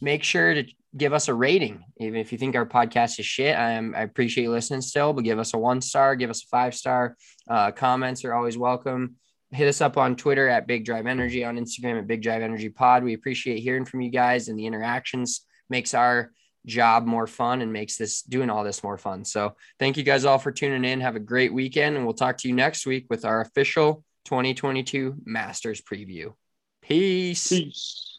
make 0.00 0.22
sure 0.22 0.54
to 0.54 0.64
give 0.96 1.12
us 1.12 1.28
a 1.28 1.34
rating. 1.34 1.82
Even 1.98 2.20
if 2.20 2.32
you 2.32 2.38
think 2.38 2.54
our 2.54 2.66
podcast 2.66 3.18
is 3.18 3.26
shit, 3.26 3.56
I, 3.56 3.72
am, 3.72 3.94
I 3.94 4.02
appreciate 4.02 4.44
you 4.44 4.50
listening 4.50 4.82
still, 4.82 5.12
but 5.12 5.24
give 5.24 5.38
us 5.38 5.54
a 5.54 5.58
one 5.58 5.80
star, 5.80 6.16
give 6.16 6.30
us 6.30 6.44
a 6.44 6.46
five 6.46 6.74
star. 6.74 7.16
Uh, 7.48 7.72
comments 7.72 8.24
are 8.24 8.34
always 8.34 8.56
welcome. 8.56 9.16
Hit 9.52 9.68
us 9.68 9.80
up 9.80 9.96
on 9.96 10.16
Twitter 10.16 10.48
at 10.48 10.66
Big 10.66 10.84
Drive 10.84 11.06
Energy, 11.06 11.44
on 11.44 11.58
Instagram 11.58 11.98
at 11.98 12.06
Big 12.06 12.22
Drive 12.22 12.42
Energy 12.42 12.68
Pod. 12.68 13.04
We 13.04 13.14
appreciate 13.14 13.60
hearing 13.60 13.84
from 13.84 14.00
you 14.00 14.10
guys 14.10 14.48
and 14.48 14.58
the 14.58 14.66
interactions 14.66 15.42
makes 15.68 15.94
our 15.94 16.32
job 16.66 17.06
more 17.06 17.26
fun 17.26 17.60
and 17.60 17.72
makes 17.72 17.96
this 17.96 18.22
doing 18.22 18.50
all 18.50 18.64
this 18.64 18.82
more 18.82 18.98
fun. 18.98 19.24
So 19.24 19.56
thank 19.78 19.96
you 19.96 20.02
guys 20.02 20.24
all 20.24 20.38
for 20.38 20.52
tuning 20.52 20.84
in. 20.84 21.00
Have 21.00 21.16
a 21.16 21.20
great 21.20 21.52
weekend, 21.52 21.96
and 21.96 22.04
we'll 22.04 22.14
talk 22.14 22.38
to 22.38 22.48
you 22.48 22.54
next 22.54 22.86
week 22.86 23.06
with 23.10 23.24
our 23.24 23.40
official 23.40 24.04
2022 24.24 25.16
Masters 25.24 25.80
preview. 25.80 26.32
Peace. 26.82 27.48
Peace. 27.48 28.11